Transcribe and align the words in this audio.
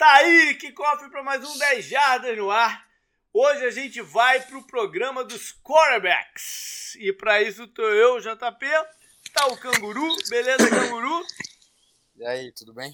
Tá 0.00 0.14
aí, 0.14 0.54
que 0.54 0.72
cofre 0.72 1.10
para 1.10 1.22
mais 1.22 1.44
um 1.44 1.58
10 1.58 1.84
Jardas 1.84 2.34
no 2.34 2.50
ar. 2.50 2.88
Hoje 3.34 3.66
a 3.66 3.70
gente 3.70 4.00
vai 4.00 4.40
pro 4.40 4.66
programa 4.66 5.22
dos 5.22 5.52
quarterbacks. 5.62 6.94
E 6.94 7.12
para 7.12 7.42
isso 7.42 7.66
tô 7.66 7.82
eu, 7.82 8.18
JP, 8.18 8.66
tá 9.34 9.46
o 9.48 9.58
Canguru, 9.58 10.08
beleza, 10.30 10.70
Canguru? 10.70 11.22
E 12.16 12.24
aí, 12.24 12.50
tudo 12.52 12.72
bem? 12.72 12.90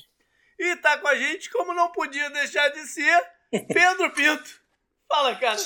E 0.58 0.74
tá 0.79 0.98
com 0.98 1.06
a 1.06 1.14
gente, 1.14 1.48
como 1.50 1.72
não 1.72 1.92
podia 1.92 2.29
deixar 2.30 2.71
de 2.71 2.84
ser, 2.88 3.25
Pedro 3.73 4.13
Pinto. 4.13 4.61
Fala, 5.09 5.37
cara. 5.37 5.61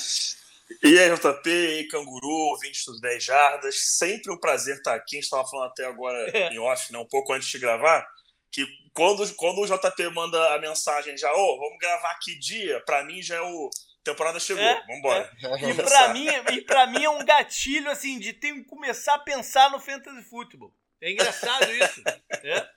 E 0.84 0.98
aí, 0.98 1.08
JP, 1.08 1.48
e 1.48 1.66
aí, 1.78 1.88
Canguru, 1.88 2.58
20 2.60 2.84
dos 2.84 3.00
10 3.00 3.24
Jardas. 3.24 3.76
Sempre 3.96 4.30
um 4.30 4.38
prazer 4.38 4.76
estar 4.76 4.94
aqui. 4.94 5.16
A 5.16 5.16
gente 5.16 5.24
estava 5.24 5.48
falando 5.48 5.70
até 5.70 5.86
agora 5.86 6.18
é. 6.36 6.52
em 6.52 6.58
off, 6.58 6.92
né, 6.92 6.98
um 6.98 7.08
pouco 7.08 7.32
antes 7.32 7.48
de 7.48 7.58
gravar 7.58 8.06
que 8.50 8.66
quando, 8.92 9.34
quando 9.34 9.60
o 9.60 9.66
JP 9.66 10.10
manda 10.10 10.54
a 10.54 10.58
mensagem 10.58 11.16
já, 11.16 11.32
ô, 11.32 11.36
oh, 11.36 11.58
vamos 11.58 11.78
gravar 11.78 12.14
que 12.20 12.38
dia, 12.38 12.80
pra 12.80 13.04
mim 13.04 13.22
já 13.22 13.36
é 13.36 13.40
o. 13.40 13.70
Temporada 14.02 14.40
chegou, 14.40 14.64
é, 14.64 14.82
vambora. 14.86 15.30
É. 15.42 15.70
E, 15.70 15.74
pra 15.74 16.08
mim, 16.08 16.26
e 16.52 16.60
pra 16.62 16.86
mim 16.86 17.04
é 17.04 17.10
um 17.10 17.22
gatilho 17.22 17.90
assim 17.90 18.18
de 18.18 18.32
ter 18.32 18.54
que 18.54 18.64
começar 18.64 19.14
a 19.14 19.18
pensar 19.18 19.70
no 19.70 19.78
fantasy 19.78 20.22
futebol. 20.22 20.72
É 21.02 21.12
engraçado 21.12 21.70
isso. 21.70 22.02
É. 22.42 22.68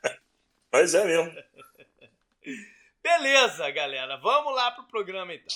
Mas 0.69 0.93
é 0.93 1.05
mesmo. 1.05 1.33
Beleza, 3.01 3.69
galera. 3.71 4.17
Vamos 4.17 4.53
lá 4.53 4.71
pro 4.71 4.83
programa 4.85 5.33
então. 5.33 5.55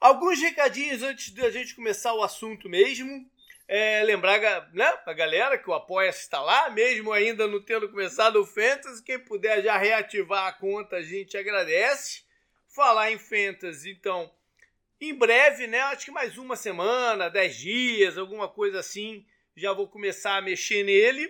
Alguns 0.00 0.40
recadinhos 0.40 1.02
antes 1.02 1.32
de 1.32 1.40
a 1.40 1.50
gente 1.50 1.74
começar 1.74 2.12
o 2.14 2.22
assunto 2.22 2.68
mesmo. 2.68 3.28
É, 3.66 4.02
lembrar 4.02 4.38
né, 4.74 4.98
a 5.06 5.12
galera 5.14 5.56
que 5.56 5.70
o 5.70 5.72
Apoia-se 5.72 6.20
está 6.20 6.40
lá, 6.40 6.68
mesmo 6.68 7.12
ainda 7.12 7.46
não 7.46 7.62
tendo 7.62 7.88
começado 7.88 8.36
o 8.36 8.46
Fantasy. 8.46 9.02
Quem 9.02 9.18
puder 9.18 9.62
já 9.62 9.78
reativar 9.78 10.46
a 10.46 10.52
conta, 10.52 10.96
a 10.96 11.02
gente 11.02 11.36
agradece. 11.36 12.22
Falar 12.68 13.10
em 13.10 13.18
Fantasy, 13.18 13.90
então, 13.90 14.30
em 15.00 15.14
breve, 15.14 15.66
né? 15.66 15.80
Acho 15.80 16.06
que 16.06 16.10
mais 16.10 16.36
uma 16.36 16.56
semana, 16.56 17.30
dez 17.30 17.56
dias, 17.56 18.18
alguma 18.18 18.48
coisa 18.48 18.80
assim, 18.80 19.24
já 19.56 19.72
vou 19.72 19.88
começar 19.88 20.36
a 20.36 20.42
mexer 20.42 20.82
nele. 20.82 21.26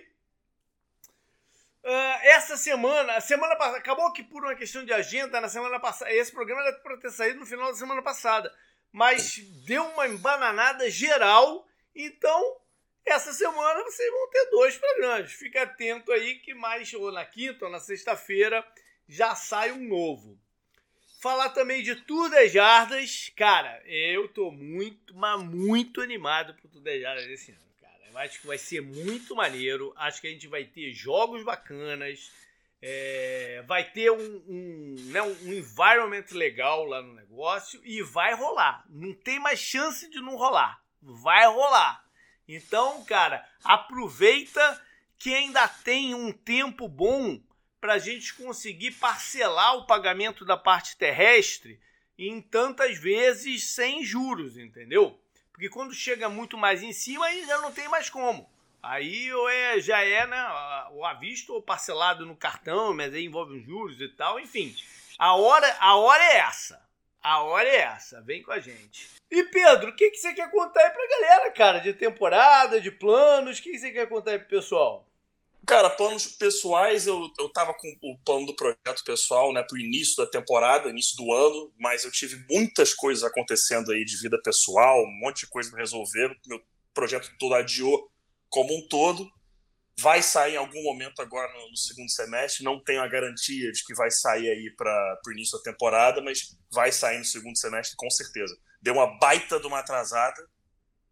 Uh, 1.83 2.17
essa 2.23 2.57
semana, 2.57 3.13
a 3.13 3.21
semana 3.21 3.55
passada, 3.55 3.77
acabou 3.77 4.11
que 4.11 4.23
por 4.23 4.43
uma 4.43 4.55
questão 4.55 4.83
de 4.83 4.91
agenda, 4.91 5.39
na 5.39 5.47
semana 5.47 5.79
passada, 5.79 6.11
esse 6.11 6.31
programa 6.31 6.63
era 6.63 6.73
para 6.79 6.97
ter 6.97 7.11
saído 7.11 7.39
no 7.39 7.45
final 7.45 7.71
da 7.71 7.77
semana 7.77 8.01
passada, 8.01 8.51
mas 8.91 9.37
deu 9.67 9.83
uma 9.89 10.07
embananada 10.07 10.89
geral 10.89 11.64
então, 11.95 12.57
essa 13.05 13.31
semana 13.31 13.83
vocês 13.83 14.11
vão 14.11 14.29
ter 14.29 14.49
dois 14.49 14.77
programas. 14.77 15.31
Fica 15.31 15.61
atento 15.61 16.11
aí 16.11 16.39
que 16.39 16.53
mais 16.53 16.91
ou 16.93 17.11
na 17.11 17.23
quinta 17.23 17.65
ou 17.65 17.71
na 17.71 17.79
sexta-feira 17.79 18.65
já 19.07 19.33
sai 19.35 19.71
um 19.71 19.87
novo. 19.87 20.37
Falar 21.21 21.51
também 21.51 21.81
de 21.81 21.95
Tudo 21.95 22.35
é 22.35 22.47
Jardas. 22.47 23.31
Cara, 23.35 23.81
eu 23.85 24.27
tô 24.27 24.51
muito, 24.51 25.15
mas 25.15 25.41
muito 25.41 26.01
animado 26.01 26.53
pro 26.55 26.67
Tudo 26.67 26.87
é 26.87 26.99
Jardas 26.99 27.25
esse 27.27 27.51
ano, 27.51 27.73
cara. 27.79 28.09
Eu 28.11 28.17
acho 28.17 28.41
que 28.41 28.47
vai 28.47 28.57
ser 28.57 28.81
muito 28.81 29.35
maneiro. 29.35 29.93
Acho 29.95 30.19
que 30.19 30.27
a 30.27 30.31
gente 30.31 30.47
vai 30.47 30.65
ter 30.65 30.91
jogos 30.91 31.43
bacanas. 31.43 32.31
É, 32.81 33.63
vai 33.65 33.89
ter 33.89 34.11
um, 34.11 34.43
um, 34.47 34.95
né, 35.05 35.21
um 35.21 35.53
environment 35.53 36.25
legal 36.33 36.83
lá 36.83 37.01
no 37.01 37.13
negócio 37.13 37.81
e 37.83 38.01
vai 38.03 38.35
rolar. 38.35 38.85
Não 38.89 39.13
tem 39.13 39.39
mais 39.39 39.59
chance 39.59 40.09
de 40.09 40.19
não 40.19 40.35
rolar 40.35 40.84
vai 41.01 41.45
rolar. 41.47 42.03
Então, 42.47 43.03
cara, 43.05 43.47
aproveita 43.63 44.81
que 45.17 45.33
ainda 45.33 45.67
tem 45.67 46.13
um 46.13 46.31
tempo 46.31 46.87
bom 46.87 47.39
para 47.79 47.93
a 47.93 47.99
gente 47.99 48.33
conseguir 48.33 48.91
parcelar 48.91 49.75
o 49.75 49.85
pagamento 49.85 50.45
da 50.45 50.57
parte 50.57 50.97
terrestre 50.97 51.79
em 52.17 52.41
tantas 52.41 52.97
vezes 52.97 53.69
sem 53.69 54.03
juros, 54.03 54.57
entendeu? 54.57 55.19
Porque 55.51 55.69
quando 55.69 55.93
chega 55.93 56.29
muito 56.29 56.57
mais 56.57 56.83
em 56.83 56.91
cima, 56.91 57.25
aí 57.25 57.45
já 57.45 57.59
não 57.61 57.71
tem 57.71 57.87
mais 57.87 58.09
como. 58.09 58.49
Aí 58.81 59.33
ou 59.33 59.49
é, 59.49 59.79
já 59.79 60.01
é 60.03 60.27
né, 60.27 60.47
o 60.91 61.03
avisto 61.03 61.53
ou 61.53 61.61
parcelado 61.61 62.25
no 62.25 62.35
cartão, 62.35 62.93
mas 62.93 63.13
aí 63.13 63.25
envolve 63.25 63.57
os 63.57 63.65
juros 63.65 63.99
e 63.99 64.07
tal, 64.09 64.39
enfim. 64.39 64.75
A 65.17 65.33
hora, 65.35 65.75
a 65.79 65.95
hora 65.95 66.23
é 66.23 66.37
essa. 66.37 66.84
A 67.25 67.41
hora 67.41 67.67
é 67.67 67.77
essa, 67.77 68.21
vem 68.21 68.43
com 68.43 68.51
a 68.51 68.59
gente. 68.59 69.09
E 69.31 69.43
Pedro, 69.45 69.89
o 69.89 69.95
que, 69.95 70.11
que 70.11 70.17
você 70.17 70.31
quer 70.31 70.51
contar 70.51 70.79
aí 70.79 70.91
pra 70.91 71.07
galera, 71.07 71.51
cara? 71.51 71.79
De 71.79 71.91
temporada, 71.91 72.79
de 72.79 72.91
planos, 72.91 73.57
o 73.57 73.63
que, 73.63 73.71
que 73.71 73.79
você 73.79 73.89
quer 73.89 74.07
contar 74.07 74.33
aí 74.33 74.37
pro 74.37 74.47
pessoal? 74.47 75.09
Cara, 75.65 75.89
planos 75.89 76.27
pessoais, 76.27 77.07
eu, 77.07 77.27
eu 77.39 77.49
tava 77.49 77.73
com 77.73 77.97
o 78.03 78.15
plano 78.19 78.45
do 78.45 78.55
projeto 78.55 79.03
pessoal, 79.03 79.51
né, 79.51 79.63
pro 79.63 79.79
início 79.79 80.17
da 80.17 80.29
temporada, 80.29 80.87
início 80.87 81.17
do 81.17 81.33
ano, 81.33 81.73
mas 81.79 82.05
eu 82.05 82.11
tive 82.11 82.45
muitas 82.47 82.93
coisas 82.93 83.23
acontecendo 83.23 83.91
aí 83.91 84.05
de 84.05 84.21
vida 84.21 84.39
pessoal, 84.43 85.01
um 85.01 85.19
monte 85.19 85.45
de 85.45 85.47
coisa 85.47 85.71
pra 85.71 85.79
resolver, 85.79 86.37
meu 86.45 86.61
projeto 86.93 87.31
todo 87.39 87.55
adiou 87.55 88.07
como 88.49 88.77
um 88.77 88.87
todo, 88.87 89.27
vai 89.97 90.21
sair 90.21 90.53
em 90.53 90.57
algum 90.57 90.83
momento 90.83 91.21
agora 91.21 91.51
no, 91.53 91.69
no, 91.69 91.77
segundo 91.77 92.09
semestre. 92.09 92.63
Não 92.63 92.83
tenho 92.83 93.01
a 93.01 93.07
garantia 93.07 93.71
de 93.71 93.83
que 93.83 93.93
vai 93.93 94.11
sair 94.11 94.49
aí 94.49 94.71
para 94.75 95.19
o 95.25 95.31
início 95.31 95.57
da 95.57 95.63
temporada, 95.63 96.21
mas 96.21 96.57
vai 96.71 96.91
sair 96.91 97.17
no 97.17 97.25
segundo 97.25 97.57
semestre 97.57 97.95
com 97.95 98.09
certeza. 98.09 98.57
Deu 98.81 98.95
uma 98.95 99.17
baita 99.17 99.59
de 99.59 99.67
uma 99.67 99.79
atrasada, 99.79 100.47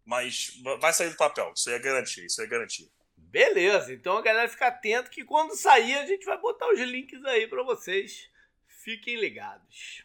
mas 0.04 0.60
vai 0.80 0.92
sair 0.92 1.10
do 1.10 1.16
papel. 1.16 1.52
Isso 1.56 1.70
aí 1.70 1.76
é 1.76 1.78
garantia, 1.78 2.26
isso 2.26 2.40
aí 2.40 2.46
é 2.46 2.50
garantia. 2.50 2.88
Beleza, 3.16 3.92
então 3.92 4.16
a 4.16 4.22
galera 4.22 4.48
fica 4.48 4.68
atento 4.68 5.10
que 5.10 5.24
quando 5.24 5.56
sair 5.56 5.94
a 5.96 6.06
gente 6.06 6.24
vai 6.24 6.38
botar 6.38 6.68
os 6.68 6.78
links 6.78 7.24
aí 7.24 7.48
para 7.48 7.62
vocês. 7.64 8.30
Fiquem 8.68 9.16
ligados. 9.16 10.04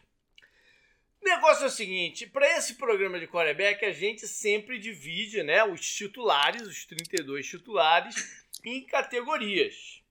O 1.20 1.24
negócio 1.24 1.64
é 1.64 1.66
o 1.66 1.70
seguinte, 1.70 2.26
para 2.26 2.56
esse 2.56 2.74
programa 2.74 3.20
de 3.20 3.28
quarterback 3.28 3.84
a 3.84 3.92
gente 3.92 4.26
sempre 4.26 4.78
divide, 4.78 5.42
né, 5.42 5.62
os 5.62 5.86
titulares, 5.86 6.62
os 6.62 6.86
32 6.86 7.46
titulares 7.46 8.39
em 8.64 8.84
categorias. 8.84 10.02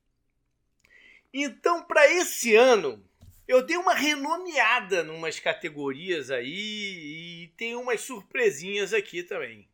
Então, 1.34 1.84
para 1.84 2.08
esse 2.12 2.56
ano, 2.56 3.04
eu 3.48 3.62
dei 3.62 3.78
uma 3.78 3.94
renomeada 3.94 5.04
numas 5.04 5.40
categorias 5.40 6.32
aí 6.32 7.44
e 7.44 7.48
tem 7.58 7.76
umas 7.76 8.02
surpresinhas 8.02 8.94
aqui 8.94 9.24
também. 9.24 9.68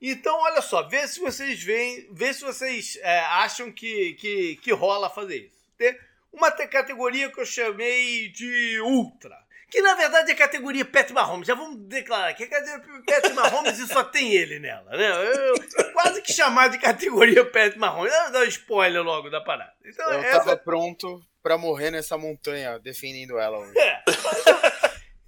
Então, 0.00 0.36
olha 0.40 0.60
só, 0.60 0.88
vê 0.88 1.06
se 1.06 1.20
vocês 1.20 1.62
veem, 1.62 2.08
vê 2.12 2.32
se 2.34 2.42
vocês 2.42 2.98
é, 3.02 3.20
acham 3.20 3.70
que, 3.70 4.14
que, 4.14 4.56
que 4.56 4.72
rola 4.72 5.08
fazer 5.08 5.46
isso. 5.46 5.64
Tem 5.78 5.96
uma 6.32 6.50
categoria 6.50 7.30
que 7.30 7.40
eu 7.40 7.46
chamei 7.46 8.28
de 8.28 8.80
Ultra 8.80 9.41
que 9.72 9.80
na 9.80 9.94
verdade 9.94 10.30
é 10.30 10.34
categoria 10.34 10.84
Pet 10.84 11.10
Mahomes. 11.14 11.48
Já 11.48 11.54
vamos 11.54 11.78
declarar 11.88 12.34
que 12.34 12.44
é 12.44 12.46
categoria 12.46 13.02
Pet 13.06 13.32
Mahomes 13.32 13.78
e 13.78 13.88
só 13.88 14.04
tem 14.04 14.34
ele 14.34 14.58
nela, 14.58 14.90
né? 14.90 15.10
Eu, 15.34 15.92
quase 15.94 16.20
que 16.20 16.30
chamar 16.30 16.68
de 16.68 16.76
categoria 16.76 17.42
Pet 17.42 17.78
Mahomes. 17.78 18.12
Eu 18.12 18.32
dar 18.32 18.40
um 18.40 18.44
spoiler 18.44 19.02
logo 19.02 19.30
da 19.30 19.40
parada. 19.40 19.72
Então, 19.82 20.12
eu 20.12 20.20
essa... 20.20 20.40
tava 20.40 20.56
pronto 20.58 21.22
para 21.42 21.56
morrer 21.56 21.90
nessa 21.90 22.18
montanha 22.18 22.78
defendendo 22.78 23.38
ela 23.38 23.58
hoje. 23.58 23.78
É. 23.78 24.02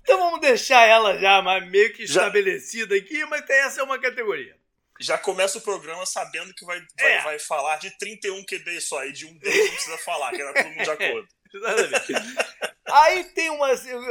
Então 0.03 0.19
vamos 0.19 0.41
deixar 0.43 0.87
ela 0.87 1.19
já 1.19 1.41
meio 1.62 1.94
que 1.94 2.06
já... 2.06 2.21
estabelecida 2.21 2.94
aqui, 2.94 3.25
mas 3.25 3.49
essa 3.49 3.81
é 3.81 3.82
uma 3.82 3.99
categoria. 3.99 4.55
Já 5.00 5.16
começa 5.16 5.56
o 5.56 5.62
programa 5.62 6.05
sabendo 6.05 6.53
que 6.53 6.66
vai, 6.66 6.78
vai, 7.00 7.12
é. 7.12 7.22
vai 7.22 7.38
falar 7.38 7.78
de 7.78 7.91
31 7.97 8.44
QB 8.44 8.81
só, 8.82 9.06
e 9.06 9.12
de 9.12 9.25
um 9.25 9.38
deles 9.38 9.59
não 9.59 9.75
precisa 9.75 9.99
falar, 9.99 10.31
que 10.32 10.43
era 10.43 10.53
todo 10.53 10.69
mundo 10.69 10.84
de 10.84 10.91
acordo. 10.93 11.28
Exatamente. 11.55 12.74
Aí 12.87 13.25
tem 13.25 13.50
uma, 13.50 13.69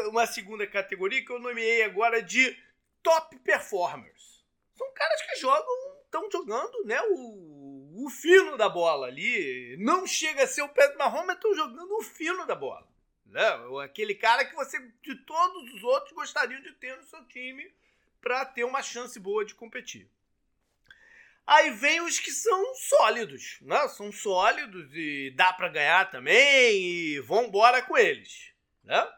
uma 0.09 0.25
segunda 0.25 0.65
categoria 0.65 1.23
que 1.23 1.31
eu 1.31 1.39
nomeei 1.39 1.83
agora 1.83 2.21
de 2.21 2.57
top 3.01 3.37
performers. 3.39 4.43
São 4.75 4.91
caras 4.93 5.21
que 5.21 5.35
jogam, 5.35 6.01
estão 6.05 6.29
jogando, 6.31 6.83
né, 6.85 6.99
o, 7.09 8.05
o 8.05 8.09
fino 8.09 8.57
da 8.57 8.67
bola 8.67 9.07
ali. 9.07 9.77
Não 9.77 10.07
chega 10.07 10.43
a 10.43 10.47
ser 10.47 10.63
o 10.63 10.69
Pedro 10.69 10.97
Mahomes, 10.97 11.27
mas 11.27 11.35
estão 11.35 11.53
jogando 11.53 11.97
o 11.97 12.01
fino 12.01 12.45
da 12.45 12.55
bola. 12.55 12.87
Né? 13.25 13.47
Aquele 13.83 14.15
cara 14.15 14.45
que 14.45 14.55
você, 14.55 14.79
de 15.01 15.15
todos 15.23 15.73
os 15.73 15.83
outros, 15.83 16.13
gostariam 16.13 16.61
de 16.61 16.71
ter 16.73 16.95
no 16.97 17.03
seu 17.03 17.23
time 17.25 17.71
para 18.21 18.45
ter 18.45 18.63
uma 18.63 18.81
chance 18.81 19.19
boa 19.19 19.43
de 19.43 19.53
competir. 19.53 20.09
Aí 21.45 21.71
vem 21.71 21.99
os 22.01 22.19
que 22.19 22.31
são 22.31 22.73
sólidos, 22.75 23.57
né? 23.61 23.85
São 23.89 24.13
sólidos 24.13 24.89
e 24.93 25.33
dá 25.35 25.51
para 25.51 25.67
ganhar 25.67 26.09
também 26.09 26.81
e 26.81 27.19
vão 27.19 27.45
embora 27.45 27.81
com 27.81 27.97
eles, 27.97 28.52
né? 28.83 29.11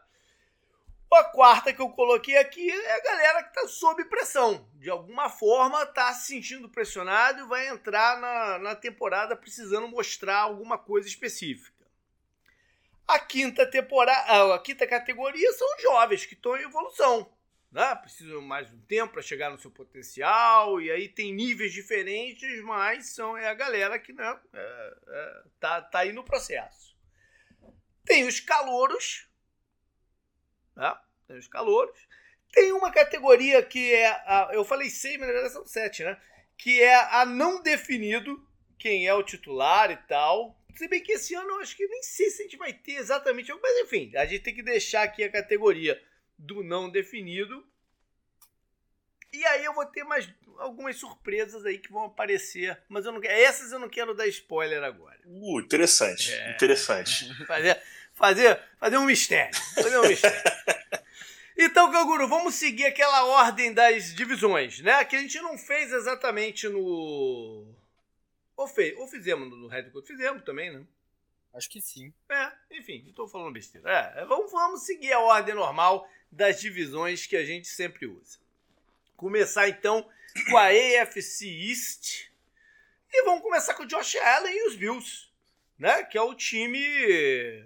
A 1.12 1.24
quarta 1.24 1.72
que 1.72 1.80
eu 1.80 1.88
coloquei 1.90 2.36
aqui 2.36 2.70
é 2.70 2.96
a 2.96 3.02
galera 3.02 3.42
que 3.42 3.48
está 3.48 3.68
sob 3.68 4.04
pressão. 4.04 4.68
De 4.74 4.90
alguma 4.90 5.30
forma 5.30 5.82
está 5.82 6.12
se 6.12 6.26
sentindo 6.26 6.68
pressionado 6.68 7.40
e 7.40 7.48
vai 7.48 7.68
entrar 7.68 8.20
na, 8.20 8.58
na 8.58 8.76
temporada 8.76 9.34
precisando 9.34 9.88
mostrar 9.88 10.40
alguma 10.40 10.76
coisa 10.76 11.08
específica. 11.08 11.86
A 13.06 13.18
quinta 13.18 13.64
temporada, 13.64 14.54
a 14.54 14.58
quinta 14.58 14.86
categoria 14.86 15.52
são 15.52 15.68
jovens 15.78 16.26
que 16.26 16.34
estão 16.34 16.56
em 16.56 16.64
evolução 16.64 17.30
né? 17.76 17.94
precisam 17.96 18.40
mais 18.40 18.72
um 18.72 18.80
tempo 18.80 19.12
para 19.12 19.20
chegar 19.20 19.50
no 19.50 19.58
seu 19.58 19.70
potencial, 19.70 20.80
e 20.80 20.90
aí 20.90 21.10
tem 21.10 21.34
níveis 21.34 21.74
diferentes, 21.74 22.62
mas 22.62 23.10
são, 23.10 23.36
é 23.36 23.48
a 23.48 23.54
galera 23.54 23.98
que 23.98 24.14
né, 24.14 24.40
é, 24.54 24.96
é, 25.08 25.42
tá, 25.60 25.82
tá 25.82 25.98
aí 25.98 26.12
no 26.12 26.24
processo. 26.24 26.96
Tem 28.02 28.26
os 28.26 28.40
calouros, 28.40 29.25
né? 30.76 30.94
tem 31.26 31.38
os 31.38 31.48
calouros. 31.48 31.96
Tem 32.52 32.72
uma 32.72 32.90
categoria 32.90 33.62
que 33.62 33.92
é, 33.92 34.06
a, 34.06 34.50
eu 34.52 34.64
falei 34.64 34.88
seis, 34.88 35.18
mas 35.18 35.26
na 35.26 35.32
verdade 35.32 35.52
são 35.52 35.66
sete, 35.66 36.04
né? 36.04 36.16
Que 36.56 36.80
é 36.80 36.94
a 36.94 37.26
não 37.26 37.62
definido, 37.62 38.46
quem 38.78 39.06
é 39.06 39.14
o 39.14 39.22
titular 39.22 39.90
e 39.90 39.96
tal. 39.96 40.58
Se 40.74 40.86
bem 40.88 41.02
que 41.02 41.12
esse 41.12 41.34
ano 41.34 41.48
eu 41.50 41.60
acho 41.60 41.76
que 41.76 41.86
nem 41.86 42.02
sei 42.02 42.30
se 42.30 42.42
a 42.42 42.44
gente 42.44 42.56
vai 42.56 42.72
ter 42.72 42.92
exatamente, 42.92 43.52
mas 43.62 43.78
enfim, 43.80 44.12
a 44.14 44.26
gente 44.26 44.42
tem 44.42 44.54
que 44.54 44.62
deixar 44.62 45.02
aqui 45.02 45.24
a 45.24 45.32
categoria 45.32 46.00
do 46.38 46.62
não 46.62 46.90
definido. 46.90 47.66
E 49.32 49.44
aí 49.46 49.64
eu 49.64 49.74
vou 49.74 49.84
ter 49.86 50.04
mais 50.04 50.28
algumas 50.58 50.96
surpresas 50.96 51.64
aí 51.66 51.78
que 51.78 51.92
vão 51.92 52.04
aparecer, 52.04 52.80
mas 52.88 53.04
eu 53.04 53.12
não 53.12 53.20
essas 53.22 53.72
eu 53.72 53.78
não 53.78 53.88
quero 53.88 54.14
dar 54.14 54.26
spoiler 54.28 54.82
agora. 54.82 55.18
Uh, 55.26 55.60
interessante, 55.60 56.32
é. 56.32 56.52
interessante. 56.52 57.34
Fazer, 57.46 57.80
fazer, 58.16 58.60
fazer 58.80 58.96
um 58.96 59.04
mistério, 59.04 59.54
fazer 59.74 59.98
um 59.98 60.08
mistério. 60.08 60.42
Então, 61.58 61.90
Canguru, 61.90 62.28
vamos 62.28 62.54
seguir 62.54 62.84
aquela 62.84 63.24
ordem 63.24 63.72
das 63.72 64.14
divisões, 64.14 64.78
né? 64.80 65.02
Que 65.06 65.16
a 65.16 65.18
gente 65.20 65.40
não 65.40 65.56
fez 65.56 65.90
exatamente 65.90 66.68
no. 66.68 67.66
Ou, 68.54 68.68
fez, 68.68 68.94
ou 68.98 69.08
fizemos 69.08 69.48
no 69.48 69.66
Red 69.66 69.84
Code? 69.84 70.06
Fizemos 70.06 70.42
também, 70.44 70.70
né? 70.70 70.84
Acho 71.54 71.70
que 71.70 71.80
sim. 71.80 72.12
É, 72.28 72.52
enfim, 72.72 73.02
estou 73.08 73.26
falando 73.26 73.54
besteira. 73.54 73.90
É, 73.90 74.26
vamos, 74.26 74.52
vamos 74.52 74.82
seguir 74.82 75.14
a 75.14 75.20
ordem 75.20 75.54
normal 75.54 76.06
das 76.30 76.60
divisões 76.60 77.26
que 77.26 77.36
a 77.36 77.44
gente 77.46 77.68
sempre 77.68 78.06
usa. 78.06 78.38
Começar 79.16 79.66
então 79.66 80.06
com 80.50 80.58
a 80.58 80.66
AFC 80.66 81.46
East. 81.46 82.30
E 83.10 83.24
vamos 83.24 83.40
começar 83.40 83.72
com 83.72 83.84
o 83.84 83.86
Josh 83.86 84.16
Allen 84.16 84.54
e 84.54 84.68
os 84.68 84.76
Bills, 84.76 85.28
né? 85.78 86.02
Que 86.02 86.18
é 86.18 86.22
o 86.22 86.34
time 86.34 87.64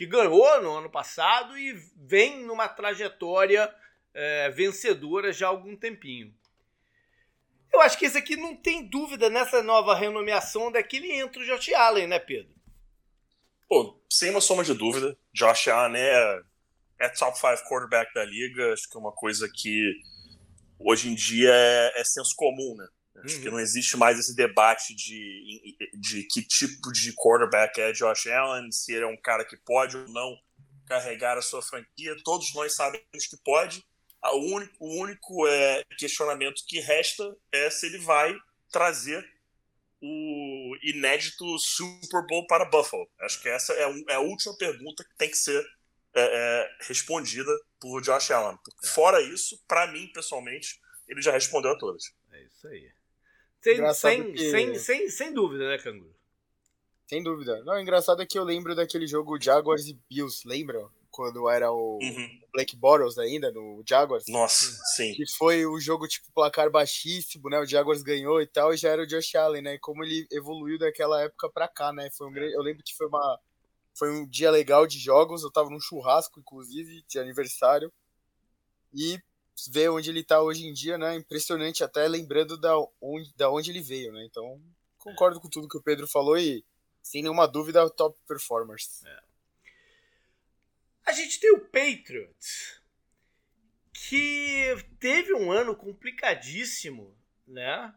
que 0.00 0.06
ganhou 0.06 0.62
no 0.62 0.78
ano 0.78 0.88
passado 0.88 1.58
e 1.58 1.74
vem 1.94 2.42
numa 2.46 2.66
trajetória 2.66 3.70
é, 4.14 4.48
vencedora 4.48 5.30
já 5.30 5.46
há 5.46 5.50
algum 5.50 5.76
tempinho. 5.76 6.34
Eu 7.70 7.82
acho 7.82 7.98
que 7.98 8.06
esse 8.06 8.16
aqui 8.16 8.34
não 8.34 8.56
tem 8.56 8.88
dúvida 8.88 9.28
nessa 9.28 9.62
nova 9.62 9.94
renomeação 9.94 10.72
daquele 10.72 11.12
entra 11.12 11.42
o 11.42 11.44
Josh 11.44 11.74
Allen, 11.74 12.06
né, 12.06 12.18
Pedro? 12.18 12.54
Pô, 13.68 14.00
sem 14.08 14.30
uma 14.30 14.40
soma 14.40 14.64
de 14.64 14.72
dúvida, 14.72 15.18
Josh 15.34 15.68
Allen 15.68 16.00
é, 16.00 16.40
é 17.00 17.08
top 17.10 17.38
5 17.38 17.68
quarterback 17.68 18.14
da 18.14 18.24
liga. 18.24 18.72
Acho 18.72 18.88
que 18.88 18.96
é 18.96 19.00
uma 19.00 19.12
coisa 19.12 19.50
que 19.54 20.00
hoje 20.78 21.10
em 21.10 21.14
dia 21.14 21.52
é, 21.52 22.00
é 22.00 22.04
senso 22.04 22.34
comum, 22.36 22.74
né? 22.74 22.88
Acho 23.24 23.36
uhum. 23.36 23.42
que 23.42 23.50
não 23.50 23.60
existe 23.60 23.96
mais 23.96 24.18
esse 24.18 24.34
debate 24.34 24.94
de, 24.94 25.76
de 25.94 26.24
que 26.24 26.42
tipo 26.42 26.92
de 26.92 27.12
quarterback 27.14 27.80
é 27.80 27.92
Josh 27.92 28.26
Allen, 28.28 28.70
se 28.70 28.92
ele 28.92 29.04
é 29.04 29.06
um 29.06 29.16
cara 29.16 29.44
que 29.44 29.56
pode 29.56 29.96
ou 29.96 30.08
não 30.08 30.36
carregar 30.86 31.38
a 31.38 31.42
sua 31.42 31.62
franquia. 31.62 32.16
Todos 32.24 32.52
nós 32.54 32.74
sabemos 32.74 33.26
que 33.28 33.36
pode. 33.44 33.84
O 34.22 34.54
único, 34.54 34.74
o 34.80 35.00
único 35.00 35.46
é, 35.46 35.82
questionamento 35.98 36.62
que 36.66 36.80
resta 36.80 37.36
é 37.52 37.70
se 37.70 37.86
ele 37.86 37.98
vai 37.98 38.36
trazer 38.70 39.24
o 40.02 40.76
inédito 40.82 41.58
Super 41.58 42.26
Bowl 42.26 42.46
para 42.46 42.64
Buffalo. 42.64 43.08
Acho 43.20 43.40
que 43.40 43.48
essa 43.48 43.72
é, 43.72 43.84
é 44.08 44.14
a 44.14 44.20
última 44.20 44.56
pergunta 44.56 45.04
que 45.04 45.16
tem 45.16 45.30
que 45.30 45.36
ser 45.36 45.64
é, 46.14 46.22
é, 46.22 46.76
respondida 46.80 47.52
por 47.78 48.02
Josh 48.02 48.30
Allen. 48.30 48.58
É. 48.82 48.86
Fora 48.88 49.20
isso, 49.22 49.62
para 49.68 49.86
mim, 49.92 50.10
pessoalmente, 50.12 50.80
ele 51.06 51.22
já 51.22 51.32
respondeu 51.32 51.72
a 51.72 51.78
todas. 51.78 52.12
É 52.32 52.42
isso 52.42 52.66
aí. 52.66 52.90
Sem, 53.60 53.94
sem, 53.94 54.32
que... 54.32 54.50
sem, 54.50 54.74
sem, 54.76 55.08
sem 55.08 55.34
dúvida, 55.34 55.68
né, 55.68 55.78
Canguru? 55.78 56.14
Sem 57.06 57.22
dúvida. 57.22 57.62
Não, 57.64 57.74
o 57.74 57.80
engraçado 57.80 58.22
é 58.22 58.26
que 58.26 58.38
eu 58.38 58.44
lembro 58.44 58.74
daquele 58.74 59.06
jogo 59.06 59.40
Jaguars 59.40 59.86
e 59.86 59.98
Bills, 60.08 60.46
lembram? 60.46 60.88
Quando 61.10 61.50
era 61.50 61.70
o 61.72 61.98
uhum. 62.00 62.40
Black 62.52 62.76
Bottles 62.76 63.18
ainda, 63.18 63.50
no 63.50 63.82
Jaguars. 63.86 64.24
Nossa, 64.28 64.80
sim. 64.94 65.12
Que 65.14 65.24
foi 65.36 65.66
o 65.66 65.80
jogo, 65.80 66.06
tipo, 66.06 66.28
placar 66.32 66.70
baixíssimo, 66.70 67.50
né? 67.50 67.58
O 67.58 67.66
Jaguars 67.66 68.02
ganhou 68.02 68.40
e 68.40 68.46
tal, 68.46 68.72
e 68.72 68.76
já 68.76 68.90
era 68.90 69.02
o 69.02 69.06
Josh 69.06 69.34
Allen, 69.34 69.60
né? 69.60 69.74
E 69.74 69.78
como 69.80 70.04
ele 70.04 70.24
evoluiu 70.30 70.78
daquela 70.78 71.20
época 71.22 71.50
pra 71.50 71.66
cá, 71.66 71.92
né? 71.92 72.08
Foi 72.16 72.28
um 72.28 72.36
Eu 72.36 72.62
lembro 72.62 72.84
que 72.84 72.94
foi 72.94 73.08
uma... 73.08 73.40
Foi 73.92 74.08
um 74.08 74.24
dia 74.24 74.52
legal 74.52 74.86
de 74.86 74.98
jogos, 75.00 75.42
eu 75.42 75.50
tava 75.50 75.68
num 75.68 75.80
churrasco, 75.80 76.38
inclusive, 76.38 77.02
de 77.08 77.18
aniversário. 77.18 77.92
E 78.94 79.18
ver 79.68 79.90
onde 79.90 80.10
ele 80.10 80.20
está 80.20 80.40
hoje 80.40 80.66
em 80.66 80.72
dia, 80.72 80.96
né? 80.96 81.14
Impressionante, 81.16 81.82
até 81.82 82.06
lembrando 82.06 82.56
da 82.58 82.74
onde, 83.00 83.32
da 83.34 83.50
onde 83.50 83.70
ele 83.70 83.82
veio, 83.82 84.12
né? 84.12 84.24
Então, 84.24 84.60
concordo 84.98 85.40
com 85.40 85.48
tudo 85.48 85.68
que 85.68 85.76
o 85.76 85.82
Pedro 85.82 86.06
falou 86.06 86.38
e, 86.38 86.64
sem 87.02 87.22
nenhuma 87.22 87.46
dúvida, 87.46 87.88
top 87.90 88.18
performers. 88.26 89.04
É. 89.04 89.22
A 91.06 91.12
gente 91.12 91.40
tem 91.40 91.52
o 91.52 91.60
Patriots, 91.60 92.80
que 93.92 94.76
teve 94.98 95.34
um 95.34 95.50
ano 95.50 95.74
complicadíssimo, 95.74 97.16
né? 97.46 97.94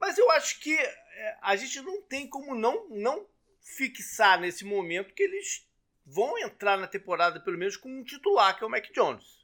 Mas 0.00 0.16
eu 0.16 0.30
acho 0.30 0.58
que 0.60 0.74
é, 0.74 1.38
a 1.42 1.54
gente 1.56 1.80
não 1.82 2.00
tem 2.02 2.26
como 2.28 2.54
não, 2.54 2.88
não 2.88 3.28
fixar 3.60 4.40
nesse 4.40 4.64
momento 4.64 5.14
que 5.14 5.22
eles 5.22 5.66
vão 6.06 6.38
entrar 6.38 6.78
na 6.78 6.86
temporada, 6.86 7.38
pelo 7.40 7.58
menos, 7.58 7.76
com 7.76 7.88
um 7.88 8.02
titular, 8.02 8.56
que 8.56 8.64
é 8.64 8.66
o 8.66 8.70
Mac 8.70 8.90
Jones. 8.92 9.39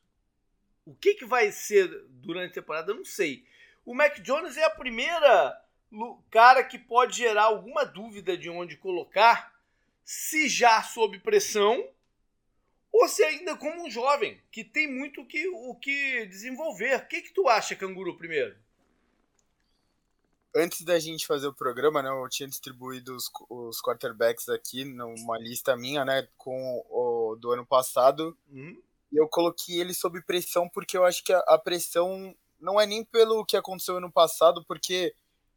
O 0.87 0.95
que, 0.95 1.15
que 1.15 1.25
vai 1.25 1.51
ser 1.51 1.89
durante 2.09 2.53
a 2.53 2.63
temporada, 2.63 2.93
eu 2.93 2.97
não 2.97 3.05
sei. 3.05 3.45
O 3.85 3.93
Mac 3.93 4.21
Jones 4.21 4.57
é 4.57 4.65
a 4.65 4.71
primeira 4.71 5.61
cara 6.31 6.63
que 6.63 6.79
pode 6.79 7.17
gerar 7.17 7.45
alguma 7.45 7.85
dúvida 7.85 8.37
de 8.37 8.49
onde 8.49 8.77
colocar, 8.77 9.53
se 10.05 10.49
já 10.49 10.81
sob 10.83 11.19
pressão 11.19 11.89
ou 12.93 13.09
se 13.09 13.23
ainda 13.25 13.57
como 13.57 13.85
um 13.85 13.91
jovem 13.91 14.41
que 14.51 14.63
tem 14.63 14.87
muito 14.87 15.25
que, 15.27 15.49
o 15.49 15.75
que 15.75 16.27
desenvolver. 16.27 16.97
O 16.97 17.09
que, 17.09 17.23
que 17.23 17.33
tu 17.33 17.49
acha, 17.49 17.75
Canguru, 17.75 18.17
primeiro? 18.17 18.57
Antes 20.55 20.83
da 20.83 20.99
gente 20.99 21.27
fazer 21.27 21.49
o 21.49 21.53
programa, 21.53 22.03
né, 22.03 22.09
eu 22.09 22.29
tinha 22.29 22.49
distribuído 22.49 23.15
os, 23.15 23.31
os 23.51 23.83
quarterbacks 23.83 24.49
aqui 24.49 24.85
numa 24.85 25.37
lista 25.39 25.77
minha, 25.77 26.05
né, 26.05 26.29
com 26.39 26.83
o 26.89 27.37
do 27.37 27.51
ano 27.51 27.67
passado. 27.67 28.39
Uhum 28.51 28.86
eu 29.13 29.29
coloquei 29.29 29.81
ele 29.81 29.95
sob 29.95 30.21
pressão 30.23 30.69
porque 30.69 30.97
eu 30.97 31.05
acho 31.05 31.23
que 31.23 31.33
a, 31.33 31.39
a, 31.41 31.59
pressão 31.59 32.35
não 32.59 32.81
é 32.81 32.87
nem 32.87 33.05
pelo 33.05 33.45
que 33.45 33.57
aconteceu 33.57 34.01
no 34.01 34.11
passado, 34.11 34.65
porque 34.67 35.15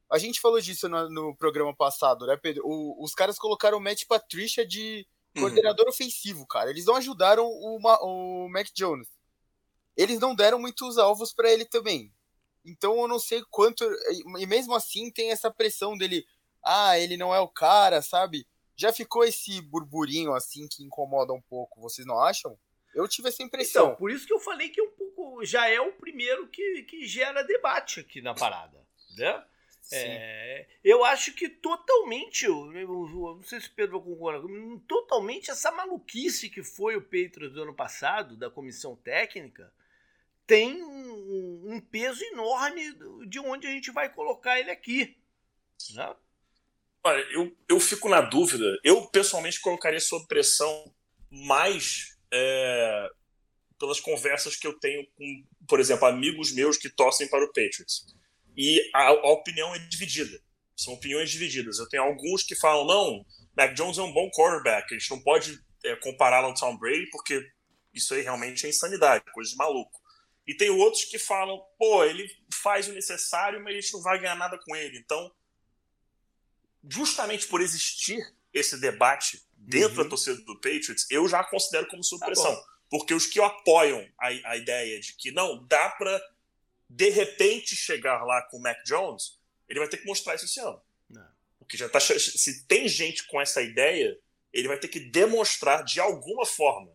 a 0.10 0.18
gente 0.18 0.42
falou 0.42 0.60
disso 0.60 0.88
no, 0.90 1.10
no 1.10 1.36
programa 1.36 1.75
passado, 1.75 2.25
né, 2.25 2.38
Pedro? 2.38 2.63
O, 2.66 3.04
os 3.04 3.13
caras 3.13 3.38
colocaram 3.38 3.78
o 3.78 3.81
Matt 3.81 4.06
Patricia 4.06 4.66
de 4.66 5.07
uhum. 5.36 5.44
coordenador 5.44 5.86
uhum. 5.86 5.92
ofensivo, 5.92 6.46
cara. 6.48 6.69
Eles 6.69 6.86
não 6.86 6.96
ajudaram 6.96 7.46
o, 7.46 7.80
o 8.01 8.50
Mac 8.50 8.68
Jones. 8.74 9.07
Eles 9.96 10.19
não 10.19 10.36
deram 10.36 10.60
muitos 10.60 10.98
alvos 10.98 11.34
para 11.34 11.51
ele 11.51 11.65
também. 11.65 12.13
Então 12.65 13.00
eu 13.00 13.08
não 13.08 13.20
sei 13.20 13.44
quanto. 13.50 13.84
E 14.38 14.46
mesmo 14.46 14.74
assim 14.74 15.12
tem 15.12 15.32
essa 15.32 15.51
pressão 15.51 15.98
dele. 15.98 16.25
Ah, 16.63 16.98
ele 17.00 17.18
não 17.18 17.34
é 17.34 17.39
o 17.39 17.48
cara, 17.48 18.01
sabe? 18.01 18.46
Já 18.75 18.94
ficou 18.94 19.24
esse 19.24 19.62
burburinho 19.62 20.34
assim 20.34 20.68
que 20.68 20.84
incomoda 20.84 21.34
um 21.34 21.41
pouco, 21.41 21.82
vocês 21.82 22.08
não 22.08 22.20
acham? 22.20 22.58
Eu 23.00 23.08
tive 23.08 23.29
essa 23.29 23.44
impressão. 23.44 23.88
Então, 23.88 23.96
por 23.96 24.12
isso 24.12 24.25
que 24.27 24.34
eu 24.34 24.39
falei 24.39 24.70
que 24.70 24.79
é 24.79 24.84
um 24.84 24.91
pouco 24.91 25.46
já 25.46 25.68
é 25.68 25.79
o 25.79 25.91
primeiro 25.94 26.48
que, 26.48 26.84
que 26.84 27.06
gera 27.06 27.44
debate 27.44 28.00
aqui 28.00 28.22
na 28.22 28.34
parada, 28.34 28.86
né? 29.18 29.44
É, 29.91 30.68
eu 30.84 31.03
acho 31.03 31.34
que 31.34 31.50
totalmente, 31.50 32.46
eu, 32.46 32.72
eu, 32.74 32.88
não 32.88 33.44
sei 33.44 33.60
se 33.60 33.70
o 33.70 33.74
Pedro 33.74 34.00
concorda 34.00 34.41
comigo, 34.41 34.79
totalmente 34.88 35.50
essa 35.50 35.72
maluquice 35.72 36.50
que 36.50 36.62
foi 36.62 36.96
o 36.96 37.01
Patriots 37.01 37.53
do 37.53 37.63
ano 37.63 37.74
passado, 37.74 38.38
da 38.38 38.51
comissão 38.51 38.96
técnica, 38.96 39.74
tem 40.46 40.84
um, 40.84 41.74
um, 41.74 41.79
peso 41.79 42.24
enorme 42.25 42.94
de 43.27 43.39
onde 43.39 43.65
a 43.65 43.72
gente 43.72 43.89
vai 43.91 44.13
colocar 44.13 44.60
ele 44.60 44.70
aqui. 44.70 45.18
Né? 45.96 46.15
Olha, 47.03 47.22
eu, 47.32 47.56
eu 47.68 47.79
fico 47.79 48.10
na 48.10 48.22
dúvida. 48.22 48.79
Eu 48.84 49.08
pessoalmente 49.08 49.60
colocaria 49.60 50.00
sob 50.00 50.27
pressão 50.27 50.94
mais 51.29 52.19
é, 52.31 53.09
pelas 53.79 54.00
conversas 54.00 54.55
que 54.55 54.67
eu 54.67 54.77
tenho 54.79 55.05
com, 55.15 55.43
por 55.67 55.79
exemplo, 55.79 56.07
amigos 56.07 56.51
meus 56.51 56.77
que 56.77 56.89
torcem 56.89 57.27
para 57.27 57.43
o 57.43 57.48
Patriots. 57.48 58.05
E 58.55 58.81
a, 58.93 59.07
a 59.07 59.31
opinião 59.31 59.74
é 59.74 59.79
dividida. 59.79 60.39
São 60.75 60.93
opiniões 60.93 61.31
divididas. 61.31 61.79
Eu 61.79 61.88
tenho 61.88 62.03
alguns 62.03 62.43
que 62.43 62.55
falam, 62.55 62.86
não, 62.86 63.25
Mac 63.55 63.74
Jones 63.74 63.98
é 63.98 64.01
um 64.01 64.13
bom 64.13 64.29
quarterback, 64.31 64.93
a 64.93 64.98
gente 64.98 65.09
não 65.09 65.21
pode 65.21 65.59
é, 65.83 65.95
compará-lo 65.98 66.48
ao 66.48 66.53
Tom 66.53 66.77
Brady, 66.77 67.09
porque 67.09 67.45
isso 67.93 68.13
aí 68.13 68.21
realmente 68.21 68.65
é 68.65 68.69
insanidade, 68.69 69.24
coisa 69.33 69.50
de 69.50 69.57
maluco. 69.57 70.00
E 70.45 70.55
tem 70.55 70.69
outros 70.69 71.05
que 71.05 71.19
falam, 71.19 71.62
pô, 71.77 72.03
ele 72.03 72.27
faz 72.51 72.88
o 72.88 72.93
necessário, 72.93 73.63
mas 73.63 73.75
a 73.75 73.79
gente 73.79 73.93
não 73.93 74.01
vai 74.01 74.19
ganhar 74.19 74.36
nada 74.36 74.57
com 74.57 74.75
ele. 74.75 74.98
Então, 74.98 75.31
justamente 76.89 77.48
por 77.48 77.62
existir 77.62 78.19
esse 78.53 78.79
debate 78.79 79.41
dentro 79.70 79.98
uhum. 79.98 80.04
da 80.04 80.10
torcida 80.10 80.42
do 80.42 80.56
Patriots, 80.56 81.06
eu 81.10 81.28
já 81.28 81.44
considero 81.44 81.88
como 81.88 82.04
supressão. 82.04 82.56
Tá 82.56 82.80
porque 82.90 83.14
os 83.14 83.28
que 83.28 83.40
apoiam 83.40 84.06
a, 84.20 84.28
a 84.28 84.58
ideia 84.58 85.00
de 85.00 85.14
que 85.14 85.32
não 85.32 85.64
dá 85.68 85.90
para 85.92 86.22
de 86.90 87.10
repente 87.10 87.76
chegar 87.76 88.24
lá 88.24 88.42
com 88.44 88.58
o 88.58 88.62
Mac 88.62 88.84
Jones, 88.84 89.38
ele 89.68 89.80
vai 89.80 89.88
ter 89.88 89.98
que 89.98 90.08
mostrar 90.08 90.34
isso 90.36 90.46
esse 90.46 90.60
ano. 90.60 90.82
Não. 91.08 91.28
O 91.60 91.66
que 91.66 91.78
já 91.78 91.88
tá 91.88 92.00
se 92.00 92.66
tem 92.66 92.88
gente 92.88 93.28
com 93.28 93.40
essa 93.40 93.62
ideia, 93.62 94.20
ele 94.52 94.68
vai 94.68 94.80
ter 94.80 94.88
que 94.88 95.00
demonstrar 95.00 95.84
de 95.84 96.00
alguma 96.00 96.46
forma 96.46 96.92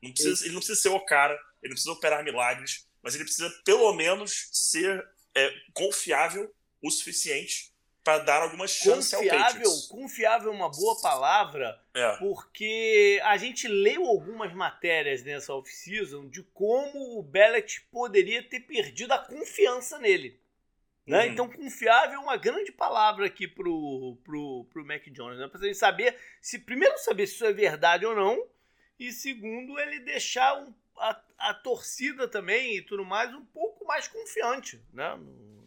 Não 0.00 0.12
precisa, 0.12 0.44
ele 0.44 0.54
não 0.54 0.60
precisa 0.60 0.80
ser 0.80 0.90
o 0.90 1.00
cara, 1.00 1.34
ele 1.60 1.70
não 1.70 1.74
precisa 1.74 1.92
operar 1.92 2.22
milagres, 2.22 2.86
mas 3.02 3.16
ele 3.16 3.24
precisa 3.24 3.50
pelo 3.64 3.92
menos 3.94 4.48
ser 4.52 5.04
é, 5.34 5.52
confiável 5.72 6.54
o 6.80 6.88
suficiente 6.88 7.71
para 8.04 8.18
dar 8.18 8.42
alguma 8.42 8.66
chance 8.66 9.14
confiável, 9.14 9.38
ao 9.38 9.46
Patriots. 9.46 9.86
Confiável 9.86 10.52
é 10.52 10.54
uma 10.54 10.68
boa 10.68 11.00
palavra, 11.00 11.80
é. 11.94 12.16
porque 12.16 13.20
a 13.22 13.36
gente 13.36 13.68
leu 13.68 14.04
algumas 14.06 14.52
matérias 14.52 15.22
nessa 15.22 15.54
off-season 15.54 16.28
de 16.28 16.42
como 16.42 17.18
o 17.18 17.22
Bellet 17.22 17.80
poderia 17.92 18.42
ter 18.42 18.60
perdido 18.60 19.12
a 19.12 19.18
confiança 19.18 19.98
nele. 19.98 20.40
Né? 21.06 21.26
Uhum. 21.26 21.32
Então, 21.32 21.48
confiável 21.48 22.20
é 22.20 22.22
uma 22.22 22.36
grande 22.36 22.70
palavra 22.72 23.26
aqui 23.26 23.46
pro, 23.46 24.18
pro, 24.24 24.66
pro 24.72 24.86
Mac 24.86 25.04
Jones. 25.08 25.38
Né? 25.38 25.48
Pra 25.48 25.60
gente 25.60 25.76
saber 25.76 26.16
se, 26.40 26.58
primeiro, 26.58 26.96
saber 26.98 27.26
se 27.26 27.34
isso 27.34 27.44
é 27.44 27.52
verdade 27.52 28.06
ou 28.06 28.14
não, 28.14 28.46
e 28.98 29.10
segundo, 29.10 29.78
ele 29.78 30.00
deixar 30.00 30.60
um, 30.60 30.72
a, 30.96 31.20
a 31.38 31.54
torcida 31.54 32.28
também 32.28 32.76
e 32.76 32.82
tudo 32.82 33.04
mais 33.04 33.34
um 33.34 33.44
pouco 33.46 33.84
mais 33.84 34.06
confiante 34.06 34.80
né? 34.92 35.16
no, 35.16 35.61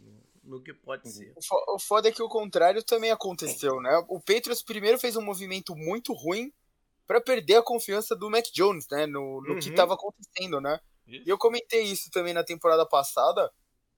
no 0.45 0.61
que 0.61 0.73
pode 0.73 1.09
ser. 1.11 1.33
O 1.67 1.79
foda 1.79 2.09
é 2.09 2.11
que 2.11 2.21
o 2.21 2.29
contrário 2.29 2.83
também 2.83 3.11
aconteceu, 3.11 3.81
né? 3.81 4.03
O 4.07 4.19
Patriots 4.19 4.63
primeiro 4.63 4.99
fez 4.99 5.15
um 5.15 5.21
movimento 5.21 5.75
muito 5.75 6.13
ruim 6.13 6.53
para 7.07 7.19
perder 7.19 7.55
a 7.55 7.63
confiança 7.63 8.15
do 8.15 8.29
Mac 8.29 8.45
Jones, 8.53 8.87
né? 8.89 9.05
No, 9.05 9.41
no 9.41 9.53
uhum. 9.53 9.59
que 9.59 9.69
estava 9.69 9.95
acontecendo, 9.95 10.61
né? 10.61 10.79
Isso. 11.07 11.23
E 11.25 11.29
eu 11.29 11.37
comentei 11.37 11.83
isso 11.83 12.09
também 12.11 12.33
na 12.33 12.43
temporada 12.43 12.85
passada 12.85 13.51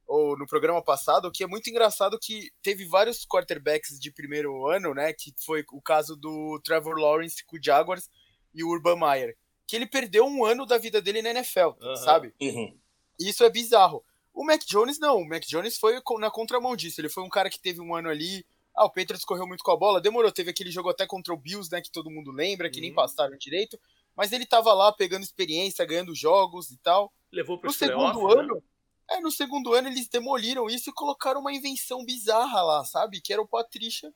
ou 0.05 0.37
no 0.37 0.47
programa 0.47 0.81
passado, 0.81 1.31
que 1.31 1.43
é 1.43 1.47
muito 1.47 1.69
engraçado 1.69 2.17
que 2.19 2.49
teve 2.63 2.85
vários 2.85 3.25
quarterbacks 3.25 3.99
de 3.99 4.11
primeiro 4.11 4.65
ano, 4.67 4.93
né? 4.93 5.13
Que 5.13 5.33
foi 5.37 5.65
o 5.71 5.81
caso 5.81 6.15
do 6.15 6.59
Trevor 6.63 6.97
Lawrence 6.97 7.45
com 7.45 7.57
o 7.57 7.63
Jaguars 7.63 8.09
e 8.53 8.63
o 8.63 8.69
Urban 8.69 8.97
Meyer. 8.97 9.37
Que 9.65 9.75
ele 9.75 9.85
perdeu 9.85 10.25
um 10.25 10.45
ano 10.45 10.65
da 10.65 10.77
vida 10.77 11.01
dele 11.01 11.21
na 11.21 11.31
NFL, 11.31 11.71
uhum. 11.81 11.95
sabe? 11.97 12.33
Uhum. 12.41 12.77
E 13.19 13.29
isso 13.29 13.43
é 13.43 13.49
bizarro. 13.49 14.03
O 14.37 14.45
Mac 14.45 14.61
Jones 14.67 14.99
não, 14.99 15.17
o 15.17 15.27
Mac 15.27 15.43
Jones 15.47 15.79
foi 15.79 15.99
na 16.19 16.29
contramão 16.29 16.75
disso. 16.75 17.01
Ele 17.01 17.09
foi 17.09 17.23
um 17.23 17.29
cara 17.29 17.49
que 17.49 17.59
teve 17.59 17.81
um 17.81 17.95
ano 17.95 18.07
ali. 18.07 18.45
Ah, 18.75 18.85
o 18.85 18.89
Patriots 18.91 19.25
correu 19.25 19.47
muito 19.47 19.63
com 19.63 19.71
a 19.71 19.75
bola, 19.75 19.99
demorou. 19.99 20.31
Teve 20.31 20.51
aquele 20.51 20.69
jogo 20.69 20.89
até 20.89 21.07
contra 21.07 21.33
o 21.33 21.37
Bills, 21.37 21.71
né? 21.71 21.81
Que 21.81 21.91
todo 21.91 22.11
mundo 22.11 22.31
lembra, 22.31 22.69
que 22.69 22.77
uhum. 22.77 22.83
nem 22.83 22.93
passaram 22.93 23.35
direito. 23.35 23.79
Mas 24.15 24.31
ele 24.31 24.45
tava 24.45 24.71
lá 24.75 24.91
pegando 24.91 25.23
experiência, 25.23 25.83
ganhando 25.85 26.13
jogos 26.13 26.69
e 26.69 26.77
tal. 26.77 27.11
Levou 27.31 27.57
pro 27.57 27.69
no 27.69 27.73
segundo 27.73 28.27
ano. 28.31 28.53
Né? 28.53 28.61
É, 29.09 29.19
no 29.21 29.31
segundo 29.31 29.73
ano 29.73 29.87
eles 29.87 30.07
demoliram 30.07 30.69
isso 30.69 30.91
e 30.91 30.93
colocaram 30.93 31.41
uma 31.41 31.51
invenção 31.51 32.05
bizarra 32.05 32.61
lá, 32.61 32.85
sabe? 32.85 33.19
Que 33.19 33.33
era 33.33 33.41
o 33.41 33.47
Patrícia. 33.47 34.13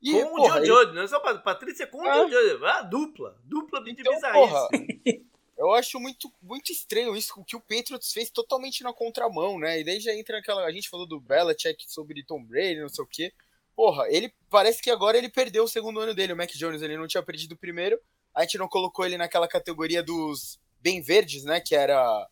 E, 0.00 0.12
com 0.12 0.36
porra, 0.36 0.60
o 0.60 0.64
Jojo, 0.64 0.92
não 0.92 1.02
é 1.02 1.08
só 1.08 1.18
Patrícia, 1.18 1.88
com 1.88 2.06
é. 2.06 2.24
o 2.24 2.30
Jojo. 2.30 2.64
Ah, 2.64 2.82
dupla. 2.82 3.36
Dupla 3.42 3.82
de 3.82 3.90
então, 3.90 4.14
bizarrice. 4.14 5.26
eu 5.56 5.72
acho 5.72 5.98
muito, 6.00 6.32
muito 6.42 6.72
estranho 6.72 7.16
isso, 7.16 7.32
o 7.36 7.44
que 7.44 7.56
o 7.56 7.60
Patriots 7.60 8.12
fez 8.12 8.30
totalmente 8.30 8.82
na 8.82 8.92
contramão, 8.92 9.58
né? 9.58 9.80
E 9.80 9.84
daí 9.84 10.00
já 10.00 10.14
entra 10.14 10.38
aquela. 10.38 10.64
A 10.64 10.72
gente 10.72 10.88
falou 10.88 11.06
do 11.06 11.20
Belichick 11.20 11.84
sobre 11.88 12.24
Tom 12.24 12.44
Brady, 12.44 12.80
não 12.80 12.88
sei 12.88 13.04
o 13.04 13.08
quê. 13.08 13.32
Porra, 13.76 14.06
ele 14.08 14.32
parece 14.48 14.80
que 14.80 14.90
agora 14.90 15.18
ele 15.18 15.28
perdeu 15.28 15.64
o 15.64 15.68
segundo 15.68 16.00
ano 16.00 16.14
dele, 16.14 16.32
o 16.32 16.36
Mac 16.36 16.50
Jones. 16.50 16.82
Ele 16.82 16.96
não 16.96 17.06
tinha 17.06 17.22
perdido 17.22 17.52
o 17.52 17.58
primeiro. 17.58 17.98
A 18.34 18.42
gente 18.42 18.58
não 18.58 18.68
colocou 18.68 19.04
ele 19.04 19.16
naquela 19.16 19.48
categoria 19.48 20.02
dos 20.02 20.58
bem 20.80 21.00
verdes, 21.00 21.44
né? 21.44 21.60
Que 21.60 21.74
era 21.74 22.28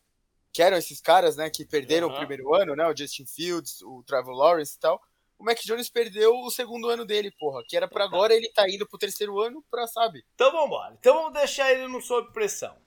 que 0.53 0.61
eram 0.61 0.77
esses 0.77 1.01
caras, 1.01 1.35
né, 1.35 1.49
que 1.49 1.65
perderam 1.65 2.07
uhum. 2.07 2.13
o 2.13 2.17
primeiro 2.17 2.53
ano, 2.53 2.75
né, 2.75 2.85
o 2.85 2.95
Justin 2.95 3.25
Fields, 3.25 3.81
o 3.81 4.03
Trevor 4.03 4.35
Lawrence 4.35 4.75
e 4.77 4.79
tal. 4.79 5.01
O 5.39 5.43
Mac 5.43 5.57
Jones 5.59 5.89
perdeu 5.89 6.31
o 6.31 6.51
segundo 6.51 6.87
ano 6.89 7.03
dele, 7.03 7.31
porra, 7.31 7.63
que 7.67 7.75
era 7.75 7.87
para 7.87 8.05
agora 8.05 8.35
ele 8.35 8.49
tá 8.53 8.69
indo 8.69 8.87
pro 8.87 8.99
terceiro 8.99 9.41
ano 9.41 9.65
pra, 9.69 9.87
sabe? 9.87 10.23
Então 10.35 10.51
vambora. 10.51 10.95
Então 10.99 11.15
vamos 11.15 11.33
deixar 11.33 11.71
ele 11.71 11.87
no 11.87 11.99
sob 11.99 12.31
pressão. 12.31 12.77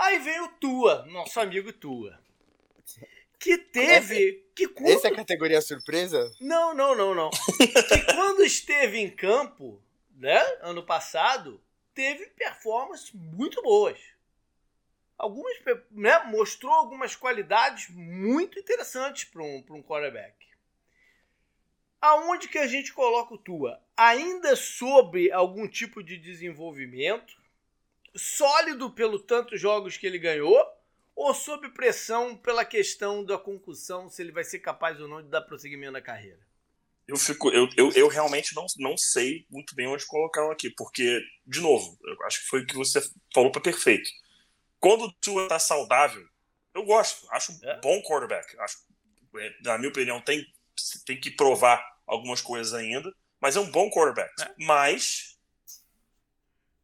Aí 0.00 0.18
vem 0.18 0.40
o 0.40 0.48
Tua, 0.48 1.04
nosso 1.06 1.38
amigo 1.38 1.72
Tua. 1.72 2.18
Que 3.38 3.56
teve. 3.56 4.44
Que 4.54 4.68
quando... 4.68 4.90
Essa 4.90 5.08
é 5.08 5.12
a 5.12 5.16
categoria 5.16 5.60
surpresa? 5.60 6.30
Não, 6.40 6.74
não, 6.74 6.94
não, 6.94 7.14
não. 7.14 7.30
que 7.58 8.14
quando 8.14 8.42
esteve 8.42 8.98
em 8.98 9.10
campo, 9.10 9.82
né, 10.16 10.40
ano 10.62 10.82
passado, 10.82 11.60
teve 11.94 12.26
performances 12.26 13.10
muito 13.12 13.62
boas 13.62 13.98
algumas, 15.20 15.54
né, 15.90 16.18
mostrou 16.24 16.72
algumas 16.72 17.14
qualidades 17.14 17.90
muito 17.90 18.58
interessantes 18.58 19.24
para 19.24 19.42
um, 19.42 19.62
um 19.70 19.82
quarterback. 19.82 20.34
Aonde 22.00 22.48
que 22.48 22.56
a 22.56 22.66
gente 22.66 22.94
coloca 22.94 23.34
o 23.34 23.38
Tua? 23.38 23.78
Ainda 23.94 24.56
sobre 24.56 25.30
algum 25.30 25.68
tipo 25.68 26.02
de 26.02 26.16
desenvolvimento, 26.16 27.38
sólido 28.14 28.90
pelo 28.90 29.18
tantos 29.18 29.60
jogos 29.60 29.96
que 29.96 30.06
ele 30.06 30.18
ganhou, 30.18 30.64
ou 31.14 31.34
sob 31.34 31.68
pressão 31.70 32.36
pela 32.36 32.64
questão 32.64 33.24
da 33.24 33.36
concussão, 33.36 34.08
se 34.08 34.22
ele 34.22 34.32
vai 34.32 34.44
ser 34.44 34.60
capaz 34.60 35.00
ou 35.00 35.08
não 35.08 35.22
de 35.22 35.28
dar 35.28 35.42
prosseguimento 35.42 35.92
na 35.92 36.00
carreira? 36.00 36.40
Eu, 37.06 37.16
fico, 37.16 37.50
eu, 37.50 37.68
eu, 37.76 37.90
eu 37.92 38.08
realmente 38.08 38.54
não, 38.54 38.66
não 38.78 38.96
sei 38.96 39.44
muito 39.50 39.74
bem 39.74 39.88
onde 39.88 40.06
colocar 40.06 40.50
aqui, 40.50 40.70
porque, 40.70 41.20
de 41.46 41.60
novo, 41.60 41.98
eu 42.04 42.26
acho 42.26 42.40
que 42.40 42.46
foi 42.46 42.62
o 42.62 42.66
que 42.66 42.76
você 42.76 43.00
falou 43.34 43.50
para 43.50 43.60
perfeito 43.60 44.08
quando 44.80 45.04
o 45.04 45.12
Tua 45.12 45.46
tá 45.46 45.58
saudável, 45.58 46.26
eu 46.74 46.84
gosto. 46.84 47.28
Acho 47.30 47.52
um 47.52 47.58
é. 47.62 47.80
bom 47.80 48.02
quarterback. 48.02 48.58
Acho, 48.58 48.78
é, 49.36 49.54
na 49.62 49.76
minha 49.76 49.90
opinião, 49.90 50.20
tem, 50.22 50.44
tem 51.04 51.20
que 51.20 51.30
provar 51.30 51.84
algumas 52.06 52.40
coisas 52.40 52.72
ainda, 52.72 53.14
mas 53.38 53.54
é 53.54 53.60
um 53.60 53.70
bom 53.70 53.90
quarterback. 53.90 54.32
É. 54.42 54.54
Mas 54.58 55.29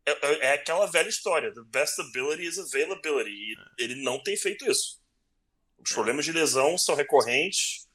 é, 0.07 0.11
é, 0.11 0.47
é, 0.47 0.53
aquela 0.53 0.87
velha 0.87 1.09
história: 1.09 1.53
the 1.53 1.63
best 1.67 2.01
ability 2.01 2.47
is 2.47 2.59
availability. 2.59 3.31
E 3.31 3.55
é. 3.55 3.85
ele 3.85 4.03
não 4.03 4.23
tem 4.23 4.37
feito 4.37 4.71
isso. 4.71 5.01
Os 5.79 5.93
problemas 5.93 6.25
de 6.25 6.33
lesão 6.33 6.79
são 6.79 6.95
recorrentes. 6.95 7.87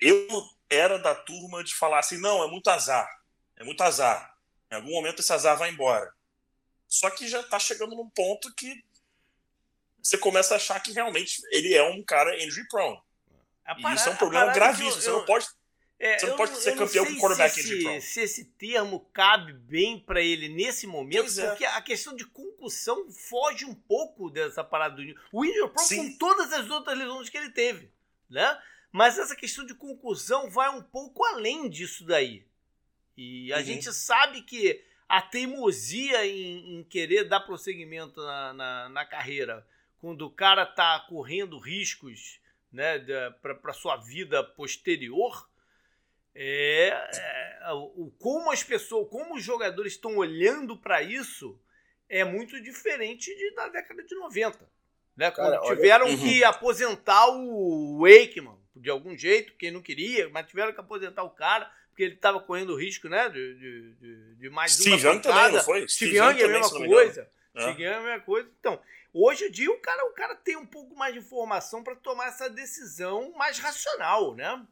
Eu 0.00 0.28
era 0.68 0.98
da 0.98 1.14
turma 1.14 1.62
de 1.62 1.74
falar 1.74 2.00
assim: 2.00 2.18
não, 2.18 2.42
é 2.42 2.48
muito 2.48 2.68
azar. 2.68 3.08
É 3.56 3.64
muito 3.64 3.80
azar. 3.82 4.36
Em 4.70 4.74
algum 4.74 4.90
momento 4.90 5.20
esse 5.20 5.32
azar 5.32 5.56
vai 5.56 5.70
embora. 5.70 6.12
Só 6.86 7.10
que 7.10 7.28
já 7.28 7.42
tá 7.42 7.58
chegando 7.58 7.94
num 7.94 8.10
ponto 8.10 8.52
que 8.54 8.84
você 10.02 10.16
começa 10.16 10.54
a 10.54 10.56
achar 10.56 10.80
que 10.80 10.92
realmente 10.92 11.40
ele 11.50 11.74
é 11.74 11.82
um 11.82 12.02
cara 12.02 12.42
injury 12.42 12.66
prone. 12.68 12.98
Parada, 13.64 13.90
e 13.90 13.94
isso 13.94 14.08
é 14.08 14.12
um 14.12 14.16
problema 14.16 14.52
gravíssimo. 14.52 14.96
Eu, 14.96 15.02
você 15.02 15.10
não 15.10 15.24
pode, 15.24 15.46
é, 15.98 16.18
você 16.18 16.26
não 16.26 16.36
pode 16.36 16.56
ser 16.56 16.76
campeão 16.76 17.04
com 17.04 17.16
quarterback 17.16 17.54
se 17.54 17.60
injury 17.60 17.82
prone. 17.82 18.00
Se 18.00 18.20
esse 18.20 18.44
termo 18.44 19.00
cabe 19.12 19.52
bem 19.52 19.98
para 19.98 20.22
ele 20.22 20.48
nesse 20.48 20.86
momento, 20.86 21.40
é. 21.40 21.48
porque 21.48 21.64
a 21.64 21.82
questão 21.82 22.14
de 22.14 22.24
concussão 22.24 23.10
foge 23.10 23.64
um 23.64 23.74
pouco 23.74 24.30
dessa 24.30 24.62
parada 24.62 24.96
do 24.96 25.14
O 25.32 25.44
injury 25.44 25.70
prone 25.70 25.88
Sim. 25.88 26.12
com 26.12 26.18
todas 26.18 26.52
as 26.52 26.70
outras 26.70 26.96
lesões 26.96 27.28
que 27.28 27.36
ele 27.36 27.50
teve, 27.50 27.90
né? 28.30 28.60
Mas 28.92 29.18
essa 29.18 29.34
questão 29.34 29.66
de 29.66 29.74
concussão 29.74 30.48
vai 30.48 30.68
um 30.70 30.82
pouco 30.82 31.24
além 31.24 31.68
disso 31.68 32.04
daí. 32.04 32.46
E 33.16 33.52
a 33.52 33.56
uhum. 33.56 33.64
gente 33.64 33.92
sabe 33.92 34.42
que 34.42 34.82
a 35.08 35.20
teimosia 35.20 36.24
em, 36.26 36.76
em 36.78 36.84
querer 36.84 37.24
dar 37.24 37.40
prosseguimento 37.40 38.20
na, 38.22 38.52
na, 38.52 38.88
na, 38.88 39.04
carreira, 39.04 39.66
quando 40.00 40.22
o 40.22 40.30
cara 40.30 40.62
está 40.62 41.00
correndo 41.00 41.58
riscos 41.58 42.40
né, 42.70 43.00
para 43.42 43.72
sua 43.72 43.96
vida 43.96 44.44
posterior, 44.44 45.48
é, 46.40 47.10
é, 47.64 47.72
o, 47.72 48.12
como 48.18 48.52
as 48.52 48.62
pessoas, 48.62 49.08
como 49.10 49.34
os 49.34 49.42
jogadores 49.42 49.94
estão 49.94 50.16
olhando 50.16 50.76
para 50.76 51.02
isso, 51.02 51.60
é 52.08 52.24
muito 52.24 52.60
diferente 52.62 53.34
de, 53.36 53.54
da 53.56 53.68
década 53.68 54.04
de 54.04 54.14
90. 54.14 54.70
Né? 55.16 55.30
Cara, 55.32 55.60
tiveram 55.62 56.06
olha... 56.06 56.16
que 56.16 56.40
uhum. 56.40 56.48
aposentar 56.48 57.26
o 57.30 57.98
Wakeman, 58.02 58.56
de 58.76 58.88
algum 58.88 59.18
jeito, 59.18 59.54
quem 59.56 59.72
não 59.72 59.82
queria, 59.82 60.28
mas 60.28 60.46
tiveram 60.46 60.72
que 60.72 60.78
aposentar 60.78 61.24
o 61.24 61.30
cara 61.30 61.68
porque 61.88 62.04
ele 62.04 62.14
estava 62.14 62.38
correndo 62.38 62.76
risco, 62.76 63.08
né? 63.08 63.28
De, 63.28 63.54
de, 63.54 63.94
de, 63.94 64.34
de 64.36 64.50
mais 64.50 64.74
Steve 64.74 65.04
uma 65.04 65.14
Young 65.14 65.20
também, 65.20 65.52
não 65.52 65.60
foi? 65.64 65.88
Steve, 65.88 66.16
Young 66.16 66.40
é 66.40 66.44
a 66.44 66.48
mesma 66.48 66.86
coisa. 66.86 67.30
É. 67.56 67.60
Steve 67.60 67.82
Young 67.82 67.92
é 67.92 67.94
a 67.96 68.00
mesma 68.00 68.20
coisa. 68.20 68.48
Então, 68.60 68.80
hoje 69.12 69.46
em 69.46 69.50
dia 69.50 69.68
o 69.68 69.80
cara, 69.80 70.04
o 70.06 70.12
cara 70.12 70.36
tem 70.36 70.56
um 70.56 70.64
pouco 70.64 70.94
mais 70.94 71.12
de 71.12 71.18
informação 71.18 71.82
para 71.82 71.96
tomar 71.96 72.28
essa 72.28 72.48
decisão 72.48 73.32
mais 73.32 73.58
racional, 73.58 74.36
né? 74.36 74.64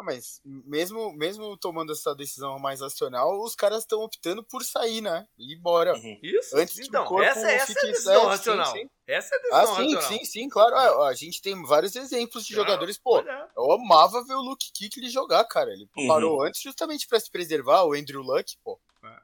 Ah, 0.00 0.02
mas 0.02 0.40
mesmo, 0.44 1.12
mesmo 1.12 1.56
tomando 1.58 1.92
essa 1.92 2.14
decisão 2.14 2.58
mais 2.58 2.80
racional, 2.80 3.38
os 3.42 3.54
caras 3.54 3.80
estão 3.80 4.00
optando 4.00 4.42
por 4.42 4.64
sair, 4.64 5.02
né? 5.02 5.28
E 5.38 5.52
ir 5.52 5.58
embora. 5.58 5.94
Uhum. 5.94 6.18
Isso. 6.22 6.56
Antes 6.56 6.78
então, 6.78 7.02
que 7.02 7.06
o 7.06 7.08
corpo 7.08 7.28
essa, 7.28 7.50
essa 7.50 7.72
é 7.72 7.76
a 7.76 7.90
decisão 7.90 8.26
racional. 8.26 8.72
Sim, 8.72 8.78
sim. 8.78 8.90
Essa 9.06 9.34
é 9.34 9.38
a 9.38 9.40
decisão 9.42 9.60
ah, 9.60 9.66
sim, 9.66 9.94
racional. 9.94 10.02
sim, 10.02 10.24
sim, 10.24 10.48
claro. 10.48 10.74
Ah, 10.74 11.08
a 11.08 11.14
gente 11.14 11.42
tem 11.42 11.62
vários 11.64 11.94
exemplos 11.94 12.46
de 12.46 12.56
Não, 12.56 12.62
jogadores, 12.62 12.96
pô. 12.96 13.18
É. 13.18 13.48
Eu 13.54 13.72
amava 13.72 14.24
ver 14.24 14.34
o 14.34 14.40
Luke 14.40 14.72
Kick 14.72 14.98
ele 14.98 15.10
jogar, 15.10 15.44
cara. 15.44 15.70
Ele 15.70 15.86
uhum. 15.94 16.08
parou 16.08 16.42
antes 16.42 16.62
justamente 16.62 17.06
para 17.06 17.20
se 17.20 17.30
preservar, 17.30 17.84
o 17.84 17.92
Andrew 17.92 18.22
Luck, 18.22 18.56
pô. 18.64 18.80
É. 19.04 19.20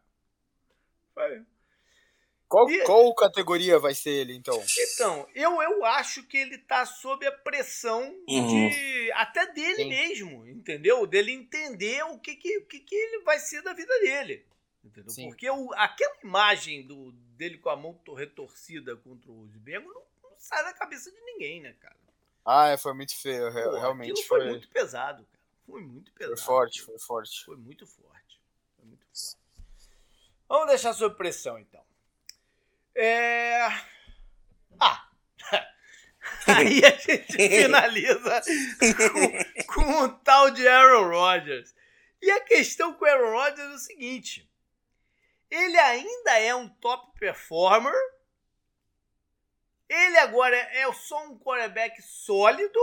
Foi. 1.14 1.42
Qual, 2.48 2.70
e... 2.70 2.84
qual 2.84 3.14
categoria 3.14 3.78
vai 3.78 3.94
ser 3.94 4.10
ele, 4.10 4.34
então? 4.34 4.62
Então, 4.78 5.28
eu, 5.34 5.60
eu 5.60 5.84
acho 5.84 6.22
que 6.22 6.36
ele 6.36 6.58
tá 6.58 6.86
sob 6.86 7.26
a 7.26 7.32
pressão 7.32 8.02
uhum. 8.28 8.68
de 8.68 9.12
até 9.12 9.52
dele 9.52 9.82
Sim. 9.82 9.88
mesmo, 9.88 10.46
entendeu? 10.46 11.06
Dele 11.06 11.32
entender 11.32 12.04
o 12.04 12.18
que 12.18 12.36
que, 12.36 12.58
o 12.58 12.66
que 12.66 12.80
que 12.80 12.94
ele 12.94 13.24
vai 13.24 13.38
ser 13.40 13.62
da 13.62 13.72
vida 13.72 13.92
dele. 14.00 14.46
Entendeu? 14.84 15.12
Porque 15.28 15.50
o, 15.50 15.72
aquela 15.74 16.16
imagem 16.22 16.86
do, 16.86 17.10
dele 17.36 17.58
com 17.58 17.68
a 17.68 17.76
mão 17.76 18.00
retorcida 18.16 18.96
contra 18.96 19.30
o 19.30 19.42
Osbergo 19.42 19.92
não, 19.92 20.02
não, 20.22 20.36
sai 20.38 20.62
da 20.62 20.72
cabeça 20.72 21.10
de 21.10 21.20
ninguém, 21.22 21.60
né, 21.60 21.74
cara? 21.80 21.96
Ah, 22.44 22.68
é, 22.68 22.76
foi 22.76 22.94
muito 22.94 23.16
feio, 23.16 23.52
Pô, 23.52 23.78
realmente 23.78 24.22
foi... 24.22 24.40
foi 24.40 24.50
muito 24.50 24.68
pesado, 24.68 25.24
cara. 25.24 25.44
Foi 25.66 25.80
muito 25.80 26.12
pesado. 26.12 26.36
Foi 26.36 26.46
forte, 26.46 26.82
foi 26.82 26.98
forte. 27.00 27.44
Foi 27.44 27.56
muito 27.56 27.84
forte. 27.84 28.40
Foi 28.76 28.86
muito 28.86 29.04
forte. 29.04 29.36
Vamos 30.48 30.68
deixar 30.68 30.92
sob 30.92 31.16
pressão, 31.16 31.58
então. 31.58 31.84
É... 32.96 33.66
Ah! 34.80 35.08
Aí 36.48 36.82
a 36.84 36.90
gente 36.90 37.36
finaliza 37.36 38.42
com, 39.66 39.74
com 39.74 40.04
um 40.04 40.08
tal 40.08 40.50
de 40.50 40.66
Aaron 40.66 41.10
Rodgers. 41.10 41.74
E 42.22 42.30
a 42.30 42.40
questão 42.40 42.94
com 42.94 43.04
o 43.04 43.08
Aaron 43.08 43.32
Rodgers 43.32 43.70
é 43.70 43.74
o 43.74 43.78
seguinte: 43.78 44.50
ele 45.50 45.78
ainda 45.78 46.38
é 46.38 46.54
um 46.54 46.68
top 46.68 47.18
performer. 47.18 47.94
Ele 49.88 50.18
agora 50.18 50.56
é 50.56 50.90
só 50.92 51.24
um 51.26 51.38
quarterback 51.38 52.00
sólido. 52.02 52.80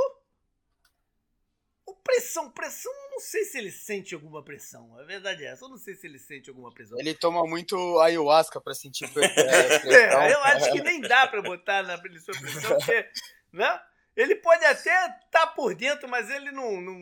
O 1.86 1.96
pressão, 1.96 2.50
pressão, 2.50 2.92
não 3.12 3.20
sei 3.20 3.44
se 3.44 3.58
ele 3.58 3.72
sente 3.72 4.16
alguma 4.16 4.44
pressão. 4.44 4.98
A 5.00 5.04
verdade 5.04 5.44
é 5.44 5.48
essa, 5.48 5.66
eu 5.66 5.70
não 5.70 5.78
sei 5.78 5.96
se 5.96 6.08
ele 6.08 6.18
sente 6.18 6.50
alguma 6.50 6.74
pressão. 6.74 6.98
Ele 7.00 7.14
toma 7.14 7.46
muito 7.46 8.00
ayahuasca 8.00 8.62
para 8.62 8.74
sentir 8.74 9.08
pressão. 9.14 9.44
é, 9.92 10.34
eu 10.34 10.44
acho 10.44 10.72
que 10.72 10.82
nem 10.82 11.02
dá 11.02 11.28
para 11.28 11.42
botar 11.42 11.84
na 11.84 11.98
sua 11.98 12.40
pressão, 12.40 12.78
porque, 12.78 13.10
né? 13.52 13.82
Ele 14.16 14.36
pode 14.36 14.64
até 14.64 15.08
estar 15.08 15.28
tá 15.32 15.48
por 15.48 15.74
dentro, 15.76 16.08
mas 16.08 16.30
ele 16.30 16.52
não, 16.52 16.80
não, 16.80 16.94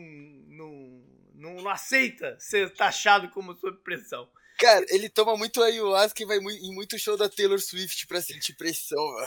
não, 0.48 1.04
não, 1.34 1.54
não 1.62 1.68
aceita 1.68 2.36
ser 2.40 2.72
taxado 2.74 3.28
como 3.30 3.54
sob 3.54 3.76
pressão. 3.82 4.28
Cara, 4.62 4.86
ele 4.90 5.08
toma 5.08 5.36
muito 5.36 5.60
ayahuasca 5.60 6.22
e 6.22 6.24
vai 6.24 6.38
em 6.38 6.72
muito 6.72 6.96
show 6.96 7.16
da 7.16 7.28
Taylor 7.28 7.58
Swift 7.58 8.06
pra 8.06 8.22
sentir 8.22 8.52
pressão, 8.52 9.02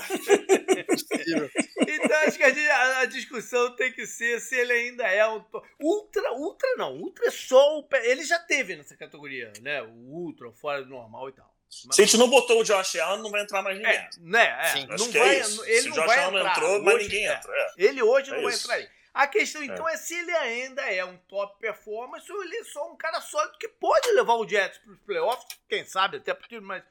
então 1.86 2.18
acho 2.26 2.38
que 2.38 2.44
a, 2.44 2.54
gente, 2.54 2.70
a, 2.70 3.00
a, 3.00 3.06
discussão 3.06 3.76
tem 3.76 3.92
que 3.92 4.08
ser 4.08 4.40
se 4.40 4.56
ele 4.56 4.72
ainda 4.72 5.04
é 5.04 5.28
um. 5.28 5.44
Ultra, 5.78 6.32
ultra 6.36 6.70
não. 6.78 6.96
Ultra 6.96 7.30
só 7.32 7.80
o. 7.80 7.88
Ele 8.04 8.24
já 8.24 8.40
teve 8.40 8.78
nessa 8.78 8.96
categoria, 8.96 9.52
né? 9.62 9.82
O 9.82 9.90
ultra, 9.90 10.50
fora 10.54 10.82
do 10.82 10.90
normal 10.90 11.28
e 11.28 11.34
tal. 11.34 11.54
Mas... 11.86 11.98
Se 11.98 12.02
a 12.02 12.06
gente 12.06 12.18
não 12.18 12.30
botou 12.30 12.62
o 12.62 12.64
Josh 12.64 12.96
Allen, 12.96 13.22
não 13.22 13.30
vai 13.30 13.42
entrar 13.42 13.62
mais 13.62 13.78
ninguém. 13.78 13.94
É, 13.94 14.10
né? 14.22 14.58
É, 14.62 14.68
Sim, 14.68 14.88
não 14.88 15.12
vai, 15.12 15.36
é 15.36 15.40
Ele 15.40 15.82
Se 15.82 15.90
não 15.90 15.98
o 15.98 16.00
Josh 16.00 16.06
vai 16.06 16.20
Allen 16.20 16.40
entrar. 16.40 16.52
entrou, 16.52 16.82
mas 16.82 17.04
ninguém 17.04 17.26
entra. 17.26 17.52
É. 17.54 17.74
Ele 17.78 18.02
hoje 18.02 18.32
é 18.32 18.42
não 18.42 18.50
isso. 18.50 18.68
vai 18.68 18.80
entrar 18.80 18.90
aí. 18.90 18.96
A 19.16 19.28
questão 19.28 19.64
então 19.64 19.88
é. 19.88 19.94
é. 19.94 19.98
se 19.98 20.14
ele 20.14 20.32
ainda 20.32 20.82
é 20.82 21.06
um 21.06 21.16
top 21.20 21.58
performance 21.58 22.30
ou 22.30 22.44
ele 22.44 22.58
é 22.58 22.64
só 22.66 22.92
um 22.92 22.98
cara 22.98 23.22
sólido 23.22 23.58
que 23.58 23.70
pode 23.70 24.12
levar 24.12 24.34
o 24.34 24.46
Jets 24.46 24.78
para 24.80 24.92
os 24.92 25.00
playoffs, 25.00 25.58
quem 25.70 25.86
sabe, 25.86 26.18
até 26.18 26.34
porque, 26.34 26.60
mas, 26.60 26.84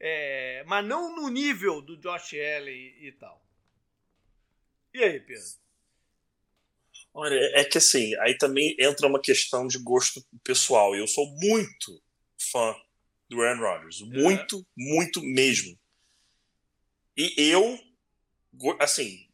é, 0.00 0.64
mas 0.66 0.82
não 0.86 1.14
no 1.14 1.28
nível 1.28 1.82
do 1.82 1.98
Josh 1.98 2.32
Allen 2.32 2.74
e, 2.74 3.08
e 3.08 3.12
tal. 3.12 3.46
E 4.94 5.04
aí, 5.04 5.20
Pedro? 5.20 5.44
Olha, 7.12 7.34
é 7.52 7.62
que 7.62 7.76
assim, 7.76 8.16
aí 8.20 8.38
também 8.38 8.74
entra 8.80 9.06
uma 9.06 9.20
questão 9.20 9.66
de 9.66 9.78
gosto 9.78 10.24
pessoal. 10.42 10.96
Eu 10.96 11.06
sou 11.06 11.26
muito 11.36 12.02
fã 12.38 12.74
do 13.28 13.42
Aaron 13.42 13.60
Rodgers. 13.60 14.00
É. 14.00 14.04
Muito, 14.06 14.60
é. 14.60 14.64
muito 14.74 15.22
mesmo. 15.22 15.78
E 17.14 17.34
eu, 17.50 17.78
assim, 18.80 19.28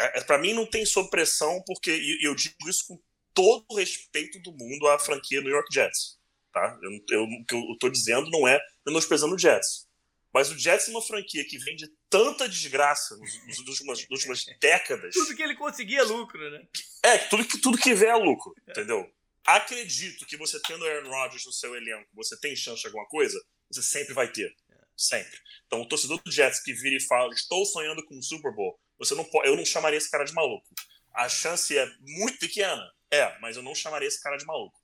é, 0.00 0.18
é 0.18 0.24
para 0.24 0.38
mim 0.38 0.54
não 0.54 0.66
tem 0.66 0.84
sob 0.86 1.10
pressão, 1.10 1.62
porque 1.66 1.90
e 1.90 2.26
eu 2.26 2.34
digo 2.34 2.56
isso 2.68 2.86
com 2.88 3.00
todo 3.34 3.64
o 3.70 3.76
respeito 3.76 4.40
do 4.40 4.52
mundo 4.52 4.88
à 4.88 4.98
franquia 4.98 5.40
New 5.40 5.52
York 5.52 5.72
Jets. 5.72 6.18
Tá? 6.52 6.78
Eu, 6.82 7.18
eu, 7.18 7.22
o 7.24 7.44
que 7.46 7.54
eu 7.54 7.72
estou 7.72 7.90
dizendo 7.90 8.28
não 8.30 8.48
é 8.48 8.58
menosprezando 8.84 9.34
o 9.34 9.38
Jets. 9.38 9.88
Mas 10.32 10.50
o 10.50 10.58
Jets 10.58 10.88
é 10.88 10.90
uma 10.90 11.02
franquia 11.02 11.44
que 11.44 11.58
vem 11.58 11.76
de 11.76 11.88
tanta 12.08 12.48
desgraça 12.48 13.16
nos, 13.16 13.46
nos 13.46 13.58
últimas, 13.68 13.98
nas 14.00 14.10
últimas 14.10 14.44
décadas. 14.60 15.12
tudo 15.12 15.34
que 15.34 15.42
ele 15.42 15.56
conseguia 15.56 16.00
é 16.00 16.04
lucro, 16.04 16.50
né? 16.50 16.64
É, 17.04 17.18
tudo 17.18 17.44
que, 17.44 17.60
tudo 17.60 17.78
que 17.78 17.94
vê 17.94 18.06
é 18.06 18.14
lucro, 18.14 18.52
entendeu? 18.68 19.10
Acredito 19.44 20.26
que 20.26 20.36
você 20.36 20.60
tendo 20.62 20.84
Aaron 20.86 21.08
Rodgers 21.08 21.44
no 21.46 21.52
seu 21.52 21.74
elenco, 21.74 22.08
você 22.14 22.38
tem 22.38 22.54
chance 22.54 22.80
de 22.80 22.86
alguma 22.86 23.06
coisa, 23.06 23.40
você 23.70 23.82
sempre 23.82 24.14
vai 24.14 24.30
ter. 24.30 24.54
Sempre. 24.96 25.38
Então, 25.66 25.80
o 25.80 25.88
torcedor 25.88 26.22
do 26.22 26.30
Jets 26.30 26.62
que 26.62 26.74
vira 26.74 26.96
e 26.96 27.06
fala: 27.06 27.32
Estou 27.32 27.64
sonhando 27.64 28.04
com 28.04 28.18
o 28.18 28.22
Super 28.22 28.54
Bowl, 28.54 28.78
você 29.00 29.14
não 29.14 29.24
pode, 29.24 29.48
eu 29.48 29.56
não 29.56 29.64
chamaria 29.64 29.96
esse 29.96 30.10
cara 30.10 30.24
de 30.24 30.34
maluco. 30.34 30.68
A 31.12 31.28
chance 31.28 31.76
é 31.76 31.90
muito 32.00 32.38
pequena, 32.38 32.88
é, 33.10 33.36
mas 33.40 33.56
eu 33.56 33.62
não 33.62 33.74
chamaria 33.74 34.06
esse 34.06 34.22
cara 34.22 34.36
de 34.36 34.44
maluco. 34.44 34.78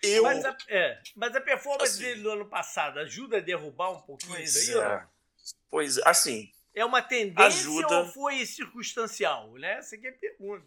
Eu, 0.00 0.22
mas, 0.22 0.44
a, 0.44 0.56
é, 0.68 1.02
mas 1.14 1.34
a 1.36 1.40
performance 1.40 1.92
assim, 1.92 2.02
dele 2.02 2.22
no 2.22 2.30
ano 2.30 2.48
passado 2.48 2.98
ajuda 3.00 3.38
a 3.38 3.40
derrubar 3.40 3.90
um 3.90 4.00
pouquinho 4.02 4.40
isso 4.40 4.80
aí? 4.80 4.84
É. 4.84 5.06
Pois, 5.68 5.98
assim. 5.98 6.50
É 6.74 6.84
uma 6.84 7.02
tendência 7.02 7.60
ajuda... 7.60 7.98
ou 7.98 8.08
foi 8.08 8.46
circunstancial? 8.46 9.52
Né? 9.54 9.78
Essa 9.78 9.96
aqui 9.96 10.06
é 10.06 10.10
a 10.10 10.14
pergunta. 10.14 10.66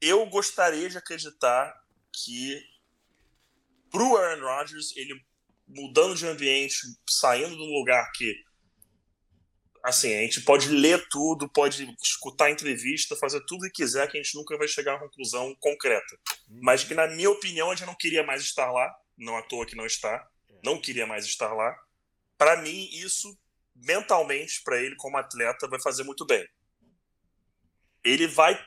Eu 0.00 0.24
gostaria 0.26 0.88
de 0.88 0.98
acreditar 0.98 1.74
que 2.12 2.62
pro 3.90 4.16
Aaron 4.16 4.42
Rodgers, 4.42 4.94
ele 4.96 5.24
mudando 5.66 6.14
de 6.14 6.26
ambiente, 6.26 6.78
saindo 7.08 7.56
de 7.56 7.62
um 7.62 7.78
lugar 7.78 8.10
que 8.12 8.34
assim, 9.86 10.12
a 10.12 10.22
gente 10.22 10.40
pode 10.40 10.68
ler 10.68 11.06
tudo, 11.08 11.48
pode 11.48 11.94
escutar 12.02 12.50
entrevista, 12.50 13.14
fazer 13.14 13.40
tudo 13.46 13.66
que 13.66 13.82
quiser, 13.82 14.10
que 14.10 14.18
a 14.18 14.22
gente 14.22 14.34
nunca 14.34 14.58
vai 14.58 14.66
chegar 14.66 14.92
a 14.92 14.94
uma 14.96 15.08
conclusão 15.08 15.54
concreta. 15.60 16.18
Uhum. 16.50 16.58
Mas 16.60 16.82
que, 16.82 16.92
na 16.92 17.06
minha 17.06 17.30
opinião, 17.30 17.70
a 17.70 17.74
gente 17.74 17.86
não 17.86 17.94
queria 17.94 18.24
mais 18.24 18.42
estar 18.42 18.70
lá, 18.72 18.92
não 19.16 19.36
à 19.36 19.42
toa 19.42 19.64
que 19.64 19.76
não 19.76 19.86
está, 19.86 20.28
é. 20.50 20.54
não 20.64 20.80
queria 20.80 21.06
mais 21.06 21.24
estar 21.24 21.52
lá. 21.54 21.78
Para 22.36 22.56
mim, 22.56 22.88
isso, 22.94 23.38
mentalmente, 23.76 24.60
para 24.64 24.82
ele 24.82 24.96
como 24.96 25.18
atleta, 25.18 25.68
vai 25.68 25.80
fazer 25.80 26.02
muito 26.02 26.26
bem. 26.26 26.46
Ele 28.02 28.26
vai. 28.26 28.60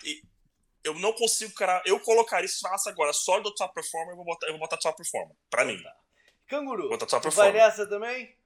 Eu 0.86 0.98
não 1.00 1.12
consigo, 1.12 1.54
cara. 1.54 1.84
Eu 1.86 2.00
colocaria 2.00 2.46
isso 2.46 2.62
faça 2.62 2.90
agora 2.90 3.12
só 3.12 3.42
do 3.42 3.54
top 3.54 3.74
performer, 3.74 4.12
eu 4.12 4.16
vou 4.16 4.26
botar, 4.26 4.48
eu 4.48 4.54
vou 4.54 4.60
botar 4.62 4.78
top 4.78 4.96
performer. 4.96 5.36
Pra 5.50 5.66
mim. 5.66 5.78
Canguru, 6.48 6.84
vou 6.84 6.92
botar 6.92 7.08
top 7.08 7.24
performer. 7.24 7.52
vai 7.52 7.62
nessa 7.62 7.86
também? 7.86 8.38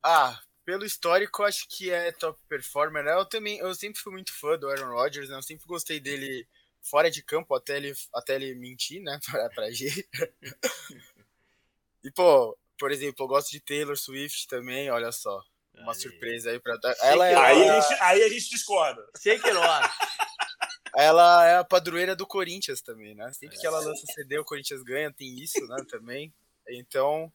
Ah, 0.00 0.38
pelo 0.64 0.84
histórico, 0.84 1.42
acho 1.42 1.66
que 1.68 1.90
é 1.90 2.10
top 2.12 2.40
performer. 2.48 3.04
Né? 3.04 3.12
Eu 3.12 3.26
também, 3.26 3.58
eu 3.58 3.74
sempre 3.74 4.00
fui 4.00 4.12
muito 4.12 4.32
fã 4.32 4.58
do 4.58 4.68
Aaron 4.68 4.92
Rodgers, 4.92 5.28
né? 5.28 5.36
Eu 5.36 5.42
sempre 5.42 5.66
gostei 5.66 6.00
dele 6.00 6.46
fora 6.80 7.10
de 7.10 7.22
campo 7.22 7.54
até 7.54 7.76
ele, 7.76 7.94
até 8.14 8.34
ele 8.36 8.54
mentir, 8.54 9.02
né? 9.02 9.18
Pra, 9.30 9.48
pra 9.50 9.70
G. 9.70 10.06
e, 12.02 12.10
pô, 12.10 12.56
por 12.78 12.90
exemplo, 12.90 13.24
eu 13.24 13.28
gosto 13.28 13.50
de 13.50 13.60
Taylor 13.60 13.96
Swift 13.96 14.46
também, 14.48 14.90
olha 14.90 15.12
só. 15.12 15.42
Uma 15.74 15.92
aí. 15.92 15.98
surpresa 15.98 16.50
aí 16.50 16.60
pra 16.60 16.76
dar. 16.76 16.94
Ela 17.02 17.28
é 17.28 17.34
aí, 17.34 17.68
a... 17.68 17.78
a 17.78 17.80
gente, 17.80 18.02
aí 18.02 18.22
a 18.22 18.28
gente 18.28 18.48
discorda. 18.48 19.04
Sei 19.16 19.38
que 19.38 19.50
não. 19.50 19.62
ela 20.96 21.46
é 21.46 21.56
a 21.56 21.64
padroeira 21.64 22.14
do 22.14 22.26
Corinthians 22.26 22.80
também, 22.80 23.14
né? 23.14 23.32
Sempre 23.32 23.58
que 23.58 23.66
ela 23.66 23.80
lança 23.80 24.06
CD, 24.14 24.38
o 24.38 24.44
Corinthians 24.44 24.82
ganha, 24.82 25.12
tem 25.12 25.36
isso, 25.40 25.66
né? 25.66 25.84
Também. 25.88 26.32
Então, 26.68 27.32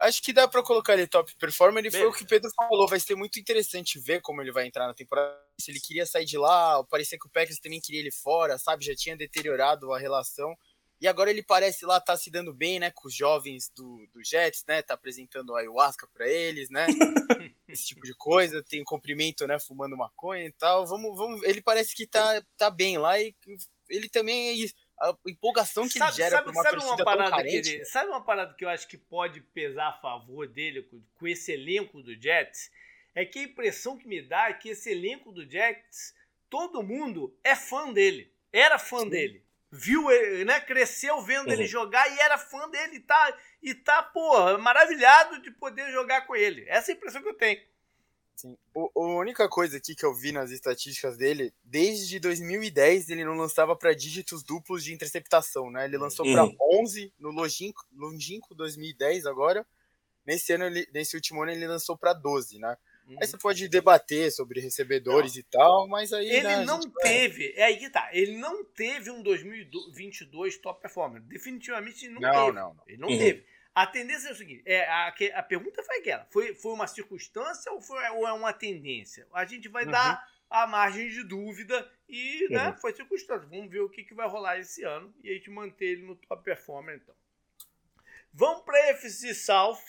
Acho 0.00 0.22
que 0.22 0.32
dá 0.32 0.48
para 0.48 0.62
colocar 0.62 0.94
ele 0.94 1.06
top 1.06 1.34
performer. 1.36 1.84
E 1.84 1.90
foi 1.90 2.06
o 2.06 2.12
que 2.12 2.22
o 2.22 2.26
Pedro 2.26 2.50
falou. 2.56 2.88
Vai 2.88 2.98
ser 2.98 3.14
muito 3.14 3.38
interessante 3.38 3.98
ver 3.98 4.22
como 4.22 4.40
ele 4.40 4.50
vai 4.50 4.66
entrar 4.66 4.86
na 4.86 4.94
temporada. 4.94 5.38
Se 5.60 5.70
ele 5.70 5.78
queria 5.78 6.06
sair 6.06 6.24
de 6.24 6.38
lá, 6.38 6.82
parecia 6.84 7.18
que 7.18 7.26
o 7.26 7.30
Packers 7.30 7.60
também 7.60 7.82
queria 7.82 8.00
ele 8.00 8.10
fora, 8.10 8.56
sabe? 8.56 8.82
Já 8.82 8.94
tinha 8.94 9.14
deteriorado 9.14 9.92
a 9.92 9.98
relação. 9.98 10.56
E 11.02 11.06
agora 11.06 11.30
ele 11.30 11.42
parece 11.42 11.84
lá 11.84 12.00
tá 12.00 12.16
se 12.16 12.30
dando 12.30 12.52
bem, 12.52 12.78
né, 12.78 12.90
com 12.90 13.08
os 13.08 13.14
jovens 13.14 13.70
do, 13.74 14.06
do 14.12 14.24
Jets, 14.24 14.64
né? 14.66 14.80
Tá 14.80 14.94
apresentando 14.94 15.54
ayahuasca 15.54 16.06
para 16.12 16.26
eles, 16.28 16.70
né? 16.70 16.86
Esse 17.68 17.86
tipo 17.86 18.02
de 18.02 18.14
coisa, 18.14 18.62
tem 18.62 18.80
um 18.80 18.84
cumprimento, 18.84 19.46
né, 19.46 19.58
fumando 19.58 19.96
maconha 19.96 20.46
e 20.46 20.52
tal. 20.52 20.86
Vamos, 20.86 21.16
vamos, 21.16 21.42
ele 21.42 21.62
parece 21.62 21.94
que 21.94 22.06
tá, 22.06 22.42
tá 22.56 22.70
bem 22.70 22.98
lá 22.98 23.18
e 23.20 23.34
ele 23.88 24.08
também 24.08 24.48
é 24.48 24.52
isso 24.52 24.74
a 25.00 25.16
empolgação 25.26 25.88
que 25.88 25.98
sabe, 25.98 26.10
ele 26.10 26.16
gera 26.16 26.36
sabe, 26.36 26.50
uma 26.50 26.62
sabe 26.62 26.76
uma 26.84 26.96
parada 27.04 27.30
carente, 27.30 27.70
ele, 27.70 27.84
Sabe 27.86 28.10
uma 28.10 28.22
parada 28.22 28.54
que 28.54 28.64
eu 28.64 28.68
acho 28.68 28.86
que 28.86 28.98
pode 28.98 29.40
pesar 29.40 29.88
a 29.88 29.92
favor 30.00 30.46
dele 30.46 30.82
com, 30.82 31.02
com, 31.18 31.26
esse 31.26 31.52
elenco 31.52 32.02
do 32.02 32.14
Jets? 32.20 32.70
É 33.14 33.24
que 33.24 33.38
a 33.38 33.42
impressão 33.42 33.96
que 33.96 34.06
me 34.06 34.20
dá 34.20 34.50
é 34.50 34.52
que 34.52 34.68
esse 34.68 34.90
elenco 34.90 35.32
do 35.32 35.48
Jets, 35.48 36.14
todo 36.50 36.82
mundo 36.82 37.34
é 37.42 37.56
fã 37.56 37.92
dele. 37.92 38.32
Era 38.52 38.78
fã 38.78 39.00
Sim. 39.00 39.08
dele. 39.08 39.44
Viu 39.72 40.10
ele, 40.10 40.44
né? 40.44 40.60
Cresceu 40.60 41.20
vendo 41.22 41.46
uhum. 41.46 41.52
ele 41.52 41.66
jogar 41.66 42.06
e 42.12 42.18
era 42.20 42.36
fã 42.36 42.68
dele 42.68 42.96
e 42.96 43.00
tá, 43.00 43.38
e 43.62 43.74
tá, 43.74 44.02
pô, 44.02 44.58
maravilhado 44.58 45.40
de 45.40 45.50
poder 45.50 45.90
jogar 45.92 46.26
com 46.26 46.36
ele. 46.36 46.64
Essa 46.68 46.90
é 46.90 46.94
a 46.94 46.96
impressão 46.96 47.22
que 47.22 47.28
eu 47.28 47.34
tenho. 47.34 47.60
Sim. 48.40 48.56
O, 48.74 48.90
a 48.94 49.18
única 49.18 49.46
coisa 49.50 49.76
aqui 49.76 49.94
que 49.94 50.04
eu 50.04 50.14
vi 50.14 50.32
nas 50.32 50.50
estatísticas 50.50 51.18
dele, 51.18 51.52
desde 51.62 52.18
2010 52.18 53.10
ele 53.10 53.22
não 53.22 53.34
lançava 53.34 53.76
para 53.76 53.92
dígitos 53.92 54.42
duplos 54.42 54.82
de 54.82 54.94
interceptação, 54.94 55.70
né? 55.70 55.84
Ele 55.84 55.98
lançou 55.98 56.24
uhum. 56.24 56.32
para 56.32 56.78
11 56.78 57.12
no 57.18 57.30
longínquo, 57.30 57.84
longínquo 57.94 58.54
2010 58.54 59.26
agora. 59.26 59.66
Nesse 60.24 60.54
ano, 60.54 60.64
ele, 60.64 60.88
nesse 60.90 61.16
último 61.16 61.42
ano, 61.42 61.52
ele 61.52 61.66
lançou 61.66 61.98
para 61.98 62.14
12, 62.14 62.58
né? 62.58 62.78
Uhum. 63.06 63.16
Aí 63.20 63.26
você 63.26 63.36
pode 63.36 63.68
debater 63.68 64.32
sobre 64.32 64.58
recebedores 64.58 65.34
não. 65.34 65.40
e 65.40 65.42
tal, 65.42 65.88
mas 65.88 66.10
aí. 66.14 66.30
Ele 66.30 66.42
né, 66.42 66.64
não 66.64 66.80
teve. 66.80 67.52
É 67.56 67.64
aí 67.64 67.76
que 67.76 67.90
tá. 67.90 68.08
Ele 68.10 68.38
não 68.38 68.64
teve 68.64 69.10
um 69.10 69.22
2022 69.22 70.56
top 70.56 70.80
performer. 70.80 71.20
Definitivamente 71.20 72.08
não, 72.08 72.22
não 72.22 72.30
teve. 72.30 72.52
Não, 72.52 72.52
não. 72.52 72.82
Ele 72.86 72.96
não 72.96 73.08
uhum. 73.08 73.18
teve. 73.18 73.44
A 73.80 73.86
tendência 73.86 74.28
é 74.28 74.32
o 74.32 74.36
seguinte: 74.36 74.62
é, 74.66 74.86
a, 74.86 75.08
a 75.08 75.42
pergunta 75.42 75.82
foi 75.82 76.00
aquela: 76.00 76.26
foi, 76.26 76.54
foi 76.54 76.72
uma 76.72 76.86
circunstância 76.86 77.72
ou, 77.72 77.80
foi, 77.80 78.06
ou 78.10 78.28
é 78.28 78.32
uma 78.32 78.52
tendência? 78.52 79.26
A 79.32 79.46
gente 79.46 79.70
vai 79.70 79.86
uhum. 79.86 79.90
dar 79.90 80.30
a 80.50 80.66
margem 80.66 81.08
de 81.08 81.22
dúvida 81.22 81.90
e 82.06 82.46
né, 82.50 82.68
uhum. 82.68 82.76
foi 82.76 82.92
circunstância. 82.92 83.48
Vamos 83.48 83.70
ver 83.70 83.80
o 83.80 83.88
que, 83.88 84.04
que 84.04 84.12
vai 84.12 84.28
rolar 84.28 84.58
esse 84.58 84.84
ano 84.84 85.14
e 85.24 85.30
a 85.30 85.32
gente 85.32 85.48
manter 85.48 85.86
ele 85.86 86.02
no 86.02 86.14
top 86.14 86.44
performer 86.44 86.96
então. 86.96 87.14
Vamos 88.34 88.64
para 88.64 88.76
a 88.76 88.88
FC 88.88 89.32
South 89.32 89.82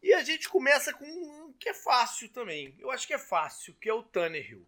e 0.00 0.14
a 0.14 0.22
gente 0.22 0.48
começa 0.48 0.92
com 0.92 1.04
um 1.04 1.52
que 1.54 1.70
é 1.70 1.74
fácil 1.74 2.28
também. 2.28 2.72
Eu 2.78 2.88
acho 2.88 3.04
que 3.04 3.14
é 3.14 3.18
fácil, 3.18 3.74
que 3.80 3.88
é 3.88 3.92
o 3.92 4.04
Tannehill 4.04 4.64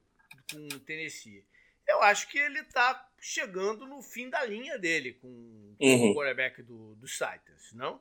com 0.51 0.67
o 0.75 0.81
Tennessee. 0.81 1.45
Eu 1.87 2.03
acho 2.03 2.29
que 2.29 2.39
ele 2.39 2.59
está 2.59 3.09
chegando 3.21 3.87
no 3.87 4.03
fim 4.03 4.29
da 4.29 4.45
linha 4.45 4.77
dele 4.77 5.13
com, 5.15 5.77
com 5.79 5.87
uhum. 5.87 6.11
o 6.11 6.15
quarterback 6.15 6.63
do, 6.63 6.97
do 6.97 7.07
Titans, 7.07 7.73
não? 7.75 8.01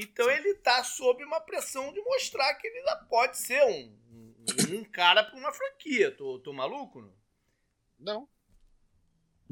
Então 0.00 0.26
Sim. 0.26 0.32
ele 0.32 0.50
está 0.50 0.84
sob 0.84 1.24
uma 1.24 1.40
pressão 1.40 1.92
de 1.92 2.00
mostrar 2.02 2.54
que 2.54 2.68
ele 2.68 2.78
ainda 2.78 2.96
pode 3.08 3.36
ser 3.36 3.60
um, 3.64 3.98
um, 4.12 4.76
um 4.78 4.84
cara 4.84 5.24
para 5.24 5.36
uma 5.36 5.52
franquia. 5.52 6.12
Tô, 6.12 6.38
tô 6.38 6.52
maluco? 6.52 7.00
Não? 7.00 7.12
não. 7.98 8.28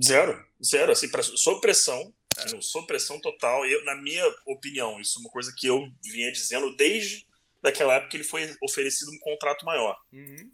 Zero. 0.00 0.46
Zero. 0.64 0.92
Assim, 0.92 1.08
sob 1.36 1.60
pressão. 1.60 2.14
É. 2.38 2.60
Sob 2.60 2.86
pressão 2.86 3.20
total. 3.20 3.66
Eu, 3.66 3.84
na 3.84 3.96
minha 3.96 4.24
opinião, 4.46 5.00
isso 5.00 5.18
é 5.18 5.22
uma 5.22 5.30
coisa 5.30 5.52
que 5.56 5.66
eu 5.66 5.90
vinha 6.04 6.30
dizendo 6.30 6.76
desde 6.76 7.26
daquela 7.60 7.94
época 7.94 8.10
que 8.10 8.16
ele 8.18 8.24
foi 8.24 8.54
oferecido 8.62 9.10
um 9.10 9.18
contrato 9.18 9.66
maior. 9.66 9.98
Uhum. 10.12 10.52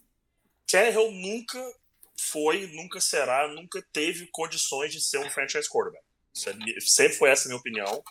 Nunca 1.12 1.62
foi, 2.18 2.66
nunca 2.68 2.98
será, 2.98 3.46
nunca 3.48 3.84
teve 3.92 4.26
condições 4.28 4.90
de 4.90 5.02
ser 5.02 5.18
um 5.18 5.28
franchise 5.28 5.68
quarterback. 5.68 6.02
É, 6.46 6.80
sempre 6.80 7.18
foi 7.18 7.28
essa 7.28 7.46
a 7.46 7.48
minha 7.48 7.58
opinião. 7.58 8.02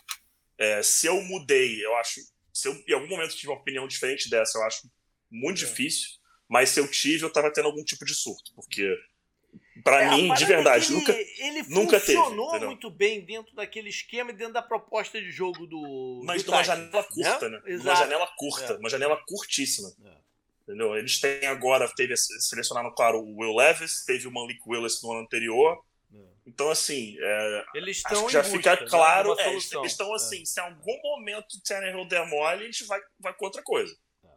É, 0.62 0.80
se 0.80 1.08
eu 1.08 1.20
mudei, 1.22 1.84
eu 1.84 1.96
acho. 1.96 2.20
Se 2.52 2.68
eu 2.68 2.84
em 2.86 2.92
algum 2.92 3.08
momento 3.08 3.34
tive 3.34 3.48
uma 3.48 3.58
opinião 3.58 3.88
diferente 3.88 4.30
dessa, 4.30 4.58
eu 4.58 4.62
acho 4.62 4.88
muito 5.28 5.64
é. 5.64 5.66
difícil. 5.66 6.08
Mas 6.48 6.68
se 6.68 6.78
eu 6.78 6.88
tive, 6.88 7.24
eu 7.24 7.32
tava 7.32 7.52
tendo 7.52 7.66
algum 7.66 7.82
tipo 7.82 8.04
de 8.04 8.14
surto. 8.14 8.52
Porque, 8.54 8.96
para 9.82 10.04
é, 10.04 10.10
mim, 10.10 10.32
de 10.34 10.44
verdade, 10.44 10.86
ele, 10.86 10.94
nunca, 10.94 11.12
ele 11.12 11.62
nunca 11.62 11.98
teve. 11.98 12.12
Ele 12.12 12.20
funcionou 12.20 12.60
muito 12.60 12.90
bem 12.90 13.24
dentro 13.24 13.52
daquele 13.56 13.88
esquema 13.88 14.30
e 14.30 14.34
dentro 14.34 14.52
da 14.52 14.62
proposta 14.62 15.20
de 15.20 15.32
jogo 15.32 15.66
do. 15.66 16.20
Mas 16.24 16.44
numa 16.44 16.62
janela 16.62 17.02
curta, 17.02 17.48
né? 17.48 17.60
né? 17.64 17.76
Numa 17.76 17.94
janela 17.96 18.32
curta, 18.36 18.72
é. 18.74 18.76
uma 18.76 18.90
janela 18.90 19.20
curtíssima. 19.26 19.88
É. 20.04 20.22
Entendeu? 20.62 20.94
Eles 20.96 21.18
têm 21.18 21.44
agora, 21.46 21.92
teve 21.96 22.14
selecionado, 22.16 22.94
claro, 22.94 23.18
o 23.18 23.38
Will 23.40 23.56
Levis, 23.56 24.04
teve 24.04 24.28
o 24.28 24.30
Malik 24.30 24.60
Willis 24.64 25.02
no 25.02 25.10
ano 25.10 25.22
anterior. 25.22 25.82
Então, 26.44 26.70
assim, 26.70 27.16
é, 27.20 27.64
eles 27.74 27.98
estão 27.98 28.28
já 28.28 28.42
busca, 28.42 28.76
fica 28.76 28.86
claro, 28.86 29.38
é, 29.38 29.50
eles 29.50 29.72
estão 29.84 30.12
é. 30.12 30.16
assim, 30.16 30.44
se 30.44 30.60
em 30.60 30.64
algum 30.64 31.00
momento 31.02 31.54
o 31.54 31.62
Tannehill 31.62 32.04
der 32.06 32.26
mole, 32.28 32.62
a 32.62 32.66
gente 32.66 32.84
vai, 32.84 33.00
vai 33.20 33.32
com 33.32 33.44
outra 33.44 33.62
coisa. 33.62 33.96
É. 34.24 34.28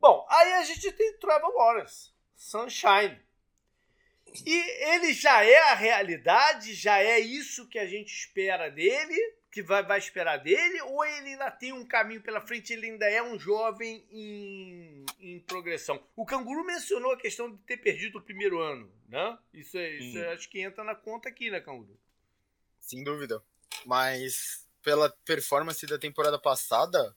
Bom, 0.00 0.26
aí 0.28 0.54
a 0.54 0.64
gente 0.64 0.90
tem 0.92 1.18
Trevor 1.18 1.54
Lawrence, 1.54 2.12
Sunshine. 2.34 3.20
E 4.44 4.54
ele 4.92 5.14
já 5.14 5.44
é 5.44 5.58
a 5.70 5.74
realidade, 5.74 6.74
já 6.74 6.98
é 6.98 7.18
isso 7.18 7.68
que 7.68 7.78
a 7.78 7.86
gente 7.86 8.08
espera 8.08 8.68
dele, 8.68 9.37
que 9.58 9.62
vai, 9.62 9.82
vai 9.82 9.98
esperar 9.98 10.36
dele, 10.36 10.80
ou 10.82 11.04
ele 11.04 11.30
ainda 11.30 11.50
tem 11.50 11.72
um 11.72 11.84
caminho 11.84 12.22
pela 12.22 12.40
frente, 12.40 12.72
ele 12.72 12.90
ainda 12.90 13.06
é 13.06 13.20
um 13.20 13.36
jovem 13.36 14.06
em, 14.08 15.04
em 15.18 15.40
progressão. 15.40 16.00
O 16.14 16.24
Canguru 16.24 16.64
mencionou 16.64 17.12
a 17.12 17.18
questão 17.18 17.50
de 17.50 17.58
ter 17.64 17.78
perdido 17.78 18.18
o 18.18 18.22
primeiro 18.22 18.60
ano, 18.60 18.88
né? 19.08 19.36
Isso, 19.52 19.76
é, 19.76 19.90
isso 19.96 20.16
é, 20.16 20.32
acho 20.32 20.48
que 20.48 20.60
entra 20.60 20.84
na 20.84 20.94
conta 20.94 21.28
aqui, 21.28 21.50
né, 21.50 21.60
Canguru? 21.60 21.98
Sem 22.78 23.02
dúvida. 23.02 23.42
Mas 23.84 24.64
pela 24.80 25.10
performance 25.24 25.84
da 25.88 25.98
temporada 25.98 26.38
passada, 26.38 27.16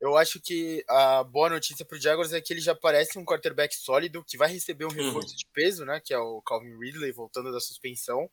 eu 0.00 0.16
acho 0.16 0.40
que 0.40 0.84
a 0.88 1.22
boa 1.22 1.48
notícia 1.48 1.84
pro 1.84 2.00
Jaguars 2.00 2.32
é 2.32 2.40
que 2.40 2.52
ele 2.52 2.60
já 2.60 2.74
parece 2.74 3.16
um 3.16 3.24
quarterback 3.24 3.76
sólido, 3.76 4.24
que 4.24 4.36
vai 4.36 4.50
receber 4.50 4.86
um 4.86 4.88
uhum. 4.88 4.94
reforço 4.94 5.30
uhum. 5.30 5.36
de 5.36 5.46
peso, 5.52 5.84
né? 5.84 6.00
Que 6.04 6.12
é 6.12 6.18
o 6.18 6.42
Calvin 6.42 6.76
Ridley 6.76 7.12
voltando 7.12 7.52
da 7.52 7.60
suspensão. 7.60 8.28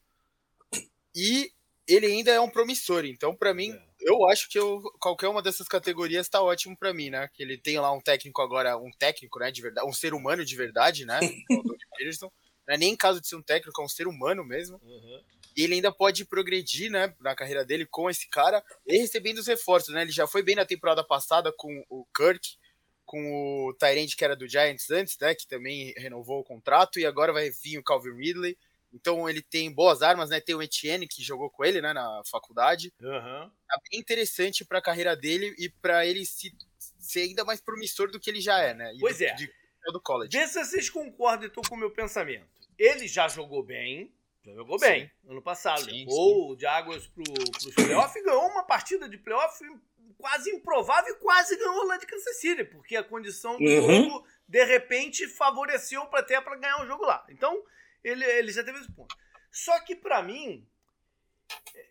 E 1.13 1.53
ele 1.93 2.07
ainda 2.07 2.31
é 2.31 2.39
um 2.39 2.49
promissor. 2.49 3.05
Então, 3.05 3.35
para 3.35 3.53
mim, 3.53 3.71
é. 3.71 3.81
eu 4.01 4.27
acho 4.27 4.49
que 4.49 4.57
eu, 4.57 4.81
qualquer 4.99 5.27
uma 5.27 5.41
dessas 5.41 5.67
categorias 5.67 6.29
tá 6.29 6.41
ótimo 6.41 6.75
para 6.77 6.93
mim, 6.93 7.09
né? 7.09 7.29
Que 7.33 7.43
ele 7.43 7.57
tem 7.57 7.79
lá 7.79 7.91
um 7.91 7.99
técnico 7.99 8.41
agora, 8.41 8.77
um 8.77 8.91
técnico, 8.91 9.39
né, 9.39 9.51
de 9.51 9.61
verdade, 9.61 9.87
um 9.87 9.93
ser 9.93 10.13
humano 10.13 10.45
de 10.45 10.55
verdade, 10.55 11.05
né? 11.05 11.19
Não 12.67 12.75
é 12.75 12.77
nem 12.77 12.93
em 12.93 12.97
caso 12.97 13.19
de 13.19 13.27
ser 13.27 13.35
um 13.35 13.41
técnico, 13.41 13.81
é 13.81 13.85
um 13.85 13.89
ser 13.89 14.07
humano 14.07 14.43
mesmo. 14.43 14.79
Uhum. 14.83 15.21
E 15.55 15.63
ele 15.63 15.75
ainda 15.75 15.91
pode 15.91 16.23
progredir, 16.25 16.89
né, 16.89 17.13
na 17.19 17.35
carreira 17.35 17.65
dele 17.65 17.85
com 17.85 18.09
esse 18.09 18.29
cara 18.29 18.63
e 18.87 18.97
recebendo 18.97 19.39
os 19.39 19.47
reforços, 19.47 19.93
né? 19.93 20.03
Ele 20.03 20.11
já 20.11 20.25
foi 20.25 20.41
bem 20.41 20.55
na 20.55 20.65
temporada 20.65 21.03
passada 21.03 21.51
com 21.51 21.83
o 21.89 22.05
Kirk, 22.15 22.57
com 23.05 23.67
o 23.67 23.73
Tyrande 23.73 24.15
que 24.15 24.23
era 24.23 24.37
do 24.37 24.47
Giants 24.47 24.89
antes, 24.89 25.17
né, 25.19 25.35
que 25.35 25.45
também 25.45 25.93
renovou 25.97 26.39
o 26.39 26.43
contrato 26.45 26.97
e 26.97 27.05
agora 27.05 27.33
vai 27.33 27.49
vir 27.49 27.77
o 27.77 27.83
Calvin 27.83 28.15
Ridley. 28.15 28.57
Então 28.93 29.29
ele 29.29 29.41
tem 29.41 29.71
boas 29.71 30.01
armas, 30.01 30.29
né? 30.29 30.39
Tem 30.39 30.55
o 30.55 30.61
Etienne 30.61 31.07
que 31.07 31.23
jogou 31.23 31.49
com 31.49 31.63
ele, 31.63 31.81
né, 31.81 31.93
na 31.93 32.21
faculdade. 32.29 32.93
Uhum. 33.01 33.49
Tá 33.67 33.79
bem 33.89 33.99
interessante 33.99 34.65
para 34.65 34.79
a 34.79 34.81
carreira 34.81 35.15
dele 35.15 35.55
e 35.57 35.69
para 35.69 36.05
ele 36.05 36.25
se, 36.25 36.53
ser 36.99 37.21
ainda 37.21 37.45
mais 37.45 37.61
promissor 37.61 38.11
do 38.11 38.19
que 38.19 38.29
ele 38.29 38.41
já 38.41 38.59
é, 38.59 38.73
né? 38.73 38.93
E 38.93 38.99
pois 38.99 39.17
do, 39.17 39.23
é. 39.23 39.33
De, 39.33 39.49
do 39.91 40.01
college. 40.01 40.37
Vê 40.37 40.47
se 40.47 40.63
vocês 40.63 40.89
concordam 40.89 41.47
então 41.47 41.63
com 41.67 41.75
o 41.75 41.79
meu 41.79 41.91
pensamento. 41.91 42.45
Ele 42.77 43.07
já 43.07 43.27
jogou 43.27 43.63
bem, 43.63 44.13
já 44.43 44.53
jogou 44.53 44.77
sim. 44.79 44.85
bem 44.85 45.11
ano 45.27 45.41
passado. 45.41 45.83
Sim, 45.83 46.05
Ou 46.07 46.53
o 46.53 46.59
Jaguars 46.59 47.07
pro, 47.07 47.23
pros 47.23 47.75
playoffs 47.75 48.23
ganhou 48.23 48.47
uma 48.47 48.63
partida 48.63 49.07
de 49.07 49.17
playoff 49.17 49.63
quase 50.17 50.51
improvável 50.51 51.13
e 51.13 51.17
quase 51.17 51.57
ganhou 51.57 51.83
lá 51.85 51.97
de 51.97 52.05
Kansas 52.05 52.39
City, 52.39 52.63
porque 52.63 52.95
a 52.95 53.03
condição 53.03 53.57
do 53.57 53.63
uhum. 53.63 54.03
jogo 54.03 54.27
de 54.47 54.63
repente 54.65 55.27
favoreceu 55.27 56.05
para 56.07 56.19
até 56.19 56.39
para 56.39 56.57
ganhar 56.57 56.83
o 56.83 56.87
jogo 56.87 57.05
lá. 57.05 57.25
Então, 57.29 57.63
ele, 58.03 58.25
ele 58.25 58.51
já 58.51 58.63
teve 58.63 58.79
esse 58.79 58.91
ponto. 58.91 59.15
Só 59.51 59.79
que 59.81 59.95
para 59.95 60.21
mim, 60.23 60.67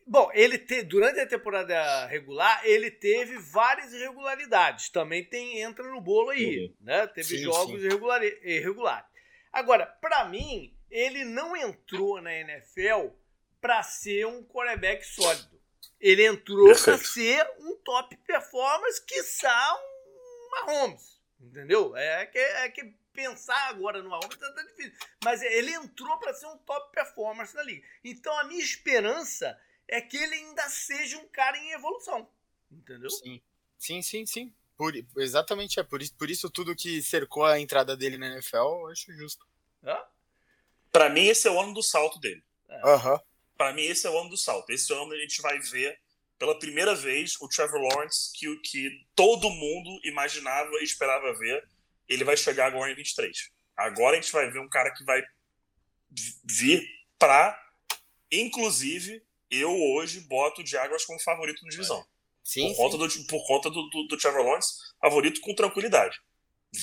bom, 0.06 0.30
ele 0.32 0.58
te, 0.58 0.82
durante 0.82 1.20
a 1.20 1.26
temporada 1.26 2.06
regular, 2.06 2.64
ele 2.64 2.90
teve 2.90 3.38
várias 3.38 3.92
irregularidades. 3.92 4.88
Também 4.88 5.24
tem 5.24 5.60
entra 5.60 5.84
no 5.88 6.00
bolo 6.00 6.30
aí, 6.30 6.66
uhum. 6.66 6.74
né? 6.80 7.06
Teve 7.08 7.36
sim, 7.38 7.42
jogos 7.42 7.82
irregular, 7.82 8.22
irregulares. 8.22 9.08
Agora, 9.52 9.86
para 9.86 10.24
mim, 10.26 10.74
ele 10.90 11.24
não 11.24 11.56
entrou 11.56 12.20
na 12.20 12.32
NFL 12.32 13.08
para 13.60 13.82
ser 13.82 14.26
um 14.26 14.42
quarterback 14.44 15.04
sólido. 15.04 15.60
Ele 16.00 16.24
entrou 16.24 16.74
para 16.74 16.96
ser 16.98 17.46
um 17.58 17.76
top 17.76 18.16
performance, 18.26 19.04
quiçá 19.04 19.76
um 19.76 20.50
Mahomes. 20.50 21.20
Entendeu? 21.40 21.96
É 21.96 22.26
que, 22.26 22.38
é 22.38 22.68
que 22.70 22.94
pensar 23.20 23.68
agora 23.68 24.02
no 24.02 24.08
Mahomes 24.08 24.36
tá, 24.38 24.50
tá 24.52 24.62
difícil. 24.62 24.92
Mas 25.22 25.42
ele 25.42 25.72
entrou 25.72 26.16
para 26.18 26.32
ser 26.32 26.46
um 26.46 26.56
top 26.58 26.90
performance 26.92 27.54
na 27.54 27.62
liga. 27.62 27.86
Então 28.02 28.36
a 28.38 28.44
minha 28.44 28.64
esperança 28.64 29.58
é 29.86 30.00
que 30.00 30.16
ele 30.16 30.34
ainda 30.34 30.68
seja 30.70 31.18
um 31.18 31.28
cara 31.28 31.58
em 31.58 31.72
evolução. 31.72 32.26
Entendeu? 32.70 33.10
Sim, 33.10 33.42
sim, 33.78 34.02
sim. 34.02 34.24
sim. 34.24 34.54
Por, 34.76 34.94
exatamente, 35.18 35.78
é 35.78 35.82
por 35.82 36.00
isso, 36.00 36.14
por 36.14 36.30
isso 36.30 36.48
tudo 36.48 36.74
que 36.74 37.02
cercou 37.02 37.44
a 37.44 37.60
entrada 37.60 37.94
dele 37.94 38.16
na 38.16 38.28
NFL, 38.28 38.56
eu 38.56 38.86
acho 38.86 39.12
justo. 39.12 39.46
É? 39.82 40.02
Para 40.90 41.10
mim, 41.10 41.26
esse 41.26 41.46
é 41.46 41.50
o 41.50 41.60
ano 41.60 41.74
do 41.74 41.82
salto 41.82 42.18
dele. 42.18 42.42
É. 42.66 42.86
Uhum. 42.86 43.18
Para 43.58 43.74
mim, 43.74 43.82
esse 43.82 44.06
é 44.06 44.10
o 44.10 44.18
ano 44.18 44.30
do 44.30 44.38
salto. 44.38 44.70
Esse 44.70 44.90
ano 44.94 45.12
a 45.12 45.18
gente 45.18 45.42
vai 45.42 45.58
ver 45.58 46.00
pela 46.38 46.58
primeira 46.58 46.94
vez 46.94 47.36
o 47.42 47.48
Trevor 47.48 47.78
Lawrence 47.82 48.32
que, 48.32 48.56
que 48.60 49.06
todo 49.14 49.50
mundo 49.50 50.00
imaginava 50.02 50.70
e 50.80 50.84
esperava 50.84 51.34
ver 51.34 51.68
ele 52.10 52.24
vai 52.24 52.36
chegar 52.36 52.66
agora 52.66 52.90
em 52.90 52.96
23. 52.96 53.50
Agora 53.76 54.18
a 54.18 54.20
gente 54.20 54.32
vai 54.32 54.50
ver 54.50 54.58
um 54.58 54.68
cara 54.68 54.92
que 54.92 55.04
vai 55.04 55.22
vir 56.44 56.84
para, 57.18 57.58
inclusive, 58.30 59.22
eu 59.48 59.70
hoje 59.70 60.20
boto 60.20 60.60
o 60.60 60.66
Jaguars 60.66 61.04
como 61.04 61.22
favorito 61.22 61.62
na 61.62 61.70
divisão. 61.70 62.04
Sim, 62.42 62.62
por, 62.62 62.68
sim. 62.68 62.76
Conta 62.76 62.98
do, 62.98 63.26
por 63.26 63.46
conta 63.46 63.70
do, 63.70 63.88
do, 63.88 64.08
do 64.08 64.16
Trevor 64.18 64.44
Lawrence, 64.44 64.74
favorito 65.00 65.40
com 65.40 65.54
tranquilidade. 65.54 66.18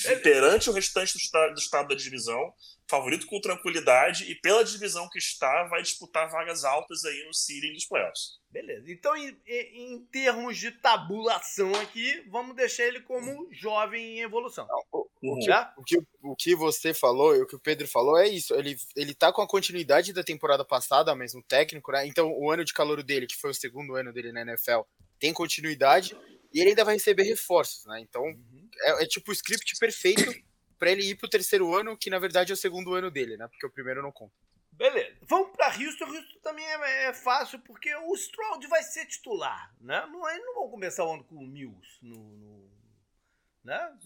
É, 0.06 0.16
Perante 0.16 0.70
o 0.70 0.74
restante 0.74 1.13
do 1.13 1.54
do 1.54 1.60
estado 1.60 1.90
da 1.90 1.96
divisão, 1.96 2.54
favorito 2.89 3.28
com 3.28 3.41
tranquilidade 3.41 4.32
e 4.32 4.36
pela 4.36 4.63
divisão 4.63 5.10
que 5.10 5.19
está, 5.19 5.65
vai 5.65 5.82
disputar 5.82 6.30
vagas 6.30 6.63
altas 6.63 7.04
aí 7.04 7.26
no 7.26 7.34
seeding 7.34 7.73
dos 7.73 7.86
playoffs. 7.86 8.38
Beleza. 8.50 8.91
Então, 8.91 9.15
em, 9.15 9.38
em, 9.45 10.06
termos 10.12 10.58
de 10.58 10.71
tabulação 10.71 11.73
aqui, 11.76 12.23
vamos 12.30 12.56
deixar 12.56 12.86
ele 12.86 13.02
como 13.02 13.47
jovem 13.52 14.17
em 14.17 14.21
evolução. 14.21 14.65
Não, 14.67 14.84
o, 14.91 15.08
o, 15.21 15.39
que, 15.39 15.52
o, 15.52 15.84
que, 15.84 15.97
o, 16.23 16.36
que, 16.36 16.56
você 16.56 16.93
falou 16.93 17.36
e 17.36 17.41
o 17.41 17.45
que 17.45 17.56
o 17.56 17.60
Pedro 17.60 17.88
falou 17.88 18.17
é 18.17 18.28
isso. 18.28 18.56
Ele, 18.56 18.78
ele 18.95 19.13
tá 19.13 19.34
com 19.34 19.41
a 19.41 19.47
continuidade 19.47 20.13
da 20.13 20.23
temporada 20.23 20.63
passada, 20.63 21.13
mesmo 21.13 21.43
técnico, 21.43 21.91
né? 21.91 22.08
Então, 22.08 22.32
o 22.32 22.50
ano 22.50 22.63
de 22.63 22.73
calor 22.73 23.04
dele, 23.04 23.28
que 23.28 23.36
foi 23.36 23.52
o 23.52 23.56
segundo 23.56 23.95
ano 23.95 24.13
dele 24.13 24.32
na 24.32 24.41
NFL, 24.41 24.82
tem 25.19 25.34
continuidade 25.34 26.15
e 26.54 26.62
ele 26.62 26.69
ainda 26.69 26.86
vai 26.86 26.95
receber 26.95 27.23
reforços, 27.23 27.86
né? 27.86 28.00
Então, 28.00 28.23
uhum. 28.23 28.69
é, 28.82 29.04
é, 29.04 29.06
tipo 29.06 29.32
o 29.32 29.34
script 29.34 29.78
perfeito 29.78 30.23
para 30.78 30.92
ele 30.92 31.04
ir 31.04 31.16
pro 31.16 31.30
terceiro 31.30 31.76
ano, 31.76 31.98
que 31.98 32.10
na 32.10 32.20
verdade 32.20 32.52
é 32.52 32.54
o 32.54 32.58
segundo 32.58 32.94
ano 32.94 33.10
dele, 33.10 33.38
né? 33.38 33.48
Porque 33.48 33.66
o 33.66 33.72
primeiro 33.72 34.02
não 34.02 34.12
conta. 34.12 34.34
Beleza. 34.72 35.18
Vamos 35.24 35.56
para 35.56 35.76
Houston. 35.76 36.06
Houston 36.06 36.40
também 36.44 36.66
é, 36.66 37.06
é, 37.06 37.13
fácil, 37.13 37.60
porque 37.60 37.94
o 37.96 38.13
Stroud 38.13 38.66
vai 38.68 38.84
ser 38.84 39.06
titular. 39.08 39.74
Né? 39.82 40.06
Não, 40.12 40.28
é, 40.30 40.38
não 40.40 40.54
vão 40.54 40.70
começar 40.70 41.04
o 41.04 41.13
ano 41.13 41.24
com 41.24 41.36
o 41.36 41.48
Mills. 41.48 41.98
No, 42.02 42.16
no, 42.16 42.72
né? 43.63 43.98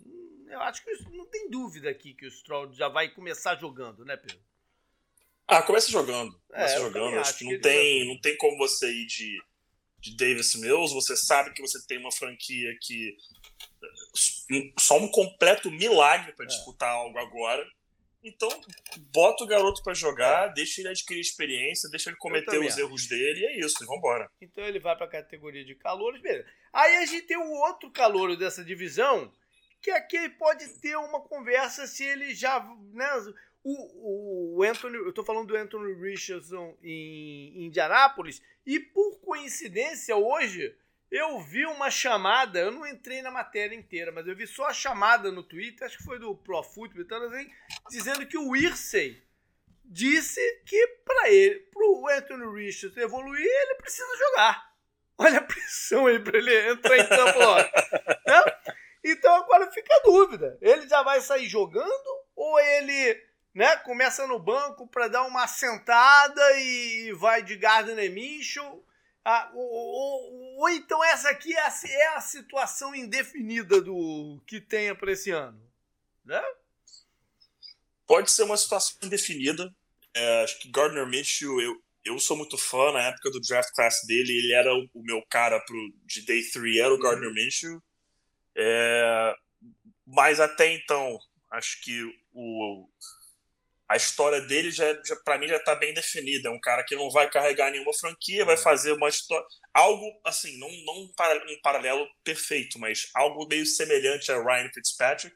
Eu 0.47 0.61
acho 0.61 0.83
que 0.83 0.91
não 1.11 1.25
tem 1.25 1.49
dúvida 1.49 1.89
aqui 1.89 2.13
que 2.13 2.25
o 2.25 2.31
Stroud 2.31 2.75
já 2.75 2.87
vai 2.87 3.09
começar 3.09 3.59
jogando, 3.59 4.05
né, 4.05 4.15
Pedro? 4.15 4.39
Ah, 5.47 5.61
começa 5.61 5.91
jogando. 5.91 6.39
Começa 6.47 6.75
é, 6.75 6.79
jogando. 6.79 7.19
Acho 7.19 7.37
que 7.37 7.43
não, 7.43 7.51
que 7.51 7.59
tem, 7.59 7.99
vai... 7.99 8.07
não 8.07 8.21
tem 8.21 8.37
como 8.37 8.57
você 8.57 8.89
ir 8.89 9.05
de, 9.05 9.43
de 10.01 10.15
Davis 10.15 10.55
Mills. 10.55 10.93
Você 10.93 11.15
sabe 11.15 11.53
que 11.53 11.61
você 11.61 11.79
tem 11.87 11.97
uma 11.97 12.11
franquia 12.11 12.75
que. 12.81 13.15
Só 14.77 14.97
um 14.97 15.07
completo 15.07 15.71
milagre 15.71 16.33
para 16.33 16.45
é. 16.45 16.47
disputar 16.47 16.89
algo 16.89 17.17
agora. 17.17 17.65
Então, 18.23 18.49
bota 19.11 19.43
o 19.43 19.47
garoto 19.47 19.81
para 19.81 19.95
jogar, 19.95 20.49
é. 20.49 20.53
deixa 20.53 20.79
ele 20.79 20.89
adquirir 20.89 21.21
experiência, 21.21 21.89
deixa 21.89 22.09
ele 22.09 22.17
cometer 22.17 22.59
os 22.59 22.73
acho. 22.73 22.79
erros 22.79 23.07
dele 23.07 23.39
e 23.39 23.45
é 23.45 23.59
isso, 23.59 23.83
e 23.83 23.87
vambora. 23.87 24.29
Então 24.39 24.63
ele 24.63 24.79
vai 24.79 24.95
para 24.95 25.07
a 25.07 25.09
categoria 25.09 25.65
de 25.65 25.73
calouros, 25.73 26.21
beleza. 26.21 26.45
Aí 26.71 26.97
a 26.97 27.05
gente 27.05 27.25
tem 27.25 27.37
o 27.37 27.51
outro 27.51 27.89
calouro 27.89 28.37
dessa 28.37 28.63
divisão, 28.63 29.33
que 29.81 29.89
aqui 29.89 30.29
pode 30.29 30.67
ter 30.79 30.95
uma 30.97 31.21
conversa 31.21 31.87
se 31.87 32.03
ele 32.03 32.35
já. 32.35 32.59
Né, 32.93 33.09
o, 33.63 34.57
o 34.57 34.63
Anthony, 34.63 34.97
eu 34.97 35.13
tô 35.13 35.23
falando 35.23 35.47
do 35.47 35.55
Anthony 35.55 35.93
Richardson 35.93 36.77
em 36.83 37.65
Indianápolis, 37.65 38.41
e 38.65 38.79
por 38.79 39.19
coincidência 39.19 40.15
hoje 40.15 40.75
eu 41.09 41.39
vi 41.41 41.65
uma 41.65 41.91
chamada, 41.91 42.59
eu 42.59 42.71
não 42.71 42.87
entrei 42.87 43.21
na 43.21 43.29
matéria 43.29 43.75
inteira, 43.75 44.11
mas 44.11 44.25
eu 44.27 44.35
vi 44.35 44.47
só 44.47 44.67
a 44.67 44.73
chamada 44.73 45.31
no 45.31 45.43
Twitter, 45.43 45.85
acho 45.85 45.97
que 45.97 46.03
foi 46.05 46.17
do 46.17 46.35
Pro 46.35 46.63
Football, 46.63 47.03
então, 47.03 47.21
assim, 47.23 47.51
dizendo 47.89 48.25
que 48.25 48.37
o 48.37 48.55
Irsey 48.55 49.21
disse 49.83 50.39
que 50.65 50.87
para 51.03 51.29
ele, 51.29 51.59
pro 51.71 52.07
Anthony 52.07 52.63
Richards 52.63 52.95
evoluir, 52.95 53.45
ele 53.45 53.75
precisa 53.75 54.17
jogar. 54.17 54.71
Olha 55.17 55.39
a 55.39 55.43
pressão 55.43 56.07
aí 56.07 56.19
para 56.19 56.37
ele 56.37 56.71
entrar 56.71 56.97
em 56.97 57.07
campo 57.07 57.39
né? 58.25 58.43
Então 59.03 59.35
agora 59.35 59.71
fica 59.71 59.93
a 59.95 60.03
dúvida. 60.03 60.57
Ele 60.61 60.87
já 60.87 61.03
vai 61.03 61.21
sair 61.21 61.47
jogando 61.47 62.25
ou 62.35 62.59
ele 62.59 63.21
né, 63.53 63.75
começa 63.77 64.25
no 64.27 64.39
banco 64.39 64.87
para 64.87 65.07
dar 65.07 65.23
uma 65.23 65.47
sentada 65.47 66.41
e 66.59 67.13
vai 67.13 67.43
de 67.43 67.55
Gardner 67.55 68.11
Minshew 68.11 68.83
ah, 69.23 69.51
ou, 69.53 69.63
ou, 69.63 70.57
ou, 70.57 70.69
então 70.69 71.03
essa 71.05 71.29
aqui 71.29 71.53
é 71.53 71.61
a, 71.61 71.73
é 71.85 72.07
a, 72.15 72.21
situação 72.21 72.95
indefinida 72.95 73.79
do 73.79 74.41
que 74.47 74.59
tenha 74.59 74.95
para 74.95 75.11
esse 75.11 75.29
ano, 75.29 75.61
né? 76.25 76.41
Pode 78.07 78.31
ser 78.31 78.43
uma 78.43 78.57
situação 78.57 78.97
indefinida. 79.03 79.71
É, 80.13 80.43
acho 80.43 80.59
que 80.59 80.71
Gardner 80.71 81.05
Mitchell, 81.05 81.61
eu, 81.61 81.79
eu 82.03 82.19
sou 82.19 82.35
muito 82.35 82.57
fã 82.57 82.91
na 82.91 83.03
época 83.03 83.29
do 83.29 83.39
draft 83.39 83.71
class 83.75 84.01
dele, 84.07 84.31
ele 84.31 84.53
era 84.53 84.73
o, 84.73 84.89
o 84.91 85.03
meu 85.03 85.23
cara 85.29 85.59
pro, 85.59 85.93
de 86.03 86.25
day 86.25 86.41
3, 86.41 86.77
era 86.77 86.89
o 86.89 86.95
uhum. 86.95 86.99
Gardner 86.99 87.31
Mitchell. 87.31 87.81
É, 88.55 89.35
mas 90.05 90.39
até 90.39 90.73
então, 90.73 91.19
acho 91.51 91.79
que 91.83 92.03
o, 92.33 92.89
a 93.91 93.97
história 93.97 94.39
dele 94.39 94.71
já, 94.71 94.85
já 95.03 95.17
para 95.17 95.37
mim 95.37 95.49
já 95.49 95.57
está 95.57 95.75
bem 95.75 95.93
definida. 95.93 96.47
É 96.47 96.51
um 96.51 96.59
cara 96.61 96.81
que 96.81 96.95
não 96.95 97.09
vai 97.11 97.29
carregar 97.29 97.69
nenhuma 97.69 97.93
franquia, 97.93 98.45
vai 98.45 98.55
é. 98.55 98.57
fazer 98.57 98.93
uma 98.93 99.09
história, 99.09 99.45
algo 99.73 100.09
assim, 100.23 100.57
não, 100.57 100.69
não 100.85 101.01
um, 101.01 101.59
paralelo 101.61 102.07
perfeito, 102.23 102.79
mas 102.79 103.09
algo 103.13 103.45
meio 103.49 103.65
semelhante 103.65 104.31
a 104.31 104.41
Ryan 104.41 104.69
Fitzpatrick, 104.73 105.35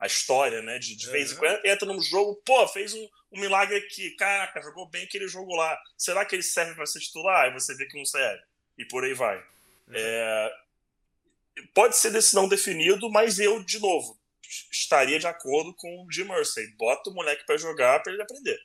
a 0.00 0.06
história, 0.06 0.62
né? 0.62 0.80
De, 0.80 0.96
de 0.96 1.08
vez 1.10 1.30
em 1.30 1.36
quando 1.36 1.64
entra 1.64 1.86
num 1.86 2.02
jogo, 2.02 2.42
pô, 2.44 2.66
fez 2.66 2.92
um, 2.92 3.08
um, 3.30 3.40
milagre 3.40 3.76
aqui, 3.76 4.10
caraca, 4.16 4.60
jogou 4.60 4.90
bem 4.90 5.04
aquele 5.04 5.28
jogo 5.28 5.54
lá. 5.54 5.78
Será 5.96 6.24
que 6.24 6.34
ele 6.34 6.42
serve 6.42 6.74
para 6.74 6.86
ser 6.86 6.98
titular? 6.98 7.44
Aí 7.44 7.52
você 7.52 7.72
vê 7.76 7.86
que 7.86 7.96
não 7.96 8.04
serve. 8.04 8.42
E 8.76 8.84
por 8.84 9.04
aí 9.04 9.14
vai. 9.14 9.40
É, 9.92 10.52
pode 11.72 11.96
ser 11.96 12.10
desse 12.10 12.34
não 12.34 12.48
definido, 12.48 13.08
mas 13.10 13.38
eu, 13.38 13.62
de 13.62 13.78
novo, 13.78 14.15
estaria 14.70 15.18
de 15.18 15.26
acordo 15.26 15.74
com 15.74 16.04
o 16.04 16.12
Jim 16.12 16.24
Mercy. 16.24 16.74
Bota 16.76 17.10
o 17.10 17.14
moleque 17.14 17.44
para 17.44 17.56
jogar 17.56 18.02
para 18.02 18.12
ele 18.12 18.22
aprender. 18.22 18.58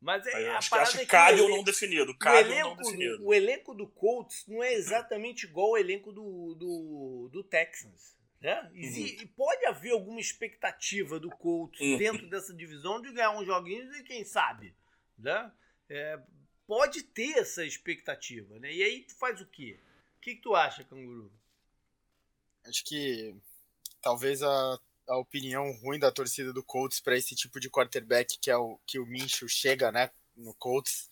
Mas 0.00 0.26
é, 0.26 0.50
acho, 0.50 0.70
que, 0.70 0.76
acho 0.76 0.96
que 0.98 1.02
é 1.02 1.06
cabe 1.06 1.40
ou 1.40 1.48
não 1.48 1.64
definido. 1.64 2.16
Cabe 2.18 2.62
ou 2.62 2.70
não 2.70 2.76
definido. 2.76 3.26
O 3.26 3.34
elenco 3.34 3.74
do 3.74 3.88
Colts 3.88 4.44
não 4.46 4.62
é 4.62 4.74
exatamente 4.74 5.46
igual 5.46 5.70
ao 5.70 5.78
elenco 5.78 6.12
do, 6.12 6.54
do, 6.54 7.30
do 7.32 7.42
Texans. 7.42 8.14
Né? 8.40 8.70
E, 8.74 9.22
uhum. 9.22 9.28
pode 9.28 9.66
haver 9.66 9.92
alguma 9.92 10.20
expectativa 10.20 11.18
do 11.18 11.30
Colts 11.30 11.80
uhum. 11.80 11.96
dentro 11.96 12.28
dessa 12.28 12.54
divisão 12.54 13.00
de 13.00 13.12
ganhar 13.12 13.32
uns 13.32 13.46
joguinhos 13.46 13.96
e 13.96 14.02
quem 14.04 14.24
sabe. 14.24 14.74
Né? 15.18 15.50
É, 15.88 16.20
pode 16.66 17.02
ter 17.02 17.38
essa 17.38 17.64
expectativa. 17.64 18.58
Né? 18.58 18.72
E 18.72 18.82
aí 18.82 19.02
tu 19.02 19.16
faz 19.16 19.40
o 19.40 19.46
quê? 19.46 19.80
O 20.18 20.20
que, 20.20 20.36
que 20.36 20.42
tu 20.42 20.54
acha, 20.54 20.84
Canguru? 20.84 21.32
Acho 22.64 22.84
que 22.84 23.34
talvez 24.00 24.42
a, 24.42 24.78
a 25.08 25.16
opinião 25.18 25.72
ruim 25.82 25.98
da 25.98 26.10
torcida 26.10 26.52
do 26.52 26.62
Colts 26.62 27.00
para 27.00 27.16
esse 27.16 27.34
tipo 27.34 27.60
de 27.60 27.70
quarterback 27.70 28.38
que 28.40 28.50
é 28.50 28.56
o 28.56 28.78
que 28.86 28.98
o 28.98 29.06
Minshew 29.06 29.48
chega, 29.48 29.92
né, 29.92 30.10
no 30.36 30.54
Colts, 30.54 31.08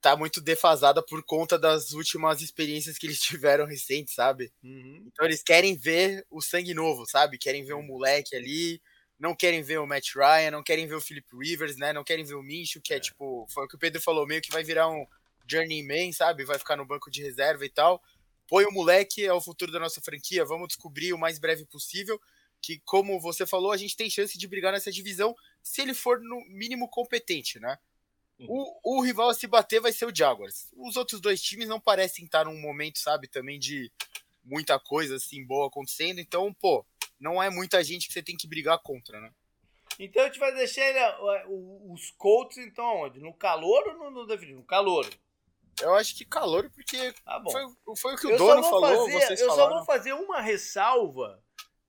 tá 0.00 0.16
muito 0.16 0.40
defasada 0.40 1.02
por 1.02 1.22
conta 1.24 1.58
das 1.58 1.92
últimas 1.92 2.40
experiências 2.40 2.96
que 2.96 3.06
eles 3.06 3.20
tiveram 3.22 3.66
recentes, 3.66 4.14
sabe? 4.14 4.52
Uhum. 4.62 5.04
Então 5.06 5.26
eles 5.26 5.42
querem 5.42 5.76
ver 5.76 6.24
o 6.30 6.40
sangue 6.40 6.74
novo, 6.74 7.04
sabe? 7.06 7.38
Querem 7.38 7.64
ver 7.64 7.74
um 7.74 7.82
moleque 7.82 8.36
ali, 8.36 8.80
não 9.18 9.34
querem 9.34 9.62
ver 9.62 9.78
o 9.78 9.86
Matt 9.86 10.14
Ryan, 10.14 10.52
não 10.52 10.62
querem 10.62 10.86
ver 10.86 10.94
o 10.94 11.00
Philip 11.00 11.26
Rivers, 11.36 11.76
né? 11.76 11.92
Não 11.92 12.04
querem 12.04 12.24
ver 12.24 12.34
o 12.34 12.42
Minshew, 12.42 12.80
que 12.80 12.94
é, 12.94 12.98
é 12.98 13.00
tipo, 13.00 13.46
foi 13.50 13.64
o 13.64 13.68
que 13.68 13.74
o 13.74 13.78
Pedro 13.78 14.00
falou, 14.00 14.26
meio 14.26 14.40
que 14.40 14.52
vai 14.52 14.62
virar 14.62 14.88
um 14.88 15.04
journeyman, 15.50 16.12
sabe? 16.12 16.44
Vai 16.44 16.58
ficar 16.58 16.76
no 16.76 16.86
banco 16.86 17.10
de 17.10 17.22
reserva 17.22 17.64
e 17.64 17.68
tal 17.68 18.00
põe 18.48 18.64
o 18.64 18.72
moleque, 18.72 19.24
é 19.24 19.32
o 19.32 19.40
futuro 19.40 19.70
da 19.70 19.78
nossa 19.78 20.00
franquia, 20.00 20.44
vamos 20.44 20.68
descobrir 20.68 21.12
o 21.12 21.18
mais 21.18 21.38
breve 21.38 21.64
possível. 21.66 22.20
Que, 22.60 22.80
como 22.84 23.20
você 23.20 23.46
falou, 23.46 23.70
a 23.70 23.76
gente 23.76 23.96
tem 23.96 24.10
chance 24.10 24.36
de 24.36 24.48
brigar 24.48 24.72
nessa 24.72 24.90
divisão 24.90 25.36
se 25.62 25.80
ele 25.80 25.94
for 25.94 26.20
no 26.20 26.40
mínimo 26.48 26.88
competente, 26.88 27.60
né? 27.60 27.78
Uhum. 28.40 28.46
O, 28.82 28.98
o 28.98 29.02
rival 29.02 29.28
a 29.28 29.34
se 29.34 29.46
bater 29.46 29.80
vai 29.80 29.92
ser 29.92 30.06
o 30.06 30.14
Jaguars. 30.14 30.68
Os 30.76 30.96
outros 30.96 31.20
dois 31.20 31.40
times 31.40 31.68
não 31.68 31.78
parecem 31.78 32.24
estar 32.24 32.46
num 32.46 32.60
momento, 32.60 32.98
sabe, 32.98 33.28
também 33.28 33.60
de 33.60 33.92
muita 34.42 34.78
coisa 34.80 35.16
assim 35.16 35.44
boa 35.44 35.68
acontecendo. 35.68 36.18
Então, 36.18 36.52
pô, 36.52 36.84
não 37.20 37.40
é 37.40 37.48
muita 37.48 37.84
gente 37.84 38.08
que 38.08 38.12
você 38.12 38.22
tem 38.22 38.36
que 38.36 38.48
brigar 38.48 38.78
contra, 38.80 39.20
né? 39.20 39.30
Então 39.98 40.22
a 40.22 40.26
gente 40.26 40.38
vai 40.38 40.54
deixar 40.54 40.84
ele, 40.84 40.98
os 41.92 42.10
Colts, 42.12 42.58
então, 42.58 43.02
onde? 43.02 43.18
No 43.18 43.34
calor 43.34 43.88
ou 43.88 43.94
no, 43.94 44.10
no 44.10 44.26
definido? 44.26 44.58
No 44.58 44.64
calor. 44.64 45.08
Eu 45.80 45.94
acho 45.94 46.16
que 46.16 46.24
calor, 46.24 46.70
porque 46.70 47.14
ah, 47.26 47.42
foi, 47.50 47.96
foi 47.96 48.14
o 48.14 48.16
que 48.16 48.26
o 48.26 48.30
eu 48.30 48.38
dono 48.38 48.62
falou. 48.62 49.06
Fazer, 49.06 49.26
vocês 49.26 49.40
eu 49.40 49.48
falaram. 49.48 49.70
só 49.70 49.76
vou 49.76 49.84
fazer 49.84 50.12
uma 50.12 50.40
ressalva 50.40 51.42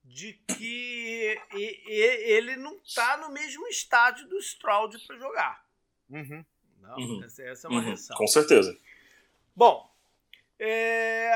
de 0.04 0.32
que 0.32 1.40
ele 1.52 2.56
não 2.56 2.78
tá 2.94 3.16
no 3.16 3.30
mesmo 3.30 3.66
estádio 3.68 4.28
do 4.28 4.38
Stroud 4.38 4.98
para 5.06 5.16
jogar. 5.16 5.64
Uhum. 6.08 6.44
Não, 6.80 6.96
uhum. 6.96 7.24
Essa, 7.24 7.42
essa, 7.42 7.66
é 7.66 7.70
uma 7.70 7.80
uhum. 7.80 7.90
ressalva. 7.90 8.18
Com 8.18 8.26
certeza. 8.26 8.76
Bom, 9.54 9.90
é... 10.58 11.32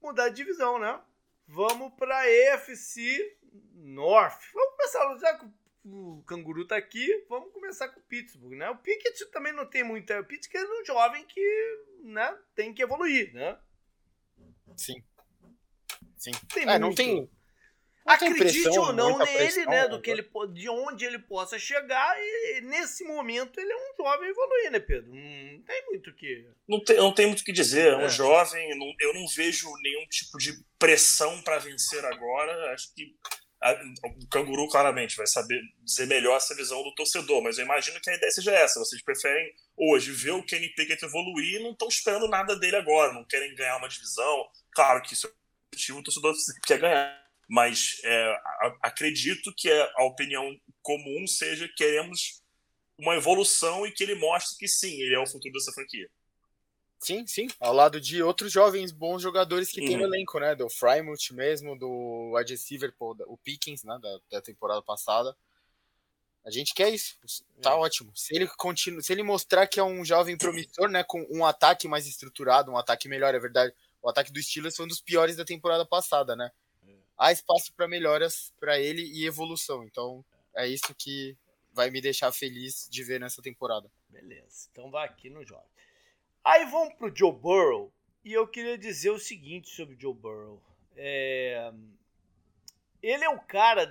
mudar 0.00 0.28
de 0.28 0.36
divisão, 0.36 0.78
né? 0.78 1.00
Vamos 1.46 1.92
para 1.94 2.28
EFC 2.30 3.36
North. 3.74 4.40
Vamos 4.54 4.76
começar, 4.76 5.18
já 5.18 5.38
que 5.38 5.46
o 5.84 6.22
canguru 6.26 6.66
tá 6.66 6.76
aqui, 6.76 7.24
vamos 7.28 7.52
começar 7.52 7.88
com 7.88 8.00
o 8.00 8.02
Pittsburgh, 8.04 8.56
né? 8.56 8.70
O 8.70 8.78
Pickett 8.78 9.26
também 9.26 9.52
não 9.52 9.66
tem 9.66 9.82
muita. 9.82 10.20
O 10.20 10.24
Pickett 10.24 10.56
é 10.56 10.80
um 10.80 10.84
jovem 10.84 11.24
que, 11.26 11.84
né, 12.04 12.36
tem 12.54 12.72
que 12.72 12.82
evoluir, 12.82 13.32
né? 13.34 13.58
Sim. 14.76 15.02
Sim. 16.16 16.30
Tem 16.52 16.68
é, 16.68 16.78
não 16.78 16.94
tem. 16.94 17.16
Não 17.16 17.30
Acredite 18.04 18.62
pressão, 18.62 18.82
ou 18.82 18.92
não 18.92 19.18
nele, 19.18 19.32
pressão, 19.32 19.64
né? 19.66 19.88
Do 19.88 20.00
que 20.00 20.10
ele, 20.10 20.28
de 20.52 20.68
onde 20.68 21.04
ele 21.04 21.20
possa 21.20 21.56
chegar, 21.56 22.16
e 22.18 22.60
nesse 22.62 23.04
momento 23.04 23.60
ele 23.60 23.72
é 23.72 23.76
um 23.76 23.96
jovem 23.96 24.28
evoluir, 24.28 24.70
né, 24.72 24.80
Pedro? 24.80 25.08
Não 25.08 25.62
tem 25.62 25.86
muito 25.86 26.10
o 26.10 26.14
que. 26.14 26.48
Não 26.68 26.82
tem, 26.82 26.96
não 26.96 27.14
tem 27.14 27.26
muito 27.26 27.40
o 27.40 27.44
que 27.44 27.52
dizer. 27.52 27.92
É 27.92 27.96
um 27.96 28.02
é. 28.02 28.08
jovem, 28.08 28.76
não, 28.76 28.92
eu 29.00 29.14
não 29.14 29.26
vejo 29.28 29.68
nenhum 29.82 30.04
tipo 30.08 30.36
de 30.38 30.52
pressão 30.78 31.40
para 31.42 31.58
vencer 31.58 32.04
agora. 32.04 32.72
Acho 32.72 32.92
que 32.92 33.14
o 34.04 34.26
canguru 34.28 34.68
claramente 34.68 35.16
vai 35.16 35.26
saber 35.26 35.60
dizer 35.82 36.06
melhor 36.06 36.36
essa 36.36 36.54
visão 36.54 36.82
do 36.82 36.94
torcedor, 36.94 37.42
mas 37.42 37.58
eu 37.58 37.64
imagino 37.64 38.00
que 38.00 38.10
a 38.10 38.14
ideia 38.14 38.32
seja 38.32 38.52
essa. 38.52 38.80
Vocês 38.80 39.00
preferem 39.02 39.54
hoje 39.76 40.10
ver 40.10 40.32
o 40.32 40.42
Kenny 40.42 40.68
Pickett 40.70 41.04
evoluir 41.04 41.60
e 41.60 41.62
não 41.62 41.70
estão 41.70 41.88
esperando 41.88 42.26
nada 42.28 42.56
dele 42.56 42.76
agora, 42.76 43.12
não 43.12 43.24
querem 43.24 43.54
ganhar 43.54 43.76
uma 43.76 43.88
divisão. 43.88 44.48
Claro 44.72 45.00
que 45.02 45.14
isso 45.14 45.28
é 45.28 45.30
objetivo, 45.72 46.00
o 46.00 46.02
torcedor 46.02 46.34
quer 46.66 46.78
ganhar, 46.78 47.24
mas 47.48 48.00
é, 48.04 48.36
acredito 48.82 49.54
que 49.56 49.70
a 49.70 50.04
opinião 50.04 50.58
comum 50.82 51.26
seja 51.26 51.70
queremos 51.76 52.42
uma 52.98 53.14
evolução 53.14 53.86
e 53.86 53.92
que 53.92 54.02
ele 54.02 54.14
mostre 54.16 54.58
que 54.58 54.68
sim, 54.68 55.00
ele 55.00 55.14
é 55.14 55.18
o 55.18 55.26
futuro 55.26 55.52
dessa 55.52 55.72
franquia. 55.72 56.08
Sim, 57.02 57.26
sim. 57.26 57.48
Ao 57.58 57.72
lado 57.72 58.00
de 58.00 58.22
outros 58.22 58.52
jovens 58.52 58.92
bons 58.92 59.20
jogadores 59.20 59.70
que 59.72 59.80
uhum. 59.80 59.86
tem 59.88 59.96
no 59.96 60.04
uhum. 60.04 60.14
elenco, 60.14 60.38
né? 60.38 60.54
Do 60.54 60.70
Frymouth 60.70 61.32
mesmo, 61.32 61.76
do 61.76 62.32
wide 62.36 62.52
receiver, 62.52 62.94
o 63.00 63.36
Pickens, 63.36 63.82
né? 63.82 63.98
Da, 64.00 64.18
da, 64.30 64.40
temporada 64.40 64.80
passada. 64.80 65.36
A 66.44 66.50
gente 66.50 66.72
quer 66.72 66.90
isso. 66.90 67.18
Tá 67.60 67.72
é. 67.72 67.74
ótimo. 67.74 68.12
Se 68.14 68.34
ele 68.36 68.46
continua, 68.56 69.02
se 69.02 69.12
ele 69.12 69.24
mostrar 69.24 69.66
que 69.66 69.80
é 69.80 69.82
um 69.82 70.04
jovem 70.04 70.38
promissor, 70.38 70.88
né? 70.88 71.02
Com 71.02 71.26
um 71.28 71.44
ataque 71.44 71.88
mais 71.88 72.06
estruturado, 72.06 72.70
um 72.70 72.78
ataque 72.78 73.08
melhor, 73.08 73.34
é 73.34 73.38
verdade. 73.40 73.74
O 74.00 74.08
ataque 74.08 74.32
do 74.32 74.40
Steelers 74.40 74.76
foi 74.76 74.84
um 74.84 74.88
dos 74.88 75.00
piores 75.00 75.34
da 75.34 75.44
temporada 75.44 75.84
passada, 75.84 76.36
né? 76.36 76.52
É. 76.86 76.92
Há 77.18 77.32
espaço 77.32 77.72
para 77.72 77.88
melhoras 77.88 78.52
para 78.60 78.78
ele 78.78 79.02
e 79.02 79.26
evolução. 79.26 79.82
Então, 79.82 80.24
é 80.54 80.68
isso 80.68 80.94
que 80.96 81.36
vai 81.72 81.90
me 81.90 82.00
deixar 82.00 82.30
feliz 82.30 82.86
de 82.88 83.02
ver 83.02 83.18
nessa 83.18 83.42
temporada. 83.42 83.90
Beleza. 84.08 84.68
Então 84.70 84.88
vai 84.88 85.04
aqui 85.04 85.28
no 85.28 85.44
jogo. 85.44 85.64
Aí 86.44 86.64
vamos 86.66 86.94
pro 86.94 87.14
Joe 87.14 87.32
Burrow. 87.32 87.92
E 88.24 88.32
eu 88.32 88.46
queria 88.46 88.78
dizer 88.78 89.10
o 89.10 89.18
seguinte 89.18 89.68
sobre 89.68 89.94
o 89.94 90.00
Joe 90.00 90.14
Burrow. 90.14 90.62
É... 90.96 91.72
Ele 93.02 93.24
é 93.24 93.28
o 93.28 93.40
cara 93.40 93.86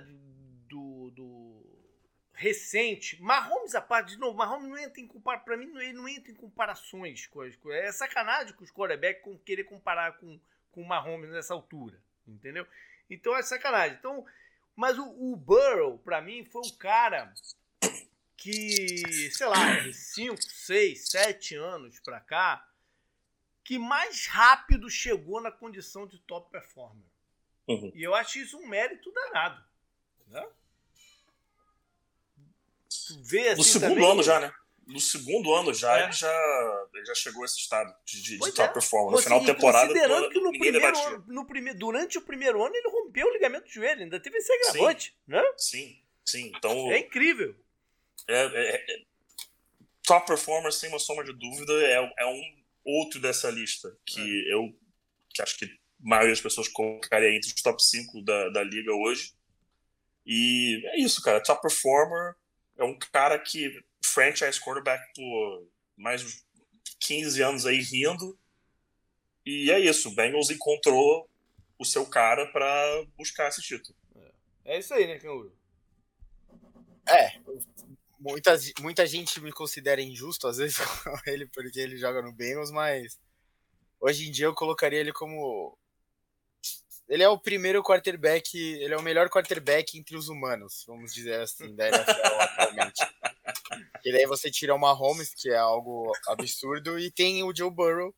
do, 0.68 1.10
do 1.10 1.52
recente. 2.32 3.22
Mahomes, 3.22 3.74
a 3.74 3.80
parte, 3.80 4.14
de 4.14 4.18
novo, 4.18 4.36
Mahomes 4.36 4.68
não 4.68 4.78
entra 4.78 5.00
em 5.00 5.06
comparação. 5.06 5.44
Pra 5.44 5.56
mim, 5.56 5.70
ele 5.76 5.92
não 5.92 6.08
entra 6.08 6.32
em 6.32 6.34
comparações 6.34 7.26
com 7.26 7.42
as 7.42 7.54
coisas. 7.56 7.84
É 7.84 7.92
sacanagem 7.92 8.54
com 8.54 8.64
os 8.64 8.70
quarterbacks 8.70 9.22
com 9.22 9.38
querer 9.38 9.64
comparar 9.64 10.12
com, 10.18 10.40
com 10.70 10.82
o 10.82 10.88
Mahomes 10.88 11.30
nessa 11.30 11.54
altura. 11.54 11.98
Entendeu? 12.26 12.66
Então 13.08 13.36
é 13.36 13.42
sacanagem. 13.42 13.96
Então, 13.98 14.24
mas 14.74 14.98
o, 14.98 15.04
o 15.04 15.36
Burrow, 15.36 15.98
pra 15.98 16.22
mim, 16.22 16.44
foi 16.44 16.62
o 16.62 16.76
cara 16.78 17.32
que, 18.42 19.30
sei 19.30 19.46
lá, 19.46 19.78
de 19.78 19.94
5, 19.94 20.42
6, 20.42 21.10
7 21.10 21.54
anos 21.54 22.00
para 22.00 22.18
cá, 22.18 22.68
que 23.62 23.78
mais 23.78 24.26
rápido 24.26 24.90
chegou 24.90 25.40
na 25.40 25.52
condição 25.52 26.08
de 26.08 26.18
top 26.18 26.50
performer. 26.50 27.06
Uhum. 27.68 27.92
E 27.94 28.02
eu 28.02 28.12
acho 28.16 28.40
isso 28.40 28.58
um 28.58 28.66
mérito 28.66 29.12
danado. 29.12 29.64
Né? 30.26 30.44
Vê 33.20 33.50
assim, 33.50 33.58
No 33.58 33.64
segundo 33.64 33.94
também, 33.94 34.10
ano 34.10 34.22
já, 34.24 34.40
né? 34.40 34.52
No 34.88 34.98
segundo 34.98 35.54
ano 35.54 35.72
já, 35.72 36.00
é. 36.00 36.04
ele 36.04 36.12
já, 36.12 36.86
ele 36.94 37.04
já 37.04 37.14
chegou 37.14 37.42
a 37.42 37.44
esse 37.44 37.58
estado 37.58 37.94
de, 38.04 38.22
de, 38.22 38.38
top 38.38 38.62
é. 38.62 38.68
performer. 38.68 39.12
No 39.12 39.22
final 39.22 39.38
da 39.38 39.54
temporada, 39.54 39.86
considerando 39.86 40.30
que 40.30 40.40
no 40.40 40.50
primeiro 40.50 40.84
ano, 40.84 41.24
no 41.28 41.46
prime, 41.46 41.74
durante 41.74 42.18
o 42.18 42.22
primeiro 42.22 42.64
ano 42.64 42.74
ele 42.74 42.88
rompeu 42.88 43.28
o 43.28 43.32
ligamento 43.32 43.66
do 43.66 43.70
joelho, 43.70 44.02
ainda 44.02 44.18
teve 44.18 44.38
esse 44.38 44.52
agravante, 44.52 45.10
sim, 45.10 45.14
né? 45.28 45.52
Sim, 45.56 46.02
sim. 46.24 46.52
Então, 46.56 46.90
é 46.90 46.98
incrível. 46.98 47.54
É, 48.28 48.44
é, 48.44 48.76
é, 48.76 49.04
top 50.04 50.26
performer, 50.26 50.72
sem 50.72 50.88
uma 50.88 50.98
sombra 50.98 51.24
de 51.24 51.32
dúvida, 51.32 51.72
é, 51.72 52.12
é 52.18 52.26
um 52.26 52.62
outro 52.84 53.20
dessa 53.20 53.50
lista 53.50 53.96
que 54.04 54.20
é. 54.20 54.54
eu 54.54 54.74
que 55.34 55.40
acho 55.40 55.56
que 55.56 55.64
a 55.64 55.68
maioria 55.98 56.32
das 56.32 56.42
pessoas 56.42 56.68
colocaria 56.68 57.34
entre 57.34 57.48
os 57.48 57.62
top 57.62 57.82
5 57.82 58.22
da, 58.22 58.50
da 58.50 58.62
liga 58.62 58.92
hoje. 58.92 59.32
E 60.26 60.82
é 60.88 61.00
isso, 61.00 61.22
cara. 61.22 61.42
Top 61.42 61.62
performer 61.62 62.34
é 62.76 62.84
um 62.84 62.98
cara 62.98 63.38
que 63.38 63.82
franchise 64.04 64.60
quarterback 64.60 65.02
por 65.14 65.68
mais 65.96 66.22
uns 66.22 66.44
15 67.00 67.42
anos 67.42 67.66
aí 67.66 67.80
rindo. 67.80 68.38
E 69.44 69.70
é 69.70 69.78
isso, 69.78 70.08
o 70.08 70.14
Bengals 70.14 70.50
encontrou 70.50 71.28
o 71.78 71.84
seu 71.84 72.06
cara 72.06 72.46
para 72.46 73.04
buscar 73.16 73.48
esse 73.48 73.60
título. 73.60 73.96
É, 74.14 74.76
é 74.76 74.78
isso 74.78 74.94
aí, 74.94 75.06
né, 75.06 75.18
Canguru? 75.18 75.56
É, 77.08 77.40
muita, 78.22 78.56
muita 78.80 79.06
gente 79.06 79.40
me 79.40 79.52
considera 79.52 80.00
injusto, 80.00 80.46
às 80.46 80.56
vezes, 80.56 80.76
com 81.02 81.18
ele, 81.26 81.46
porque 81.46 81.80
ele 81.80 81.96
joga 81.96 82.22
no 82.22 82.32
Bengals, 82.32 82.70
mas 82.70 83.18
hoje 84.00 84.28
em 84.28 84.30
dia 84.30 84.46
eu 84.46 84.54
colocaria 84.54 85.00
ele 85.00 85.12
como. 85.12 85.76
Ele 87.08 87.22
é 87.22 87.28
o 87.28 87.38
primeiro 87.38 87.82
quarterback, 87.82 88.56
ele 88.56 88.94
é 88.94 88.96
o 88.96 89.02
melhor 89.02 89.28
quarterback 89.28 89.98
entre 89.98 90.16
os 90.16 90.28
humanos, 90.28 90.84
vamos 90.86 91.12
dizer 91.12 91.40
assim, 91.40 91.74
da 91.74 91.88
NFL 91.88 92.10
atualmente. 92.10 93.02
E 94.04 94.10
daí 94.10 94.26
você 94.26 94.50
tira 94.50 94.74
o 94.74 94.78
Mahomes, 94.78 95.32
que 95.32 95.48
é 95.48 95.56
algo 95.56 96.12
absurdo, 96.26 96.98
e 96.98 97.10
tem 97.10 97.44
o 97.44 97.54
Joe 97.54 97.70
Burrow, 97.70 98.12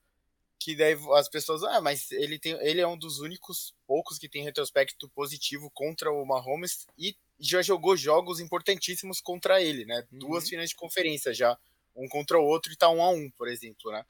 que 0.59 0.75
daí 0.75 0.97
as 1.15 1.29
pessoas, 1.29 1.63
ah, 1.63 1.81
mas 1.81 2.11
ele, 2.11 2.39
tem, 2.39 2.53
ele 2.67 2.81
é 2.81 2.87
um 2.87 2.97
dos 2.97 3.19
únicos 3.21 3.75
poucos 3.87 4.19
que 4.19 4.29
tem 4.29 4.43
retrospecto 4.43 5.09
positivo 5.11 5.71
contra 5.71 6.11
o 6.11 6.25
Mahomes 6.25 6.87
e 6.97 7.15
já 7.39 7.63
jogou 7.63 7.97
jogos 7.97 8.41
importantíssimos 8.41 9.21
contra 9.21 9.61
ele, 9.61 9.85
né? 9.85 10.07
Uhum. 10.13 10.19
Duas 10.19 10.49
finais 10.49 10.71
de 10.71 10.77
conferência 10.77 11.33
já, 11.33 11.59
um 11.95 12.09
contra 12.09 12.39
o 12.39 12.45
outro 12.45 12.73
e 12.73 12.77
tá 12.77 12.89
um 12.89 13.03
a 13.03 13.11
um, 13.11 13.31
por 13.31 13.49
exemplo, 13.49 13.91
né? 13.91 14.05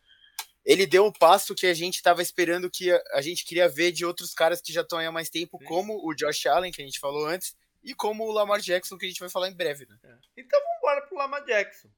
Ele 0.64 0.86
deu 0.86 1.06
o 1.06 1.12
passo 1.12 1.54
que 1.54 1.66
a 1.66 1.74
gente 1.74 1.96
estava 1.96 2.22
esperando 2.22 2.70
que 2.70 2.90
a, 3.12 3.20
gente 3.20 3.44
queria 3.44 3.68
ver 3.68 3.92
de 3.92 4.04
outros 4.04 4.32
caras 4.32 4.62
que 4.62 4.72
já 4.72 4.80
estão 4.80 4.98
aí 4.98 5.06
há 5.06 5.12
mais 5.12 5.28
tempo, 5.28 5.58
como 5.64 6.00
o 6.06 6.14
Josh 6.14 6.46
Allen, 6.46 6.72
que 6.72 6.80
a 6.80 6.84
gente 6.84 6.98
falou 6.98 7.26
antes, 7.26 7.54
e 7.82 7.94
como 7.94 8.24
o 8.24 8.32
Lamar 8.32 8.60
Jackson, 8.60 8.96
que 8.96 9.04
a 9.04 9.08
gente 9.08 9.20
vai 9.20 9.28
falar 9.28 9.50
em 9.50 9.54
breve, 9.54 9.84
né? 9.86 9.98
É. 10.02 10.16
Então 10.38 10.58
vamos 10.58 10.78
embora 10.78 11.02
pro 11.02 11.18
Lamar 11.18 11.44
Jackson. 11.44 11.88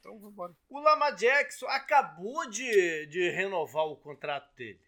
Então 0.00 0.12
vamos 0.18 0.32
embora. 0.32 0.52
O 0.68 0.80
Lamar 0.80 1.14
Jackson 1.14 1.66
acabou 1.66 2.50
de, 2.50 3.06
de 3.06 3.30
renovar 3.30 3.86
o 3.86 3.96
contrato 3.96 4.52
dele 4.56 4.80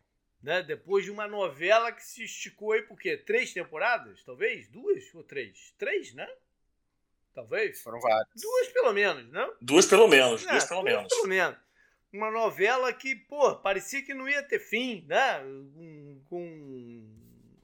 né? 0.43 0.63
Depois 0.63 1.05
de 1.05 1.11
uma 1.11 1.27
novela 1.27 1.93
que 1.93 2.05
se 2.05 2.25
esticou 2.25 2.73
aí 2.73 2.83
por 2.83 2.99
quê? 2.99 3.17
Três 3.17 3.53
temporadas? 3.53 4.23
Talvez? 4.25 4.69
Duas 4.69 5.15
ou 5.15 5.23
três? 5.23 5.75
Três, 5.79 6.15
né? 6.15 6.29
Talvez? 7.35 7.83
Foram 7.83 8.01
várias. 8.01 8.29
Duas 8.41 8.69
pelo 8.69 8.93
menos, 8.93 9.31
né? 9.31 9.51
Duas 9.61 9.87
pelo 9.87 10.09
menos, 10.09 10.47
é, 10.47 10.51
duas 10.51 10.65
pelo 10.65 10.81
duas 10.83 10.95
menos. 10.95 11.09
pelo 11.09 11.29
menos. 11.29 11.59
Uma 12.13 12.31
novela 12.31 12.93
que, 12.93 13.15
pô, 13.15 13.57
parecia 13.57 14.03
que 14.03 14.15
não 14.15 14.29
ia 14.29 14.43
ter 14.43 14.59
fim, 14.59 15.05
né? 15.07 15.41
Com, 15.75 16.23
com 16.31 17.17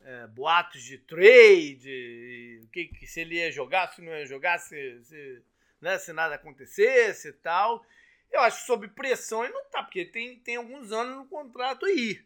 é, 0.04 0.26
boatos 0.26 0.82
de 0.82 0.98
trade, 0.98 2.68
que, 2.72 2.86
que, 2.86 3.06
se 3.06 3.20
ele 3.20 3.36
ia 3.36 3.50
jogar, 3.50 3.92
se 3.92 4.02
não 4.02 4.12
ia 4.12 4.26
jogar, 4.26 4.58
se, 4.58 5.02
se, 5.04 5.42
né, 5.80 5.98
se 5.98 6.12
nada 6.12 6.34
acontecesse 6.34 7.28
e 7.28 7.32
tal. 7.32 7.84
Eu 8.30 8.40
acho 8.40 8.60
que 8.60 8.66
sob 8.66 8.88
pressão 8.88 9.44
ele 9.44 9.52
não 9.52 9.64
tá, 9.70 9.82
porque 9.82 10.04
tem, 10.04 10.38
tem 10.40 10.56
alguns 10.56 10.90
anos 10.92 11.16
no 11.16 11.26
contrato 11.26 11.86
aí. 11.86 12.22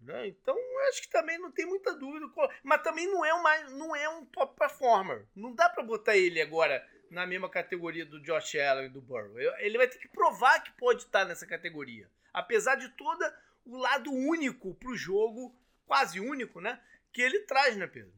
Né? 0.00 0.28
Então, 0.28 0.56
acho 0.88 1.02
que 1.02 1.10
também 1.10 1.38
não 1.38 1.50
tem 1.50 1.66
muita 1.66 1.94
dúvida. 1.94 2.26
Mas 2.62 2.82
também 2.82 3.06
não 3.06 3.24
é, 3.24 3.34
uma, 3.34 3.58
não 3.70 3.96
é 3.96 4.08
um 4.08 4.24
top 4.26 4.56
performer. 4.56 5.26
Não 5.34 5.54
dá 5.54 5.68
para 5.68 5.82
botar 5.82 6.16
ele 6.16 6.40
agora 6.40 6.86
na 7.10 7.26
mesma 7.26 7.48
categoria 7.48 8.04
do 8.04 8.22
Josh 8.22 8.54
Allen 8.56 8.86
e 8.86 8.90
do 8.90 9.00
Burrow. 9.00 9.38
Ele 9.58 9.78
vai 9.78 9.88
ter 9.88 9.98
que 9.98 10.08
provar 10.08 10.62
que 10.62 10.72
pode 10.72 11.02
estar 11.02 11.24
nessa 11.24 11.46
categoria. 11.46 12.08
Apesar 12.32 12.76
de 12.76 12.88
todo 12.90 13.24
o 13.64 13.76
lado 13.76 14.12
único 14.12 14.74
para 14.74 14.90
o 14.90 14.96
jogo, 14.96 15.54
quase 15.86 16.20
único, 16.20 16.60
né? 16.60 16.80
Que 17.12 17.22
ele 17.22 17.40
traz, 17.40 17.76
né, 17.76 17.86
Pedro? 17.86 18.12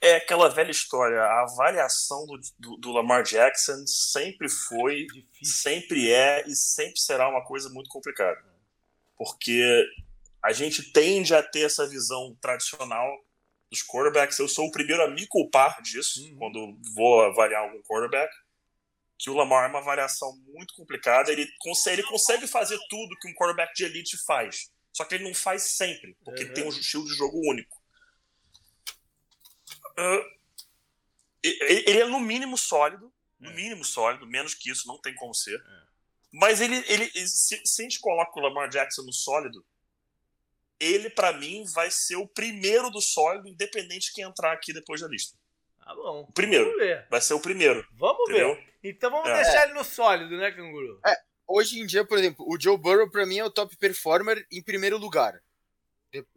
É 0.00 0.16
aquela 0.16 0.48
velha 0.48 0.70
história. 0.70 1.20
A 1.20 1.42
avaliação 1.42 2.24
do, 2.26 2.38
do, 2.58 2.76
do 2.76 2.92
Lamar 2.92 3.22
Jackson 3.22 3.84
sempre 3.86 4.48
foi, 4.48 5.06
Difícil. 5.06 5.54
sempre 5.62 6.12
é 6.12 6.46
e 6.46 6.54
sempre 6.54 7.00
será 7.00 7.28
uma 7.28 7.44
coisa 7.44 7.68
muito 7.70 7.88
complicada 7.88 8.57
porque 9.18 9.84
a 10.42 10.52
gente 10.52 10.92
tende 10.92 11.34
a 11.34 11.42
ter 11.42 11.62
essa 11.62 11.86
visão 11.86 12.36
tradicional 12.40 13.10
dos 13.70 13.82
quarterbacks. 13.82 14.38
Eu 14.38 14.48
sou 14.48 14.66
o 14.66 14.70
primeiro 14.70 15.02
a 15.02 15.08
me 15.08 15.26
culpar 15.26 15.82
disso 15.82 16.22
uhum. 16.22 16.36
quando 16.36 16.78
vou 16.94 17.22
avaliar 17.22 17.62
algum 17.62 17.82
quarterback. 17.82 18.32
Que 19.18 19.28
o 19.28 19.34
Lamar 19.34 19.64
é 19.64 19.68
uma 19.68 19.82
variação 19.82 20.32
muito 20.46 20.72
complicada. 20.74 21.32
Ele 21.32 21.46
consegue, 21.58 22.00
ele 22.00 22.08
consegue 22.08 22.46
fazer 22.46 22.78
tudo 22.88 23.16
que 23.20 23.28
um 23.28 23.34
quarterback 23.34 23.74
de 23.74 23.84
elite 23.84 24.16
faz. 24.24 24.70
Só 24.92 25.04
que 25.04 25.16
ele 25.16 25.24
não 25.24 25.34
faz 25.34 25.62
sempre, 25.62 26.16
porque 26.24 26.44
uhum. 26.44 26.54
tem 26.54 26.64
um 26.64 26.68
estilo 26.68 27.04
de 27.04 27.14
jogo 27.14 27.38
único. 27.50 27.76
Uh, 29.98 30.38
ele 31.42 32.00
é 32.00 32.06
no 32.06 32.20
mínimo 32.20 32.56
sólido, 32.56 33.12
no 33.38 33.50
é. 33.50 33.54
mínimo 33.54 33.84
sólido, 33.84 34.26
menos 34.26 34.54
que 34.54 34.70
isso 34.70 34.86
não 34.86 35.00
tem 35.00 35.14
como 35.14 35.34
ser. 35.34 35.56
É. 35.56 35.87
Mas 36.32 36.60
ele, 36.60 36.76
ele 36.86 37.10
se, 37.26 37.60
se 37.64 37.82
a 37.82 37.84
gente 37.84 38.00
coloca 38.00 38.38
o 38.38 38.42
Lamar 38.42 38.68
Jackson 38.68 39.02
no 39.02 39.12
sólido, 39.12 39.64
ele, 40.78 41.10
para 41.10 41.32
mim, 41.32 41.64
vai 41.74 41.90
ser 41.90 42.16
o 42.16 42.28
primeiro 42.28 42.90
do 42.90 43.00
sólido, 43.00 43.48
independente 43.48 44.08
de 44.08 44.12
quem 44.12 44.24
entrar 44.24 44.52
aqui 44.52 44.72
depois 44.72 45.00
da 45.00 45.08
lista. 45.08 45.36
Tá 45.84 45.94
bom. 45.94 46.26
O 46.28 46.32
primeiro. 46.32 46.70
Vai 47.10 47.20
ser 47.20 47.34
o 47.34 47.40
primeiro. 47.40 47.84
Vamos 47.92 48.28
entendeu? 48.28 48.54
ver. 48.54 48.68
Então 48.84 49.10
vamos 49.10 49.28
é. 49.28 49.42
deixar 49.42 49.64
ele 49.64 49.72
no 49.72 49.82
sólido, 49.82 50.36
né, 50.36 50.52
Canguru? 50.52 51.00
É, 51.04 51.16
hoje 51.46 51.80
em 51.80 51.86
dia, 51.86 52.04
por 52.04 52.18
exemplo, 52.18 52.46
o 52.48 52.60
Joe 52.60 52.76
Burrow, 52.76 53.10
pra 53.10 53.26
mim, 53.26 53.38
é 53.38 53.44
o 53.44 53.50
top 53.50 53.76
performer 53.76 54.46
em 54.52 54.62
primeiro 54.62 54.98
lugar. 54.98 55.42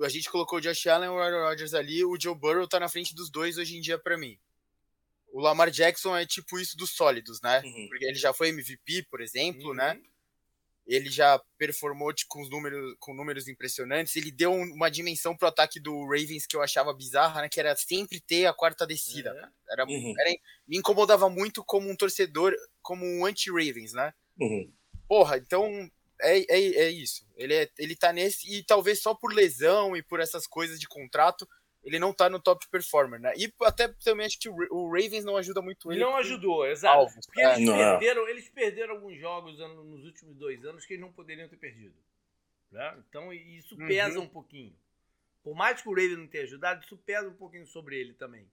A 0.02 0.10
gente 0.10 0.30
colocou 0.30 0.58
o 0.58 0.62
Josh 0.62 0.88
Allen 0.88 1.10
e 1.10 1.12
o 1.12 1.20
Aaron 1.20 1.48
Rodgers 1.48 1.74
ali, 1.74 2.04
o 2.04 2.20
Joe 2.20 2.36
Burrow 2.36 2.68
tá 2.68 2.80
na 2.80 2.90
frente 2.90 3.14
dos 3.14 3.30
dois 3.30 3.58
hoje 3.58 3.78
em 3.78 3.82
dia 3.82 3.98
para 3.98 4.18
mim 4.18 4.38
o 5.32 5.40
Lamar 5.40 5.72
Jackson 5.72 6.16
é 6.16 6.26
tipo 6.26 6.60
isso 6.60 6.78
dos 6.78 6.92
sólidos, 6.92 7.42
né? 7.42 7.62
Uhum. 7.64 7.88
Porque 7.90 8.06
ele 8.06 8.18
já 8.18 8.34
foi 8.34 8.50
MVP, 8.50 9.08
por 9.10 9.22
exemplo, 9.22 9.74
né? 9.74 9.94
uhum. 9.94 9.98
né? 9.98 10.02
Ele 10.88 11.10
já 11.10 11.42
performou 11.58 12.12
tipo, 12.12 12.30
com, 12.30 12.42
os 12.42 12.50
números, 12.50 12.96
com 13.00 13.14
números 13.14 13.48
impressionantes. 13.48 14.16
Ele 14.16 14.32
deu 14.32 14.52
uma 14.52 14.90
dimensão 14.90 15.38
pro 15.38 15.48
ataque 15.48 15.80
do 15.80 16.04
Ravens 16.06 16.46
que 16.46 16.56
eu 16.56 16.62
achava 16.62 16.94
bizarra, 16.94 17.42
né? 17.42 17.50
Que 17.50 17.60
era 17.60 17.76
sempre 17.76 18.20
ter 18.20 18.46
a 18.46 18.54
quarta 18.54 18.86
descida. 18.86 19.30
É. 19.30 19.74
Era, 19.74 19.86
uhum. 19.86 20.14
era, 20.20 20.32
me 20.68 20.78
incomodava 20.78 21.30
muito 21.30 21.64
como 21.64 21.90
um 21.90 21.96
torcedor, 21.96 22.54
como 22.82 23.06
um 23.06 23.26
anti-Ravens, 23.26 23.94
né? 23.94 24.14
Uhum. 24.40 24.74
Porra, 25.08 25.38
então 25.38 25.90
é, 26.22 26.40
é, 26.40 26.60
é 26.84 26.90
isso. 26.90 27.26
Ele, 27.36 27.54
é, 27.54 27.70
ele 27.78 27.96
tá 27.96 28.12
nesse, 28.12 28.52
e 28.54 28.64
talvez 28.64 29.02
só 29.02 29.14
por 29.14 29.34
lesão 29.34 29.96
e 29.96 30.04
por 30.04 30.20
essas 30.20 30.46
coisas 30.46 30.80
de 30.80 30.88
contrato, 30.88 31.48
ele 31.84 31.98
não 31.98 32.14
tá 32.14 32.30
no 32.30 32.40
top 32.40 32.68
performer, 32.68 33.20
né? 33.20 33.34
E 33.36 33.52
até 33.64 33.88
também 33.88 34.26
acho 34.26 34.40
que 34.40 34.50
o 34.50 34.88
Ravens 34.88 35.26
não 35.26 35.36
ajuda 35.36 35.62
muito 35.62 35.92
ele. 35.92 36.00
Não 36.00 36.16
ajudou, 36.18 36.66
exato. 36.68 36.98
Alvos, 36.98 37.26
Porque 37.26 37.42
é. 37.42 37.56
eles, 37.56 37.70
perderam, 37.70 38.28
eles 38.30 38.50
perderam 38.50 38.96
alguns 38.96 39.20
jogos 39.20 39.58
nos 39.58 40.06
últimos 40.06 40.36
dois 40.36 40.64
anos 40.64 40.86
que 40.86 40.94
eles 40.94 41.02
não 41.02 41.12
poderiam 41.12 41.50
ter 41.50 41.58
perdido. 41.58 41.96
Né? 42.72 43.04
Então 43.10 43.34
isso 43.34 43.76
uhum. 43.80 43.88
pesa 43.88 44.20
um 44.20 44.28
pouquinho. 44.28 44.76
Por 45.44 45.56
mais 45.56 45.82
que 45.82 45.90
o 45.90 45.92
Ravens 45.92 46.20
não 46.20 46.28
tenha 46.28 46.44
ajudado, 46.44 46.84
isso 46.84 46.98
pesa 46.98 47.28
um 47.28 47.36
pouquinho 47.36 47.66
sobre 47.66 48.00
ele 48.00 48.14
também. 48.14 48.48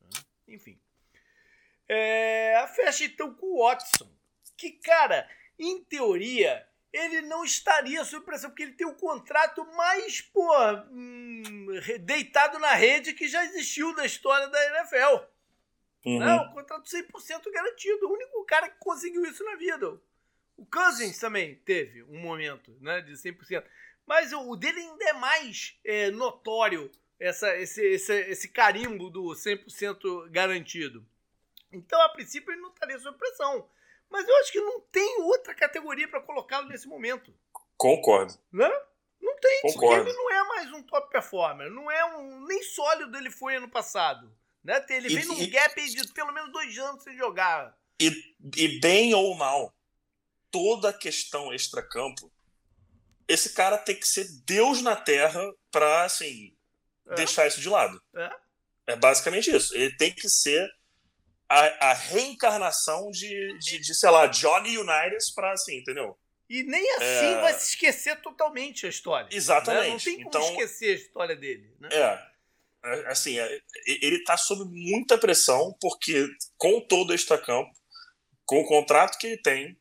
Né? 0.00 0.22
Enfim. 0.48 0.80
É, 1.86 2.56
a 2.56 2.66
fecha 2.66 3.04
então 3.04 3.34
com 3.34 3.46
o 3.46 3.66
Watson. 3.66 4.10
Que, 4.56 4.72
cara, 4.72 5.28
em 5.58 5.82
teoria, 5.84 6.66
ele 6.92 7.22
não 7.22 7.44
estaria 7.44 8.04
sob 8.04 8.24
pressão, 8.24 8.50
porque 8.50 8.64
ele 8.64 8.72
tem 8.72 8.86
o 8.86 8.94
contrato 8.94 9.64
mais, 9.76 10.20
pô, 10.20 10.50
hum, 10.90 11.66
deitado 12.00 12.58
na 12.58 12.74
rede 12.74 13.12
que 13.12 13.28
já 13.28 13.44
existiu 13.44 13.94
da 13.94 14.04
história 14.04 14.48
da 14.48 14.66
NFL. 14.78 15.24
Uhum. 16.04 16.18
Né? 16.18 16.34
O 16.34 16.52
contrato 16.52 16.84
100% 16.84 17.52
garantido. 17.52 18.08
O 18.08 18.12
único 18.12 18.44
cara 18.44 18.68
que 18.68 18.78
conseguiu 18.78 19.24
isso 19.24 19.44
na 19.44 19.54
vida. 19.56 20.00
O 20.56 20.66
Cousins 20.66 21.18
também 21.18 21.56
teve 21.64 22.02
um 22.04 22.18
momento 22.18 22.76
né, 22.80 23.00
de 23.00 23.12
100%. 23.12 23.64
Mas 24.06 24.32
o 24.32 24.56
dele 24.56 24.80
ainda 24.80 25.04
é 25.04 25.12
mais 25.12 25.78
é, 25.84 26.10
notório, 26.10 26.90
essa, 27.18 27.56
esse, 27.56 27.82
esse, 27.82 28.12
esse 28.12 28.48
carimbo 28.48 29.08
do 29.08 29.28
100% 29.28 30.28
garantido. 30.30 31.06
Então, 31.72 32.00
a 32.02 32.08
princípio, 32.08 32.50
ele 32.50 32.60
não 32.60 32.70
estaria 32.70 32.98
sob 32.98 33.16
pressão. 33.16 33.68
Mas 34.10 34.28
eu 34.28 34.36
acho 34.38 34.52
que 34.52 34.60
não 34.60 34.80
tem 34.80 35.22
outra 35.22 35.54
categoria 35.54 36.08
para 36.08 36.20
colocá-lo 36.20 36.68
nesse 36.68 36.88
momento. 36.88 37.32
Concordo. 37.76 38.34
Né? 38.52 38.68
Não 39.20 39.38
tem, 39.38 39.62
Concordo. 39.62 40.04
porque 40.04 40.10
ele 40.10 40.18
não 40.18 40.30
é 40.30 40.48
mais 40.48 40.72
um 40.72 40.82
top 40.82 41.10
performer. 41.10 41.70
Não 41.70 41.90
é 41.90 42.04
um. 42.16 42.44
Nem 42.46 42.62
sólido 42.62 43.16
ele 43.16 43.30
foi 43.30 43.56
ano 43.56 43.70
passado. 43.70 44.34
Né? 44.62 44.84
Ele 44.90 45.08
e, 45.08 45.14
vem 45.14 45.24
num 45.24 45.40
e, 45.40 45.46
gap 45.46 45.88
de 45.88 46.12
pelo 46.12 46.32
menos 46.32 46.52
dois 46.52 46.76
anos 46.78 47.02
sem 47.02 47.16
jogar. 47.16 47.76
E, 48.00 48.10
e 48.56 48.80
bem 48.80 49.14
ou 49.14 49.34
mal, 49.34 49.74
toda 50.50 50.88
a 50.88 50.92
questão 50.92 51.52
extra-campo, 51.52 52.32
esse 53.28 53.52
cara 53.54 53.78
tem 53.78 53.94
que 53.94 54.08
ser 54.08 54.26
Deus 54.44 54.82
na 54.82 54.96
Terra 54.96 55.40
pra, 55.70 56.04
assim, 56.04 56.54
é. 57.08 57.14
deixar 57.14 57.46
isso 57.46 57.60
de 57.60 57.68
lado. 57.68 58.02
É. 58.14 58.30
é 58.88 58.96
basicamente 58.96 59.54
isso. 59.54 59.74
Ele 59.74 59.94
tem 59.96 60.12
que 60.12 60.28
ser 60.28 60.68
a, 61.50 61.90
a 61.90 61.94
reencarnação 61.94 63.10
de, 63.10 63.58
de, 63.58 63.80
de, 63.80 63.94
sei 63.94 64.08
lá, 64.08 64.28
Johnny 64.28 64.78
Unitas 64.78 65.32
pra 65.34 65.52
assim, 65.52 65.78
entendeu? 65.78 66.16
E 66.48 66.62
nem 66.62 66.88
assim 66.92 67.34
é... 67.34 67.40
vai 67.40 67.54
se 67.54 67.70
esquecer 67.70 68.20
totalmente 68.22 68.86
a 68.86 68.88
história. 68.88 69.28
Exatamente. 69.32 69.84
Né? 69.84 69.90
Não 69.90 69.98
tem 69.98 70.14
como 70.16 70.28
então, 70.28 70.50
esquecer 70.50 70.90
a 70.90 70.94
história 70.94 71.36
dele. 71.36 71.74
Né? 71.80 71.88
É. 71.92 72.28
é 72.84 73.08
assim, 73.08 73.36
é, 73.38 73.60
ele 73.84 74.22
tá 74.22 74.36
sob 74.36 74.64
muita 74.64 75.18
pressão, 75.18 75.76
porque 75.80 76.24
com 76.56 76.80
todo 76.80 77.12
este 77.12 77.36
campo, 77.38 77.70
com 78.46 78.60
o 78.60 78.66
contrato 78.66 79.18
que 79.18 79.26
ele 79.26 79.42
tem, 79.42 79.76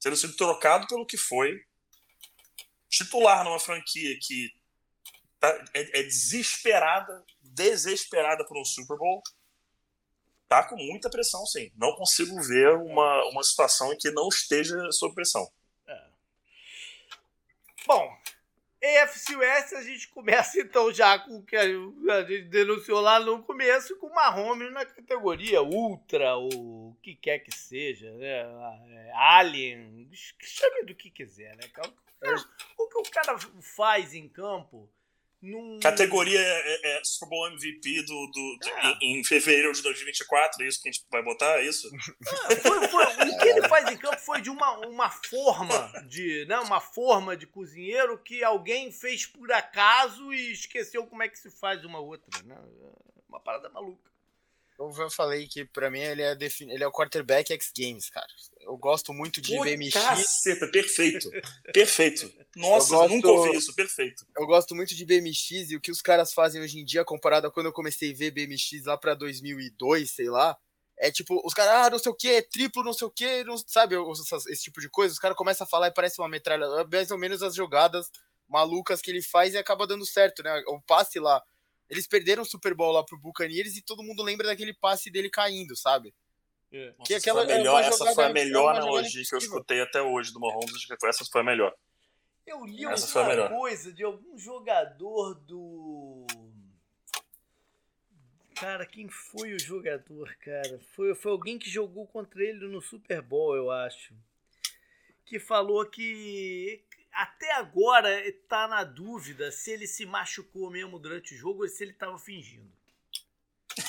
tendo 0.00 0.16
sido 0.16 0.36
trocado 0.36 0.86
pelo 0.86 1.06
que 1.06 1.16
foi, 1.16 1.58
titular 2.90 3.44
numa 3.44 3.58
franquia 3.58 4.14
que 4.20 4.50
tá, 5.40 5.48
é, 5.72 6.00
é 6.00 6.02
desesperada, 6.02 7.24
desesperada 7.40 8.46
por 8.46 8.58
um 8.58 8.64
Super 8.64 8.98
Bowl, 8.98 9.22
tá 10.62 10.68
com 10.68 10.76
muita 10.76 11.10
pressão, 11.10 11.44
sim. 11.46 11.70
Não 11.76 11.94
consigo 11.94 12.40
ver 12.42 12.70
uma, 12.76 13.24
uma 13.30 13.42
situação 13.42 13.92
em 13.92 13.96
que 13.96 14.10
não 14.10 14.28
esteja 14.28 14.90
sob 14.92 15.14
pressão. 15.14 15.50
É. 15.86 16.02
Bom, 17.86 18.16
EFC 18.80 19.34
West 19.36 19.72
a 19.72 19.82
gente 19.82 20.08
começa 20.08 20.60
então 20.60 20.92
já 20.92 21.18
com 21.18 21.38
o 21.38 21.42
que 21.42 21.56
a 21.56 21.66
gente 21.66 22.42
denunciou 22.48 23.00
lá 23.00 23.18
no 23.18 23.42
começo, 23.42 23.96
com 23.96 24.08
o 24.08 24.14
Mahomes 24.14 24.72
na 24.72 24.84
categoria 24.84 25.62
Ultra, 25.62 26.36
ou 26.36 26.90
o 26.90 26.96
que 27.02 27.14
quer 27.14 27.38
que 27.38 27.50
seja, 27.50 28.12
né? 28.12 28.42
É, 28.90 29.12
Alien, 29.14 30.08
chame 30.40 30.84
do 30.84 30.94
que 30.94 31.10
quiser, 31.10 31.56
né? 31.56 31.64
O 32.78 32.88
que 32.88 32.98
o 32.98 33.10
cara 33.10 33.36
faz 33.60 34.14
em 34.14 34.28
campo 34.28 34.88
num... 35.44 35.78
Categoria 35.78 36.40
é, 36.40 36.98
é, 36.98 37.04
Super 37.04 37.28
Bowl 37.28 37.48
MVP 37.48 38.02
do, 38.02 38.26
do, 38.26 38.58
do 38.58 38.68
é. 38.68 38.98
em, 39.02 39.20
em, 39.20 39.24
fevereiro 39.24 39.72
de 39.72 39.82
2024, 39.82 40.62
é 40.62 40.68
isso 40.68 40.82
que 40.82 40.88
a 40.88 40.92
gente 40.92 41.04
vai 41.10 41.22
botar, 41.22 41.58
é 41.58 41.64
isso? 41.64 41.90
É, 42.50 42.56
foi, 42.56 42.88
foi, 42.88 43.04
o 43.04 43.38
que 43.38 43.48
ele 43.48 43.68
faz 43.68 43.90
em 43.90 43.96
campo 43.96 44.18
foi 44.18 44.40
de 44.40 44.50
uma, 44.50 44.78
uma 44.86 45.10
forma 45.10 45.92
de, 46.08 46.46
né, 46.46 46.58
uma 46.60 46.80
forma 46.80 47.36
de 47.36 47.46
cozinheiro 47.46 48.18
que 48.18 48.42
alguém 48.42 48.90
fez 48.90 49.26
por 49.26 49.52
acaso 49.52 50.32
e 50.32 50.52
esqueceu 50.52 51.06
como 51.06 51.22
é 51.22 51.28
que 51.28 51.38
se 51.38 51.50
faz 51.50 51.84
uma 51.84 51.98
outra, 51.98 52.42
né? 52.44 52.56
Uma 53.28 53.40
parada 53.40 53.68
maluca. 53.68 54.10
Eu 54.78 54.92
já 54.92 55.08
falei 55.08 55.46
que 55.46 55.64
pra 55.64 55.90
mim 55.90 56.00
ele 56.00 56.22
é, 56.22 56.34
defin... 56.34 56.70
ele 56.70 56.82
é 56.82 56.86
o 56.86 56.92
quarterback 56.92 57.52
X 57.52 57.72
Games, 57.76 58.10
cara. 58.10 58.26
Eu 58.64 58.76
gosto 58.76 59.12
muito 59.12 59.40
de 59.40 59.56
Pô, 59.56 59.62
BMX. 59.62 59.92
Caceta, 59.92 60.66
perfeito. 60.68 61.30
Perfeito. 61.72 62.32
Nossa, 62.56 62.94
eu, 62.94 62.98
gosto... 62.98 63.14
nunca 63.14 63.28
ouvi 63.28 63.56
isso, 63.56 63.74
perfeito. 63.74 64.26
Eu 64.36 64.46
gosto 64.46 64.74
muito 64.74 64.94
de 64.94 65.04
BMX 65.04 65.70
e 65.70 65.76
o 65.76 65.80
que 65.80 65.90
os 65.90 66.02
caras 66.02 66.32
fazem 66.32 66.60
hoje 66.60 66.78
em 66.78 66.84
dia, 66.84 67.04
comparado 67.04 67.46
a 67.46 67.50
quando 67.50 67.66
eu 67.66 67.72
comecei 67.72 68.12
a 68.12 68.16
ver 68.16 68.30
BMX 68.30 68.84
lá 68.84 68.96
pra 68.96 69.14
2002, 69.14 70.10
sei 70.10 70.28
lá, 70.28 70.56
é 70.98 71.10
tipo, 71.10 71.40
os 71.44 71.52
caras, 71.52 71.86
ah, 71.86 71.90
não 71.90 71.98
sei 71.98 72.12
o 72.12 72.14
que, 72.14 72.42
triplo, 72.42 72.84
não 72.84 72.92
sei 72.92 73.06
o 73.06 73.10
que, 73.10 73.44
não, 73.44 73.56
sabe, 73.58 73.96
esse 74.48 74.62
tipo 74.62 74.80
de 74.80 74.88
coisa. 74.88 75.12
Os 75.12 75.18
caras 75.18 75.36
começam 75.36 75.66
a 75.66 75.68
falar 75.68 75.88
e 75.88 75.94
parece 75.94 76.20
uma 76.20 76.28
metralha. 76.28 76.64
É 76.64 76.84
mais 76.84 77.10
ou 77.10 77.18
menos 77.18 77.42
as 77.42 77.54
jogadas 77.54 78.10
malucas 78.48 79.00
que 79.00 79.10
ele 79.10 79.22
faz 79.22 79.54
e 79.54 79.58
acaba 79.58 79.86
dando 79.86 80.06
certo, 80.06 80.42
né? 80.42 80.62
O 80.68 80.80
passe 80.80 81.18
lá 81.18 81.42
eles 81.88 82.06
perderam 82.06 82.42
o 82.42 82.46
Super 82.46 82.74
Bowl 82.74 82.92
lá 82.92 83.04
pro 83.04 83.18
Buccaneers 83.18 83.76
e 83.76 83.82
todo 83.82 84.02
mundo 84.02 84.22
lembra 84.22 84.46
daquele 84.46 84.72
passe 84.72 85.10
dele 85.10 85.30
caindo, 85.30 85.76
sabe? 85.76 86.14
É. 86.74 86.92
Nossa, 86.98 87.04
que 87.04 87.14
aquela, 87.14 87.44
foi 87.44 87.56
melhor, 87.56 87.84
essa 87.84 88.14
foi 88.14 88.24
a 88.24 88.32
melhor 88.32 88.74
analogia 88.74 89.22
que 89.24 89.32
eu 89.32 89.38
escutei 89.38 89.80
até 89.80 90.02
hoje 90.02 90.32
do 90.32 90.40
Mahomes. 90.40 90.84
Essa 91.04 91.24
foi 91.24 91.40
a 91.40 91.44
melhor. 91.44 91.72
Eu 92.44 92.64
li 92.64 92.84
essa 92.84 93.20
alguma 93.20 93.48
coisa 93.48 93.92
de 93.92 94.02
algum 94.02 94.36
jogador 94.36 95.34
do. 95.34 96.26
Cara, 98.56 98.84
quem 98.84 99.08
foi 99.08 99.54
o 99.54 99.58
jogador, 99.58 100.34
cara? 100.40 100.80
Foi, 100.96 101.14
foi 101.14 101.30
alguém 101.30 101.60
que 101.60 101.70
jogou 101.70 102.08
contra 102.08 102.42
ele 102.42 102.66
no 102.66 102.82
Super 102.82 103.22
Bowl, 103.22 103.54
eu 103.54 103.70
acho. 103.70 104.12
Que 105.24 105.38
falou 105.38 105.86
que 105.86 106.84
até 107.12 107.52
agora 107.52 108.10
tá 108.48 108.66
na 108.66 108.82
dúvida 108.82 109.52
se 109.52 109.70
ele 109.70 109.86
se 109.86 110.04
machucou 110.04 110.70
mesmo 110.70 110.98
durante 110.98 111.34
o 111.34 111.38
jogo 111.38 111.62
ou 111.62 111.68
se 111.68 111.84
ele 111.84 111.92
tava 111.92 112.18
fingindo. 112.18 112.70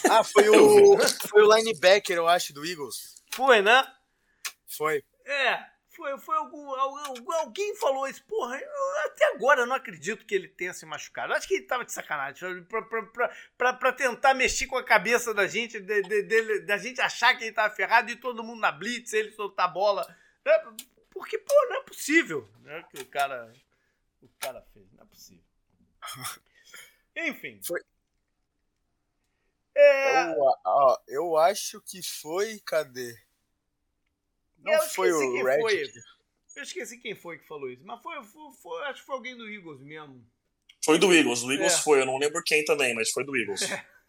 Ah, 0.10 0.24
foi 0.24 0.49
o, 0.49 0.97
foi 1.28 1.41
o 1.41 1.56
linebacker, 1.56 2.18
eu 2.18 2.28
acho, 2.28 2.53
do 2.53 2.66
Eagles. 2.66 3.16
Foi, 3.34 3.62
né? 3.62 3.86
Foi. 4.68 5.03
É, 5.26 5.66
foi, 5.89 6.18
foi 6.20 6.36
algum, 6.36 6.70
algum, 6.72 7.32
alguém 7.34 7.76
falou 7.76 8.08
isso, 8.08 8.24
porra, 8.26 8.60
eu, 8.60 9.06
até 9.06 9.26
agora 9.34 9.62
eu 9.62 9.66
não 9.66 9.76
acredito 9.76 10.26
que 10.26 10.36
ele 10.36 10.47
tenha 10.47 10.74
se 10.74 10.86
machucado. 10.86 11.32
Eu 11.32 11.38
acho 11.38 11.47
que 11.47 11.56
ele 11.56 11.66
tava 11.66 11.86
de 11.86 11.93
sacanagem, 11.93 12.64
pra, 12.64 12.82
pra, 12.82 13.03
pra, 13.03 13.36
pra, 13.58 13.74
pra 13.74 13.93
tentar 13.93 14.34
mexer 14.34 14.68
com 14.68 14.78
a 14.78 14.84
cabeça 14.84 15.34
da 15.34 15.47
gente, 15.47 15.80
de, 15.80 16.01
de, 16.01 16.24
de, 16.24 16.60
da 16.62 16.78
gente 16.78 16.99
achar 17.01 17.36
que 17.36 17.45
ele 17.45 17.53
tava 17.53 17.74
ferrado 17.74 18.12
e 18.12 18.16
todo 18.16 18.43
mundo 18.43 18.60
na 18.60 18.72
blitz, 18.72 19.14
ele 19.14 19.32
soltar 19.32 19.66
a 19.66 19.70
bola. 19.70 20.06
É, 20.43 20.64
porque, 21.12 21.38
pô, 21.38 21.53
não 21.70 21.78
é 21.78 21.84
possível 21.84 22.49
né, 22.62 22.84
que 22.89 23.01
o 23.01 23.06
cara, 23.06 23.51
o 24.22 24.30
cara 24.39 24.62
fez. 24.74 24.86
Não 24.91 25.03
é 25.03 25.08
possível. 25.08 25.43
Enfim. 27.16 27.60
Foi. 27.64 27.82
É... 29.76 30.32
Eu, 30.32 30.36
ó, 30.66 30.98
eu 31.08 31.38
acho 31.38 31.82
que 31.82 32.02
foi. 32.02 32.60
Cadê? 32.66 33.16
Não 34.60 34.74
eu 34.74 34.82
foi 34.90 35.12
o 35.12 35.44
Red. 35.44 35.62
Foi. 35.62 35.84
Eu 36.56 36.64
esqueci 36.64 36.98
quem 36.98 37.14
foi 37.14 37.38
que 37.38 37.46
falou 37.46 37.70
isso, 37.70 37.84
mas 37.86 38.02
foi, 38.02 38.16
foi, 38.24 38.52
foi, 38.62 38.84
acho 38.86 39.02
que 39.02 39.06
foi 39.06 39.16
alguém 39.16 39.36
do 39.36 39.50
Eagles 39.50 39.82
mesmo. 39.82 40.26
Foi 40.84 40.98
do 40.98 41.14
Eagles, 41.14 41.44
o 41.44 41.52
Eagles 41.52 41.74
é. 41.74 41.78
foi, 41.78 42.02
eu 42.02 42.06
não 42.06 42.18
lembro 42.18 42.42
quem 42.46 42.64
também, 42.64 42.94
mas 42.96 43.12
foi 43.12 43.26
do 43.26 43.36
Eagles. 43.36 43.62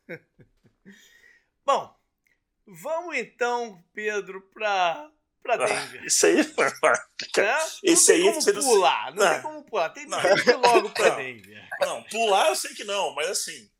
Bom, 1.66 1.92
vamos 2.64 3.16
então, 3.16 3.82
Pedro, 3.92 4.40
para 4.54 5.10
pra 5.42 5.54
ah, 5.54 5.66
Denver. 5.66 6.04
isso 6.04 6.26
aí, 6.26 6.40
é? 6.40 7.92
Isso 7.92 8.12
aí 8.12 8.22
como 8.32 8.54
pular, 8.60 9.14
não, 9.14 9.24
não 9.24 9.32
tem 9.32 9.42
como 9.42 9.64
pular, 9.64 9.90
tem 9.90 10.06
que 10.06 10.50
ir 10.50 10.56
logo 10.56 10.90
pra 10.90 11.10
não, 11.10 11.16
Denver. 11.16 11.68
Não, 11.80 12.02
pular 12.04 12.48
eu 12.48 12.56
sei 12.56 12.74
que 12.74 12.84
não, 12.84 13.14
mas 13.14 13.28
assim, 13.28 13.70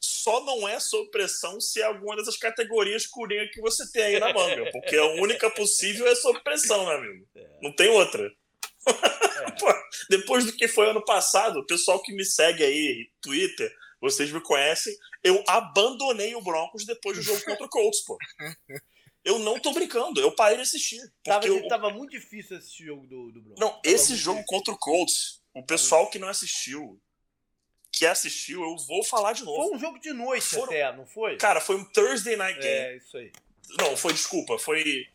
só 0.00 0.44
não 0.44 0.68
é 0.68 0.78
sob 0.78 1.10
pressão 1.10 1.60
se 1.60 1.80
é 1.80 1.84
alguma 1.84 2.16
dessas 2.16 2.36
categorias 2.36 3.06
curinha 3.06 3.48
que 3.50 3.60
você 3.60 3.90
tem 3.90 4.02
aí 4.02 4.20
na 4.20 4.32
manga, 4.32 4.70
porque 4.70 4.96
a 4.96 5.06
única 5.06 5.50
possível 5.50 6.06
é 6.06 6.14
sob 6.14 6.40
pressão, 6.42 6.86
meu 6.86 6.96
amigo. 6.96 7.26
É. 7.34 7.58
Não 7.62 7.72
tem 7.72 7.88
outra. 7.88 8.30
É. 8.86 9.50
Pô, 9.58 9.66
depois 10.08 10.44
do 10.44 10.52
que 10.52 10.68
foi 10.68 10.88
ano 10.88 11.04
passado, 11.04 11.60
o 11.60 11.66
pessoal 11.66 12.00
que 12.00 12.12
me 12.12 12.24
segue 12.24 12.62
aí, 12.62 13.10
Twitter, 13.20 13.74
vocês 14.00 14.30
me 14.30 14.40
conhecem, 14.40 14.94
eu 15.24 15.42
abandonei 15.46 16.34
o 16.34 16.42
Broncos 16.42 16.84
depois 16.84 17.16
do 17.16 17.22
jogo 17.22 17.44
contra 17.44 17.66
o 17.66 17.68
Colts, 17.68 18.04
pô. 18.04 18.16
Eu 19.24 19.38
não 19.40 19.58
tô 19.58 19.72
brincando, 19.72 20.20
eu 20.20 20.30
parei 20.34 20.56
de 20.56 20.62
assistir. 20.62 21.00
Tava, 21.24 21.46
eu... 21.46 21.66
tava 21.68 21.90
muito 21.90 22.10
difícil 22.10 22.56
esse 22.56 22.84
jogo 22.84 23.06
do, 23.06 23.32
do 23.32 23.42
Broncos. 23.42 23.60
Não, 23.60 23.70
tava 23.70 23.82
esse 23.84 24.14
jogo 24.14 24.38
difícil. 24.38 24.58
contra 24.58 24.74
o 24.74 24.78
Colts, 24.78 25.42
o 25.54 25.62
pessoal 25.64 26.08
que 26.08 26.18
não 26.18 26.28
assistiu, 26.28 27.00
que 27.98 28.06
assistiu, 28.06 28.62
eu 28.62 28.76
vou 28.76 29.02
falar 29.02 29.32
de 29.32 29.44
novo. 29.44 29.60
Foi 29.60 29.76
um 29.76 29.78
jogo 29.78 29.98
de 29.98 30.12
noite 30.12 30.46
Foram... 30.46 30.66
até, 30.66 30.96
não 30.96 31.04
foi? 31.04 31.36
Cara, 31.36 31.60
foi 31.60 31.74
um 31.74 31.84
Thursday 31.84 32.36
Night 32.36 32.60
Game. 32.60 32.68
É, 32.68 32.96
isso 32.96 33.16
aí. 33.16 33.32
Não, 33.76 33.96
foi, 33.96 34.12
desculpa, 34.12 34.56
foi. 34.56 35.08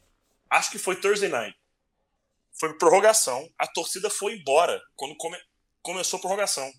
Acho 0.50 0.70
que 0.70 0.78
foi 0.78 1.00
Thursday 1.00 1.30
Night. 1.30 1.58
Foi 2.60 2.78
prorrogação. 2.78 3.50
A 3.58 3.66
torcida 3.68 4.10
foi 4.10 4.36
embora 4.36 4.82
quando 4.98 5.16
come... 5.16 5.38
começou 5.82 6.18
a 6.18 6.20
prorrogação. 6.20 6.70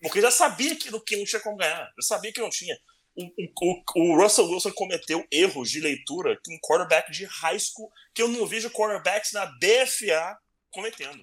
Porque 0.00 0.22
já 0.22 0.30
sabia 0.30 0.74
que, 0.74 0.90
que 1.00 1.16
não 1.16 1.24
tinha 1.24 1.40
como 1.42 1.58
ganhar. 1.58 1.92
Já 2.00 2.16
sabia 2.16 2.32
que 2.32 2.40
não 2.40 2.48
tinha. 2.48 2.76
O, 3.14 3.24
o, 3.24 3.82
o, 3.96 4.22
Russell 4.22 4.48
Wilson 4.48 4.72
cometeu 4.72 5.26
erros 5.30 5.70
de 5.70 5.80
leitura 5.80 6.38
que 6.42 6.52
um 6.52 6.58
quarterback 6.60 7.12
de 7.12 7.24
high 7.26 7.58
school, 7.58 7.90
que 8.14 8.22
eu 8.22 8.28
não 8.28 8.46
vejo 8.46 8.70
quarterbacks 8.70 9.32
na 9.32 9.46
BFA 9.46 10.38
cometendo. 10.70 11.22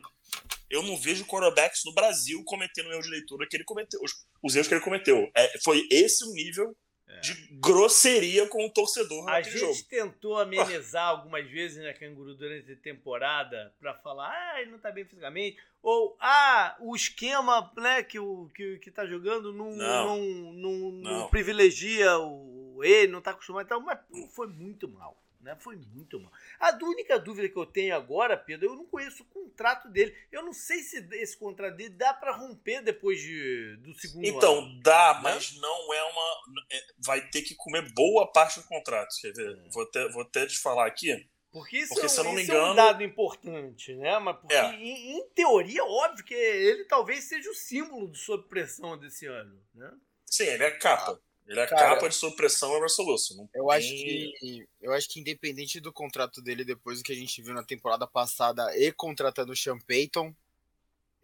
Eu 0.73 0.81
não 0.81 0.97
vejo 0.97 1.25
quarterbacks 1.25 1.85
no 1.85 1.93
Brasil 1.93 2.43
cometendo 2.45 2.91
erro 2.91 3.03
de 3.03 3.09
leitura 3.09 3.47
que 3.47 3.55
ele 3.55 3.63
cometeu, 3.63 3.99
os, 4.01 4.11
os 4.41 4.55
erros 4.55 4.67
que 4.67 4.73
ele 4.73 4.81
cometeu. 4.81 5.29
É, 5.35 5.59
foi 5.59 5.87
esse 5.91 6.25
o 6.25 6.33
nível 6.33 6.75
é. 7.07 7.19
de 7.19 7.33
grosseria 7.59 8.47
com 8.47 8.65
o 8.65 8.71
torcedor 8.71 9.29
A 9.29 9.39
gente 9.43 9.59
jogo. 9.59 9.77
tentou 9.87 10.35
amenizar 10.41 11.09
algumas 11.09 11.47
vezes 11.47 11.77
na 11.77 11.83
né, 11.83 11.93
Canguru 11.93 12.33
durante 12.33 12.71
a 12.71 12.75
temporada 12.75 13.71
para 13.79 13.93
falar, 13.93 14.31
ah, 14.31 14.61
ele 14.61 14.71
não 14.71 14.79
tá 14.79 14.91
bem 14.91 15.05
fisicamente, 15.05 15.61
ou 15.79 16.17
ah, 16.19 16.75
o 16.79 16.95
esquema 16.95 17.71
né, 17.77 18.01
que, 18.01 18.17
o, 18.17 18.49
que, 18.55 18.79
que 18.79 18.89
tá 18.89 19.05
jogando 19.05 19.53
não, 19.53 19.75
não. 19.75 20.17
Não, 20.17 20.53
não, 20.53 20.91
não, 20.91 21.29
privilegia 21.29 22.17
o 22.17 22.83
ele, 22.83 23.11
não 23.11 23.21
tá 23.21 23.31
acostumado, 23.31 23.65
então, 23.65 23.79
mas 23.79 23.99
foi 24.33 24.47
muito 24.47 24.89
mal. 24.89 25.22
Né? 25.43 25.57
Foi 25.59 25.75
muito 25.75 26.19
mal. 26.19 26.31
A 26.57 26.73
única 26.81 27.19
dúvida 27.19 27.49
que 27.49 27.57
eu 27.57 27.65
tenho 27.65 27.93
agora, 27.93 28.37
Pedro, 28.37 28.69
eu 28.69 28.75
não 28.75 28.85
conheço 28.85 29.23
o 29.23 29.25
contrato 29.25 29.89
dele. 29.89 30.15
Eu 30.31 30.41
não 30.41 30.53
sei 30.53 30.79
se 30.79 31.05
esse 31.11 31.37
contrato 31.37 31.75
dele 31.75 31.89
dá 31.89 32.13
para 32.13 32.31
romper 32.31 32.81
depois 32.81 33.19
de, 33.19 33.75
do 33.81 33.93
segundo 33.93 34.25
então, 34.25 34.59
ano. 34.59 34.67
Então, 34.69 34.81
dá, 34.81 35.15
né? 35.15 35.19
mas 35.21 35.55
não 35.57 35.93
é 35.93 36.03
uma. 36.03 36.65
É, 36.71 36.85
vai 36.99 37.27
ter 37.29 37.41
que 37.41 37.55
comer 37.55 37.93
boa 37.93 38.31
parte 38.31 38.61
do 38.61 38.67
contrato. 38.67 39.13
Quer 39.19 39.33
ver? 39.33 39.57
É. 39.57 39.69
Vou, 39.69 39.83
até, 39.83 40.09
vou 40.09 40.21
até 40.21 40.47
te 40.47 40.57
falar 40.57 40.87
aqui. 40.87 41.27
Porque 41.51 41.77
isso, 41.77 41.89
porque, 41.89 42.05
é, 42.05 42.09
se 42.09 42.19
eu 42.19 42.23
não 42.23 42.33
me 42.33 42.43
engano, 42.43 42.59
é 42.59 42.71
um 42.71 42.75
dado 42.75 43.03
importante, 43.03 43.93
né? 43.95 44.17
Mas 44.19 44.37
porque, 44.37 44.55
é. 44.55 44.73
em, 44.75 45.17
em, 45.17 45.29
teoria, 45.35 45.83
óbvio 45.83 46.25
que 46.25 46.33
ele 46.33 46.85
talvez 46.85 47.25
seja 47.25 47.49
o 47.51 47.53
símbolo 47.53 48.07
do 48.07 48.17
sob 48.17 48.47
pressão 48.47 48.97
desse 48.97 49.27
ano, 49.27 49.61
né? 49.75 49.91
Sim, 50.25 50.45
ele 50.45 50.63
é 50.63 50.71
capa. 50.71 51.21
Ele 51.47 51.59
é 51.59 51.67
Cara, 51.67 51.95
capa 51.95 52.07
de 52.07 52.15
supressão 52.15 52.73
é 52.75 52.79
Russell 52.79 53.05
Wilson. 53.05 53.49
Eu 53.53 53.67
tem... 53.67 53.75
acho 53.75 53.89
que 53.89 54.67
eu 54.81 54.93
acho 54.93 55.09
que 55.09 55.19
independente 55.19 55.79
do 55.79 55.91
contrato 55.91 56.41
dele 56.41 56.63
depois 56.63 56.99
do 56.99 57.03
que 57.03 57.11
a 57.11 57.15
gente 57.15 57.41
viu 57.41 57.53
na 57.53 57.63
temporada 57.63 58.07
passada 58.07 58.65
e 58.77 58.91
contratando 58.91 59.51
o 59.51 59.55
Sean 59.55 59.77
Payton, 59.79 60.33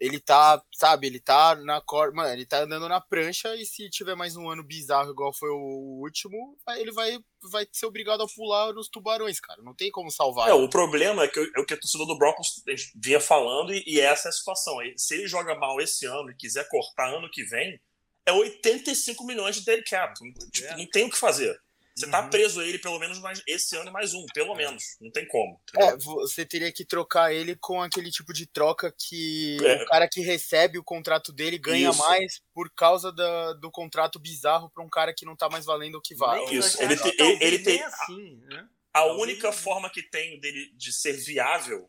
ele 0.00 0.18
tá, 0.18 0.62
sabe, 0.72 1.06
ele 1.06 1.20
tá 1.20 1.54
na 1.56 1.78
cor, 1.80 2.12
mano, 2.14 2.32
ele 2.32 2.46
tá 2.46 2.62
andando 2.62 2.88
na 2.88 3.00
prancha 3.02 3.54
e 3.54 3.66
se 3.66 3.90
tiver 3.90 4.14
mais 4.14 4.34
um 4.34 4.48
ano 4.48 4.64
bizarro 4.64 5.10
igual 5.10 5.30
foi 5.30 5.50
o 5.50 6.00
último, 6.02 6.56
ele 6.78 6.90
vai 6.90 7.18
vai 7.50 7.66
ser 7.70 7.86
obrigado 7.86 8.22
a 8.22 8.26
pular 8.26 8.72
nos 8.72 8.88
tubarões, 8.88 9.40
cara. 9.40 9.62
Não 9.62 9.74
tem 9.74 9.90
como 9.90 10.10
salvar. 10.10 10.48
É, 10.48 10.52
o 10.52 10.68
problema 10.68 11.24
é 11.24 11.28
que 11.28 11.38
é 11.38 11.60
o 11.60 11.64
que 11.64 11.74
a 11.74 11.80
torcida 11.80 12.04
do 12.06 12.18
Broncos 12.18 12.62
vinha 12.94 13.20
falando 13.20 13.72
e, 13.72 13.82
e 13.86 14.00
essa 14.00 14.28
é 14.28 14.30
a 14.30 14.32
situação. 14.32 14.76
Se 14.96 15.14
ele 15.14 15.26
joga 15.26 15.54
mal 15.54 15.80
esse 15.80 16.06
ano 16.06 16.30
e 16.30 16.36
quiser 16.36 16.68
cortar 16.68 17.14
ano 17.14 17.30
que 17.30 17.44
vem, 17.44 17.80
é 18.26 18.32
85 18.32 19.24
milhões 19.24 19.56
de 19.56 19.64
dead 19.64 19.82
cap. 19.88 20.14
Tipo, 20.52 20.68
é. 20.68 20.76
não 20.76 20.86
tem 20.86 21.04
o 21.04 21.10
que 21.10 21.16
fazer. 21.16 21.58
Você 22.00 22.08
tá 22.08 22.22
uhum. 22.22 22.30
preso 22.30 22.60
a 22.60 22.64
ele 22.64 22.78
pelo 22.78 22.98
menos 22.98 23.18
mais, 23.18 23.42
esse 23.46 23.76
ano 23.76 23.90
e 23.90 23.92
mais 23.92 24.14
um, 24.14 24.24
pelo 24.32 24.54
é. 24.54 24.56
menos. 24.56 24.96
Não 25.00 25.10
tem 25.10 25.26
como. 25.26 25.60
Entendeu? 25.68 25.88
É, 25.88 25.98
você 25.98 26.46
teria 26.46 26.72
que 26.72 26.84
trocar 26.84 27.32
ele 27.32 27.56
com 27.56 27.82
aquele 27.82 28.10
tipo 28.10 28.32
de 28.32 28.46
troca 28.46 28.94
que 28.96 29.58
é. 29.62 29.82
o 29.82 29.86
cara 29.86 30.08
que 30.08 30.20
recebe 30.20 30.78
o 30.78 30.84
contrato 30.84 31.32
dele 31.32 31.58
ganha 31.58 31.90
Isso. 31.90 31.98
mais 31.98 32.40
por 32.54 32.72
causa 32.74 33.12
da, 33.12 33.52
do 33.54 33.70
contrato 33.70 34.18
bizarro 34.18 34.70
para 34.70 34.84
um 34.84 34.88
cara 34.88 35.12
que 35.14 35.26
não 35.26 35.36
tá 35.36 35.48
mais 35.50 35.66
valendo 35.66 35.96
o 35.96 36.00
que 36.00 36.14
vale. 36.14 36.54
Isso, 36.54 36.82
ele, 36.82 36.96
te, 36.96 37.08
ele, 37.18 37.44
ele 37.44 37.58
tem. 37.58 37.82
Assim, 37.82 38.36
né? 38.48 38.66
A 38.94 39.04
única 39.12 39.52
forma 39.52 39.90
que 39.90 40.02
tem 40.02 40.40
dele 40.40 40.72
de 40.74 40.92
ser 40.92 41.12
viável 41.12 41.88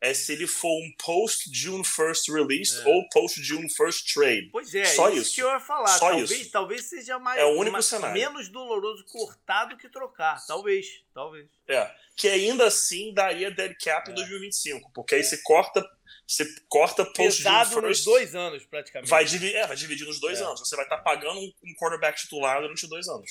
é 0.00 0.14
se 0.14 0.32
ele 0.32 0.46
for 0.46 0.70
um 0.80 0.92
post-June 1.04 1.82
1st 1.82 2.32
release 2.32 2.80
é. 2.80 2.88
ou 2.88 3.08
post-June 3.08 3.66
1st 3.66 4.12
trade. 4.14 4.48
Pois 4.52 4.72
é, 4.74 4.84
Só 4.84 5.08
isso, 5.10 5.22
isso. 5.22 5.34
que 5.34 5.42
eu 5.42 5.48
ia 5.48 5.60
falar. 5.60 5.98
Só 5.98 6.10
talvez, 6.10 6.30
isso. 6.30 6.50
talvez 6.50 6.84
seja 6.84 7.18
mais, 7.18 7.40
é 7.40 7.44
o 7.44 7.50
único 7.50 7.72
mais, 7.72 7.86
cenário. 7.86 8.14
menos 8.14 8.48
doloroso 8.48 9.04
cortar 9.06 9.64
do 9.64 9.76
que 9.76 9.88
trocar. 9.88 10.44
Talvez, 10.46 11.02
talvez. 11.12 11.48
É, 11.66 11.90
que 12.16 12.28
ainda 12.28 12.66
assim 12.66 13.12
daria 13.12 13.50
dead 13.50 13.74
cap 13.82 14.08
é. 14.08 14.12
em 14.12 14.14
2025, 14.14 14.90
porque 14.94 15.16
aí 15.16 15.20
é. 15.20 15.24
você 15.24 15.38
corta 15.38 15.84
você 16.26 16.44
corta 16.68 17.04
post-June 17.06 17.54
1st. 17.54 17.80
nos 17.80 18.04
dois 18.04 18.34
anos, 18.34 18.64
praticamente. 18.66 19.08
Vai 19.08 19.24
dividir, 19.24 19.56
é, 19.56 19.66
vai 19.66 19.76
dividir 19.76 20.06
nos 20.06 20.20
dois 20.20 20.38
é. 20.38 20.44
anos. 20.44 20.60
Você 20.60 20.76
vai 20.76 20.84
estar 20.84 20.98
tá 20.98 21.02
pagando 21.02 21.40
um 21.40 21.74
quarterback 21.74 22.20
titular 22.20 22.60
durante 22.60 22.86
dois 22.86 23.08
anos. 23.08 23.30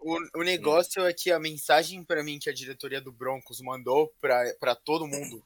O, 0.00 0.40
o 0.40 0.42
negócio 0.42 1.06
é 1.06 1.14
que 1.14 1.30
a 1.30 1.38
mensagem 1.38 2.04
para 2.04 2.22
mim 2.22 2.38
que 2.38 2.50
a 2.50 2.52
diretoria 2.52 3.00
do 3.00 3.12
Broncos 3.12 3.60
mandou 3.62 4.12
para 4.20 4.74
todo 4.74 5.06
mundo 5.06 5.42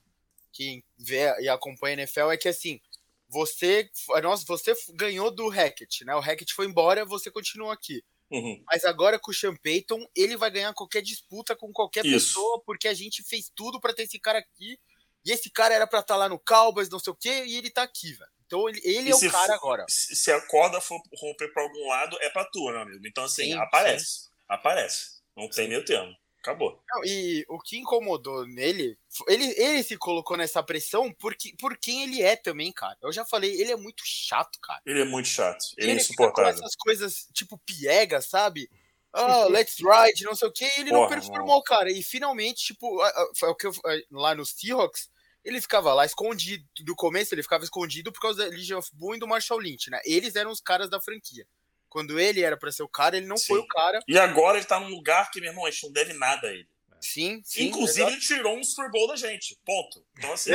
que 0.52 0.84
vê 0.96 1.34
e 1.40 1.48
acompanha 1.48 1.96
a 1.96 2.00
NFL 2.00 2.30
é 2.30 2.36
que 2.36 2.48
assim, 2.48 2.80
você, 3.28 3.90
nossa, 4.22 4.44
você 4.46 4.74
ganhou 4.94 5.30
do 5.30 5.48
Hackett, 5.48 6.04
né? 6.04 6.14
O 6.14 6.20
Hackett 6.20 6.54
foi 6.54 6.66
embora, 6.66 7.04
você 7.04 7.30
continua 7.30 7.74
aqui. 7.74 8.02
Uhum. 8.30 8.62
Mas 8.66 8.84
agora 8.84 9.18
com 9.18 9.30
o 9.30 9.34
Sean 9.34 9.56
Payton, 9.56 10.06
ele 10.14 10.36
vai 10.36 10.50
ganhar 10.50 10.74
qualquer 10.74 11.02
disputa 11.02 11.56
com 11.56 11.72
qualquer 11.72 12.04
Isso. 12.04 12.28
pessoa, 12.28 12.62
porque 12.64 12.88
a 12.88 12.94
gente 12.94 13.22
fez 13.22 13.50
tudo 13.54 13.80
para 13.80 13.94
ter 13.94 14.02
esse 14.02 14.18
cara 14.18 14.38
aqui. 14.38 14.78
E 15.24 15.32
esse 15.32 15.50
cara 15.50 15.74
era 15.74 15.86
para 15.86 16.00
estar 16.00 16.14
tá 16.14 16.18
lá 16.18 16.28
no 16.28 16.38
Cowboys, 16.38 16.88
não 16.88 16.98
sei 16.98 17.12
o 17.12 17.16
quê, 17.16 17.44
e 17.44 17.56
ele 17.56 17.70
tá 17.70 17.82
aqui, 17.82 18.12
velho. 18.12 18.30
Então 18.46 18.66
ele, 18.66 18.80
ele 18.82 19.10
é 19.10 19.14
o 19.14 19.30
cara 19.30 19.54
agora. 19.54 19.84
Se 19.88 20.32
a 20.32 20.40
corda 20.46 20.80
for 20.80 21.00
romper 21.14 21.52
para 21.52 21.62
algum 21.62 21.88
lado, 21.88 22.16
é 22.22 22.30
para 22.30 22.46
tu, 22.46 22.64
meu 22.64 22.80
amigo. 22.80 23.06
Então, 23.06 23.24
assim, 23.24 23.44
sim, 23.44 23.52
aparece. 23.54 24.06
Sim. 24.06 24.28
Aparece. 24.48 25.18
Não 25.36 25.48
tem 25.50 25.68
meio 25.68 25.84
termo. 25.84 26.14
Acabou. 26.40 26.80
Não, 26.88 27.04
e 27.04 27.44
o 27.48 27.58
que 27.58 27.78
incomodou 27.78 28.46
nele, 28.46 28.96
ele, 29.26 29.44
ele 29.56 29.82
se 29.82 29.96
colocou 29.96 30.36
nessa 30.36 30.62
pressão 30.62 31.12
porque, 31.12 31.54
por 31.58 31.76
quem 31.76 32.04
ele 32.04 32.22
é 32.22 32.36
também, 32.36 32.72
cara. 32.72 32.96
Eu 33.02 33.12
já 33.12 33.24
falei, 33.24 33.60
ele 33.60 33.72
é 33.72 33.76
muito 33.76 34.02
chato, 34.04 34.58
cara. 34.62 34.80
Ele 34.86 35.00
é 35.00 35.04
muito 35.04 35.26
chato. 35.26 35.64
Ele, 35.76 35.88
é 35.88 35.90
ele 35.90 36.00
é 36.00 36.02
insuportável. 36.02 36.52
Com 36.52 36.58
essas 36.58 36.76
coisas, 36.76 37.28
tipo, 37.34 37.58
piega, 37.58 38.20
sabe? 38.22 38.70
Oh, 39.12 39.48
let's 39.50 39.76
ride, 39.78 40.24
não 40.24 40.34
sei 40.34 40.48
o 40.48 40.52
que, 40.52 40.64
ele 40.78 40.90
Porra, 40.90 41.00
não 41.00 41.08
performou, 41.08 41.62
cara. 41.62 41.90
E 41.90 42.02
finalmente, 42.02 42.66
tipo, 42.66 42.98
foi 43.36 43.48
o 43.48 43.56
que 43.56 43.68
lá 44.10 44.34
no 44.34 44.46
Seahawks, 44.46 45.10
ele 45.44 45.60
ficava 45.60 45.92
lá 45.92 46.06
escondido. 46.06 46.64
Do 46.80 46.94
começo, 46.94 47.34
ele 47.34 47.42
ficava 47.42 47.64
escondido 47.64 48.12
por 48.12 48.20
causa 48.20 48.44
da 48.44 48.50
Legion 48.50 48.78
of 48.78 48.90
Boom 48.94 49.16
e 49.16 49.18
do 49.18 49.26
Marshall 49.26 49.60
Lynch, 49.60 49.90
né? 49.90 50.00
Eles 50.04 50.36
eram 50.36 50.50
os 50.50 50.60
caras 50.60 50.88
da 50.88 51.00
franquia. 51.00 51.46
Quando 51.88 52.18
ele 52.20 52.42
era 52.42 52.56
para 52.56 52.70
ser 52.70 52.82
o 52.82 52.88
cara, 52.88 53.16
ele 53.16 53.26
não 53.26 53.36
sim. 53.36 53.46
foi 53.48 53.58
o 53.58 53.66
cara. 53.66 54.00
E 54.06 54.18
agora 54.18 54.58
ele 54.58 54.66
tá 54.66 54.78
num 54.78 54.88
lugar 54.88 55.30
que, 55.30 55.40
meu 55.40 55.50
irmão, 55.50 55.66
a 55.66 55.70
gente 55.70 55.84
não 55.84 55.92
deve 55.92 56.12
nada 56.12 56.48
a 56.48 56.52
ele. 56.52 56.68
Sim, 57.00 57.40
sim. 57.44 57.66
Inclusive, 57.66 58.00
exato. 58.00 58.12
ele 58.12 58.20
tirou 58.20 58.56
um 58.56 58.64
Super 58.64 58.90
Bowl 58.90 59.08
da 59.08 59.16
gente. 59.16 59.58
Ponto. 59.64 60.04
Então, 60.16 60.32
assim, 60.32 60.50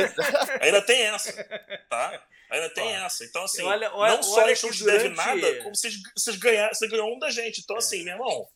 ainda 0.60 0.82
tem 0.82 1.02
essa. 1.02 1.32
Tá? 1.88 2.22
Ainda 2.50 2.70
tem 2.70 2.96
ah. 2.96 3.06
essa. 3.06 3.24
Então, 3.24 3.44
assim, 3.44 3.62
olha, 3.62 3.92
olha, 3.94 4.16
não 4.16 4.22
só 4.22 4.44
a 4.44 4.48
gente 4.48 4.64
não 4.64 4.72
te 4.72 4.78
durante... 4.80 5.02
deve 5.02 5.14
nada, 5.14 5.62
como 5.62 5.74
vocês, 5.74 5.94
vocês 6.16 6.36
ganharam, 6.36 6.74
você 6.74 6.86
ganhou 6.88 7.14
um 7.14 7.18
da 7.18 7.30
gente. 7.30 7.60
Então, 7.60 7.76
assim, 7.76 8.02
é. 8.02 8.04
meu 8.04 8.14
irmão, 8.14 8.46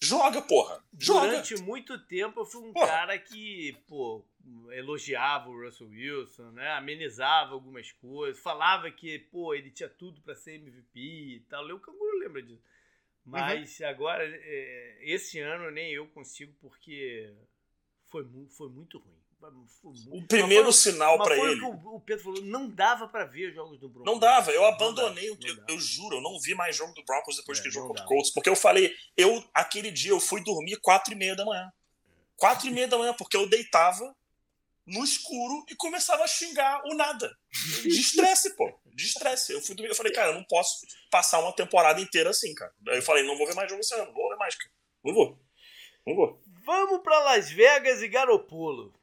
joga, 0.00 0.42
porra. 0.42 0.82
Joga. 0.98 1.28
Durante 1.28 1.56
muito 1.62 1.98
tempo 2.06 2.40
eu 2.40 2.46
fui 2.46 2.68
um 2.68 2.72
porra. 2.72 2.86
cara 2.86 3.18
que, 3.18 3.76
pô, 3.86 4.24
elogiava 4.70 5.48
o 5.48 5.64
Russell 5.64 5.88
Wilson, 5.88 6.50
né? 6.52 6.72
Amenizava 6.72 7.52
algumas 7.52 7.92
coisas, 7.92 8.42
falava 8.42 8.90
que, 8.90 9.18
pô, 9.18 9.54
ele 9.54 9.70
tinha 9.70 9.88
tudo 9.88 10.20
para 10.20 10.34
ser 10.34 10.56
MVP 10.56 11.00
e 11.00 11.40
tal. 11.48 11.64
O 11.66 11.80
Canguru 11.80 12.18
lembra 12.18 12.42
disso. 12.42 12.62
Uhum. 13.26 13.32
Mas 13.32 13.80
uhum. 13.80 13.86
agora, 13.86 14.24
é, 14.24 14.98
esse 15.02 15.38
ano 15.40 15.70
nem 15.70 15.92
eu 15.92 16.06
consigo 16.08 16.54
porque 16.60 17.34
foi, 18.06 18.26
foi 18.56 18.68
muito 18.70 18.98
ruim. 18.98 19.17
O 20.10 20.26
primeiro 20.26 20.72
sinal 20.72 21.16
para 21.18 21.36
ele. 21.36 21.60
O, 21.62 21.96
o 21.96 22.00
Pedro 22.00 22.24
falou, 22.24 22.42
não 22.42 22.68
dava 22.68 23.06
para 23.06 23.24
ver 23.24 23.52
jogos 23.52 23.78
do 23.78 23.88
Broncos. 23.88 24.12
Não 24.12 24.18
dava, 24.18 24.50
eu 24.50 24.64
abandonei, 24.66 25.28
dava, 25.36 25.46
eu, 25.46 25.74
eu, 25.74 25.80
juro, 25.80 26.16
eu 26.16 26.20
não 26.20 26.38
vi 26.40 26.54
mais 26.54 26.76
jogo 26.76 26.92
do 26.92 27.04
Broncos 27.04 27.36
depois 27.36 27.58
é, 27.58 27.62
que 27.62 27.70
jogou 27.70 27.88
contra 27.88 28.04
o 28.04 28.08
Colts, 28.08 28.32
porque 28.32 28.48
eu 28.48 28.56
falei, 28.56 28.94
eu 29.16 29.44
aquele 29.54 29.90
dia 29.90 30.10
eu 30.10 30.20
fui 30.20 30.42
dormir 30.42 30.78
quatro 30.80 31.12
e 31.12 31.16
meia 31.16 31.36
da 31.36 31.44
manhã. 31.44 31.72
Quatro 32.36 32.66
e 32.66 32.70
meia 32.70 32.88
da 32.88 32.98
manhã, 32.98 33.14
porque 33.14 33.36
eu 33.36 33.48
deitava 33.48 34.14
no 34.88 35.04
escuro 35.04 35.64
e 35.68 35.76
começava 35.76 36.24
a 36.24 36.28
xingar 36.28 36.82
o 36.86 36.94
nada. 36.94 37.30
De 37.82 38.00
estresse, 38.00 38.56
pô. 38.56 38.72
De 38.86 39.04
estresse. 39.04 39.52
Eu, 39.52 39.60
fui 39.60 39.74
dormir, 39.74 39.90
eu 39.90 39.94
falei, 39.94 40.12
cara, 40.12 40.30
eu 40.30 40.34
não 40.34 40.44
posso 40.44 40.86
passar 41.10 41.40
uma 41.40 41.52
temporada 41.52 42.00
inteira 42.00 42.30
assim, 42.30 42.54
cara. 42.54 42.72
Aí 42.88 42.96
eu 42.96 43.02
falei, 43.02 43.22
não 43.24 43.36
vou 43.36 43.46
ver 43.46 43.54
mais 43.54 43.68
jogo 43.68 43.80
esse 43.80 43.94
ano, 43.94 44.06
não 44.06 44.14
vou 44.14 44.30
ver 44.30 44.36
mais, 44.36 44.54
cara. 44.56 44.70
Não 45.04 45.14
vou. 45.14 45.38
Não 46.06 46.16
vou. 46.16 46.42
Vamos 46.64 47.02
pra 47.02 47.20
Las 47.20 47.50
Vegas 47.50 48.02
e 48.02 48.08
Garopolo. 48.08 48.97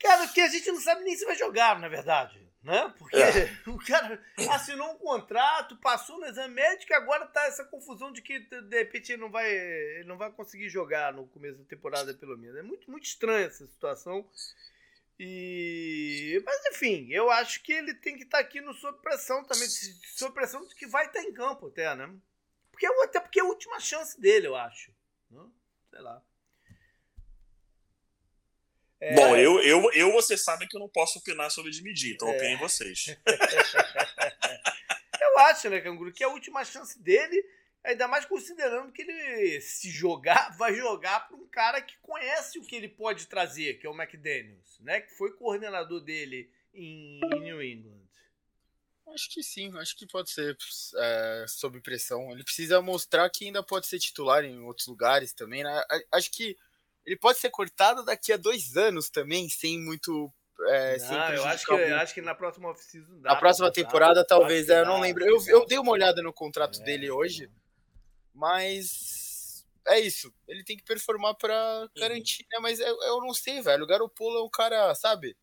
Cara, 0.00 0.26
que 0.28 0.40
a 0.40 0.48
gente 0.48 0.70
não 0.72 0.80
sabe 0.80 1.04
nem 1.04 1.16
se 1.16 1.24
vai 1.24 1.36
jogar, 1.36 1.78
na 1.78 1.88
verdade. 1.88 2.40
né? 2.62 2.92
Porque 2.98 3.16
é. 3.16 3.50
o 3.66 3.78
cara 3.78 4.22
assinou 4.50 4.92
um 4.92 4.98
contrato, 4.98 5.76
passou 5.76 6.18
no 6.18 6.26
exame 6.26 6.54
médico 6.54 6.92
e 6.92 6.94
agora 6.94 7.26
tá 7.26 7.44
essa 7.44 7.64
confusão 7.64 8.12
de 8.12 8.22
que 8.22 8.38
de 8.38 8.76
repente 8.76 9.12
ele 9.12 9.22
não 9.22 9.30
vai, 9.30 9.50
ele 9.50 10.08
não 10.08 10.18
vai 10.18 10.30
conseguir 10.30 10.68
jogar 10.68 11.12
no 11.12 11.26
começo 11.28 11.58
da 11.58 11.64
temporada, 11.64 12.14
pelo 12.14 12.36
menos. 12.36 12.58
É 12.58 12.62
muito, 12.62 12.90
muito 12.90 13.04
estranha 13.04 13.46
essa 13.46 13.66
situação. 13.66 14.28
E... 15.18 16.42
Mas 16.46 16.64
enfim, 16.74 17.08
eu 17.10 17.30
acho 17.30 17.62
que 17.62 17.72
ele 17.72 17.94
tem 17.94 18.16
que 18.16 18.24
estar 18.24 18.38
tá 18.38 18.44
aqui 18.44 18.60
no 18.60 18.72
sob 18.72 18.98
pressão 19.02 19.44
também, 19.44 19.68
sob 19.68 20.34
pressão 20.34 20.66
de 20.66 20.74
que 20.74 20.86
vai 20.86 21.06
estar 21.06 21.20
tá 21.20 21.26
em 21.26 21.32
campo 21.32 21.68
até, 21.68 21.94
né? 21.94 22.10
Porque, 22.70 22.86
até 22.86 23.20
porque 23.20 23.38
é 23.38 23.42
a 23.42 23.46
última 23.46 23.78
chance 23.78 24.18
dele, 24.18 24.46
eu 24.46 24.56
acho. 24.56 24.90
Né? 25.30 25.46
Sei 25.90 26.00
lá. 26.00 26.22
É... 29.00 29.14
Bom, 29.14 29.34
eu, 29.34 29.60
eu, 29.62 29.90
eu, 29.92 30.12
vocês 30.12 30.44
sabem 30.44 30.68
que 30.68 30.76
eu 30.76 30.80
não 30.80 30.88
posso 30.88 31.18
opinar 31.18 31.50
sobre 31.50 31.70
dividir, 31.70 32.14
então 32.14 32.28
é. 32.28 32.36
opinem 32.36 32.58
vocês. 32.58 33.16
eu 35.20 35.38
acho, 35.38 35.70
né, 35.70 35.80
Canguru, 35.80 36.12
que 36.12 36.22
é 36.22 36.26
a 36.26 36.30
última 36.30 36.62
chance 36.64 37.02
dele, 37.02 37.42
ainda 37.82 38.06
mais 38.06 38.26
considerando 38.26 38.92
que 38.92 39.02
ele, 39.02 39.60
se 39.62 39.90
jogar, 39.90 40.54
vai 40.58 40.74
jogar 40.74 41.28
para 41.28 41.36
um 41.36 41.48
cara 41.48 41.80
que 41.80 41.96
conhece 42.02 42.58
o 42.58 42.62
que 42.62 42.76
ele 42.76 42.88
pode 42.88 43.26
trazer, 43.26 43.78
que 43.78 43.86
é 43.86 43.90
o 43.90 43.98
McDaniels, 43.98 44.78
né, 44.80 45.00
que 45.00 45.14
foi 45.14 45.32
coordenador 45.32 46.00
dele 46.00 46.50
em, 46.74 47.20
em 47.24 47.40
New 47.40 47.62
England. 47.62 48.00
Acho 49.14 49.30
que 49.30 49.42
sim, 49.42 49.72
acho 49.78 49.96
que 49.96 50.06
pode 50.06 50.30
ser 50.30 50.56
é, 50.96 51.44
sob 51.48 51.80
pressão. 51.80 52.30
Ele 52.30 52.44
precisa 52.44 52.80
mostrar 52.80 53.28
que 53.28 53.46
ainda 53.46 53.60
pode 53.60 53.88
ser 53.88 53.98
titular 53.98 54.44
em 54.44 54.60
outros 54.60 54.86
lugares 54.86 55.32
também, 55.32 55.64
né? 55.64 55.84
Acho 56.12 56.30
que 56.30 56.56
ele 57.10 57.18
pode 57.18 57.40
ser 57.40 57.50
cortado 57.50 58.04
daqui 58.04 58.32
a 58.32 58.36
dois 58.36 58.76
anos 58.76 59.10
também, 59.10 59.48
sem 59.48 59.80
muito. 59.80 60.32
É, 60.68 60.96
não, 60.98 61.06
sem 61.08 61.16
eu 61.16 61.44
acho 61.44 61.66
que, 61.66 61.72
eu 61.72 61.96
acho 61.96 62.14
que 62.14 62.22
na 62.22 62.36
próxima 62.36 62.68
off-season 62.68 63.20
dá. 63.20 63.30
Na 63.30 63.36
próxima 63.36 63.72
temporada, 63.72 64.24
talvez, 64.24 64.68
é, 64.68 64.82
eu 64.82 64.86
não 64.86 65.00
lembro. 65.00 65.24
Eu, 65.24 65.42
eu 65.48 65.66
dei 65.66 65.76
uma 65.76 65.90
olhada 65.90 66.22
no 66.22 66.32
contrato 66.32 66.80
é, 66.80 66.84
dele 66.84 67.10
hoje, 67.10 67.50
mas 68.32 69.66
é 69.88 69.98
isso. 69.98 70.32
Ele 70.46 70.62
tem 70.62 70.76
que 70.76 70.84
performar 70.84 71.34
para 71.34 71.80
uhum. 71.80 71.88
garantir, 72.00 72.46
né? 72.52 72.60
Mas 72.60 72.78
eu, 72.78 72.96
eu 73.02 73.20
não 73.20 73.34
sei, 73.34 73.60
velho. 73.60 73.82
O 73.82 73.88
Garopolo 73.88 74.38
é 74.38 74.44
um 74.44 74.50
cara, 74.50 74.94
sabe? 74.94 75.36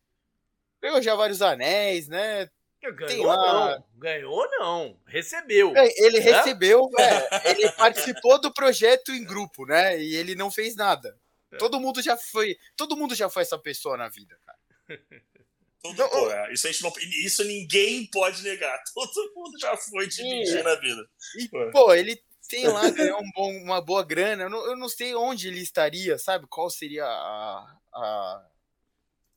Ganhou 0.80 1.02
já 1.02 1.14
vários 1.14 1.42
anéis, 1.42 2.08
né? 2.08 2.48
Ganhou 2.80 3.26
lá... 3.26 3.76
não, 3.76 3.84
ganhou 3.96 4.48
não, 4.52 4.98
recebeu. 5.04 5.76
É, 5.76 5.86
ele 5.98 6.20
né? 6.20 6.30
recebeu, 6.30 6.88
é, 6.98 7.50
ele 7.50 7.70
participou 7.76 8.40
do 8.40 8.54
projeto 8.54 9.12
em 9.12 9.22
grupo, 9.22 9.66
né? 9.66 10.00
E 10.00 10.14
ele 10.14 10.34
não 10.34 10.50
fez 10.50 10.74
nada. 10.74 11.14
É. 11.52 11.56
Todo 11.56 11.80
mundo 11.80 12.02
já 12.02 12.16
foi. 12.16 12.58
Todo 12.76 12.96
mundo 12.96 13.14
já 13.14 13.28
foi 13.28 13.42
essa 13.42 13.58
pessoa 13.58 13.96
na 13.96 14.08
vida, 14.08 14.38
cara. 14.44 14.58
Todo, 15.80 15.94
então, 15.94 16.10
pô, 16.10 16.30
é, 16.30 16.52
isso, 16.52 16.66
a 16.66 16.72
gente 16.72 16.82
não, 16.82 16.92
isso 17.24 17.44
ninguém 17.44 18.04
pode 18.10 18.42
negar. 18.42 18.82
Todo 18.92 19.32
mundo 19.34 19.58
já 19.60 19.76
foi 19.76 20.08
dividir 20.08 20.64
na 20.64 20.74
vida. 20.74 21.08
E, 21.36 21.48
pô, 21.70 21.94
ele 21.94 22.20
tem 22.48 22.66
lá, 22.66 22.90
ganhou 22.90 23.22
um 23.22 23.30
bom, 23.30 23.52
uma 23.58 23.80
boa 23.80 24.04
grana. 24.04 24.44
Eu 24.44 24.50
não, 24.50 24.66
eu 24.66 24.76
não, 24.76 24.88
sei 24.88 25.14
onde 25.14 25.48
ele 25.48 25.60
estaria, 25.60 26.18
sabe? 26.18 26.46
Qual 26.48 26.68
seria 26.68 27.04
a, 27.04 27.78
a 27.94 28.48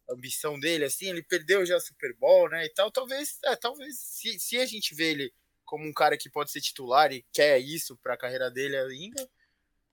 ambição 0.09 0.59
dele, 0.59 0.85
assim. 0.85 1.09
Ele 1.09 1.21
perdeu 1.21 1.63
já 1.65 1.79
Super 1.79 2.15
Bowl, 2.15 2.49
né? 2.49 2.65
E 2.65 2.69
tal. 2.69 2.89
Talvez, 2.89 3.37
é, 3.45 3.55
talvez 3.55 3.99
se, 3.99 4.39
se 4.39 4.57
a 4.57 4.65
gente 4.65 4.95
vê 4.95 5.11
ele 5.11 5.33
como 5.63 5.87
um 5.87 5.93
cara 5.93 6.17
que 6.17 6.29
pode 6.29 6.51
ser 6.51 6.59
titular 6.59 7.13
e 7.13 7.25
quer 7.31 7.59
isso 7.59 7.95
para 7.97 8.15
a 8.15 8.17
carreira 8.17 8.49
dele 8.49 8.75
ainda, 8.77 9.29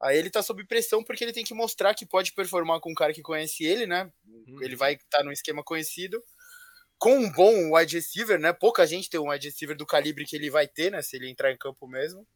Aí 0.00 0.16
ele 0.16 0.30
tá 0.30 0.42
sob 0.42 0.64
pressão 0.64 1.02
porque 1.02 1.24
ele 1.24 1.32
tem 1.32 1.44
que 1.44 1.54
mostrar 1.54 1.94
que 1.94 2.06
pode 2.06 2.32
performar 2.32 2.80
com 2.80 2.90
um 2.90 2.94
cara 2.94 3.12
que 3.12 3.22
conhece 3.22 3.64
ele, 3.64 3.86
né? 3.86 4.10
Uhum. 4.26 4.62
Ele 4.62 4.76
vai 4.76 4.94
estar 4.94 5.18
tá 5.18 5.24
num 5.24 5.32
esquema 5.32 5.62
conhecido. 5.62 6.22
Com 6.96 7.16
um 7.16 7.32
bom 7.32 7.74
wide 7.74 7.96
receiver, 7.96 8.38
né? 8.38 8.52
Pouca 8.52 8.86
gente 8.86 9.10
tem 9.10 9.20
um 9.20 9.30
wide 9.30 9.48
receiver 9.48 9.76
do 9.76 9.86
calibre 9.86 10.24
que 10.24 10.36
ele 10.36 10.50
vai 10.50 10.66
ter, 10.66 10.90
né? 10.90 11.02
Se 11.02 11.16
ele 11.16 11.28
entrar 11.28 11.52
em 11.52 11.56
campo 11.56 11.86
mesmo. 11.86 12.26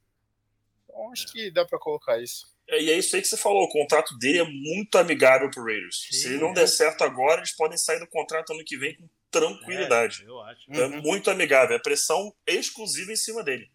Então 0.85 1.13
acho 1.13 1.29
é. 1.29 1.33
que 1.33 1.51
dá 1.51 1.65
para 1.65 1.79
colocar 1.79 2.21
isso. 2.21 2.53
É, 2.69 2.81
e 2.81 2.91
é 2.91 2.99
isso 2.99 3.15
aí 3.15 3.23
que 3.23 3.29
você 3.29 3.37
falou, 3.37 3.65
o 3.65 3.69
contrato 3.69 4.17
dele 4.19 4.39
é 4.39 4.45
muito 4.45 4.97
amigável 4.97 5.51
pro 5.51 5.65
Raiders. 5.65 6.07
Sim, 6.11 6.17
Se 6.17 6.29
ele 6.29 6.39
não 6.39 6.51
é. 6.51 6.55
der 6.55 6.67
certo 6.69 7.03
agora, 7.03 7.41
eles 7.41 7.53
podem 7.53 7.77
sair 7.77 7.99
do 7.99 8.07
contrato 8.07 8.53
ano 8.53 8.65
que 8.65 8.77
vem 8.77 8.97
com 8.97 9.09
tranquilidade. 9.31 10.23
É, 10.23 10.29
eu 10.29 10.41
acho. 10.41 10.73
É 10.73 10.87
uhum. 10.87 11.03
muito 11.03 11.31
amigável, 11.31 11.77
é 11.77 11.81
pressão 11.81 12.35
exclusiva 12.47 13.13
em 13.13 13.17
cima 13.17 13.43
dele. 13.43 13.71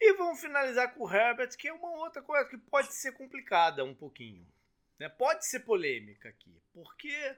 E 0.00 0.12
vamos 0.14 0.40
finalizar 0.40 0.94
com 0.94 1.04
o 1.04 1.12
Herbert, 1.12 1.56
que 1.56 1.68
é 1.68 1.72
uma 1.72 1.90
outra 1.96 2.22
coisa 2.22 2.48
que 2.48 2.56
pode 2.56 2.92
ser 2.94 3.12
complicada 3.12 3.84
um 3.84 3.94
pouquinho. 3.94 4.46
Né? 4.98 5.08
Pode 5.08 5.46
ser 5.46 5.60
polêmica 5.60 6.28
aqui, 6.28 6.60
porque 6.72 7.36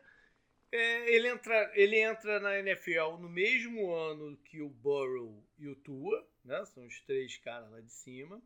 é, 0.72 1.10
ele, 1.10 1.28
entra, 1.28 1.70
ele 1.74 1.98
entra 1.98 2.38
na 2.38 2.58
NFL 2.58 3.16
no 3.18 3.28
mesmo 3.28 3.92
ano 3.92 4.36
que 4.44 4.60
o 4.60 4.68
Burrow 4.68 5.42
e 5.58 5.68
o 5.68 5.76
Tua, 5.76 6.26
né? 6.44 6.64
são 6.66 6.84
os 6.86 7.00
três 7.00 7.36
caras 7.38 7.70
lá 7.70 7.80
de 7.80 7.92
cima. 7.92 8.40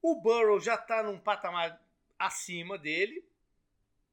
O 0.00 0.20
Burrow 0.20 0.58
já 0.58 0.74
está 0.74 1.02
num 1.02 1.18
patamar 1.18 1.80
acima 2.18 2.78
dele. 2.78 3.24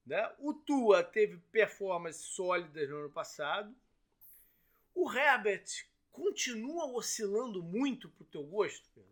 Né? 0.05 0.31
O 0.39 0.53
Tua 0.53 1.03
teve 1.03 1.37
performances 1.51 2.23
sólidas 2.23 2.89
no 2.89 2.97
ano 2.97 3.09
passado. 3.09 3.75
O 4.93 5.11
Herbert 5.11 5.65
continua 6.19 6.85
oscilando 6.91 7.63
muito 7.63 8.09
pro 8.09 8.25
teu 8.25 8.43
gosto, 8.43 8.83
Pedro? 8.93 9.09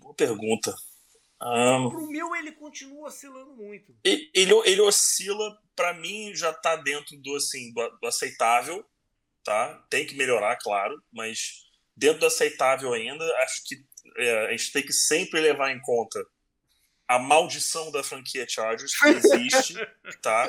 Boa 0.00 0.14
pergunta. 0.14 0.74
Um, 1.42 1.88
pro 1.88 2.06
meu, 2.06 2.34
ele 2.36 2.52
continua 2.52 3.08
oscilando 3.08 3.54
muito. 3.54 3.94
Ele, 4.04 4.30
ele 4.34 4.80
oscila, 4.82 5.58
para 5.74 5.94
mim, 5.94 6.34
já 6.34 6.52
tá 6.52 6.76
dentro 6.76 7.16
do, 7.16 7.36
assim, 7.36 7.72
do, 7.72 7.88
do, 7.98 8.06
aceitável, 8.06 8.84
tá? 9.42 9.82
Tem 9.88 10.06
que 10.06 10.14
melhorar, 10.14 10.56
claro, 10.56 11.02
mas 11.10 11.64
dentro 11.96 12.20
do 12.20 12.26
aceitável 12.26 12.92
ainda, 12.92 13.24
acho 13.38 13.64
que 13.64 13.82
é, 14.18 14.46
a 14.46 14.50
gente 14.50 14.72
tem 14.72 14.82
que 14.82 14.92
sempre 14.92 15.40
levar 15.40 15.70
em 15.70 15.80
conta 15.80 16.22
a 17.10 17.18
maldição 17.18 17.90
da 17.90 18.04
franquia 18.04 18.46
Chargers 18.48 18.92
existe, 19.02 19.74
tá? 20.22 20.48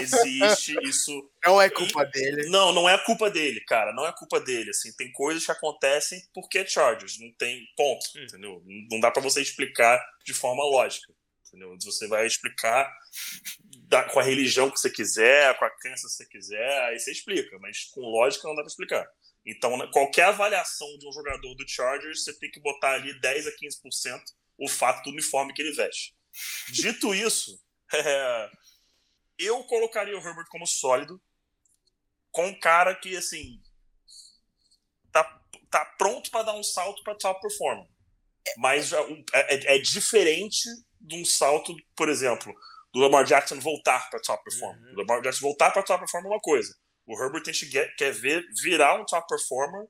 Existe 0.00 0.76
isso. 0.84 1.28
Não 1.44 1.60
é 1.60 1.68
culpa 1.68 2.04
e, 2.04 2.10
dele. 2.12 2.48
Não, 2.48 2.72
não 2.72 2.88
é 2.88 2.96
culpa 2.96 3.28
dele, 3.28 3.60
cara. 3.62 3.92
Não 3.92 4.06
é 4.06 4.12
culpa 4.12 4.38
dele. 4.38 4.70
Assim, 4.70 4.92
tem 4.92 5.10
coisas 5.10 5.44
que 5.44 5.50
acontecem 5.50 6.22
porque 6.32 6.58
é 6.58 6.64
Chargers. 6.66 7.18
Não 7.18 7.32
tem 7.32 7.66
ponto, 7.76 8.06
hum. 8.14 8.22
entendeu? 8.22 8.62
Não 8.88 9.00
dá 9.00 9.10
para 9.10 9.20
você 9.20 9.42
explicar 9.42 10.00
de 10.24 10.32
forma 10.32 10.62
lógica, 10.62 11.12
entendeu? 11.48 11.76
Você 11.82 12.06
vai 12.06 12.24
explicar 12.24 12.88
da, 13.88 14.04
com 14.04 14.20
a 14.20 14.22
religião 14.22 14.70
que 14.70 14.78
você 14.78 14.90
quiser, 14.90 15.58
com 15.58 15.64
a 15.64 15.70
crença 15.70 16.06
que 16.06 16.12
você 16.12 16.26
quiser, 16.26 16.82
aí 16.84 17.00
você 17.00 17.10
explica. 17.10 17.58
Mas 17.58 17.86
com 17.86 18.00
lógica 18.02 18.46
não 18.46 18.54
dá 18.54 18.62
para 18.62 18.70
explicar. 18.70 19.04
Então, 19.44 19.76
qualquer 19.90 20.26
avaliação 20.26 20.86
de 20.98 21.08
um 21.08 21.12
jogador 21.12 21.52
do 21.56 21.68
Chargers, 21.68 22.22
você 22.22 22.32
tem 22.38 22.48
que 22.48 22.60
botar 22.60 22.92
ali 22.92 23.12
10 23.20 23.48
a 23.48 23.50
15% 23.50 24.20
o 24.58 24.68
fato 24.68 25.02
do 25.04 25.10
uniforme 25.10 25.52
que 25.52 25.62
ele 25.62 25.74
veste. 25.74 26.14
Dito 26.70 27.14
isso, 27.14 27.58
é, 27.92 28.50
eu 29.38 29.62
colocaria 29.64 30.16
o 30.16 30.20
Herbert 30.20 30.46
como 30.48 30.66
sólido, 30.66 31.20
com 32.30 32.46
um 32.46 32.60
cara 32.60 32.94
que, 32.94 33.16
assim, 33.16 33.60
tá, 35.10 35.42
tá 35.70 35.84
pronto 35.98 36.30
para 36.30 36.44
dar 36.44 36.54
um 36.54 36.62
salto 36.62 37.02
para 37.02 37.14
top 37.14 37.40
performer. 37.40 37.86
Mas 38.58 38.92
é, 38.92 38.98
é, 39.32 39.76
é, 39.76 39.78
diferente 39.78 40.68
de 41.00 41.16
um 41.16 41.24
salto, 41.24 41.74
por 41.96 42.08
exemplo, 42.08 42.54
do 42.92 43.00
Lamar 43.00 43.24
Jackson 43.24 43.58
voltar 43.58 44.08
para 44.10 44.20
top 44.20 44.42
performer. 44.44 44.82
Uhum. 44.82 44.92
O 44.92 44.96
Lamar 44.98 45.22
Jackson 45.22 45.40
voltar 45.40 45.70
para 45.70 45.82
top 45.82 46.00
performer 46.00 46.30
é 46.30 46.34
uma 46.34 46.40
coisa. 46.40 46.74
O 47.06 47.14
Herbert 47.22 47.44
quer 47.96 48.12
ver 48.12 48.44
virar 48.62 49.00
um 49.00 49.04
top 49.04 49.26
performer 49.28 49.86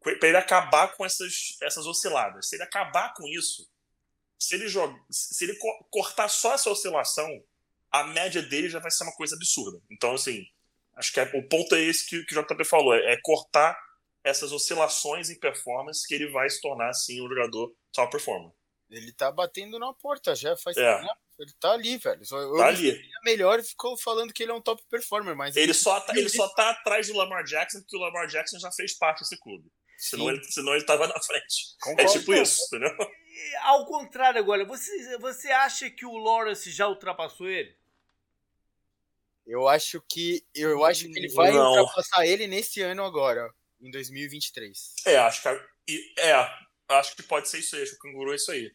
para 0.00 0.28
ele 0.28 0.36
acabar 0.36 0.96
com 0.96 1.04
essas, 1.04 1.56
essas 1.62 1.86
osciladas. 1.86 2.48
Se 2.48 2.56
ele 2.56 2.62
acabar 2.62 3.12
com 3.14 3.26
isso, 3.26 3.68
se 4.38 4.54
ele 4.54 4.68
joga, 4.68 4.98
se 5.10 5.44
ele 5.44 5.58
cortar 5.90 6.28
só 6.28 6.54
essa 6.54 6.70
oscilação, 6.70 7.28
a 7.90 8.04
média 8.04 8.40
dele 8.42 8.68
já 8.68 8.78
vai 8.78 8.90
ser 8.90 9.04
uma 9.04 9.14
coisa 9.14 9.34
absurda. 9.34 9.80
Então, 9.90 10.14
assim, 10.14 10.46
acho 10.96 11.12
que 11.12 11.20
é, 11.20 11.24
o 11.34 11.48
ponto 11.48 11.74
é 11.74 11.80
esse 11.80 12.06
que, 12.06 12.24
que 12.24 12.38
o 12.38 12.42
JP 12.42 12.64
falou: 12.64 12.94
é, 12.94 13.14
é, 13.14 13.20
cortar 13.22 13.76
essas 14.22 14.52
oscilações 14.52 15.30
em 15.30 15.38
performance 15.38 16.06
que 16.06 16.14
ele 16.14 16.30
vai 16.30 16.48
se 16.48 16.60
tornar, 16.60 16.90
assim, 16.90 17.20
um 17.20 17.28
jogador 17.28 17.74
top 17.92 18.12
performer. 18.12 18.52
Ele 18.90 19.12
tá 19.12 19.30
batendo 19.30 19.78
na 19.78 19.92
porta 19.92 20.34
já 20.34 20.56
faz 20.56 20.76
é. 20.76 21.00
tempo. 21.00 21.12
Ele 21.38 21.52
tá 21.60 21.72
ali, 21.72 21.96
velho. 21.98 22.20
Eu 22.32 22.56
tá 22.56 22.66
ali. 22.66 22.90
É 22.90 23.24
melhor 23.24 23.62
ficou 23.62 23.96
falando 23.96 24.32
que 24.32 24.42
ele 24.42 24.50
é 24.50 24.54
um 24.54 24.60
top 24.60 24.82
performer, 24.90 25.36
mas. 25.36 25.54
Ele, 25.54 25.66
ele 25.66 25.74
só, 25.74 26.00
tá, 26.00 26.16
ele 26.16 26.28
só 26.28 26.48
tá 26.48 26.70
atrás 26.70 27.06
do 27.06 27.16
Lamar 27.16 27.44
Jackson, 27.44 27.80
porque 27.80 27.96
o 27.96 28.00
Lamar 28.00 28.26
Jackson 28.26 28.58
já 28.58 28.72
fez 28.72 28.94
parte 28.94 29.20
desse 29.20 29.38
clube. 29.38 29.70
Senão 29.98 30.30
ele, 30.30 30.42
senão 30.44 30.74
ele 30.74 30.84
tava 30.84 31.06
na 31.06 31.20
frente. 31.20 31.74
É 31.82 31.84
Concordo, 31.84 32.10
é 32.10 32.18
tipo 32.18 32.34
isso, 32.34 32.64
entendeu? 32.66 32.96
Ao 33.62 33.86
contrário 33.86 34.40
agora, 34.40 34.64
você, 34.64 35.18
você 35.18 35.50
acha 35.50 35.90
que 35.90 36.06
o 36.06 36.16
Lawrence 36.16 36.70
já 36.70 36.88
ultrapassou 36.88 37.48
ele? 37.48 37.76
Eu 39.46 39.66
acho 39.66 40.02
que 40.08 40.44
eu 40.54 40.84
acho 40.84 41.06
que 41.06 41.18
ele 41.18 41.32
vai 41.32 41.50
não. 41.50 41.70
ultrapassar 41.70 42.26
ele 42.26 42.46
nesse 42.46 42.82
ano 42.82 43.02
agora, 43.02 43.50
em 43.80 43.90
2023. 43.90 44.94
É, 45.06 45.16
acho 45.16 45.42
que 45.42 46.14
é, 46.18 46.34
acho 46.90 47.16
que 47.16 47.22
pode 47.22 47.48
ser 47.48 47.58
isso 47.58 47.74
aí, 47.74 47.82
acho 47.82 47.92
que 47.92 47.96
o 47.96 48.00
canguru 48.00 48.32
é 48.32 48.36
isso 48.36 48.50
aí. 48.50 48.70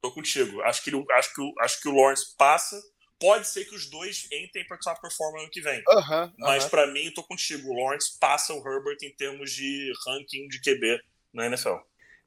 Tô 0.00 0.10
contigo. 0.12 0.60
Acho 0.62 0.82
que 0.82 0.90
acho 0.90 1.34
que 1.34 1.52
acho 1.60 1.80
que 1.80 1.88
o 1.88 1.94
Lawrence 1.94 2.34
passa 2.36 2.80
pode 3.18 3.46
ser 3.48 3.64
que 3.64 3.74
os 3.74 3.86
dois 3.90 4.28
entrem 4.32 4.66
para 4.66 4.78
top 4.78 5.00
performer 5.00 5.42
ano 5.42 5.50
que 5.50 5.60
vem. 5.60 5.82
Uhum, 5.88 6.32
Mas 6.38 6.64
para 6.66 6.86
mim, 6.86 7.06
eu 7.06 7.14
tô 7.14 7.22
contigo. 7.22 7.68
O 7.68 7.74
Lawrence 7.74 8.18
passa 8.18 8.54
o 8.54 8.58
Herbert 8.58 8.98
em 9.02 9.14
termos 9.14 9.52
de 9.52 9.92
ranking 10.06 10.48
de 10.48 10.60
QB 10.60 11.00
na 11.32 11.46
NFL. 11.46 11.76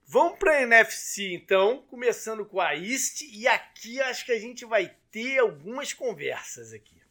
Vamos 0.05 0.37
para 0.37 0.57
a 0.57 0.61
NFC 0.63 1.33
então, 1.33 1.83
começando 1.83 2.45
com 2.45 2.59
a 2.59 2.75
East 2.75 3.21
e 3.21 3.47
aqui 3.47 4.01
acho 4.01 4.25
que 4.25 4.31
a 4.31 4.39
gente 4.39 4.65
vai 4.65 4.93
ter 5.09 5.39
algumas 5.39 5.93
conversas 5.93 6.73
aqui. 6.73 7.01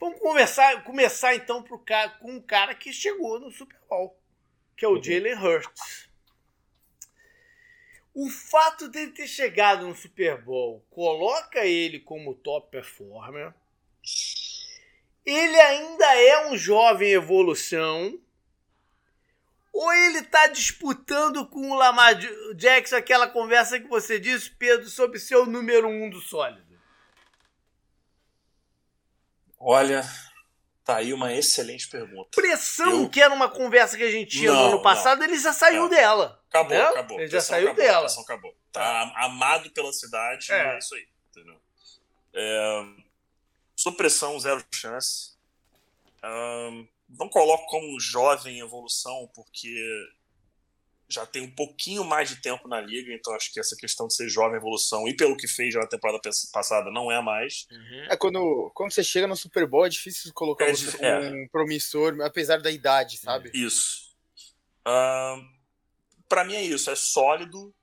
Vamos 0.00 0.18
conversar, 0.18 0.82
começar 0.82 1.34
então 1.36 1.62
pro 1.62 1.78
cara, 1.78 2.10
com 2.18 2.32
um 2.32 2.40
cara 2.40 2.74
que 2.74 2.92
chegou 2.92 3.38
no 3.38 3.52
Super 3.52 3.78
Bowl, 3.88 4.18
que 4.76 4.84
é 4.84 4.88
o 4.88 5.00
Jalen 5.00 5.34
Hurts. 5.34 6.10
O 8.14 8.28
fato 8.28 8.88
dele 8.88 9.12
ter 9.12 9.26
chegado 9.26 9.86
no 9.86 9.94
Super 9.94 10.42
Bowl 10.42 10.84
coloca 10.90 11.64
ele 11.64 12.00
como 12.00 12.34
top 12.34 12.70
performer. 12.70 13.54
Ele 15.24 15.60
ainda 15.60 16.16
é 16.20 16.48
um 16.48 16.56
jovem 16.56 17.10
em 17.10 17.14
evolução. 17.14 18.20
Ou 19.72 19.92
ele 19.92 20.18
está 20.18 20.48
disputando 20.48 21.46
com 21.48 21.70
o 21.70 21.74
Lamar 21.74 22.14
Jackson 22.54 22.96
aquela 22.96 23.26
conversa 23.26 23.80
que 23.80 23.88
você 23.88 24.20
disse, 24.20 24.50
Pedro, 24.50 24.88
sobre 24.90 25.18
ser 25.18 25.36
o 25.36 25.46
número 25.46 25.88
um 25.88 26.10
do 26.10 26.20
sólido? 26.20 26.78
Olha, 29.58 30.04
tá 30.84 30.96
aí 30.96 31.14
uma 31.14 31.32
excelente 31.32 31.88
pergunta. 31.88 32.28
Pressão, 32.34 33.02
eu... 33.02 33.08
que 33.08 33.22
era 33.22 33.32
uma 33.32 33.48
conversa 33.48 33.96
que 33.96 34.02
a 34.02 34.10
gente 34.10 34.38
tinha 34.38 34.52
não, 34.52 34.62
no 34.62 34.68
ano 34.72 34.82
passado, 34.82 35.20
não. 35.20 35.26
ele 35.26 35.38
já 35.38 35.52
saiu 35.52 35.86
é. 35.86 35.88
dela. 35.88 36.42
Acabou, 36.48 36.76
né? 36.76 36.82
acabou. 36.82 37.20
Ele 37.20 37.28
já 37.28 37.40
saiu 37.40 37.68
acabou, 37.68 37.84
dela. 37.84 38.06
acabou. 38.06 38.56
Tá 38.72 39.12
amado 39.24 39.70
pela 39.70 39.92
cidade, 39.92 40.52
é, 40.52 40.74
é 40.74 40.78
isso 40.78 40.94
aí. 40.94 41.06
Entendeu? 41.30 41.60
É, 42.34 42.86
supressão, 43.76 44.38
zero 44.38 44.62
chance. 44.74 45.32
Um, 46.24 46.88
não 47.18 47.28
coloco 47.28 47.66
como 47.66 48.00
jovem 48.00 48.58
em 48.58 48.60
evolução, 48.60 49.30
porque 49.34 49.74
já 51.08 51.26
tem 51.26 51.42
um 51.42 51.50
pouquinho 51.50 52.04
mais 52.04 52.30
de 52.30 52.36
tempo 52.36 52.66
na 52.66 52.80
liga, 52.80 53.12
então 53.12 53.34
acho 53.34 53.52
que 53.52 53.60
essa 53.60 53.76
questão 53.76 54.06
de 54.06 54.14
ser 54.14 54.28
jovem 54.28 54.54
em 54.54 54.56
evolução, 54.56 55.06
e 55.06 55.14
pelo 55.14 55.36
que 55.36 55.46
fez 55.46 55.74
já 55.74 55.80
na 55.80 55.86
temporada 55.86 56.18
passada, 56.52 56.90
não 56.90 57.12
é 57.12 57.20
mais. 57.20 57.66
Uhum. 57.70 58.06
É 58.08 58.16
quando, 58.16 58.70
quando 58.74 58.92
você 58.92 59.04
chega 59.04 59.26
no 59.26 59.36
Super 59.36 59.66
Bowl, 59.66 59.84
é 59.84 59.90
difícil 59.90 60.32
colocar 60.32 60.66
é, 60.66 61.18
um, 61.18 61.42
um 61.42 61.48
promissor, 61.48 62.18
apesar 62.22 62.62
da 62.62 62.70
idade, 62.70 63.18
sabe? 63.18 63.50
Isso. 63.52 64.10
Uh, 64.86 65.44
para 66.28 66.44
mim 66.44 66.54
é 66.54 66.62
isso, 66.62 66.90
é 66.90 66.96
sólido. 66.96 67.74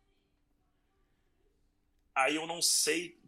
Aí 2.15 2.35
eu 2.35 2.47
não 2.47 2.61
sei 2.61 3.18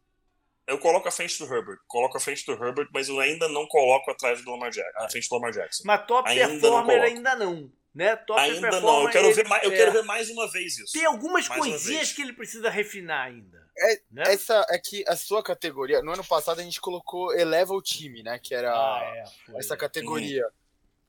eu 0.71 0.79
coloco 0.79 1.07
a 1.07 1.11
frente 1.11 1.37
do 1.37 1.53
Herbert, 1.53 1.77
coloco 1.87 2.17
a 2.17 2.19
frente 2.19 2.45
do 2.45 2.53
Herbert, 2.53 2.87
mas 2.93 3.09
eu 3.09 3.19
ainda 3.19 3.47
não 3.49 3.67
coloco 3.67 4.09
atrás 4.09 4.41
do 4.43 4.51
Lamar 4.51 4.71
Jackson, 4.71 5.03
a 5.03 5.09
frente 5.09 5.29
do 5.29 5.35
Lamar 5.35 5.51
Jackson. 5.51 5.83
Mas 5.85 6.05
top 6.05 6.29
ainda 6.29 6.47
performer 6.47 6.97
não 6.97 7.03
ainda 7.03 7.35
não, 7.35 7.71
né? 7.93 8.15
Top 8.15 8.39
ainda 8.39 8.81
não. 8.81 9.03
Eu 9.03 9.09
quero 9.09 9.27
ele, 9.27 9.33
ver 9.33 9.47
mais, 9.47 9.63
eu 9.63 9.71
é, 9.71 9.75
quero 9.75 9.91
ver 9.91 10.03
mais 10.03 10.29
uma 10.29 10.49
vez 10.49 10.77
isso. 10.77 10.93
Tem 10.93 11.05
algumas 11.05 11.47
mais 11.47 11.61
coisinhas 11.61 12.13
que 12.13 12.21
ele 12.21 12.33
precisa 12.33 12.69
refinar 12.69 13.27
ainda. 13.27 13.61
É, 13.77 14.01
né? 14.11 14.23
Essa 14.27 14.65
é 14.69 14.79
que 14.79 15.03
a 15.07 15.15
sua 15.15 15.43
categoria, 15.43 16.01
no 16.01 16.13
ano 16.13 16.23
passado 16.23 16.61
a 16.61 16.63
gente 16.63 16.79
colocou 16.79 17.33
eleva 17.33 17.73
o 17.73 17.81
time, 17.81 18.23
né? 18.23 18.39
Que 18.39 18.55
era 18.55 18.71
ah, 18.71 19.13
é, 19.49 19.57
essa 19.57 19.75
categoria. 19.75 20.45
Uhum. 20.45 20.51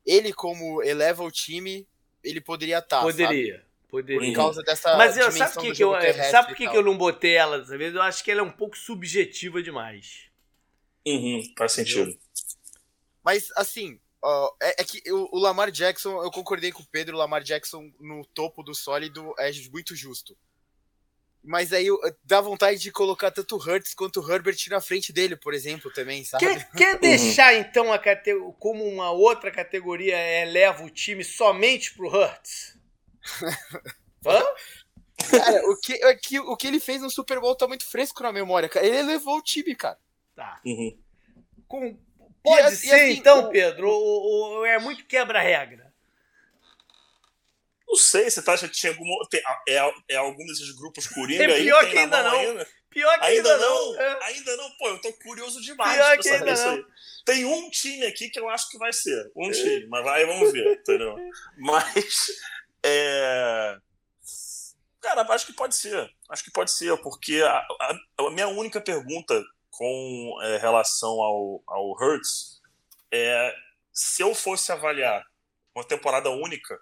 Ele 0.04 0.32
como 0.32 0.82
eleva 0.82 1.22
o 1.22 1.30
time, 1.30 1.86
ele 2.24 2.40
poderia 2.40 2.78
estar. 2.78 2.98
Tá, 2.98 3.02
poderia. 3.02 3.58
Sabe? 3.58 3.71
Poderia. 3.92 4.26
Por 4.26 4.34
causa 4.34 4.62
dessa. 4.62 4.96
Mas 4.96 5.18
eu, 5.18 5.30
sabe, 5.30 5.60
que 5.60 5.72
que 5.72 5.84
eu, 5.84 5.92
sabe 6.30 6.48
por 6.48 6.56
que, 6.56 6.66
que 6.66 6.74
eu 6.74 6.82
não 6.82 6.96
botei 6.96 7.34
ela 7.34 7.58
dessa 7.58 7.76
vez? 7.76 7.94
Eu 7.94 8.00
acho 8.00 8.24
que 8.24 8.30
ela 8.30 8.40
é 8.40 8.42
um 8.42 8.50
pouco 8.50 8.74
subjetiva 8.74 9.62
demais. 9.62 10.30
Uhum, 11.06 11.42
faz 11.58 11.72
sentido. 11.72 12.18
Mas, 13.22 13.50
assim, 13.54 14.00
uh, 14.24 14.48
é, 14.62 14.80
é, 14.80 14.84
que 14.84 15.02
o, 15.12 15.36
o, 15.36 15.38
Lamar 15.38 15.70
Jackson, 15.70 16.22
eu 16.22 16.30
concordei 16.30 16.72
com 16.72 16.82
o 16.82 16.86
Pedro, 16.86 17.16
o 17.16 17.18
Lamar 17.18 17.42
Jackson 17.42 17.92
no 18.00 18.24
topo 18.34 18.62
do 18.62 18.74
sólido 18.74 19.34
é 19.38 19.50
muito 19.70 19.94
justo. 19.94 20.34
Mas 21.44 21.70
aí 21.70 21.88
dá 22.24 22.40
vontade 22.40 22.78
de 22.78 22.90
colocar 22.90 23.30
tanto 23.30 23.56
o 23.56 23.58
Hurts 23.58 23.92
quanto 23.92 24.22
o 24.22 24.32
Herbert 24.32 24.56
na 24.70 24.80
frente 24.80 25.12
dele, 25.12 25.36
por 25.36 25.52
exemplo, 25.52 25.92
também, 25.92 26.24
sabe? 26.24 26.46
Quer, 26.46 26.70
quer 26.72 26.98
deixar, 26.98 27.52
então, 27.56 27.92
a 27.92 28.00
como 28.58 28.84
uma 28.84 29.10
outra 29.10 29.50
categoria 29.50 30.16
eleva 30.16 30.82
o 30.82 30.88
time 30.88 31.22
somente 31.22 31.92
pro 31.92 32.08
Hurts? 32.08 32.80
Hã? 34.26 34.44
Cara, 35.30 35.70
o 35.70 35.76
que, 35.80 36.06
o, 36.06 36.18
que, 36.18 36.40
o 36.40 36.56
que 36.56 36.66
ele 36.66 36.80
fez 36.80 37.00
no 37.00 37.10
Super 37.10 37.40
Bowl 37.40 37.54
tá 37.54 37.68
muito 37.68 37.84
fresco 37.84 38.22
na 38.22 38.32
memória, 38.32 38.68
cara. 38.68 38.86
Ele 38.86 39.02
levou 39.02 39.38
o 39.38 39.42
time, 39.42 39.74
cara. 39.74 39.98
Tá. 40.34 40.60
Uhum. 40.64 40.98
Com, 41.68 41.96
pode 42.42 42.74
e, 42.74 42.76
ser, 42.76 42.86
e 42.86 42.92
assim, 42.92 43.18
então, 43.18 43.44
o... 43.44 43.50
Pedro, 43.50 43.88
ou, 43.88 44.66
é 44.66 44.78
muito 44.78 45.04
quebra-regra? 45.06 45.92
Não 47.86 47.96
sei, 47.96 48.30
você 48.30 48.42
tá, 48.42 48.56
já 48.56 48.68
tinha 48.68 48.92
algum. 48.92 49.06
Tem, 49.30 49.42
é, 49.68 49.92
é 50.08 50.16
algum 50.16 50.46
desses 50.46 50.74
grupos 50.74 51.06
Coringa 51.06 51.44
é 51.44 51.54
aí? 51.56 51.64
Pior 51.64 51.90
que 51.90 51.98
ainda 51.98 52.22
não. 52.22 52.38
Ainda? 52.38 52.66
Pior 52.88 53.18
que 53.18 53.24
ainda, 53.26 53.52
ainda 53.52 53.66
não. 53.66 53.92
não. 53.92 54.00
É. 54.00 54.24
Ainda 54.24 54.56
não, 54.56 54.70
pô, 54.78 54.88
eu 54.88 55.00
tô 55.00 55.12
curioso 55.14 55.60
demais 55.60 55.94
Pior 55.94 56.06
pra 56.06 56.16
que 56.16 56.22
saber 56.22 56.36
ainda 56.38 56.52
isso 56.52 56.66
não. 56.66 56.72
aí. 56.72 56.84
Tem 57.24 57.44
um 57.44 57.70
time 57.70 58.06
aqui 58.06 58.30
que 58.30 58.40
eu 58.40 58.48
acho 58.48 58.70
que 58.70 58.78
vai 58.78 58.92
ser. 58.92 59.30
Um 59.36 59.50
time, 59.50 59.86
mas 59.86 60.04
vai, 60.04 60.24
vamos 60.24 60.52
ver, 60.52 60.72
entendeu? 60.72 61.16
Mas. 61.56 62.28
É... 62.84 63.78
Cara, 65.00 65.22
acho 65.32 65.46
que 65.46 65.52
pode 65.52 65.74
ser. 65.76 66.10
Acho 66.28 66.44
que 66.44 66.50
pode 66.50 66.70
ser, 66.70 66.96
porque 67.02 67.42
a, 67.42 67.58
a, 67.58 67.98
a 68.26 68.30
minha 68.30 68.48
única 68.48 68.80
pergunta 68.80 69.42
com 69.70 70.38
é, 70.42 70.58
relação 70.58 71.10
ao, 71.20 71.62
ao 71.66 71.90
Hurts 71.92 72.60
é 73.10 73.54
se 73.92 74.22
eu 74.22 74.34
fosse 74.34 74.70
avaliar 74.72 75.24
uma 75.74 75.84
temporada 75.84 76.30
única, 76.30 76.78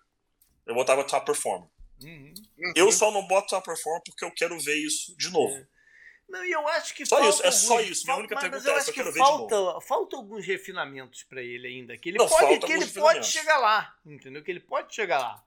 eu 0.67 0.75
botava 0.75 1.05
top 1.05 1.27
performer. 1.27 1.69
Uhum. 2.03 2.35
Eu 2.75 2.91
só 2.93 3.11
não 3.11 3.27
boto 3.27 3.49
top 3.49 3.65
performer 3.65 4.03
porque 4.05 4.25
eu 4.25 4.33
quero 4.33 4.59
ver 4.61 4.77
isso 4.77 5.17
de 5.17 5.31
novo. 5.31 5.55
É. 5.55 5.67
Não, 6.29 6.45
e 6.45 6.53
eu 6.53 6.67
acho 6.69 6.95
que 6.95 7.05
só 7.05 7.17
falta 7.17 7.29
isso, 7.29 7.47
é 7.47 7.51
só 7.51 7.73
alguns, 7.75 7.91
isso. 7.91 8.07
Minha 8.07 8.19
única 8.19 8.35
mas, 8.37 8.43
pergunta 8.43 8.63
mas 8.63 8.67
eu 8.67 8.75
é 8.75 8.79
acho 8.79 8.93
que 8.93 9.19
falta, 9.19 9.81
falta 9.81 10.17
alguns 10.17 10.47
refinamentos 10.47 11.25
para 11.25 11.43
ele 11.43 11.67
ainda, 11.67 11.99
que 11.99 12.11
ele 12.11 12.19
Não, 12.19 12.29
pode, 12.29 12.61
que 12.61 12.73
ele 12.73 12.87
pode 12.87 13.27
chegar 13.27 13.59
lá, 13.59 13.97
entendeu? 14.07 14.43
Que 14.43 14.51
ele 14.51 14.61
pode 14.61 14.95
chegar 14.95 15.19
lá. 15.19 15.45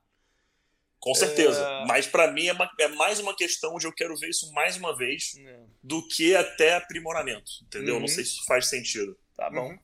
Com 1.03 1.13
certeza. 1.13 1.59
É. 1.61 1.85
Mas 1.85 2.07
pra 2.07 2.31
mim 2.31 2.47
é, 2.47 2.53
uma- 2.53 2.71
é 2.79 2.87
mais 2.87 3.19
uma 3.19 3.35
questão 3.35 3.75
de 3.75 3.85
eu 3.85 3.91
quero 3.91 4.15
ver 4.15 4.29
isso 4.29 4.49
mais 4.53 4.77
uma 4.77 4.95
vez 4.95 5.33
É. 5.37 5.59
do 5.83 6.07
que 6.07 6.33
até 6.33 6.75
aprimoramento. 6.75 7.51
Entendeu? 7.63 7.95
Uhum. 7.95 7.99
Não 8.01 8.07
sei 8.07 8.23
se 8.23 8.31
isso 8.35 8.45
faz 8.45 8.67
sentido. 8.67 9.17
Tá 9.35 9.49
bom. 9.49 9.67
Uhum. 9.71 9.79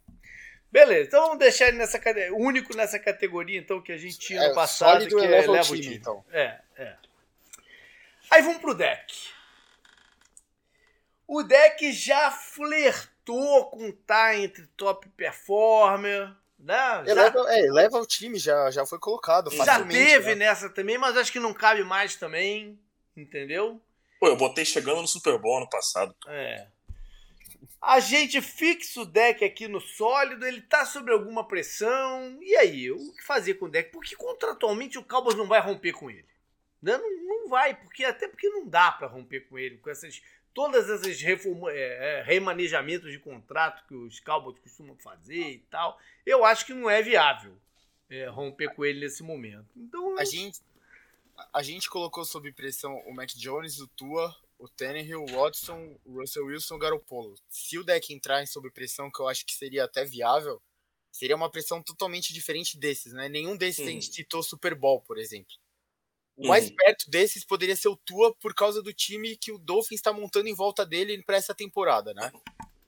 Beleza, 0.72 1.08
então 1.08 1.22
vamos 1.24 1.40
deixar 1.40 1.68
ele 1.68 1.78
nessa 1.78 2.00
categoria, 2.00 2.34
único 2.36 2.78
nessa 2.78 2.98
categoria 3.00 3.60
então 3.60 3.82
que 3.82 3.92
a 3.92 3.98
gente 3.98 4.18
tinha 4.18 4.40
no 4.40 4.52
É, 4.52 4.54
passado 4.56 4.92
sólido 5.02 5.10
que 5.10 5.16
o 5.16 5.30
leva 5.30 5.62
time, 5.64 5.96
então. 5.96 6.24
É, 6.32 6.62
é. 6.78 6.96
Aí 8.32 8.42
vamos 8.44 8.60
pro 8.62 8.74
deck. 8.76 9.14
O 11.28 11.44
deck 11.44 11.92
já 11.92 12.32
flertou 12.32 13.70
com 13.72 13.92
tá 13.92 14.38
entre 14.38 14.66
top 14.78 15.10
performer, 15.10 16.32
né? 16.60 16.76
Já, 17.06 17.12
Eleva, 17.12 17.54
é, 17.54 17.60
eleva 17.62 17.98
o 18.00 18.06
time, 18.06 18.38
já, 18.38 18.70
já 18.70 18.86
foi 18.86 19.00
colocado. 19.00 19.50
já 19.52 19.66
facilmente, 19.66 20.06
teve 20.06 20.36
né? 20.36 20.48
nessa 20.48 20.70
também, 20.70 20.98
mas 20.98 21.16
acho 21.16 21.32
que 21.32 21.40
não 21.40 21.54
cabe 21.54 21.84
mais 21.84 22.16
também, 22.16 22.78
entendeu? 23.16 23.82
Pô, 24.20 24.28
eu 24.28 24.36
botei 24.36 24.66
chegando 24.66 25.02
no 25.02 25.08
Super 25.08 25.38
Bowl 25.38 25.58
ano 25.58 25.70
passado. 25.70 26.14
É. 26.28 26.68
A 27.82 28.02
gente 28.02 28.42
fixa 28.42 29.02
o 29.02 29.06
deck 29.06 29.44
aqui 29.44 29.68
no 29.68 29.80
sólido, 29.80 30.46
ele 30.46 30.62
tá 30.62 30.86
sob 30.86 31.10
alguma 31.12 31.48
pressão. 31.48 32.38
E 32.42 32.56
aí, 32.58 32.92
o 32.92 33.14
que 33.14 33.24
fazer 33.24 33.54
com 33.54 33.66
o 33.66 33.70
deck? 33.70 33.92
Porque 33.92 34.18
contratualmente 34.18 34.98
o 34.98 35.04
Cowboys 35.04 35.38
não 35.38 35.48
vai 35.48 35.62
romper 35.62 35.94
com 35.94 36.10
ele. 36.10 36.28
Né? 36.82 36.98
Não, 36.98 37.26
não 37.26 37.50
vai, 37.50 37.76
porque 37.76 38.04
até 38.04 38.28
porque 38.28 38.50
não 38.50 38.68
dá 38.68 38.92
para 38.92 39.08
romper 39.08 39.48
com 39.48 39.58
ele, 39.58 39.78
com 39.78 39.90
essas 39.90 40.22
todas 40.54 40.90
essas 40.90 41.22
reformu- 41.22 41.70
é, 41.70 42.20
é, 42.20 42.24
remanejamentos 42.24 43.12
de 43.12 43.20
contrato 43.20 43.86
que 43.88 43.94
os 43.96 44.20
Cowboys 44.20 44.60
costumam 44.60 44.96
fazer 44.98 45.50
e 45.50 45.60
tal. 45.70 46.00
Eu 46.26 46.44
acho 46.46 46.66
que 46.66 46.74
não 46.74 46.90
é 46.90 47.02
viável 47.02 47.58
é, 48.10 48.28
romper 48.28 48.74
com 48.74 48.84
ele 48.86 49.00
nesse 49.02 49.24
momento. 49.24 49.68
Então, 49.76 50.18
A 50.18 50.26
gente, 50.26 50.60
a 51.54 51.62
gente 51.64 51.90
colocou 51.90 52.26
sob 52.26 52.52
pressão 52.52 52.96
o 53.06 53.14
Mac 53.14 53.30
Jones, 53.36 53.80
o 53.80 53.88
Tua, 53.88 54.36
o 54.58 54.68
Tannehill, 54.68 55.24
o 55.24 55.28
Watson, 55.38 55.98
o 56.06 56.20
Russell 56.20 56.46
Wilson 56.46 56.76
o 56.76 56.80
Garoppolo. 56.80 57.36
Se 57.48 57.78
o 57.78 57.84
deck 57.84 58.14
entrar 58.14 58.42
em 58.44 58.46
sob 58.46 58.70
pressão, 58.72 59.10
que 59.10 59.22
eu 59.22 59.28
acho 59.28 59.46
que 59.46 59.54
seria 59.54 59.86
até 59.86 60.04
viável, 60.04 60.62
seria 61.12 61.36
uma 61.36 61.50
pressão 61.50 61.82
totalmente 61.82 62.34
diferente 62.34 62.78
desses, 62.78 63.14
né? 63.14 63.30
Nenhum 63.30 63.56
desses 63.56 63.88
a 63.88 63.92
gente 63.92 64.14
citou 64.14 64.44
Super 64.44 64.76
Bowl, 64.76 65.02
por 65.02 65.18
exemplo. 65.18 65.54
O 66.40 66.44
Uhum. 66.44 66.48
mais 66.48 66.72
perto 66.72 67.10
desses 67.10 67.44
poderia 67.44 67.76
ser 67.76 67.90
o 67.90 67.98
Tua 67.98 68.34
por 68.36 68.56
causa 68.56 68.82
do 68.82 68.94
time 68.94 69.36
que 69.36 69.52
o 69.52 69.58
Dolphins 69.58 70.00
está 70.00 70.14
montando 70.14 70.48
em 70.48 70.56
volta 70.56 70.86
dele 70.86 71.22
para 71.22 71.36
essa 71.36 71.54
temporada, 71.54 72.14
né? 72.14 72.32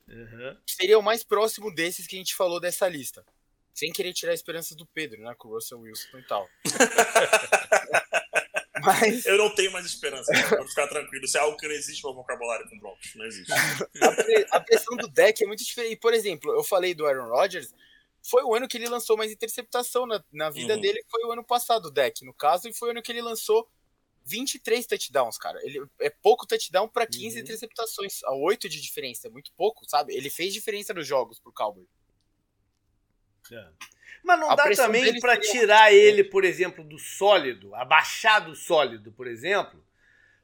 Uhum. 0.08 0.58
Seria 0.66 0.98
o 0.98 1.04
mais 1.04 1.22
próximo 1.22 1.70
desses 1.74 2.08
que 2.08 2.16
a 2.16 2.20
gente 2.20 2.34
falou 2.34 2.62
dessa 2.62 2.88
lista. 2.88 3.26
Sem 3.74 3.92
querer 3.92 4.14
tirar 4.14 4.32
a 4.32 4.36
esperança 4.36 4.74
do 4.74 4.86
Pedro, 4.86 5.22
né? 5.22 5.36
Com 5.38 5.50
o 5.50 5.56
Russell 5.56 5.82
Wilson 5.82 6.18
e 6.18 6.24
tal. 6.24 6.48
Mas... 8.84 9.26
Eu 9.26 9.38
não 9.38 9.54
tenho 9.54 9.72
mais 9.72 9.86
esperança, 9.86 10.32
vou 10.50 10.68
ficar 10.68 10.88
tranquilo. 10.88 11.26
Isso 11.26 11.38
é 11.38 11.42
algo 11.42 11.58
que 11.58 11.68
não 11.68 11.76
existe 11.76 12.04
no 12.04 12.16
vocabulário 12.16 12.68
com 12.70 12.80
Broncos, 12.80 13.14
não 13.16 13.26
existe. 13.26 13.52
a, 14.52 14.60
pressão 14.62 14.96
do 14.96 15.10
deck 15.10 15.44
é 15.44 15.48
muito 15.48 15.64
diferente. 15.64 15.98
Por 15.98 16.14
exemplo, 16.14 16.52
eu 16.54 16.64
falei 16.64 16.96
do 16.96 17.06
Aaron 17.06 17.30
Rodgers, 17.30 17.74
foi 18.22 18.44
o 18.44 18.54
ano 18.54 18.68
que 18.68 18.78
ele 18.78 18.88
lançou 18.88 19.18
mais 19.18 19.32
interceptação 19.32 20.06
na, 20.06 20.24
na 20.32 20.50
vida 20.50 20.76
uhum. 20.76 20.82
dele, 20.82 21.04
foi 21.10 21.24
o 21.26 21.32
ano 21.32 21.44
passado 21.44 21.86
o 21.86 21.92
deck, 21.92 22.24
no 22.24 22.34
caso, 22.34 22.68
e 22.68 22.74
foi 22.74 22.90
o 22.90 22.92
ano 22.92 23.02
que 23.02 23.12
ele 23.12 23.22
lançou 23.22 23.68
23 24.26 24.86
touchdowns, 24.86 25.38
cara. 25.38 25.60
Ele 25.64 25.84
é 26.00 26.10
pouco 26.10 26.46
touchdown 26.46 26.88
para 26.88 27.08
15 27.08 27.36
uhum. 27.36 27.42
interceptações, 27.42 28.24
a 28.24 28.34
8 28.34 28.70
de 28.70 28.80
diferença, 28.80 29.28
é 29.28 29.32
muito 29.32 29.52
pouco, 29.54 29.90
sabe? 29.90 30.14
Ele 30.14 30.30
fez 30.30 30.54
diferença 30.54 30.94
nos 30.94 31.08
jogos 31.08 31.40
pro 31.40 31.52
Cowboy. 31.52 31.88
É. 33.52 33.70
Mas 34.24 34.40
não 34.40 34.52
a 34.52 34.56
dá 34.56 34.70
também 34.72 35.20
para 35.20 35.40
tirar 35.40 35.92
ele, 35.92 36.24
por 36.24 36.44
exemplo, 36.44 36.84
do 36.84 37.00
sólido, 37.00 37.74
abaixar 37.74 38.46
do 38.46 38.56
sólido, 38.56 39.12
por 39.12 39.26
exemplo, 39.26 39.84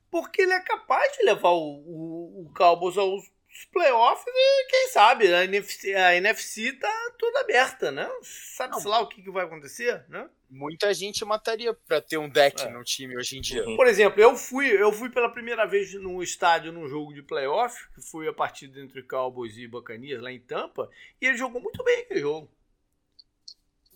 porque 0.09 0.41
ele 0.41 0.53
é 0.53 0.59
capaz 0.61 1.15
de 1.15 1.23
levar 1.23 1.51
o, 1.51 1.83
o, 1.85 2.45
o 2.45 2.53
Cowboys 2.55 2.97
aos 2.97 3.29
playoffs 3.65 4.25
e 4.27 4.67
quem 4.69 4.89
sabe, 4.89 5.33
a 5.33 5.43
NFC, 5.43 5.93
a 5.93 6.15
NFC 6.15 6.73
tá 6.73 7.11
toda 7.17 7.41
aberta, 7.41 7.91
né? 7.91 8.09
Sabe-se 8.21 8.87
lá 8.87 8.99
o 8.99 9.07
que, 9.07 9.21
que 9.21 9.31
vai 9.31 9.45
acontecer, 9.45 10.05
né? 10.09 10.29
Muita 10.49 10.93
gente 10.93 11.25
mataria 11.25 11.73
para 11.73 11.99
ter 12.01 12.17
um 12.17 12.29
deck 12.29 12.61
é. 12.63 12.69
no 12.69 12.83
time 12.83 13.17
hoje 13.17 13.37
em 13.37 13.41
dia. 13.41 13.63
Por 13.63 13.85
exemplo, 13.87 14.21
eu 14.21 14.35
fui, 14.35 14.69
eu 14.69 14.91
fui 14.91 15.09
pela 15.09 15.29
primeira 15.29 15.65
vez 15.65 15.93
no 15.95 16.23
estádio 16.23 16.71
num 16.71 16.87
jogo 16.87 17.13
de 17.13 17.21
playoff, 17.21 17.87
que 17.93 18.01
foi 18.01 18.27
a 18.27 18.33
partida 18.33 18.79
entre 18.79 19.03
Cowboys 19.03 19.57
e 19.57 19.67
Bacanias 19.67 20.21
lá 20.21 20.31
em 20.31 20.39
Tampa, 20.39 20.89
e 21.21 21.25
ele 21.25 21.37
jogou 21.37 21.61
muito 21.61 21.83
bem 21.83 22.01
aquele 22.01 22.21
jogo. 22.21 22.49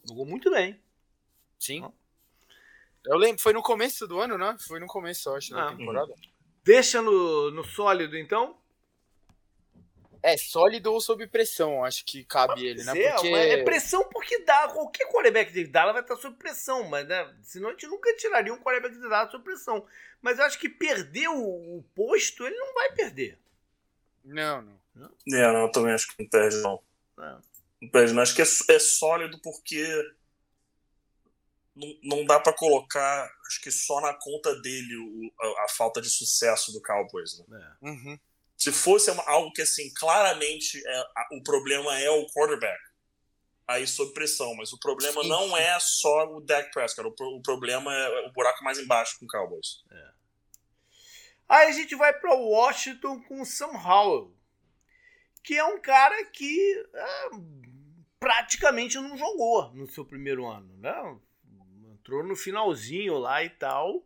Jogou 0.06 0.26
muito 0.26 0.52
bem. 0.52 0.80
Sim. 1.60 1.92
Eu 3.06 3.18
lembro, 3.18 3.42
foi 3.42 3.54
no 3.54 3.62
começo 3.62 4.08
do 4.08 4.20
ano, 4.20 4.38
né? 4.38 4.56
Foi 4.68 4.80
no 4.80 4.88
começo, 4.88 5.30
eu 5.30 5.36
acho, 5.36 5.52
da 5.52 5.70
ah, 5.70 5.76
temporada. 5.76 6.14
Deixa 6.64 7.02
no, 7.02 7.50
no 7.52 7.64
sólido, 7.64 8.18
então? 8.18 8.61
É, 10.24 10.38
sólido 10.38 10.94
ou 10.94 11.02
sob 11.02 11.26
pressão, 11.28 11.84
acho 11.84 12.06
que 12.06 12.24
cabe 12.24 12.66
ele, 12.66 12.84
né? 12.84 13.00
É, 13.00 13.12
porque... 13.14 13.28
é 13.28 13.64
pressão 13.64 14.08
porque 14.10 14.44
dá. 14.44 14.68
Qualquer 14.68 15.08
quarterback 15.12 15.52
de 15.52 15.66
Dallas 15.66 15.94
vai 15.94 16.04
estar 16.04 16.16
sob 16.18 16.38
pressão, 16.38 16.88
mas 16.88 17.08
né? 17.08 17.34
senão 17.42 17.70
a 17.70 17.72
gente 17.72 17.88
nunca 17.88 18.16
tiraria 18.16 18.54
um 18.54 18.60
quarterback 18.60 18.96
de 18.96 19.10
Dallas 19.10 19.32
sob 19.32 19.44
pressão. 19.44 19.86
Mas 20.22 20.38
eu 20.38 20.46
acho 20.46 20.60
que 20.60 20.70
perder 20.70 21.28
o, 21.30 21.78
o 21.78 21.84
posto, 21.96 22.46
ele 22.46 22.56
não 22.56 22.74
vai 22.74 22.92
perder. 22.94 23.40
Não, 24.24 24.62
não. 24.62 24.82
Não, 25.26 25.38
é, 25.38 25.54
não 25.54 25.62
eu 25.62 25.72
também 25.72 25.94
acho 25.94 26.08
que 26.08 26.22
não 26.22 26.30
perde, 26.30 26.58
não. 26.58 26.82
É. 27.20 27.38
Não 27.82 27.90
perde, 27.90 28.14
não. 28.14 28.22
Acho 28.22 28.36
que 28.36 28.42
é, 28.42 28.76
é 28.76 28.80
sólido 28.80 29.40
porque 29.42 29.84
não, 31.76 31.98
não 32.04 32.26
dá 32.26 32.40
para 32.40 32.54
colocar, 32.54 33.32
acho 33.48 33.62
que 33.62 33.72
só 33.72 34.02
na 34.02 34.14
conta 34.14 34.60
dele 34.62 34.96
o, 34.98 35.32
a, 35.42 35.66
a, 35.66 35.68
falta 35.70 36.02
de 36.02 36.10
sucesso 36.10 36.72
do 36.72 36.82
Cowboys. 36.82 37.44
Né? 37.48 37.78
É. 37.82 37.90
Uhum. 37.90 38.20
Se 38.62 38.72
fosse 38.72 39.10
algo 39.26 39.52
que, 39.54 39.64
assim, 39.64 39.92
claramente 39.92 40.80
é, 40.86 41.04
o 41.32 41.42
problema 41.42 41.98
é 42.00 42.12
o 42.12 42.28
quarterback, 42.28 42.80
aí 43.68 43.88
sob 43.88 44.14
pressão. 44.14 44.54
Mas 44.54 44.72
o 44.72 44.80
problema 44.80 45.24
Sim. 45.24 45.30
não 45.30 45.58
é 45.58 45.80
só 45.80 46.32
o 46.32 46.40
Dak 46.40 46.72
Prescott. 46.72 47.08
O, 47.08 47.38
o, 47.38 47.42
problema 47.42 47.92
é 47.92 48.28
o 48.28 48.32
buraco 48.32 48.64
mais 48.64 48.78
embaixo 48.78 49.18
com 49.18 49.26
o 49.26 49.28
Cowboys. 49.28 49.84
É. 49.90 50.12
Aí 51.50 51.70
a 51.70 51.72
gente 51.72 51.96
vai 51.96 52.14
para 52.14 52.36
Washington 52.36 53.24
com 53.24 53.42
o 53.42 53.46
Sam 53.48 53.72
Howell, 53.84 54.32
que 55.44 55.58
é 55.58 55.66
um 55.66 55.82
cara 55.82 56.24
que 56.26 56.86
é, 56.94 57.30
praticamente 58.20 58.96
não 58.98 59.18
jogou 59.18 59.74
no 59.74 59.90
seu 59.90 60.06
primeiro 60.06 60.46
ano. 60.46 60.78
Né? 60.78 61.20
Entrou 61.94 62.24
no 62.24 62.36
finalzinho 62.36 63.18
lá 63.18 63.44
e 63.44 63.50
tal. 63.50 64.06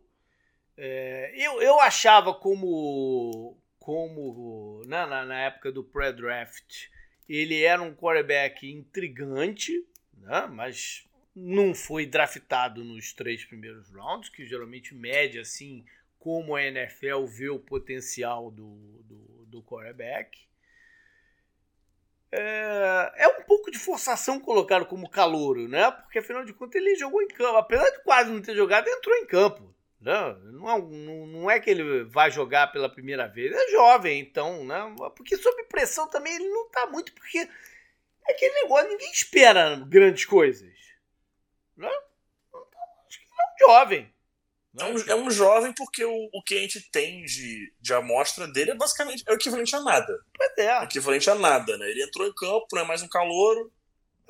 É, 0.78 1.34
eu, 1.36 1.60
eu 1.60 1.78
achava 1.78 2.32
como 2.32 3.60
como 3.86 4.82
né, 4.84 5.06
na, 5.06 5.24
na 5.24 5.42
época 5.42 5.70
do 5.70 5.84
pré-draft, 5.84 6.88
ele 7.28 7.62
era 7.62 7.80
um 7.80 7.94
quarterback 7.94 8.68
intrigante, 8.68 9.72
né, 10.18 10.48
mas 10.50 11.08
não 11.32 11.72
foi 11.72 12.04
draftado 12.04 12.82
nos 12.82 13.12
três 13.12 13.44
primeiros 13.44 13.88
rounds, 13.92 14.28
que 14.28 14.44
geralmente 14.44 14.92
mede 14.92 15.38
assim 15.38 15.84
como 16.18 16.56
a 16.56 16.64
NFL 16.64 17.26
vê 17.26 17.48
o 17.48 17.60
potencial 17.60 18.50
do, 18.50 18.74
do, 19.04 19.46
do 19.46 19.62
quarterback. 19.62 20.36
É, 22.32 23.12
é, 23.18 23.28
um 23.28 23.44
pouco 23.44 23.70
de 23.70 23.78
forçação 23.78 24.40
colocá-lo 24.40 24.86
como 24.86 25.08
calouro, 25.08 25.68
né? 25.68 25.92
Porque 25.92 26.18
afinal 26.18 26.44
de 26.44 26.52
contas 26.52 26.82
ele 26.82 26.96
jogou 26.96 27.22
em 27.22 27.28
campo. 27.28 27.56
Apesar 27.56 27.88
de 27.90 28.02
quase 28.02 28.32
não 28.32 28.42
ter 28.42 28.56
jogado, 28.56 28.88
entrou 28.88 29.14
em 29.14 29.26
campo. 29.26 29.75
Não, 30.00 30.38
não, 30.52 30.70
é, 30.70 30.82
não 31.26 31.50
é 31.50 31.58
que 31.58 31.70
ele 31.70 32.04
vai 32.04 32.30
jogar 32.30 32.70
pela 32.70 32.88
primeira 32.88 33.26
vez, 33.26 33.52
é 33.52 33.70
jovem, 33.70 34.20
então, 34.20 34.64
né? 34.64 34.94
Porque 35.16 35.36
sob 35.36 35.64
pressão 35.64 36.08
também 36.08 36.34
ele 36.34 36.48
não 36.48 36.68
tá 36.68 36.86
muito, 36.86 37.12
porque 37.14 37.38
é 37.38 38.32
aquele 38.32 38.54
negócio, 38.62 38.88
ninguém 38.88 39.10
espera 39.10 39.76
grandes 39.86 40.24
coisas. 40.24 40.74
Né? 41.76 41.88
Acho 41.88 43.18
que 43.18 43.24
é 43.24 43.66
um 43.66 43.68
jovem. 43.68 44.14
É 44.78 44.84
um, 44.84 44.98
é 44.98 45.14
um 45.14 45.30
jovem 45.30 45.72
porque 45.72 46.04
o, 46.04 46.28
o 46.32 46.42
que 46.42 46.54
a 46.54 46.60
gente 46.60 46.90
tem 46.90 47.24
de, 47.24 47.72
de 47.80 47.94
amostra 47.94 48.46
dele 48.46 48.72
é 48.72 48.74
basicamente 48.74 49.24
é 49.26 49.32
o 49.32 49.36
equivalente 49.36 49.74
a 49.74 49.80
nada. 49.80 50.18
Pois 50.36 50.58
é. 50.58 50.66
é 50.66 50.84
equivalente 50.84 51.30
a 51.30 51.34
nada, 51.34 51.78
né? 51.78 51.88
Ele 51.88 52.02
entrou 52.02 52.26
em 52.26 52.34
campo, 52.34 52.66
não 52.72 52.82
é 52.82 52.84
mais 52.84 53.02
um 53.02 53.08
calouro, 53.08 53.72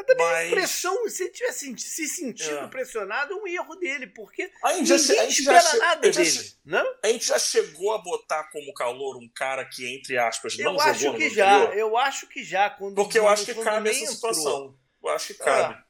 também 0.05 0.27
mas... 0.27 0.51
pressão, 0.51 1.09
se 1.09 1.25
ele 1.25 1.33
tivesse 1.33 1.79
se 1.79 2.09
sentindo 2.09 2.59
é. 2.59 2.69
pressionado, 2.69 3.33
é 3.33 3.37
um 3.37 3.47
erro 3.47 3.77
dele, 3.77 4.07
porque 4.09 4.51
a 4.63 4.75
gente 4.75 4.91
ninguém 4.91 4.99
já, 4.99 5.23
a 5.23 5.25
gente 5.27 5.41
espera 5.41 5.61
já, 5.61 5.77
nada 5.79 6.01
dele. 6.01 6.25
Já, 6.25 6.43
não? 6.65 6.95
A 7.03 7.09
gente 7.09 7.27
já 7.27 7.39
chegou 7.39 7.95
a 7.95 7.99
botar 7.99 8.45
como 8.51 8.73
calor 8.75 9.17
um 9.17 9.29
cara 9.29 9.65
que, 9.65 9.87
entre 9.95 10.19
aspas, 10.19 10.57
não 10.59 10.75
eu 10.75 10.81
acho 10.81 11.01
jogou 11.01 11.19
que 11.19 11.31
já, 11.31 11.65
Eu 11.75 11.97
acho 11.97 12.27
que 12.27 12.45
já. 12.45 12.69
Quando, 12.71 12.95
porque 12.95 13.19
eu 13.19 13.27
acho 13.27 13.45
que 13.45 13.55
cabe 13.55 13.91
essa 13.91 14.07
situação. 14.07 14.79
Eu 15.03 15.09
acho 15.11 15.29
que 15.29 15.35
cabe. 15.35 15.75
Ah. 15.75 15.87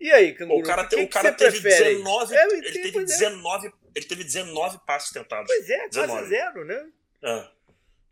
E 0.00 0.10
aí, 0.10 0.34
Canguru, 0.34 0.58
o 0.58 0.62
cara, 0.64 0.82
o 0.82 1.08
cara 1.08 1.30
teve 1.30 1.60
prefere? 1.60 1.94
19, 1.94 2.34
ele 2.34 2.72
teve 2.72 3.04
19, 3.04 3.68
é. 3.68 3.72
ele 3.94 4.04
teve 4.04 4.24
19 4.24 4.80
passos 4.84 5.10
tentados. 5.12 5.46
Pois 5.46 5.70
é, 5.70 5.88
19. 5.88 6.12
quase 6.12 6.28
zero, 6.28 6.64
né? 6.64 6.88
É. 7.22 7.48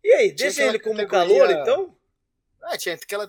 E 0.04 0.12
aí, 0.12 0.32
deixa 0.32 0.62
ele 0.62 0.78
como 0.78 0.96
categoria... 0.96 1.46
calor, 1.46 1.50
então? 1.50 1.99
Ah, 2.62 2.76
tinha 2.76 2.94
aquela 2.94 3.26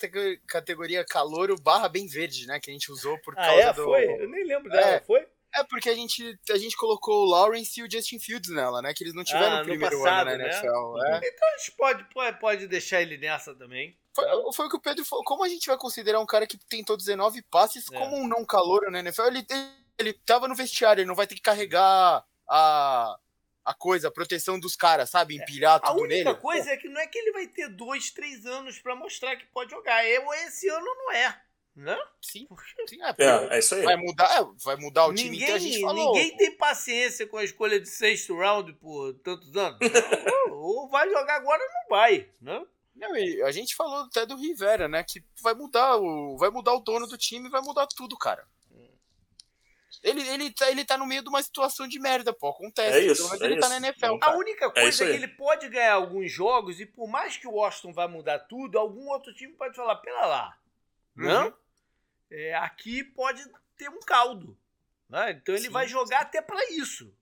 categoria 0.47 1.05
calouro 1.05 1.55
barra 1.59 1.87
bem 1.87 2.07
verde, 2.07 2.45
né? 2.47 2.59
Que 2.59 2.69
a 2.69 2.73
gente 2.73 2.91
usou 2.91 3.17
por 3.19 3.33
ah, 3.37 3.45
causa 3.45 3.61
é? 3.61 3.73
do. 3.73 3.83
Foi? 3.83 4.05
Eu 4.05 4.29
nem 4.29 4.45
lembro 4.45 4.69
dela, 4.69 4.95
é. 4.95 4.99
foi? 4.99 5.25
É, 5.53 5.63
porque 5.65 5.89
a 5.89 5.95
gente, 5.95 6.39
a 6.49 6.57
gente 6.57 6.77
colocou 6.77 7.23
o 7.23 7.29
Lawrence 7.29 7.79
e 7.79 7.83
o 7.83 7.91
Justin 7.91 8.19
Fields 8.19 8.49
nela, 8.49 8.81
né? 8.81 8.93
Que 8.93 9.03
eles 9.03 9.13
não 9.13 9.23
tiveram 9.23 9.57
ah, 9.57 9.61
o 9.61 9.65
primeiro 9.65 10.01
passado, 10.01 10.29
ano 10.29 10.37
na 10.37 10.45
NFL. 10.45 10.93
Né? 10.95 11.19
É. 11.23 11.27
Então 11.27 11.49
a 11.49 11.57
gente 11.57 11.71
pode, 11.77 12.03
pode, 12.13 12.39
pode 12.39 12.67
deixar 12.67 13.01
ele 13.01 13.17
nessa 13.17 13.53
também. 13.53 13.97
Foi, 14.15 14.25
foi 14.53 14.65
o 14.65 14.69
que 14.69 14.77
o 14.77 14.81
Pedro 14.81 15.03
falou. 15.03 15.25
Como 15.25 15.43
a 15.43 15.49
gente 15.49 15.67
vai 15.67 15.77
considerar 15.77 16.19
um 16.21 16.25
cara 16.25 16.47
que 16.47 16.57
tentou 16.57 16.95
19 16.95 17.41
passes 17.43 17.91
é. 17.91 17.97
como 17.97 18.15
um 18.15 18.27
não 18.27 18.45
calouro 18.45 18.89
na 18.89 18.99
NFL? 18.99 19.23
Ele, 19.23 19.45
ele, 19.49 19.69
ele 19.97 20.13
tava 20.13 20.47
no 20.47 20.55
vestiário, 20.55 21.01
ele 21.01 21.07
não 21.07 21.15
vai 21.15 21.27
ter 21.27 21.35
que 21.35 21.41
carregar 21.41 22.25
a 22.47 23.17
a 23.63 23.73
coisa, 23.73 24.07
a 24.07 24.11
proteção 24.11 24.59
dos 24.59 24.75
caras, 24.75 25.09
sabe? 25.09 25.37
É, 25.37 25.41
Empilhar 25.41 25.77
é, 25.77 25.87
tudo 25.87 26.01
nele. 26.07 26.27
A 26.27 26.31
única 26.31 26.41
coisa 26.41 26.65
Pô. 26.65 26.71
é 26.71 26.77
que 26.77 26.89
não 26.89 27.01
é 27.01 27.07
que 27.07 27.17
ele 27.17 27.31
vai 27.31 27.47
ter 27.47 27.69
dois, 27.69 28.11
três 28.11 28.45
anos 28.45 28.79
para 28.79 28.95
mostrar 28.95 29.35
que 29.35 29.45
pode 29.47 29.71
jogar. 29.71 30.05
Eu, 30.07 30.33
esse 30.33 30.67
ano 30.69 30.85
não 30.85 31.11
é. 31.11 31.41
Né? 31.73 31.97
Sim, 32.21 32.47
sim 32.85 33.01
é, 33.01 33.15
é, 33.17 33.55
é, 33.55 33.59
isso 33.59 33.73
aí. 33.75 33.83
Vai 33.83 33.95
mudar, 33.95 34.25
é, 34.37 34.45
vai 34.61 34.75
mudar 34.75 35.05
o 35.05 35.11
ninguém, 35.11 35.31
time 35.31 35.45
que 35.45 35.51
a 35.51 35.57
gente 35.57 35.81
falou. 35.81 36.13
Ninguém 36.13 36.35
tem 36.35 36.57
paciência 36.57 37.25
com 37.25 37.37
a 37.37 37.43
escolha 37.45 37.79
de 37.79 37.87
sexto 37.87 38.35
round 38.35 38.73
por 38.73 39.13
tantos 39.23 39.55
anos. 39.55 39.79
ou, 40.51 40.81
ou 40.81 40.89
vai 40.89 41.09
jogar 41.09 41.35
agora 41.35 41.63
ou 41.63 41.69
não 41.69 41.97
vai, 41.97 42.29
né? 42.41 42.65
Não, 42.93 43.13
a 43.45 43.51
gente 43.51 43.73
falou 43.73 44.03
até 44.03 44.25
do 44.25 44.35
Rivera, 44.35 44.87
né? 44.87 45.03
Que 45.03 45.23
vai 45.41 45.53
mudar 45.53 45.95
o, 45.97 46.37
vai 46.37 46.49
mudar 46.49 46.73
o 46.73 46.81
dono 46.81 47.07
do 47.07 47.17
time, 47.17 47.49
vai 47.49 47.61
mudar 47.61 47.87
tudo, 47.87 48.17
cara. 48.17 48.45
Ele, 50.03 50.27
ele, 50.27 50.51
tá, 50.51 50.71
ele 50.71 50.85
tá 50.85 50.97
no 50.97 51.05
meio 51.05 51.21
de 51.21 51.29
uma 51.29 51.41
situação 51.43 51.87
de 51.87 51.99
merda, 51.99 52.31
pô. 52.31 52.49
Acontece. 52.49 52.97
É 52.97 53.01
isso, 53.01 53.27
mas 53.29 53.41
é 53.41 53.45
ele 53.45 53.55
isso. 53.55 53.61
tá 53.61 53.69
na 53.69 53.87
NFL. 53.87 54.17
A 54.21 54.35
única 54.35 54.65
é 54.65 54.71
coisa 54.71 55.03
é, 55.03 55.07
é, 55.07 55.11
que 55.11 55.17
ele 55.17 55.27
pode 55.27 55.67
ganhar 55.69 55.93
alguns 55.93 56.31
jogos, 56.31 56.79
e 56.79 56.85
por 56.85 57.07
mais 57.07 57.37
que 57.37 57.47
o 57.47 57.53
Washington 57.53 57.93
vá 57.93 58.07
mudar 58.07 58.39
tudo, 58.39 58.79
algum 58.79 59.09
outro 59.09 59.33
time 59.33 59.53
pode 59.53 59.75
falar, 59.75 59.97
pera 59.97 60.25
lá. 60.25 60.57
Uhum. 61.17 61.25
Não? 61.25 61.57
É, 62.29 62.55
aqui 62.55 63.03
pode 63.03 63.43
ter 63.75 63.89
um 63.89 63.99
caldo. 63.99 64.57
Né? 65.09 65.31
Então 65.31 65.53
ele 65.53 65.65
sim, 65.65 65.69
vai 65.69 65.87
jogar 65.87 66.19
sim. 66.19 66.23
até 66.23 66.41
para 66.41 66.71
isso. 66.71 67.13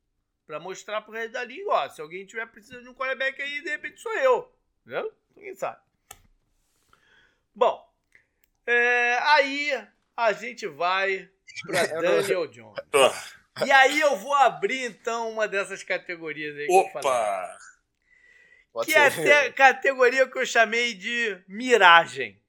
para 0.46 0.60
mostrar 0.60 1.02
pro 1.02 1.14
resto 1.14 1.34
da 1.34 1.44
liga, 1.44 1.70
ó. 1.70 1.90
Se 1.90 2.02
alguém 2.02 2.26
tiver 2.26 2.46
precisando 2.48 2.84
de 2.84 2.90
um 2.90 2.94
quarterback 2.94 3.42
aí, 3.42 3.62
de 3.64 3.70
repente 3.70 4.00
sou 4.00 4.14
eu. 4.18 4.54
Entendeu? 4.82 5.12
Ninguém 5.36 5.56
sabe. 5.56 5.82
Bom, 7.56 7.90
é, 8.66 9.18
aí 9.24 9.88
a 10.16 10.32
gente 10.32 10.68
vai 10.68 11.30
para 11.66 11.86
Daniel 12.02 12.47
Jones. 12.47 12.80
E 13.66 13.72
aí 13.72 14.00
eu 14.00 14.16
vou 14.16 14.34
abrir 14.34 14.86
então 14.86 15.30
uma 15.32 15.47
dessas 15.47 15.84
categorias 15.84 16.56
aí 16.58 16.68
que 16.68 16.74
Opa! 16.74 17.00
eu 17.00 17.04
falei. 17.04 17.50
Pode 18.72 18.86
que 18.88 19.12
ser. 19.12 19.28
é 19.28 19.47
a 19.47 19.54
categoria 19.54 20.28
que 20.28 20.38
eu 20.38 20.45
chamei 20.45 20.93
de 20.93 21.41
miragem. 21.47 22.39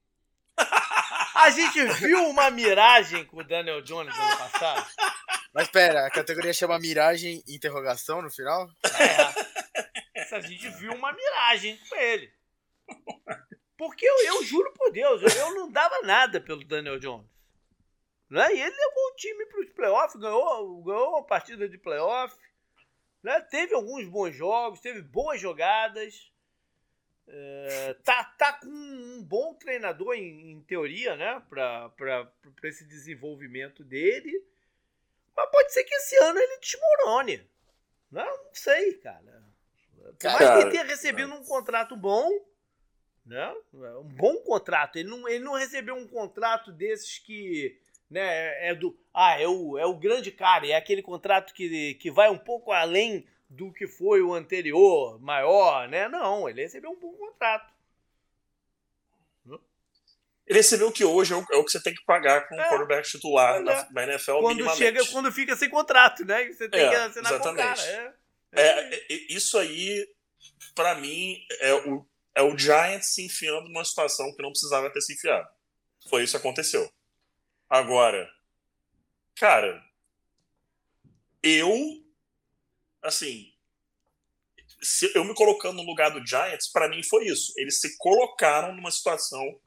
A 1.34 1.50
gente 1.50 1.82
viu 1.94 2.28
uma 2.28 2.50
miragem 2.50 3.24
com 3.24 3.38
o 3.38 3.44
Daniel 3.44 3.80
Jones 3.80 4.14
ano 4.14 4.36
passado? 4.36 4.86
Mas 5.54 5.68
pera, 5.68 6.06
a 6.06 6.10
categoria 6.10 6.52
chama 6.52 6.78
miragem 6.78 7.42
interrogação 7.48 8.20
no 8.20 8.30
final? 8.30 8.68
É. 8.84 10.34
A 10.34 10.40
gente 10.40 10.68
viu 10.78 10.92
uma 10.92 11.12
miragem 11.12 11.76
com 11.88 11.96
ele. 11.96 12.32
Porque 13.76 14.06
eu, 14.06 14.16
eu 14.26 14.44
juro 14.44 14.72
por 14.74 14.92
Deus, 14.92 15.22
eu, 15.22 15.40
eu, 15.40 15.54
não 15.54 15.72
dava 15.72 16.02
nada 16.02 16.40
pelo 16.40 16.62
Daniel 16.64 17.00
Jones. 17.00 17.26
Né? 18.30 18.54
E 18.54 18.62
ele 18.62 18.76
levou 18.76 19.08
o 19.08 19.16
time 19.16 19.44
para 19.46 19.60
os 19.60 19.70
playoffs, 19.70 20.20
ganhou, 20.20 20.82
ganhou 20.82 21.10
uma 21.10 21.24
partida 21.24 21.68
de 21.68 21.76
playoff. 21.76 22.34
Né? 23.22 23.40
Teve 23.40 23.74
alguns 23.74 24.06
bons 24.06 24.34
jogos, 24.34 24.80
teve 24.80 25.02
boas 25.02 25.40
jogadas. 25.40 26.30
É, 27.26 27.94
tá, 28.04 28.24
tá 28.24 28.52
com 28.54 28.68
um 28.68 29.22
bom 29.22 29.54
treinador 29.54 30.14
em, 30.14 30.52
em 30.52 30.60
teoria, 30.62 31.16
né? 31.16 31.42
Para 31.48 32.32
esse 32.64 32.84
desenvolvimento 32.84 33.84
dele. 33.84 34.44
Mas 35.36 35.50
pode 35.50 35.72
ser 35.72 35.84
que 35.84 35.94
esse 35.94 36.16
ano 36.24 36.38
ele 36.38 36.58
desmorone. 36.58 37.36
Né? 38.10 38.24
Não 38.24 38.54
sei, 38.54 38.94
cara. 38.94 39.44
Por 40.18 40.30
mais 40.30 40.38
que 40.38 40.60
ele 40.60 40.70
tenha 40.70 40.84
recebido 40.84 41.32
um 41.32 41.44
contrato 41.44 41.96
bom, 41.96 42.28
né? 43.24 43.54
Um 43.72 44.08
bom 44.08 44.36
contrato. 44.38 44.96
Ele 44.96 45.08
não, 45.08 45.28
ele 45.28 45.44
não 45.44 45.54
recebeu 45.54 45.94
um 45.94 46.08
contrato 46.08 46.72
desses 46.72 47.18
que 47.18 47.80
né, 48.10 48.20
é, 48.20 48.70
é 48.70 48.74
do. 48.74 48.98
Ah, 49.14 49.40
é 49.40 49.46
o, 49.46 49.78
é 49.78 49.86
o 49.86 49.94
grande 49.94 50.30
cara, 50.30 50.66
é 50.66 50.74
aquele 50.74 51.02
contrato 51.02 51.54
que, 51.54 51.94
que 51.94 52.10
vai 52.10 52.28
um 52.28 52.38
pouco 52.38 52.72
além 52.72 53.26
do 53.48 53.72
que 53.72 53.86
foi 53.86 54.20
o 54.22 54.34
anterior, 54.34 55.20
maior, 55.20 55.88
né? 55.88 56.08
Não, 56.08 56.48
ele 56.48 56.62
recebeu 56.62 56.90
um 56.90 56.98
bom 56.98 57.12
contrato. 57.12 57.70
Ele 60.46 60.58
recebeu 60.58 60.88
o 60.88 60.92
que 60.92 61.04
hoje 61.04 61.32
é 61.32 61.36
o, 61.36 61.46
é 61.52 61.56
o 61.58 61.64
que 61.64 61.70
você 61.70 61.80
tem 61.80 61.94
que 61.94 62.04
pagar 62.04 62.48
com 62.48 62.56
o 62.56 62.60
é, 62.60 62.68
quarterback 62.68 63.08
titular 63.08 63.56
é, 63.56 63.60
na, 63.60 63.88
na, 63.92 64.02
NFL 64.02 64.40
quando 64.40 64.76
chega 64.76 65.06
Quando 65.06 65.30
fica 65.30 65.54
sem 65.54 65.70
contrato, 65.70 66.24
né? 66.24 66.44
Você 66.48 66.68
tem 66.68 66.80
é, 66.80 66.88
que 66.88 66.94
assinar 66.96 67.32
exatamente. 67.32 67.80
é, 67.82 68.12
é, 68.52 69.06
isso 69.28 69.56
aí, 69.56 70.08
para 70.74 70.96
mim, 70.96 71.36
é 71.60 71.72
o, 71.74 72.04
é 72.34 72.42
o 72.42 72.58
Giants 72.58 73.14
se 73.14 73.24
enfiando 73.24 73.68
numa 73.68 73.84
situação 73.84 74.34
que 74.34 74.42
não 74.42 74.50
precisava 74.50 74.90
ter 74.90 75.00
se 75.00 75.12
enfiado. 75.12 75.48
Foi 76.08 76.24
isso 76.24 76.32
que 76.32 76.38
aconteceu. 76.38 76.90
Agora, 77.70 78.28
cara, 79.36 79.80
eu, 81.40 81.72
assim, 83.00 83.52
se 84.82 85.12
eu 85.14 85.24
me 85.24 85.34
colocando 85.34 85.76
no 85.76 85.84
lugar 85.84 86.10
do 86.10 86.26
Giants, 86.26 86.66
para 86.66 86.88
mim 86.88 87.02
foi 87.04 87.26
isso. 87.26 87.52
Eles 87.56 87.80
se 87.80 87.96
colocaram 87.96 88.74
numa 88.74 88.90
situação 88.90 89.60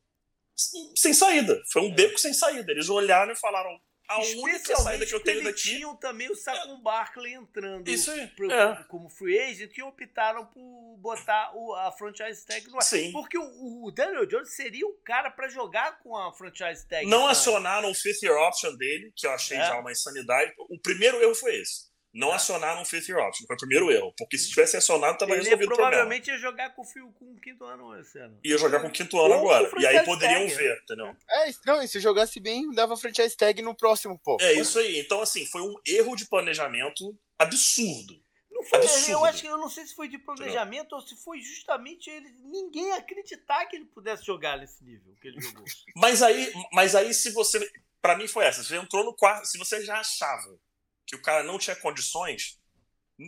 sem 0.96 1.14
saída. 1.14 1.62
Foi 1.72 1.82
um 1.82 1.92
é. 1.92 1.96
beco 1.96 2.18
sem 2.18 2.34
saída. 2.34 2.72
Eles 2.74 2.90
olharam 2.90 3.32
e 3.32 3.40
falaram: 3.40 3.80
a 4.08 4.20
única 4.20 4.76
saída 4.76 5.06
que 5.06 5.16
eu 5.16 5.20
tenho 5.20 5.44
daqui. 5.44 5.62
tinham 5.62 5.96
também 5.96 6.30
o 6.30 6.36
Saquon 6.36 6.82
Barkley 6.82 7.34
entrando 7.34 7.88
Isso 7.88 8.12
aí. 8.12 8.28
Pro, 8.28 8.52
é. 8.52 8.84
como 8.88 9.10
free 9.10 9.40
agent 9.40 9.78
e 9.78 9.82
optaram 9.82 10.46
por 10.46 10.98
botar 10.98 11.56
o, 11.56 11.74
a 11.76 11.92
franchise 11.92 12.46
tag 12.46 12.68
no 12.70 12.78
ar. 12.78 12.84
Sim. 12.84 13.12
Porque 13.12 13.38
o, 13.38 13.86
o 13.86 13.92
Daniel 13.92 14.26
Jones 14.26 14.54
seria 14.56 14.86
o 14.86 14.94
cara 15.04 15.32
para 15.32 15.48
jogar 15.48 16.00
com 16.00 16.16
a 16.16 16.34
franchise 16.34 16.88
tag. 16.88 17.06
Não 17.08 17.28
acionaram 17.28 17.90
o 17.90 17.96
fifth 17.96 18.22
year 18.24 18.38
option 18.38 18.76
dele, 18.76 19.12
que 19.16 19.26
eu 19.26 19.32
achei 19.32 19.58
é. 19.58 19.66
já 19.66 19.80
uma 19.80 19.92
insanidade. 19.92 20.54
O 20.58 20.80
primeiro 20.80 21.22
erro 21.22 21.36
foi 21.36 21.56
esse. 21.56 21.93
Não 22.14 22.32
acionaram 22.32 22.84
um 22.84 22.86
fifth 22.86 23.10
year 23.10 23.20
option. 23.20 23.48
Foi 23.48 23.56
o 23.56 23.60
primeiro 23.60 23.92
erro. 23.92 24.14
Porque 24.16 24.38
se 24.38 24.48
tivesse 24.48 24.78
acionado, 24.78 25.18
tava 25.18 25.32
Ele 25.32 25.44
resolvido 25.44 25.66
o 25.66 25.68
problema. 25.70 25.90
provavelmente 25.90 26.30
ia 26.30 26.38
jogar 26.38 26.70
com, 26.76 26.84
com 26.84 27.34
o 27.34 27.42
quinto 27.42 27.66
ano 27.66 28.00
esse 28.00 28.20
ano. 28.20 28.40
Ia 28.44 28.58
jogar 28.60 28.82
com 28.82 28.88
o 28.88 28.92
quinto 28.92 29.20
ano 29.20 29.34
Ou 29.34 29.40
agora. 29.52 29.72
E 29.80 29.88
aí 29.88 30.06
poderiam 30.06 30.48
tag, 30.48 30.56
ver, 30.56 30.80
entendeu? 30.84 31.16
É, 31.28 31.52
não, 31.66 31.82
e 31.82 31.88
se 31.88 32.00
jogasse 32.00 32.40
bem, 32.40 32.70
dava 32.72 32.96
franchise 32.96 33.36
tag 33.36 33.60
no 33.64 33.76
próximo, 33.76 34.20
pô. 34.24 34.38
É 34.42 34.54
isso 34.54 34.78
aí. 34.78 35.00
Então, 35.00 35.22
assim, 35.22 35.44
foi 35.48 35.62
um 35.62 35.74
erro 35.88 36.16
de 36.16 36.28
planejamento 36.28 37.18
absurdo. 37.40 38.22
Não 38.52 38.64
foi, 38.64 38.78
absurdo. 38.78 39.12
eu 39.12 39.26
acho 39.26 39.42
que 39.42 39.48
eu 39.48 39.58
não 39.58 39.70
sei 39.70 39.86
se 39.88 39.96
foi 39.96 40.08
de 40.08 40.20
planejamento 40.20 40.82
entendeu? 40.82 40.98
ou 40.98 41.02
se 41.02 41.16
foi 41.16 41.42
justamente 41.42 42.12
ele 42.12 42.30
ninguém 42.44 42.94
acreditar 42.94 43.66
que 43.66 43.76
ele 43.76 43.86
pudesse 43.86 44.24
jogar 44.24 44.60
nesse 44.60 44.84
nível 44.84 45.16
que 45.20 45.30
ele 45.30 45.42
jogou. 45.42 45.66
mas 45.98 46.22
aí, 46.22 46.54
mas 46.72 46.94
aí 46.94 47.12
se 47.12 47.32
você, 47.32 47.60
para 48.00 48.16
mim 48.16 48.28
foi 48.28 48.46
essa, 48.46 48.64
você 48.64 48.76
entrou 48.76 49.04
no 49.04 49.16
quarto, 49.16 49.48
se 49.48 49.58
você 49.58 49.84
já 49.84 50.00
achava 50.00 50.60
que 51.06 51.16
o 51.16 51.22
cara 51.22 51.44
não 51.44 51.58
tinha 51.58 51.76
condições, 51.76 52.60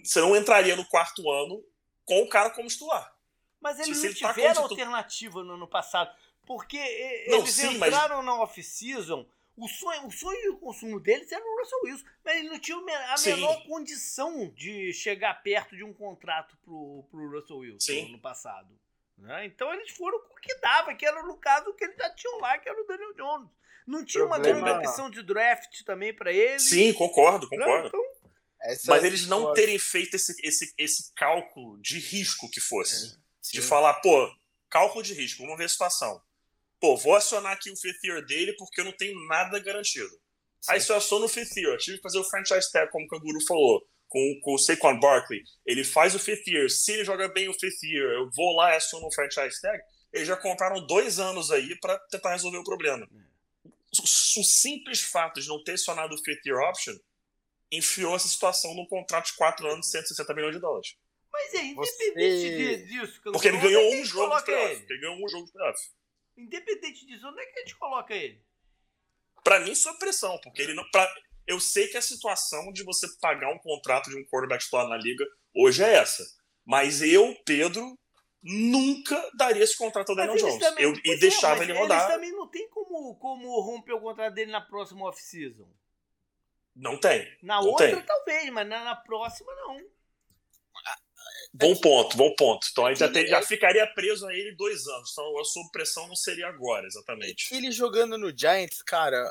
você 0.03 0.19
não 0.19 0.35
entraria 0.35 0.75
no 0.75 0.85
quarto 0.85 1.29
ano 1.29 1.63
com 2.05 2.21
o 2.21 2.29
cara 2.29 2.49
como 2.49 2.67
titular. 2.67 3.15
Mas 3.59 3.79
eles 3.79 4.01
não 4.03 4.13
tá 4.13 4.33
tiveram 4.33 4.63
alternativa 4.63 5.43
no 5.43 5.53
ano 5.53 5.67
passado. 5.67 6.15
Porque 6.45 6.77
não, 7.27 7.39
eles 7.39 7.51
sim, 7.51 7.75
entraram 7.75 8.17
mas... 8.17 8.25
na 8.25 8.35
off-season. 8.41 9.27
O 9.57 9.69
sonho, 9.69 10.05
o 10.05 10.11
sonho 10.11 10.51
de 10.51 10.59
consumo 10.59 10.99
deles 10.99 11.31
era 11.31 11.43
o 11.43 11.59
Russell 11.59 11.79
Wilson, 11.85 12.05
mas 12.25 12.35
eles 12.35 12.51
não 12.51 12.59
tinham 12.59 12.85
a 13.09 13.17
sim. 13.17 13.33
menor 13.33 13.65
condição 13.65 14.49
de 14.49 14.91
chegar 14.91 15.33
perto 15.41 15.77
de 15.77 15.83
um 15.83 15.93
contrato 15.93 16.57
pro, 16.57 17.07
pro 17.09 17.31
Russell 17.31 17.59
Wilson 17.59 17.79
sim. 17.79 18.01
no 18.01 18.09
ano 18.09 18.19
passado. 18.19 18.77
Né? 19.17 19.45
Então 19.45 19.73
eles 19.73 19.91
foram 19.91 20.19
com 20.19 20.33
o 20.33 20.41
que 20.41 20.53
dava, 20.55 20.93
que 20.93 21.05
era 21.05 21.23
no 21.23 21.37
caso 21.37 21.73
que 21.73 21.85
eles 21.85 21.95
já 21.95 22.13
tinham 22.13 22.37
lá, 22.39 22.57
que 22.57 22.67
era 22.67 22.81
o 22.81 22.85
Daniel 22.85 23.13
Jones. 23.13 23.49
Não 23.85 24.03
tinha 24.03 24.25
uma 24.25 24.39
grande 24.39 24.69
opção 24.69 25.09
de 25.09 25.21
draft 25.21 25.83
também 25.83 26.13
para 26.13 26.31
ele. 26.31 26.59
Sim, 26.59 26.91
concordo, 26.93 27.47
concordo. 27.47 27.87
Então, 27.87 28.05
mas 28.87 29.03
eles 29.03 29.27
não 29.27 29.53
terem 29.53 29.77
feito 29.77 30.15
esse, 30.15 30.35
esse, 30.43 30.73
esse 30.77 31.13
cálculo 31.13 31.79
de 31.79 31.99
risco 31.99 32.49
que 32.49 32.59
fosse. 32.59 33.13
É, 33.13 33.51
de 33.51 33.61
falar, 33.61 33.93
pô, 33.95 34.27
cálculo 34.69 35.03
de 35.03 35.13
risco, 35.13 35.43
vamos 35.43 35.57
ver 35.57 35.65
a 35.65 35.69
situação. 35.69 36.19
Pô, 36.79 36.97
vou 36.97 37.15
acionar 37.15 37.53
aqui 37.53 37.69
o 37.69 37.77
fifth 37.77 38.03
year 38.03 38.25
dele 38.25 38.53
porque 38.57 38.81
eu 38.81 38.85
não 38.85 38.91
tenho 38.91 39.15
nada 39.27 39.59
garantido. 39.59 40.09
Sim. 40.09 40.71
Aí 40.71 40.81
se 40.81 40.91
eu 40.91 40.95
aciono 40.95 41.25
o 41.25 41.29
fifth 41.29 41.55
year, 41.55 41.71
eu 41.71 41.77
tive 41.77 41.97
que 41.97 42.03
fazer 42.03 42.17
o 42.17 42.23
franchise 42.23 42.71
tag, 42.71 42.91
como 42.91 43.05
o 43.05 43.07
Canguru 43.07 43.39
falou, 43.45 43.87
com, 44.07 44.39
com 44.41 44.55
o 44.55 44.57
Saquon 44.57 44.99
Barkley. 44.99 45.43
Ele 45.65 45.83
faz 45.83 46.15
o 46.15 46.19
fifth 46.19 46.47
year, 46.47 46.69
se 46.69 46.91
ele 46.91 47.05
joga 47.05 47.27
bem 47.27 47.47
o 47.47 47.53
fifth 47.53 47.83
year, 47.83 48.13
eu 48.13 48.29
vou 48.35 48.55
lá 48.55 48.73
e 48.73 48.77
aciono 48.77 49.05
o 49.05 49.13
franchise 49.13 49.61
tag. 49.61 49.79
Eles 50.11 50.27
já 50.27 50.35
compraram 50.35 50.85
dois 50.87 51.19
anos 51.19 51.51
aí 51.51 51.77
para 51.79 51.99
tentar 52.09 52.31
resolver 52.31 52.57
o 52.57 52.63
problema. 52.63 53.05
É. 53.05 53.34
O, 53.93 54.43
simples 54.43 55.01
fato 55.01 55.39
de 55.39 55.47
não 55.47 55.63
ter 55.63 55.73
acionado 55.73 56.15
o 56.15 56.17
fifth 56.17 56.45
year 56.45 56.59
option 56.59 56.95
enfiou 57.71 58.15
essa 58.15 58.27
situação 58.27 58.73
num 58.73 58.85
contrato 58.85 59.27
de 59.27 59.35
4 59.35 59.67
anos, 59.67 59.89
160 59.89 60.33
milhões 60.33 60.55
de 60.55 60.61
dólares. 60.61 60.95
Mas 61.31 61.53
é, 61.53 61.65
independente 61.65 62.17
Você... 62.17 62.77
disso. 62.85 63.21
Porque 63.23 63.47
ele 63.47 63.57
ganhou 63.57 63.93
um 63.93 64.05
jogo 64.05 64.37
de 64.37 64.45
playoff. 64.45 64.73
Ele. 64.73 64.85
ele 64.89 65.01
ganhou 65.01 65.25
um 65.25 65.29
jogo 65.29 65.45
de 65.45 65.51
playoff. 65.51 65.79
Independente 66.37 67.05
disso, 67.05 67.27
onde 67.27 67.41
é 67.41 67.45
que 67.45 67.59
a 67.59 67.61
gente 67.61 67.75
coloca 67.77 68.13
ele? 68.13 68.41
Pra 69.43 69.59
mim, 69.59 69.75
sob 69.75 69.97
pressão, 69.99 70.39
porque 70.41 70.61
ele 70.61 70.73
não. 70.73 70.83
Pra, 70.91 71.07
eu 71.47 71.59
sei 71.59 71.87
que 71.87 71.97
a 71.97 72.01
situação 72.01 72.71
de 72.71 72.83
você 72.83 73.07
pagar 73.19 73.53
um 73.53 73.59
contrato 73.59 74.09
de 74.09 74.17
um 74.17 74.25
quarterback 74.25 74.63
titular 74.63 74.87
na 74.87 74.97
liga 74.97 75.25
hoje 75.53 75.83
é 75.83 75.95
essa. 75.95 76.25
Mas 76.65 77.01
eu, 77.01 77.35
Pedro, 77.45 77.97
nunca 78.41 79.31
daria 79.37 79.63
esse 79.63 79.77
contrato 79.77 80.09
ao 80.09 80.15
Daniel 80.15 80.37
Jones. 80.37 80.57
Também, 80.57 80.83
eu, 80.83 80.93
e 81.03 81.11
é, 81.11 81.17
deixava 81.17 81.63
ele 81.63 81.73
rodar. 81.73 82.03
Eles 82.03 82.15
também 82.15 82.31
não 82.31 82.47
tem 82.47 82.67
como, 83.13 83.43
como 83.43 83.61
romper 83.61 83.93
o 83.93 84.01
contrato 84.01 84.33
dele 84.33 84.51
na 84.51 84.61
próxima 84.61 85.05
off-season. 85.05 85.67
Não 86.75 86.97
tem. 86.99 87.25
Na 87.41 87.61
não 87.61 87.69
outra, 87.69 87.87
tem. 87.87 88.01
talvez, 88.01 88.49
mas 88.51 88.67
na, 88.67 88.83
na, 88.83 88.95
próxima, 88.95 89.53
não. 89.55 89.79
Bom 91.53 91.75
ponto, 91.77 92.17
bom 92.17 92.35
ponto. 92.35 92.67
Então 92.69 92.85
aí 92.85 92.95
já, 92.95 93.09
tem, 93.09 93.27
já 93.27 93.41
ficaria 93.41 93.87
preso 93.87 94.27
a 94.27 94.33
ele 94.33 94.53
dois 94.55 94.85
anos. 94.87 95.11
Então 95.11 95.39
a 95.39 95.45
sua 95.45 95.63
pressão 95.71 96.07
não 96.07 96.15
seria 96.15 96.47
agora, 96.47 96.85
exatamente. 96.85 97.53
Ele 97.53 97.71
jogando 97.71 98.17
no 98.17 98.35
Giants, 98.37 98.81
cara. 98.81 99.23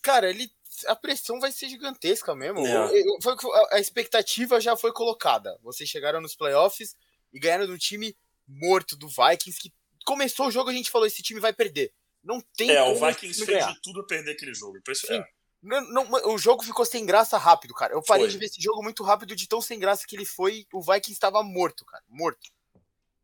Cara, 0.00 0.30
ele. 0.30 0.48
A 0.86 0.94
pressão 0.94 1.40
vai 1.40 1.50
ser 1.50 1.68
gigantesca 1.68 2.34
mesmo. 2.34 2.64
É. 2.64 2.88
Foi, 3.22 3.34
a 3.72 3.80
expectativa 3.80 4.60
já 4.60 4.76
foi 4.76 4.92
colocada. 4.92 5.58
Vocês 5.62 5.88
chegaram 5.88 6.20
nos 6.20 6.36
playoffs 6.36 6.94
e 7.32 7.40
ganharam 7.40 7.66
de 7.66 7.72
um 7.72 7.78
time 7.78 8.16
morto 8.46 8.96
do 8.96 9.08
Vikings 9.08 9.58
que 9.58 9.72
começou 10.04 10.46
o 10.46 10.50
jogo 10.50 10.70
a 10.70 10.72
gente 10.72 10.90
falou 10.90 11.06
esse 11.06 11.22
time 11.22 11.40
vai 11.40 11.52
perder. 11.52 11.92
Não 12.26 12.40
tem 12.56 12.70
É, 12.70 12.82
o 12.82 12.94
Vikings 12.94 13.44
fez 13.44 13.58
ganhar. 13.58 13.72
de 13.72 13.80
tudo 13.80 14.04
perder 14.04 14.32
aquele 14.32 14.52
jogo. 14.52 14.76
É. 15.08 15.24
Não, 15.62 15.80
não, 15.90 16.34
o 16.34 16.36
jogo 16.36 16.62
ficou 16.64 16.84
sem 16.84 17.06
graça 17.06 17.38
rápido, 17.38 17.72
cara. 17.72 17.94
Eu 17.94 18.02
parei 18.02 18.24
foi. 18.24 18.32
de 18.32 18.38
ver 18.38 18.46
esse 18.46 18.60
jogo 18.60 18.82
muito 18.82 19.04
rápido, 19.04 19.34
de 19.36 19.48
tão 19.48 19.60
sem 19.60 19.78
graça 19.78 20.04
que 20.06 20.16
ele 20.16 20.24
foi. 20.24 20.66
O 20.72 20.80
Vikings 20.80 21.12
estava 21.12 21.42
morto, 21.42 21.84
cara. 21.84 22.02
Morto. 22.08 22.50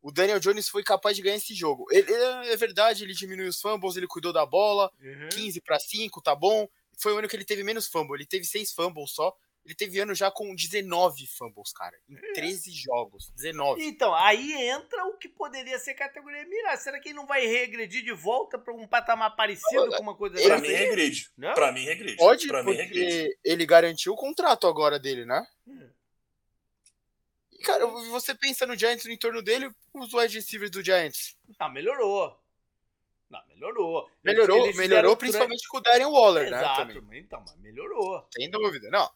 O 0.01 0.11
Daniel 0.11 0.39
Jones 0.41 0.69
foi 0.69 0.83
capaz 0.83 1.17
de 1.17 1.23
ganhar 1.23 1.37
esse 1.37 1.55
jogo. 1.55 1.87
Ele, 1.91 2.13
é 2.13 2.57
verdade, 2.57 3.05
ele 3.05 3.13
diminuiu 3.13 3.49
os 3.49 3.61
fumbles, 3.61 3.97
ele 3.97 4.07
cuidou 4.07 4.33
da 4.33 4.47
bola. 4.47 4.91
Uhum. 5.01 5.29
15 5.31 5.61
para 5.61 5.79
5, 5.79 6.21
tá 6.23 6.35
bom. 6.35 6.69
Foi 6.97 7.13
o 7.13 7.19
ano 7.19 7.29
que 7.29 7.35
ele 7.37 7.45
teve 7.45 7.63
menos 7.65 7.89
fumble. 7.89 8.17
Ele 8.17 8.27
teve 8.27 8.45
6 8.45 8.73
fumbles 8.73 9.11
só. 9.13 9.35
Ele 9.65 9.75
teve 9.77 10.01
ano 10.01 10.13
já 10.13 10.29
com 10.31 10.55
19 10.55 11.27
fumbles, 11.29 11.73
cara. 11.73 11.97
Em 12.09 12.17
13 12.35 12.71
é. 12.71 12.73
jogos. 12.73 13.31
19. 13.37 13.83
Então, 13.85 14.13
aí 14.13 14.53
entra 14.69 15.05
o 15.05 15.17
que 15.17 15.29
poderia 15.29 15.79
ser 15.79 15.95
categoria 15.95 16.45
mirar. 16.47 16.77
Será 16.77 16.99
que 16.99 17.11
ele 17.11 17.17
não 17.17 17.27
vai 17.27 17.47
regredir 17.47 18.03
de 18.03 18.13
volta 18.13 18.59
para 18.59 18.75
um 18.75 18.89
patamar 18.89 19.37
parecido 19.37 19.91
com 19.91 20.03
uma 20.03 20.17
coisa 20.17 20.37
assim? 20.37 20.47
Pra 20.47 20.59
mim, 20.59 20.69
regride. 20.69 21.31
Não? 21.37 21.55
Pra 21.55 21.71
mim, 21.71 21.85
regride. 21.85 22.17
Pode, 22.17 22.49
pra 22.49 22.65
porque 22.65 22.83
mim, 22.83 22.89
regride. 22.89 23.39
ele 23.45 23.65
garantiu 23.65 24.15
o 24.15 24.17
contrato 24.17 24.67
agora 24.67 24.99
dele, 24.99 25.25
né? 25.25 25.47
Hum. 25.67 25.89
E, 27.53 27.59
cara, 27.59 27.87
você 27.87 28.35
pensa 28.35 28.67
no 28.67 28.77
Giants 28.77 29.05
no 29.05 29.13
entorno 29.13 29.43
dele, 29.43 29.71
os 29.95 30.13
wide 30.13 30.35
receivers 30.35 30.73
do 30.73 30.85
Giants. 30.85 31.37
Ah, 31.57 31.69
melhorou. 31.69 32.37
Não, 33.31 33.47
melhorou. 33.47 34.11
Melhorou, 34.25 34.75
melhorou 34.75 35.17
principalmente 35.17 35.69
com 35.69 35.79
o 35.79 35.81
Darren 35.81 36.07
Waller, 36.07 36.49
Exato, 36.49 36.85
né? 36.85 36.93
Exato, 36.93 37.15
então, 37.15 37.41
mas 37.47 37.57
melhorou. 37.61 38.27
Sem 38.35 38.51
dúvida, 38.51 38.91
não. 38.91 39.09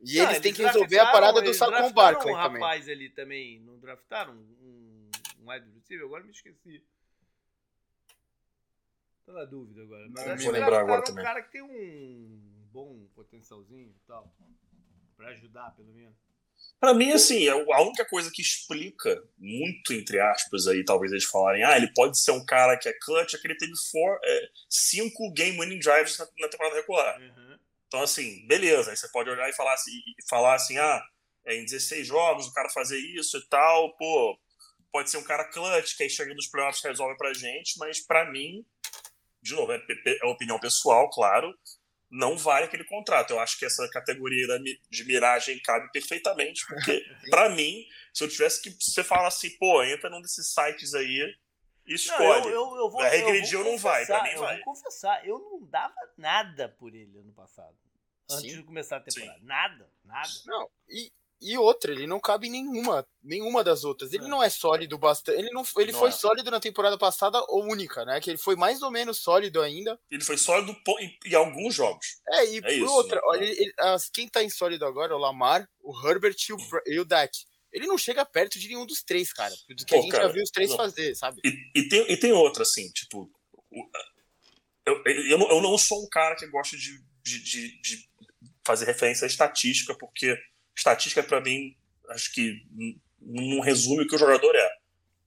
E 0.00 0.18
não, 0.18 0.24
eles 0.24 0.40
têm 0.40 0.52
que 0.52 0.62
resolver 0.62 0.98
a 0.98 1.10
parada 1.10 1.40
do 1.40 1.54
Saquon 1.54 1.92
Barkley 1.92 2.34
um 2.34 2.36
também. 2.36 2.60
rapaz 2.60 2.88
ali 2.88 3.08
também, 3.10 3.60
não 3.60 3.78
draftaram 3.78 4.34
um, 4.34 5.10
um 5.40 5.50
wide 5.50 5.66
receiver? 5.74 6.04
Agora 6.04 6.24
me 6.24 6.30
esqueci. 6.30 6.82
Tô 9.24 9.32
na 9.32 9.44
dúvida 9.44 9.82
agora. 9.82 10.08
Mas 10.10 10.26
não 10.26 10.36
vou 10.36 10.52
lembrar 10.52 10.80
agora 10.80 11.02
também. 11.02 11.22
um 11.22 11.26
cara 11.26 11.42
que 11.42 11.50
tem 11.50 11.62
um 11.62 12.40
bom 12.70 13.08
potencialzinho 13.14 13.90
e 13.90 14.06
tal. 14.06 14.32
Pra 15.16 15.28
ajudar, 15.30 15.74
pelo 15.74 15.92
menos. 15.92 16.14
Para 16.78 16.92
mim, 16.92 17.10
assim, 17.10 17.48
é 17.48 17.50
a 17.50 17.82
única 17.82 18.04
coisa 18.04 18.30
que 18.30 18.42
explica 18.42 19.22
muito, 19.38 19.94
entre 19.94 20.20
aspas, 20.20 20.66
aí, 20.66 20.84
talvez 20.84 21.10
eles 21.10 21.24
falarem, 21.24 21.64
ah, 21.64 21.76
ele 21.76 21.90
pode 21.94 22.18
ser 22.18 22.32
um 22.32 22.44
cara 22.44 22.76
que 22.76 22.88
é 22.88 22.92
clutch, 22.92 23.34
é 23.34 23.38
que 23.38 23.46
ele 23.46 23.56
teve 23.56 23.72
four, 23.90 24.20
é, 24.22 24.48
cinco 24.68 25.32
game-winning 25.32 25.78
drives 25.78 26.18
na, 26.18 26.26
na, 26.38 26.48
temporada 26.48 26.76
regular. 26.76 27.20
Uhum. 27.20 27.55
Então, 27.86 28.02
assim, 28.02 28.46
beleza, 28.46 28.90
aí 28.90 28.96
você 28.96 29.08
pode 29.08 29.30
olhar 29.30 29.48
e 29.48 29.54
falar 29.54 29.74
assim, 29.74 29.92
e 29.92 30.28
falar 30.28 30.54
assim 30.54 30.76
ah, 30.78 31.02
é, 31.44 31.56
em 31.56 31.64
16 31.64 32.06
jogos 32.06 32.46
o 32.46 32.52
cara 32.52 32.68
fazer 32.70 32.98
isso 32.98 33.38
e 33.38 33.48
tal, 33.48 33.96
pô, 33.96 34.38
pode 34.92 35.10
ser 35.10 35.18
um 35.18 35.24
cara 35.24 35.44
clutch, 35.44 35.96
que 35.96 36.02
aí 36.02 36.10
chega 36.10 36.34
nos 36.34 36.48
playoffs 36.48 36.82
resolve 36.82 37.16
pra 37.16 37.32
gente, 37.32 37.78
mas 37.78 38.00
para 38.00 38.30
mim, 38.30 38.64
de 39.42 39.54
novo, 39.54 39.72
é, 39.72 39.80
é 40.22 40.26
opinião 40.26 40.58
pessoal, 40.58 41.08
claro, 41.10 41.56
não 42.10 42.36
vale 42.36 42.66
aquele 42.66 42.84
contrato. 42.84 43.32
Eu 43.32 43.40
acho 43.40 43.58
que 43.58 43.64
essa 43.64 43.88
categoria 43.90 44.46
de 44.90 45.04
miragem 45.04 45.60
cabe 45.62 45.90
perfeitamente, 45.92 46.64
porque, 46.66 47.04
para 47.30 47.48
mim, 47.50 47.84
se 48.12 48.24
eu 48.24 48.28
tivesse 48.28 48.62
que. 48.62 48.70
Você 48.70 49.04
fala 49.04 49.28
assim, 49.28 49.50
pô, 49.58 49.82
entra 49.82 50.08
num 50.08 50.22
desses 50.22 50.52
sites 50.52 50.94
aí 50.94 51.34
escolhe. 51.86 52.40
Não, 52.40 52.48
eu, 52.48 52.50
eu, 52.50 52.76
eu 52.76 52.90
vou, 52.90 53.00
regredir 53.02 53.58
ou 53.58 53.64
não 53.64 53.78
vai, 53.78 54.04
pra 54.06 54.22
mim 54.22 54.30
eu 54.30 54.40
vai. 54.40 54.56
vou 54.56 54.64
confessar, 54.64 55.26
eu 55.26 55.38
não 55.38 55.66
dava 55.66 55.94
nada 56.16 56.68
por 56.68 56.94
ele 56.94 57.18
ano 57.18 57.32
passado. 57.32 57.76
Antes 58.30 58.50
Sim. 58.50 58.56
de 58.56 58.62
começar 58.64 58.96
a 58.96 59.00
temporada. 59.00 59.38
Sim. 59.38 59.46
Nada, 59.46 59.90
nada. 60.04 60.28
Não, 60.46 60.68
e 60.88 61.12
e 61.40 61.56
outra, 61.58 61.92
ele 61.92 62.06
não 62.06 62.18
cabe 62.18 62.46
em 62.46 62.50
nenhuma, 62.50 63.06
nenhuma 63.22 63.62
das 63.62 63.84
outras. 63.84 64.12
Ele 64.12 64.24
é. 64.24 64.28
não 64.28 64.42
é 64.42 64.48
sólido 64.48 64.96
bastante. 64.96 65.38
Ele 65.38 65.50
não, 65.50 65.62
ele 65.76 65.92
não 65.92 65.98
foi 65.98 66.08
é. 66.08 66.12
sólido 66.12 66.50
na 66.50 66.58
temporada 66.58 66.96
passada 66.96 67.38
ou 67.48 67.64
única, 67.64 68.04
né? 68.04 68.20
Que 68.20 68.30
ele 68.30 68.38
foi 68.38 68.56
mais 68.56 68.80
ou 68.80 68.90
menos 68.90 69.18
sólido 69.18 69.60
ainda. 69.60 69.98
Ele 70.10 70.24
foi 70.24 70.38
sólido 70.38 70.74
em, 70.98 71.18
em 71.26 71.34
alguns 71.34 71.74
jogos. 71.74 72.20
É, 72.28 72.46
e 72.46 72.58
é 72.58 72.62
por 72.62 72.70
isso, 72.70 72.92
outra, 72.92 73.16
né? 73.16 73.22
olha, 73.26 73.44
ele, 73.44 73.72
as, 73.78 74.08
quem 74.08 74.28
tá 74.28 74.42
em 74.42 74.48
sólido 74.48 74.86
agora 74.86 75.12
é 75.12 75.16
o 75.16 75.18
Lamar, 75.18 75.68
o 75.82 76.08
Herbert 76.08 76.36
e 76.48 76.52
o, 76.54 76.56
e 76.86 77.00
o 77.00 77.04
Dak. 77.04 77.36
Ele 77.76 77.86
não 77.86 77.98
chega 77.98 78.24
perto 78.24 78.58
de 78.58 78.68
nenhum 78.68 78.86
dos 78.86 79.02
três, 79.02 79.30
cara. 79.34 79.54
Do 79.68 79.84
que 79.84 79.92
Pô, 79.92 79.98
a 79.98 80.00
gente 80.00 80.10
cara, 80.10 80.28
já 80.28 80.32
viu 80.32 80.42
os 80.42 80.50
três 80.50 80.70
não. 80.70 80.78
fazer, 80.78 81.14
sabe? 81.14 81.42
E, 81.44 81.78
e, 81.78 81.88
tem, 81.90 82.10
e 82.10 82.16
tem 82.16 82.32
outra, 82.32 82.62
assim, 82.62 82.90
tipo. 82.90 83.30
Eu, 84.86 85.02
eu, 85.04 85.38
eu 85.38 85.60
não 85.60 85.76
sou 85.76 86.02
um 86.02 86.08
cara 86.08 86.34
que 86.36 86.46
gosta 86.46 86.74
de, 86.74 87.04
de, 87.22 87.38
de, 87.38 87.82
de 87.82 88.08
fazer 88.64 88.86
referência 88.86 89.26
à 89.26 89.28
estatística, 89.28 89.94
porque 89.94 90.38
estatística 90.74 91.22
para 91.22 91.42
mim 91.42 91.76
acho 92.08 92.32
que 92.32 92.62
não 93.20 93.60
resume 93.60 94.04
o 94.04 94.08
que 94.08 94.14
o 94.14 94.18
jogador 94.18 94.56
é. 94.56 94.70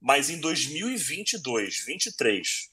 Mas 0.01 0.31
em 0.31 0.39
2022, 0.39 1.85
23, 1.85 2.71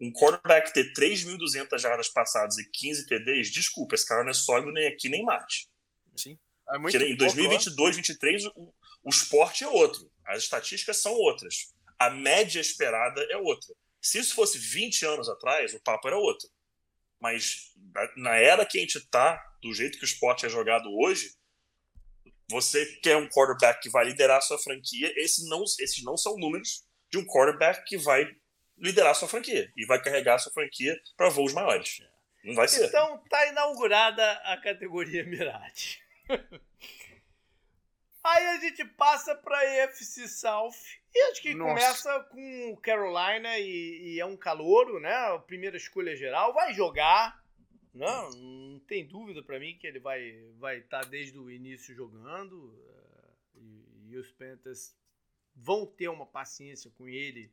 um 0.00 0.12
quarterback 0.12 0.72
ter 0.72 0.92
3.200 0.92 1.76
jardas 1.76 2.08
passadas 2.08 2.56
e 2.58 2.70
15 2.70 3.04
TDs, 3.08 3.50
desculpa, 3.50 3.96
esse 3.96 4.06
cara 4.06 4.22
não 4.22 4.30
é 4.30 4.34
sólido 4.34 4.70
nem 4.70 4.86
aqui 4.86 5.08
nem 5.08 5.24
Marte. 5.24 5.68
Sim. 6.14 6.38
É 6.70 6.78
muito 6.78 6.92
Porque 6.92 7.12
em 7.12 7.16
2022, 7.16 7.96
23, 7.96 8.44
o, 8.54 8.74
o 9.08 9.10
esporte 9.10 9.64
é 9.64 9.68
outro. 9.68 10.12
As 10.26 10.42
estatísticas 10.42 10.98
são 10.98 11.14
outras. 11.14 11.74
A 11.98 12.10
média 12.10 12.60
esperada 12.60 13.26
é 13.30 13.38
outra. 13.38 13.74
Se 14.02 14.18
isso 14.18 14.34
fosse 14.34 14.58
20 14.58 15.06
anos 15.06 15.30
atrás, 15.30 15.72
o 15.72 15.80
papo 15.80 16.08
era 16.08 16.18
outro. 16.18 16.46
Mas 17.18 17.72
na 18.18 18.36
era 18.36 18.66
que 18.66 18.76
a 18.76 18.80
gente 18.82 18.98
está, 18.98 19.42
do 19.62 19.72
jeito 19.72 19.96
que 19.96 20.04
o 20.04 20.06
esporte 20.06 20.44
é 20.44 20.50
jogado 20.50 20.90
hoje, 20.94 21.32
você 22.50 22.84
quer 23.02 23.16
um 23.16 23.26
quarterback 23.30 23.80
que 23.80 23.88
vai 23.88 24.04
liderar 24.04 24.36
a 24.36 24.42
sua 24.42 24.58
franquia, 24.58 25.10
esses 25.16 25.48
não, 25.48 25.64
esses 25.64 26.04
não 26.04 26.18
são 26.18 26.36
números 26.36 26.86
de 27.10 27.16
um 27.16 27.24
quarterback 27.24 27.82
que 27.86 27.96
vai 27.96 28.30
liderar 28.76 29.12
a 29.12 29.14
sua 29.14 29.26
franquia 29.26 29.72
e 29.74 29.86
vai 29.86 30.02
carregar 30.02 30.34
a 30.34 30.38
sua 30.38 30.52
franquia 30.52 30.94
para 31.16 31.30
voos 31.30 31.54
maiores. 31.54 32.02
Não 32.44 32.54
vai 32.54 32.68
ser. 32.68 32.84
Então 32.84 33.24
tá 33.30 33.46
inaugurada 33.46 34.32
a 34.44 34.60
categoria 34.60 35.24
Mirage. 35.24 35.98
Aí 38.28 38.46
a 38.46 38.60
gente 38.60 38.84
passa 38.84 39.34
para 39.34 39.84
EFC 39.84 40.28
South 40.28 40.74
e 41.14 41.30
acho 41.30 41.40
que 41.40 41.54
Nossa. 41.54 41.70
começa 41.70 42.24
com 42.24 42.76
Carolina 42.76 43.58
e, 43.58 44.16
e, 44.16 44.20
é 44.20 44.26
um 44.26 44.36
calouro, 44.36 45.00
né? 45.00 45.14
A 45.14 45.38
primeira 45.38 45.78
escolha 45.78 46.14
geral, 46.14 46.52
vai 46.52 46.74
jogar, 46.74 47.42
não, 47.94 48.30
não 48.30 48.80
tem 48.80 49.06
dúvida 49.06 49.42
para 49.42 49.58
mim 49.58 49.78
que 49.78 49.86
ele 49.86 49.98
vai 49.98 50.52
vai 50.58 50.78
estar 50.80 51.00
tá 51.00 51.08
desde 51.08 51.38
o 51.38 51.50
início 51.50 51.94
jogando 51.94 52.52
uh, 52.52 53.36
e, 53.54 54.10
e, 54.10 54.16
os 54.18 54.30
Panthers 54.32 54.94
vão 55.56 55.86
ter 55.86 56.08
uma 56.08 56.26
paciência 56.26 56.90
com 56.98 57.08
ele 57.08 57.50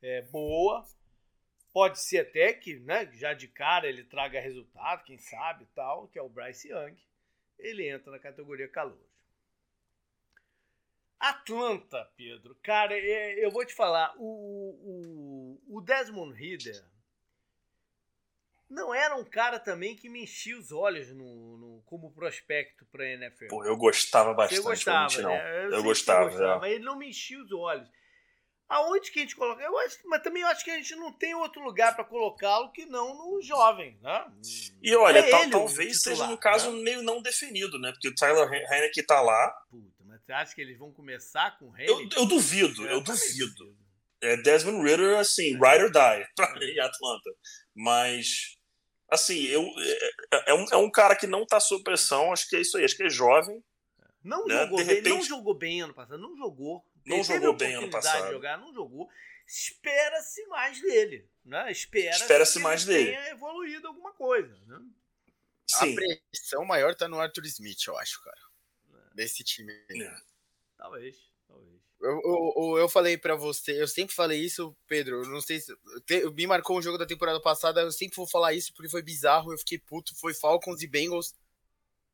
é, 0.00 0.22
boa. 0.22 0.86
Pode 1.72 1.98
ser 1.98 2.20
até 2.20 2.52
que, 2.52 2.78
né, 2.78 3.10
já 3.14 3.34
de 3.34 3.48
cara 3.48 3.88
ele 3.88 4.04
traga 4.04 4.40
resultado, 4.40 5.02
quem 5.02 5.18
sabe 5.18 5.66
tal, 5.74 6.06
que 6.06 6.20
é 6.20 6.22
o 6.22 6.28
Bryce 6.28 6.68
Young. 6.68 6.96
Ele 7.58 7.88
entra 7.88 8.12
na 8.12 8.20
categoria 8.20 8.68
calor. 8.68 9.13
Atlanta, 11.28 12.10
Pedro. 12.16 12.56
Cara, 12.62 12.94
é, 12.94 13.44
eu 13.44 13.50
vou 13.50 13.64
te 13.64 13.74
falar, 13.74 14.14
o, 14.18 15.58
o, 15.68 15.78
o 15.78 15.80
Desmond 15.80 16.34
Reader 16.34 16.84
não 18.68 18.94
era 18.94 19.14
um 19.14 19.24
cara 19.24 19.58
também 19.58 19.94
que 19.94 20.08
me 20.08 20.24
enchia 20.24 20.58
os 20.58 20.72
olhos 20.72 21.08
no, 21.10 21.56
no 21.56 21.82
como 21.86 22.12
prospecto 22.12 22.84
para 22.86 23.06
NFL. 23.06 23.48
Pô, 23.48 23.64
eu 23.64 23.76
gostava 23.76 24.34
bastante. 24.34 24.60
Você 24.60 24.68
gostava, 24.68 25.22
não. 25.22 25.30
Né? 25.30 25.64
Eu, 25.66 25.70
eu 25.70 25.82
gostava, 25.82 26.28
gostava 26.28 26.56
é. 26.56 26.58
mas 26.58 26.72
ele 26.72 26.84
não 26.84 26.96
me 26.98 27.08
enchia 27.08 27.40
os 27.42 27.52
olhos. 27.52 27.88
Aonde 28.66 29.10
que 29.10 29.18
a 29.18 29.22
gente 29.22 29.36
coloca? 29.36 29.62
Eu 29.62 29.78
acho, 29.78 29.98
mas 30.06 30.22
também 30.22 30.42
eu 30.42 30.48
acho 30.48 30.64
que 30.64 30.70
a 30.70 30.76
gente 30.76 30.96
não 30.96 31.12
tem 31.12 31.34
outro 31.34 31.62
lugar 31.62 31.94
para 31.94 32.04
colocá-lo 32.04 32.72
que 32.72 32.86
não 32.86 33.14
no 33.14 33.42
jovem, 33.42 33.98
né? 34.02 34.26
E 34.82 34.96
olha, 34.96 35.18
é 35.18 35.30
tal, 35.30 35.50
talvez 35.50 35.98
titular, 35.98 36.16
seja 36.16 36.26
no 36.26 36.38
caso 36.38 36.72
né? 36.72 36.82
meio 36.82 37.02
não 37.02 37.20
definido, 37.20 37.78
né? 37.78 37.92
Porque 37.92 38.08
o 38.08 38.14
Tyler 38.14 38.50
Heineke 38.50 39.02
tá 39.02 39.20
lá. 39.20 39.50
Puta, 39.70 39.93
você 40.24 40.32
acha 40.32 40.54
que 40.54 40.60
eles 40.60 40.78
vão 40.78 40.90
começar 40.90 41.58
com 41.58 41.66
o 41.68 41.76
Heineke? 41.76 42.16
Eu, 42.16 42.22
eu 42.22 42.26
duvido, 42.26 42.82
eu, 42.86 42.92
eu 42.92 43.00
duvido. 43.02 43.76
É 44.22 44.38
Desmond 44.38 44.82
Ritter, 44.82 45.18
assim, 45.18 45.52
ride 45.52 45.84
or 45.84 45.90
die 45.90 46.26
pra 46.34 46.54
mim, 46.54 46.78
Atlanta. 46.78 47.30
Mas 47.74 48.56
assim, 49.10 49.44
eu, 49.44 49.62
é, 50.32 50.50
é, 50.50 50.54
um, 50.54 50.64
é 50.72 50.76
um 50.76 50.90
cara 50.90 51.14
que 51.14 51.26
não 51.26 51.44
tá 51.44 51.60
sob 51.60 51.84
pressão, 51.84 52.32
acho 52.32 52.48
que 52.48 52.56
é 52.56 52.60
isso 52.60 52.78
aí, 52.78 52.84
acho 52.84 52.96
que 52.96 53.04
é 53.04 53.10
jovem. 53.10 53.62
Não, 54.22 54.46
né? 54.46 54.62
jogou, 54.62 54.78
repente, 54.78 55.02
bem, 55.02 55.12
não 55.12 55.22
jogou 55.22 55.54
bem 55.54 55.80
ano 55.82 55.92
passado, 55.92 56.18
não 56.18 56.34
jogou. 56.36 56.82
Não 57.04 57.22
jogou 57.22 57.52
bem 57.52 57.74
ano 57.74 57.90
passado. 57.90 58.32
jogar, 58.32 58.56
não 58.56 58.72
jogou. 58.72 59.06
Espera-se 59.46 60.46
mais 60.46 60.80
dele. 60.80 61.28
Né? 61.44 61.70
Espera-se 61.70 62.22
Espera 62.22 62.44
mais 62.60 62.86
dele. 62.86 63.10
tenha 63.10 63.28
evoluído 63.28 63.86
alguma 63.86 64.12
coisa. 64.12 64.58
Né? 64.66 64.78
Sim. 65.66 65.92
A 65.92 65.94
pressão 65.94 66.64
maior 66.64 66.94
tá 66.94 67.06
no 67.06 67.20
Arthur 67.20 67.44
Smith, 67.44 67.86
eu 67.86 67.98
acho, 67.98 68.22
cara. 68.22 68.40
Desse 69.14 69.42
time 69.44 69.72
aí. 69.88 70.02
É. 70.02 70.16
Talvez. 70.76 71.16
Eu, 72.00 72.20
eu, 72.22 72.78
eu 72.78 72.88
falei 72.88 73.16
para 73.16 73.34
você, 73.34 73.80
eu 73.80 73.88
sempre 73.88 74.14
falei 74.14 74.38
isso, 74.38 74.76
Pedro. 74.86 75.22
Eu 75.22 75.30
não 75.30 75.40
sei 75.40 75.60
se. 75.60 75.74
Te, 76.04 76.28
me 76.30 76.46
marcou 76.46 76.76
um 76.76 76.82
jogo 76.82 76.98
da 76.98 77.06
temporada 77.06 77.40
passada, 77.40 77.80
eu 77.80 77.92
sempre 77.92 78.16
vou 78.16 78.26
falar 78.26 78.52
isso 78.52 78.74
porque 78.74 78.90
foi 78.90 79.02
bizarro. 79.02 79.52
Eu 79.52 79.58
fiquei 79.58 79.78
puto. 79.78 80.14
Foi 80.16 80.34
Falcons 80.34 80.82
e 80.82 80.86
Bengals. 80.86 81.34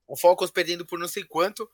O 0.06 0.16
Falcons 0.16 0.50
perdendo 0.50 0.86
por 0.86 0.98
não 0.98 1.08
sei 1.08 1.24
quanto. 1.24 1.68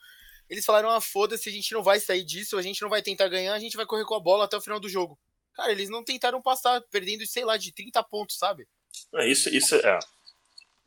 Eles 0.48 0.64
falaram: 0.64 0.90
ah, 0.90 1.00
foda-se, 1.00 1.48
a 1.48 1.52
gente 1.52 1.72
não 1.72 1.82
vai 1.82 2.00
sair 2.00 2.24
disso, 2.24 2.56
a 2.56 2.62
gente 2.62 2.80
não 2.80 2.88
vai 2.88 3.02
tentar 3.02 3.28
ganhar, 3.28 3.52
a 3.52 3.58
gente 3.58 3.76
vai 3.76 3.84
correr 3.84 4.04
com 4.04 4.14
a 4.14 4.20
bola 4.20 4.44
até 4.44 4.56
o 4.56 4.60
final 4.60 4.80
do 4.80 4.88
jogo. 4.88 5.18
Cara, 5.52 5.72
eles 5.72 5.88
não 5.88 6.04
tentaram 6.04 6.40
passar, 6.40 6.80
perdendo, 6.90 7.26
sei 7.26 7.44
lá, 7.44 7.56
de 7.56 7.72
30 7.72 8.02
pontos, 8.04 8.36
sabe? 8.36 8.68
É, 9.14 9.28
isso, 9.28 9.48
isso 9.48 9.74
é. 9.74 9.98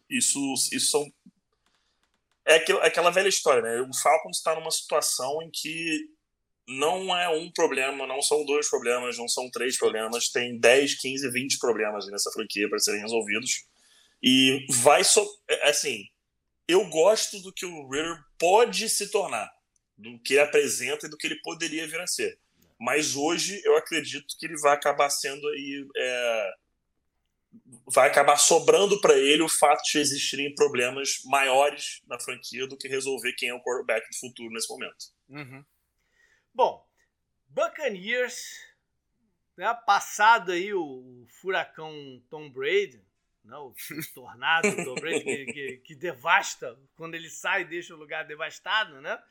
Isso, 0.09 0.39
isso 0.72 0.91
são. 0.91 1.11
É 2.49 2.55
aquela, 2.55 2.84
aquela 2.84 3.09
velha 3.11 3.30
história, 3.30 3.61
né? 3.61 3.80
O 3.81 3.93
Falcons 3.93 4.38
está 4.38 4.55
numa 4.55 4.71
situação 4.71 5.39
em 5.43 5.51
que 5.51 6.09
não 6.67 7.15
é 7.15 7.30
um 7.30 7.51
problema, 7.51 8.07
não 8.07 8.23
são 8.23 8.43
dois 8.43 8.67
problemas, 8.67 9.19
não 9.19 9.27
são 9.27 9.51
três 9.51 9.77
problemas, 9.77 10.30
tem 10.30 10.59
10, 10.59 10.95
15, 10.95 11.31
20 11.31 11.59
problemas 11.59 12.07
nessa 12.07 12.31
franquia 12.31 12.67
para 12.67 12.80
serem 12.80 13.01
resolvidos. 13.01 13.65
E 14.21 14.65
vai 14.81 15.03
so... 15.03 15.23
É, 15.47 15.69
assim, 15.69 16.03
eu 16.67 16.88
gosto 16.89 17.39
do 17.39 17.53
que 17.53 17.67
o 17.67 17.88
Ritter 17.88 18.17
pode 18.38 18.89
se 18.89 19.11
tornar, 19.11 19.47
do 19.95 20.19
que 20.19 20.34
ele 20.34 20.41
apresenta 20.41 21.05
e 21.05 21.09
do 21.09 21.17
que 21.17 21.27
ele 21.27 21.39
poderia 21.41 21.88
vir 21.88 21.99
a 21.99 22.07
ser. 22.07 22.39
Mas 22.80 23.15
hoje 23.15 23.61
eu 23.63 23.77
acredito 23.77 24.35
que 24.39 24.45
ele 24.47 24.57
vai 24.59 24.73
acabar 24.73 25.11
sendo 25.11 25.47
aí. 25.49 25.88
É... 25.95 26.53
vai 27.88 28.07
acabar 28.07 28.38
sobrando 28.38 29.01
para 29.01 29.17
ele 29.17 29.41
o 29.41 29.49
fato 29.49 29.81
de 29.84 29.97
existirem 29.97 30.53
problemas 30.53 31.21
maiores 31.26 32.01
na 32.07 32.19
franquia 32.19 32.67
do 32.67 32.77
que 32.77 32.88
resolver 32.88 33.34
quem 33.34 33.49
é 33.49 33.53
o 33.53 33.61
quarterback 33.61 34.07
do 34.07 34.17
futuro 34.17 34.53
nesse 34.53 34.69
momento. 34.69 35.05
Uhum. 35.27 35.65
Bom, 36.53 36.88
Buccaneers, 37.47 38.59
né, 39.57 39.73
passado 39.85 40.51
aí 40.51 40.73
o, 40.73 40.81
o 40.81 41.27
furacão 41.41 42.21
Tom 42.30 42.49
Brady, 42.49 43.03
né? 43.43 43.57
o 43.57 43.73
tornado 44.13 44.76
Tom 44.84 44.95
Brady 44.95 45.23
que, 45.23 45.45
que, 45.45 45.77
que, 45.77 45.95
devasta, 45.95 46.80
quando 46.95 47.15
ele 47.15 47.30
sai 47.30 47.65
deixa 47.65 47.95
o 47.95 47.97
lugar 47.97 48.26
devastado, 48.26 49.01
né? 49.01 49.21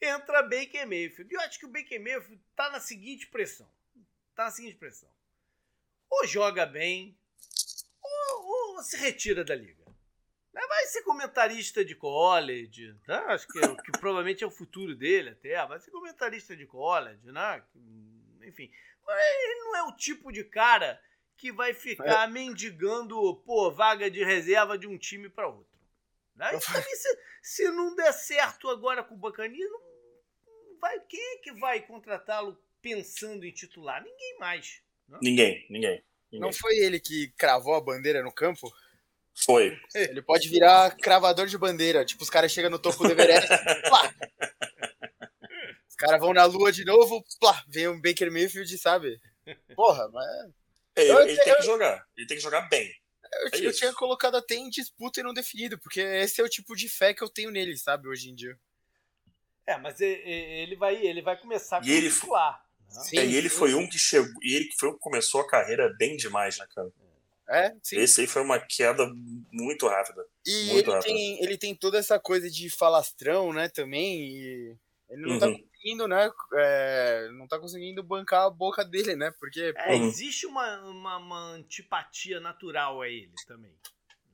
Entra 0.00 0.42
Baker 0.42 0.86
Mayfield. 0.86 1.30
E 1.30 1.36
eu 1.36 1.40
acho 1.40 1.58
que 1.58 1.66
o 1.66 1.70
Baker 1.70 2.00
Mayfield 2.00 2.40
tá 2.56 2.70
na 2.70 2.80
seguinte 2.80 3.26
pressão. 3.26 3.70
Tá 4.34 4.44
na 4.44 4.50
seguinte 4.50 4.76
pressão. 4.76 5.10
Ou 6.08 6.26
joga 6.26 6.64
bem, 6.64 7.16
ou 8.80 8.84
se 8.84 8.96
retira 8.96 9.44
da 9.44 9.54
liga. 9.54 9.80
Vai 10.52 10.86
ser 10.86 11.02
comentarista 11.02 11.84
de 11.84 11.94
college, 11.94 12.96
né? 13.06 13.16
acho 13.26 13.46
que, 13.46 13.58
é 13.58 13.76
que 13.76 13.92
provavelmente 13.92 14.42
é 14.42 14.46
o 14.46 14.50
futuro 14.50 14.96
dele 14.96 15.30
até. 15.30 15.66
Vai 15.66 15.78
ser 15.78 15.90
comentarista 15.90 16.56
de 16.56 16.66
college, 16.66 17.30
né? 17.30 17.62
Enfim, 18.42 18.72
ele 19.06 19.54
não 19.60 19.76
é 19.76 19.82
o 19.82 19.96
tipo 19.96 20.32
de 20.32 20.42
cara 20.42 21.00
que 21.36 21.52
vai 21.52 21.74
ficar 21.74 22.28
é. 22.28 22.32
mendigando, 22.32 23.36
pô, 23.44 23.70
vaga 23.70 24.10
de 24.10 24.24
reserva 24.24 24.78
de 24.78 24.86
um 24.86 24.96
time 24.96 25.28
para 25.28 25.48
outro. 25.48 25.78
Né? 26.34 26.50
também, 26.58 26.96
se, 26.96 27.18
se 27.42 27.70
não 27.70 27.94
der 27.94 28.12
certo 28.12 28.70
agora 28.70 29.04
com 29.04 29.14
o 29.14 29.18
Bacania, 29.18 29.68
vai, 30.80 30.98
quem 31.00 31.34
é 31.34 31.38
que 31.38 31.52
vai 31.52 31.86
contratá-lo 31.86 32.58
pensando 32.80 33.44
em 33.44 33.52
titular? 33.52 34.02
Ninguém 34.02 34.38
mais. 34.38 34.82
Né? 35.06 35.18
Ninguém, 35.20 35.66
ninguém. 35.68 36.02
Não 36.32 36.52
foi 36.52 36.76
ele 36.78 37.00
que 37.00 37.32
cravou 37.36 37.74
a 37.74 37.80
bandeira 37.80 38.22
no 38.22 38.32
campo? 38.32 38.72
Foi. 39.34 39.78
Ele 39.94 40.22
pode 40.22 40.48
virar 40.48 40.96
cravador 40.96 41.46
de 41.46 41.56
bandeira. 41.58 42.04
Tipo, 42.04 42.22
os 42.22 42.30
caras 42.30 42.52
chegam 42.52 42.70
no 42.70 42.78
topo 42.78 43.02
do 43.04 43.12
Everest, 43.12 43.48
plá. 43.88 44.14
Os 45.88 45.96
caras 45.96 46.20
vão 46.20 46.32
na 46.32 46.44
lua 46.44 46.72
de 46.72 46.84
novo, 46.84 47.24
plá, 47.38 47.62
vem 47.68 47.88
um 47.88 48.00
Baker 48.00 48.30
Mayfield, 48.30 48.76
sabe? 48.78 49.20
Porra, 49.74 50.08
mas. 50.12 50.50
É, 50.96 51.02
ele, 51.02 51.32
ele 51.32 51.36
tem 51.36 51.56
que 51.56 51.62
jogar. 51.62 52.06
Ele 52.16 52.26
tem 52.26 52.36
que 52.36 52.42
jogar 52.42 52.62
bem. 52.68 52.90
Eu, 53.32 53.48
é 53.52 53.66
eu 53.66 53.72
tinha 53.72 53.92
colocado 53.92 54.36
até 54.36 54.54
em 54.54 54.68
disputa 54.68 55.20
e 55.20 55.22
não 55.22 55.32
definido, 55.32 55.78
porque 55.78 56.00
esse 56.00 56.40
é 56.40 56.44
o 56.44 56.48
tipo 56.48 56.74
de 56.74 56.88
fé 56.88 57.14
que 57.14 57.22
eu 57.22 57.28
tenho 57.28 57.50
nele, 57.50 57.76
sabe, 57.76 58.08
hoje 58.08 58.28
em 58.28 58.34
dia. 58.34 58.58
É, 59.66 59.76
mas 59.78 60.00
ele 60.00 60.74
vai, 60.76 60.96
ele 60.96 61.22
vai 61.22 61.36
começar 61.38 61.84
e 61.84 61.92
ele 61.92 62.10
titular. 62.10 62.60
Sim, 62.90 63.18
é, 63.18 63.26
e 63.26 63.36
ele 63.36 63.48
foi 63.48 63.74
um 63.74 63.88
que 63.88 63.98
chegou. 63.98 64.32
E 64.42 64.54
ele 64.54 64.68
foi 64.78 64.90
um 64.90 64.92
que 64.92 64.98
começou 64.98 65.40
a 65.40 65.46
carreira 65.46 65.94
bem 65.98 66.16
demais, 66.16 66.58
né, 66.58 66.66
cara? 66.74 66.90
É, 67.48 67.74
sim. 67.82 67.96
Esse 67.96 68.20
aí 68.20 68.26
foi 68.28 68.42
uma 68.42 68.60
queda 68.60 69.04
muito 69.50 69.88
rápida. 69.88 70.24
E 70.46 70.66
muito 70.66 70.88
ele, 70.88 70.92
rápida. 70.92 71.12
Tem, 71.12 71.42
ele 71.42 71.58
tem 71.58 71.74
toda 71.74 71.98
essa 71.98 72.18
coisa 72.18 72.48
de 72.48 72.70
falastrão, 72.70 73.52
né, 73.52 73.68
também. 73.68 74.20
E 74.20 74.76
ele 75.08 75.22
não 75.22 75.38
tá 75.38 75.46
uhum. 75.46 75.54
tá 75.54 75.62
conseguindo, 75.62 76.08
né? 76.08 76.30
É, 76.54 77.28
não 77.32 77.48
tá 77.48 77.58
conseguindo 77.58 78.02
bancar 78.02 78.46
a 78.46 78.50
boca 78.50 78.84
dele, 78.84 79.16
né? 79.16 79.32
Porque. 79.32 79.74
É, 79.76 79.96
existe 79.96 80.46
uma, 80.46 80.80
uma, 80.82 81.16
uma, 81.16 81.40
antipatia 81.54 82.38
natural 82.38 83.02
a 83.02 83.08
ele 83.08 83.32
também. 83.46 83.74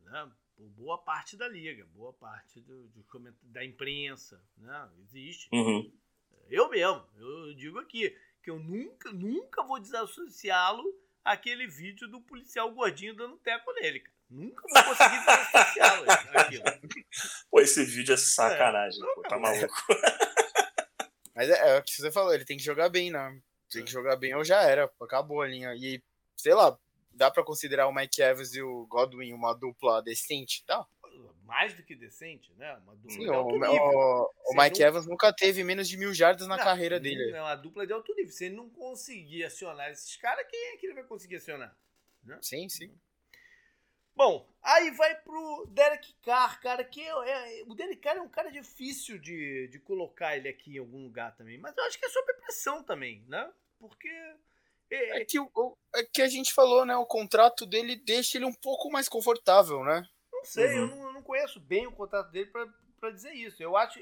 Né? 0.04 0.30
Por 0.54 0.68
boa 0.68 0.98
parte 0.98 1.36
da 1.36 1.48
liga, 1.48 1.86
boa 1.94 2.12
parte 2.12 2.60
do, 2.60 2.88
do 2.88 3.04
da 3.44 3.64
imprensa. 3.64 4.42
Né? 4.58 4.88
Existe. 5.02 5.48
Uhum. 5.52 5.90
Eu 6.50 6.68
mesmo, 6.68 7.04
eu 7.18 7.54
digo 7.54 7.78
aqui, 7.78 8.14
que 8.46 8.50
eu 8.52 8.60
nunca, 8.60 9.10
nunca 9.10 9.64
vou 9.64 9.80
desassociá-lo 9.80 10.84
aquele 11.24 11.66
vídeo 11.66 12.06
do 12.06 12.20
policial 12.20 12.70
gordinho 12.70 13.16
dando 13.16 13.36
teco 13.38 13.72
nele, 13.72 13.98
cara. 13.98 14.16
Nunca 14.30 14.62
vou 14.72 14.84
conseguir 14.84 15.18
desassociar 15.18 16.36
aquilo. 16.36 16.62
Pô, 17.50 17.60
esse 17.60 17.84
vídeo 17.84 18.14
é 18.14 18.16
sacanagem, 18.16 19.02
é, 19.02 19.14
pô, 19.14 19.22
tá 19.22 19.36
maluco. 19.36 19.74
Mas 21.34 21.50
é, 21.50 21.70
é, 21.70 21.78
o 21.78 21.82
que 21.82 21.90
você 21.90 22.12
falou, 22.12 22.32
ele 22.32 22.44
tem 22.44 22.56
que 22.56 22.62
jogar 22.62 22.88
bem, 22.88 23.10
né? 23.10 23.36
Tem 23.68 23.84
que 23.84 23.90
jogar 23.90 24.14
bem 24.14 24.32
ou 24.36 24.44
já 24.44 24.62
era, 24.62 24.88
acabou 25.02 25.42
a 25.42 25.48
linha. 25.48 25.74
E, 25.74 26.00
sei 26.36 26.54
lá, 26.54 26.78
dá 27.10 27.32
para 27.32 27.42
considerar 27.42 27.88
o 27.88 27.92
Mike 27.92 28.22
Evans 28.22 28.54
e 28.54 28.62
o 28.62 28.86
Godwin 28.86 29.32
uma 29.32 29.54
dupla 29.54 30.00
decente, 30.00 30.64
tá? 30.64 30.86
Mais 31.46 31.72
do 31.74 31.82
que 31.82 31.94
decente, 31.94 32.52
né? 32.54 32.74
Uma 32.84 32.94
dupla 32.96 33.10
Sim, 33.10 33.20
de 33.20 33.28
alto 33.28 33.54
o, 33.54 33.58
nível. 33.58 33.82
O, 33.82 34.30
o 34.50 34.56
Mike 34.56 34.80
não... 34.80 34.86
Evans 34.86 35.06
nunca 35.06 35.32
teve 35.32 35.62
menos 35.64 35.88
de 35.88 35.96
mil 35.96 36.12
jardas 36.12 36.46
na 36.46 36.56
não, 36.56 36.64
carreira 36.64 36.98
dele. 37.00 37.30
É 37.30 37.40
uma 37.40 37.54
dupla 37.54 37.86
de 37.86 37.92
alto 37.92 38.14
nível. 38.14 38.32
Se 38.32 38.46
ele 38.46 38.56
não 38.56 38.68
conseguir 38.68 39.44
acionar 39.44 39.90
esses 39.90 40.16
caras, 40.16 40.46
quem 40.50 40.74
é 40.74 40.76
que 40.76 40.86
ele 40.86 40.94
vai 40.94 41.04
conseguir 41.04 41.36
acionar? 41.36 41.74
Né? 42.22 42.38
Sim, 42.42 42.68
sim. 42.68 42.92
Bom, 44.14 44.48
aí 44.62 44.90
vai 44.92 45.14
pro 45.14 45.66
Derek 45.68 46.14
Carr, 46.22 46.60
cara, 46.60 46.82
que 46.82 47.02
é, 47.02 47.60
é, 47.60 47.64
o 47.66 47.74
Derek 47.74 48.00
Carr 48.00 48.16
é 48.16 48.22
um 48.22 48.28
cara 48.28 48.50
difícil 48.50 49.18
de, 49.18 49.68
de 49.68 49.78
colocar 49.78 50.36
ele 50.36 50.48
aqui 50.48 50.76
em 50.76 50.78
algum 50.78 51.02
lugar 51.02 51.36
também, 51.36 51.58
mas 51.58 51.76
eu 51.76 51.84
acho 51.84 51.98
que 51.98 52.06
é 52.06 52.08
sob 52.08 52.32
pressão 52.32 52.82
também, 52.82 53.22
né? 53.28 53.52
Porque 53.78 54.08
é, 54.90 55.20
é 55.20 55.24
que, 55.24 55.38
o, 55.38 55.76
é 55.94 56.02
que 56.02 56.22
a 56.22 56.28
gente 56.28 56.54
falou, 56.54 56.86
né? 56.86 56.96
O 56.96 57.04
contrato 57.04 57.66
dele 57.66 57.94
deixa 57.94 58.38
ele 58.38 58.46
um 58.46 58.54
pouco 58.54 58.90
mais 58.90 59.08
confortável, 59.08 59.84
né? 59.84 60.08
Sei, 60.46 60.66
uhum. 60.66 60.74
eu, 60.74 60.86
não, 60.86 61.06
eu, 61.06 61.12
não, 61.12 61.22
conheço 61.22 61.60
bem 61.60 61.86
o 61.86 61.92
contrato 61.92 62.30
dele 62.30 62.50
para 62.50 63.10
dizer 63.10 63.32
isso. 63.32 63.62
Eu 63.62 63.76
acho. 63.76 64.00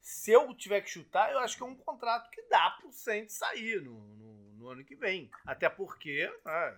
Se 0.00 0.32
eu 0.32 0.54
tiver 0.54 0.82
que 0.82 0.90
chutar, 0.90 1.32
eu 1.32 1.38
acho 1.38 1.56
que 1.56 1.62
é 1.62 1.66
um 1.66 1.74
contrato 1.74 2.30
que 2.30 2.42
dá 2.42 2.70
pro 2.72 2.92
Saints 2.92 3.36
sair 3.36 3.80
no, 3.80 3.98
no, 4.16 4.52
no 4.52 4.68
ano 4.68 4.84
que 4.84 4.94
vem. 4.94 5.30
Até 5.46 5.68
porque 5.68 6.30
ah, 6.44 6.76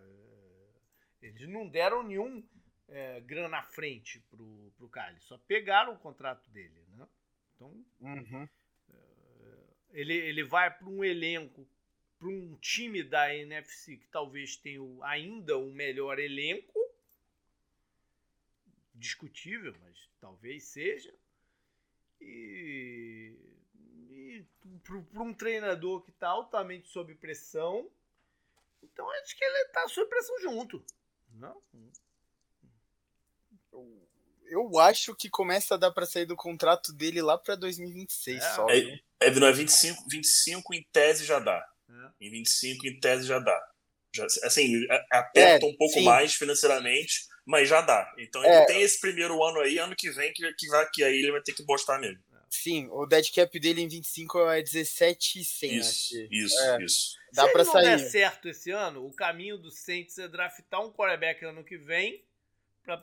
eles 1.20 1.48
não 1.48 1.68
deram 1.68 2.04
nenhum 2.04 2.46
é, 2.88 3.20
grana 3.20 3.58
à 3.58 3.62
frente 3.62 4.20
pro, 4.30 4.72
pro 4.76 4.88
Cali. 4.88 5.20
Só 5.20 5.36
pegaram 5.38 5.94
o 5.94 5.98
contrato 5.98 6.48
dele, 6.50 6.84
né? 6.94 7.06
Então. 7.54 7.84
Uhum. 8.00 8.48
É, 8.90 8.94
ele, 9.90 10.14
ele 10.14 10.44
vai 10.44 10.70
para 10.70 10.86
um 10.86 11.02
elenco, 11.02 11.68
para 12.18 12.28
um 12.28 12.56
time 12.56 13.02
da 13.02 13.34
NFC 13.34 13.96
que 13.96 14.06
talvez 14.08 14.56
tenha 14.56 14.80
ainda 15.02 15.58
um 15.58 15.72
melhor 15.72 16.18
elenco 16.20 16.85
discutível, 18.96 19.74
mas 19.80 20.08
talvez 20.20 20.64
seja. 20.64 21.14
E, 22.20 23.34
e 24.10 24.44
para 25.12 25.22
um 25.22 25.34
treinador 25.34 26.02
que 26.02 26.10
está 26.10 26.28
altamente 26.28 26.88
sob 26.88 27.14
pressão, 27.14 27.90
então 28.82 29.08
acho 29.10 29.36
que 29.36 29.44
ele 29.44 29.58
está 29.64 29.88
sob 29.88 30.08
pressão 30.08 30.40
junto. 30.40 30.84
Não? 31.34 31.62
Eu, 33.72 34.06
eu 34.46 34.78
acho 34.78 35.14
que 35.14 35.28
começa 35.28 35.74
a 35.74 35.78
dar 35.78 35.92
para 35.92 36.06
sair 36.06 36.26
do 36.26 36.36
contrato 36.36 36.92
dele 36.92 37.20
lá 37.20 37.36
para 37.36 37.56
2026 37.56 38.42
é, 38.42 38.54
só. 38.54 38.66
É, 38.70 39.00
é, 39.20 39.30
não 39.30 39.46
é 39.46 39.52
25, 39.52 40.04
25 40.08 40.74
em 40.74 40.86
tese 40.92 41.24
já 41.24 41.38
dá. 41.38 41.64
É. 41.88 42.26
Em 42.26 42.30
25 42.30 42.86
em 42.86 42.98
tese 42.98 43.26
já 43.26 43.38
dá. 43.38 43.72
Já, 44.14 44.24
assim, 44.44 44.86
aperta 45.10 45.66
é, 45.66 45.68
um 45.68 45.76
pouco 45.76 45.94
sim. 45.94 46.04
mais 46.04 46.34
financeiramente, 46.34 47.26
mas 47.46 47.68
já 47.68 47.80
dá. 47.80 48.12
Então 48.18 48.44
ele 48.44 48.52
é. 48.52 48.66
tem 48.66 48.82
esse 48.82 49.00
primeiro 49.00 49.42
ano 49.42 49.60
aí, 49.60 49.78
ano 49.78 49.94
que 49.94 50.10
vem, 50.10 50.32
que, 50.32 50.52
que, 50.54 50.66
vai, 50.66 50.90
que 50.92 51.04
aí 51.04 51.14
ele 51.14 51.30
vai 51.30 51.40
ter 51.40 51.52
que 51.52 51.64
postar 51.64 51.98
mesmo. 51.98 52.20
Sim, 52.50 52.88
o 52.90 53.06
dead 53.06 53.32
cap 53.32 53.58
dele 53.58 53.82
em 53.82 53.88
25 53.88 54.48
é 54.50 54.62
17,100. 54.62 55.76
Isso, 55.76 56.14
isso, 56.30 56.60
é. 56.60 56.82
isso. 56.82 57.16
Dá 57.32 57.42
Se 57.44 57.48
ele 57.50 57.58
não 57.58 57.72
sair. 57.72 57.84
der 57.84 57.98
certo 57.98 58.48
esse 58.48 58.70
ano, 58.70 59.06
o 59.06 59.12
caminho 59.12 59.58
do 59.58 59.70
Saints 59.70 60.18
é 60.18 60.26
draftar 60.26 60.80
um 60.80 60.92
quarterback 60.92 61.44
ano 61.44 61.64
que 61.64 61.76
vem 61.76 62.24
pra 62.82 63.02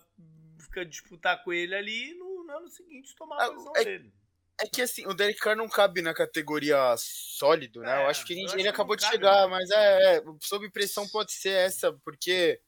ficar 0.59 0.85
disputar 0.85 1.43
com 1.43 1.53
ele 1.53 1.75
ali 1.75 2.11
e 2.11 2.13
no, 2.15 2.45
no 2.45 2.57
ano 2.57 2.69
seguinte 2.69 3.15
tomar 3.15 3.37
a 3.37 3.45
ah, 3.45 3.51
posição 3.51 3.73
é, 3.75 3.83
dele. 3.83 4.13
É 4.61 4.67
que 4.67 4.81
assim, 4.81 5.05
o 5.05 5.13
Derek 5.13 5.39
Carr 5.39 5.55
não 5.55 5.69
cabe 5.69 6.01
na 6.01 6.13
categoria 6.13 6.95
sólido, 6.97 7.81
né? 7.81 7.99
É, 7.99 8.03
eu 8.03 8.07
acho 8.07 8.25
que 8.25 8.33
a 8.33 8.35
gente, 8.35 8.57
ele 8.57 8.67
acabou 8.67 8.95
de 8.95 9.05
chegar, 9.05 9.47
mas 9.47 9.69
é, 9.69 10.17
é, 10.17 10.23
sob 10.41 10.69
pressão 10.71 11.07
pode 11.09 11.33
ser 11.33 11.51
essa, 11.51 11.93
porque 12.05 12.59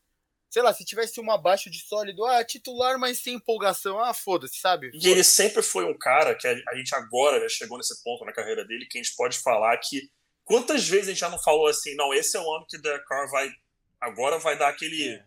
sei 0.55 0.61
lá, 0.61 0.73
se 0.73 0.85
tivesse 0.85 1.19
uma 1.19 1.35
abaixo 1.35 1.69
de 1.69 1.79
sólido, 1.79 2.23
ah, 2.23 2.41
titular, 2.41 2.97
mas 2.97 3.19
sem 3.19 3.33
empolgação, 3.33 3.99
ah, 3.99 4.13
foda-se, 4.13 4.57
sabe? 4.57 4.89
E 4.93 5.09
ele 5.09 5.21
sempre 5.21 5.61
foi 5.61 5.83
um 5.83 5.97
cara 5.97 6.33
que 6.33 6.47
a 6.47 6.75
gente 6.77 6.95
agora 6.95 7.41
já 7.41 7.49
chegou 7.49 7.77
nesse 7.77 8.01
ponto 8.01 8.23
na 8.23 8.31
carreira 8.31 8.63
dele 8.63 8.85
que 8.85 8.97
a 8.97 9.03
gente 9.03 9.13
pode 9.17 9.37
falar 9.39 9.77
que 9.79 10.09
quantas 10.45 10.87
vezes 10.87 11.07
a 11.07 11.11
gente 11.11 11.19
já 11.19 11.29
não 11.29 11.43
falou 11.43 11.67
assim, 11.67 11.93
não, 11.95 12.13
esse 12.13 12.37
é 12.37 12.39
o 12.39 12.55
ano 12.55 12.65
que 12.69 12.77
o 12.77 12.81
Derek 12.81 13.03
Carr 13.05 13.29
vai 13.29 13.51
agora 13.99 14.39
vai 14.39 14.57
dar 14.57 14.69
aquele 14.69 15.15
é. 15.15 15.25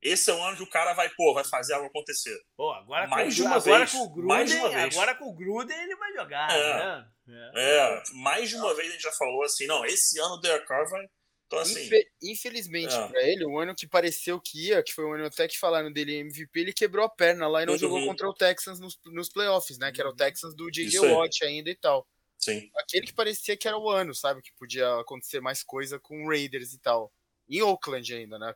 esse 0.00 0.30
é 0.30 0.34
o 0.34 0.42
ano 0.42 0.56
que 0.56 0.62
o 0.62 0.70
cara 0.70 0.94
vai, 0.94 1.10
pô, 1.10 1.34
vai 1.34 1.44
fazer 1.44 1.74
algo 1.74 1.88
acontecer. 1.88 2.40
Pô, 2.56 2.72
agora 2.72 3.06
mais 3.08 3.28
com, 3.28 3.34
de 3.34 3.42
uma 3.42 3.56
agora 3.56 3.78
vez, 3.80 3.92
com 3.92 3.98
o 3.98 4.08
Gruden, 4.08 4.26
mais 4.26 4.50
de 4.50 4.56
uma 4.56 4.68
vez. 4.70 4.96
agora 4.96 5.14
com 5.16 5.24
o 5.26 5.34
Gruden 5.34 5.78
ele 5.82 5.96
vai 5.96 6.14
jogar, 6.14 6.50
é, 6.50 6.78
né? 6.78 7.08
É. 7.28 7.78
é, 7.78 8.02
mais 8.14 8.48
de 8.48 8.56
uma 8.56 8.74
vez 8.74 8.88
a 8.88 8.92
gente 8.92 9.02
já 9.02 9.12
falou 9.12 9.42
assim, 9.42 9.66
não, 9.66 9.84
esse 9.84 10.18
ano 10.18 10.36
o 10.36 10.40
Derek 10.40 10.66
Carr 10.66 10.88
vai 10.88 11.06
então, 11.46 11.60
assim, 11.60 11.86
Infe 11.86 12.10
infelizmente 12.22 12.94
é. 12.94 13.08
para 13.08 13.22
ele, 13.22 13.44
o 13.44 13.58
ano 13.58 13.74
que 13.74 13.86
pareceu 13.86 14.40
que 14.40 14.66
ia, 14.66 14.82
que 14.82 14.92
foi 14.92 15.04
o 15.04 15.12
ano 15.12 15.26
até 15.26 15.46
que 15.46 15.58
falaram 15.58 15.92
dele 15.92 16.16
MVP, 16.16 16.58
ele 16.58 16.72
quebrou 16.72 17.04
a 17.04 17.08
perna 17.08 17.46
lá 17.46 17.62
e 17.62 17.66
não 17.66 17.74
uhum. 17.74 17.78
jogou 17.78 18.04
contra 18.04 18.28
o 18.28 18.34
Texans 18.34 18.80
nos, 18.80 18.98
nos 19.06 19.28
playoffs, 19.28 19.78
né? 19.78 19.92
Que 19.92 20.00
era 20.00 20.10
o 20.10 20.16
Texans 20.16 20.56
do 20.56 20.68
J.J. 20.70 20.98
Watt 20.98 21.44
ainda 21.44 21.70
e 21.70 21.76
tal. 21.76 22.06
Sim. 22.36 22.68
Aquele 22.76 23.06
que 23.06 23.12
parecia 23.12 23.56
que 23.56 23.68
era 23.68 23.78
o 23.78 23.88
ano, 23.88 24.12
sabe? 24.12 24.42
Que 24.42 24.52
podia 24.54 25.00
acontecer 25.00 25.40
mais 25.40 25.62
coisa 25.62 26.00
com 26.00 26.24
o 26.24 26.28
Raiders 26.28 26.72
e 26.72 26.78
tal. 26.78 27.12
Em 27.48 27.62
Oakland 27.62 28.12
ainda, 28.12 28.38
né? 28.40 28.52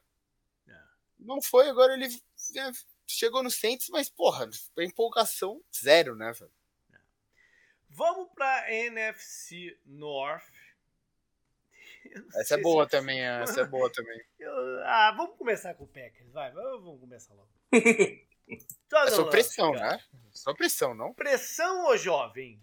É. 0.69 0.73
Não 1.21 1.41
foi, 1.41 1.69
agora 1.69 1.95
ele 1.95 2.07
é, 2.07 2.71
chegou 3.07 3.41
no 3.41 3.51
Saints, 3.53 3.89
mas, 3.89 4.09
porra, 4.11 4.51
empolgação 4.79 5.63
zero, 5.73 6.17
né, 6.17 6.33
velho? 6.33 6.53
É. 6.93 6.99
Vamos 7.89 8.29
pra 8.35 8.73
NFC 8.73 9.79
North 9.87 10.60
Essa 12.37 12.55
é 12.55 12.59
boa 12.59 12.85
se... 12.85 12.91
também, 12.91 13.21
essa 13.21 13.61
é 13.61 13.65
boa 13.65 13.91
também. 13.93 14.21
Eu... 14.39 14.53
ah, 14.85 15.15
vamos 15.17 15.37
começar 15.37 15.75
com 15.75 15.85
o 15.85 15.89
Packers, 15.89 16.33
vai, 16.33 16.51
vamos 16.53 17.01
começar 17.01 17.35
logo. 17.35 17.49
é 17.73 19.11
só 19.11 19.25
pressão, 19.25 19.73
né? 19.73 20.01
Só 20.33 20.55
pressão, 20.55 20.95
não? 20.95 21.13
Pressão, 21.15 21.87
ô 21.87 21.97
jovem. 21.97 22.61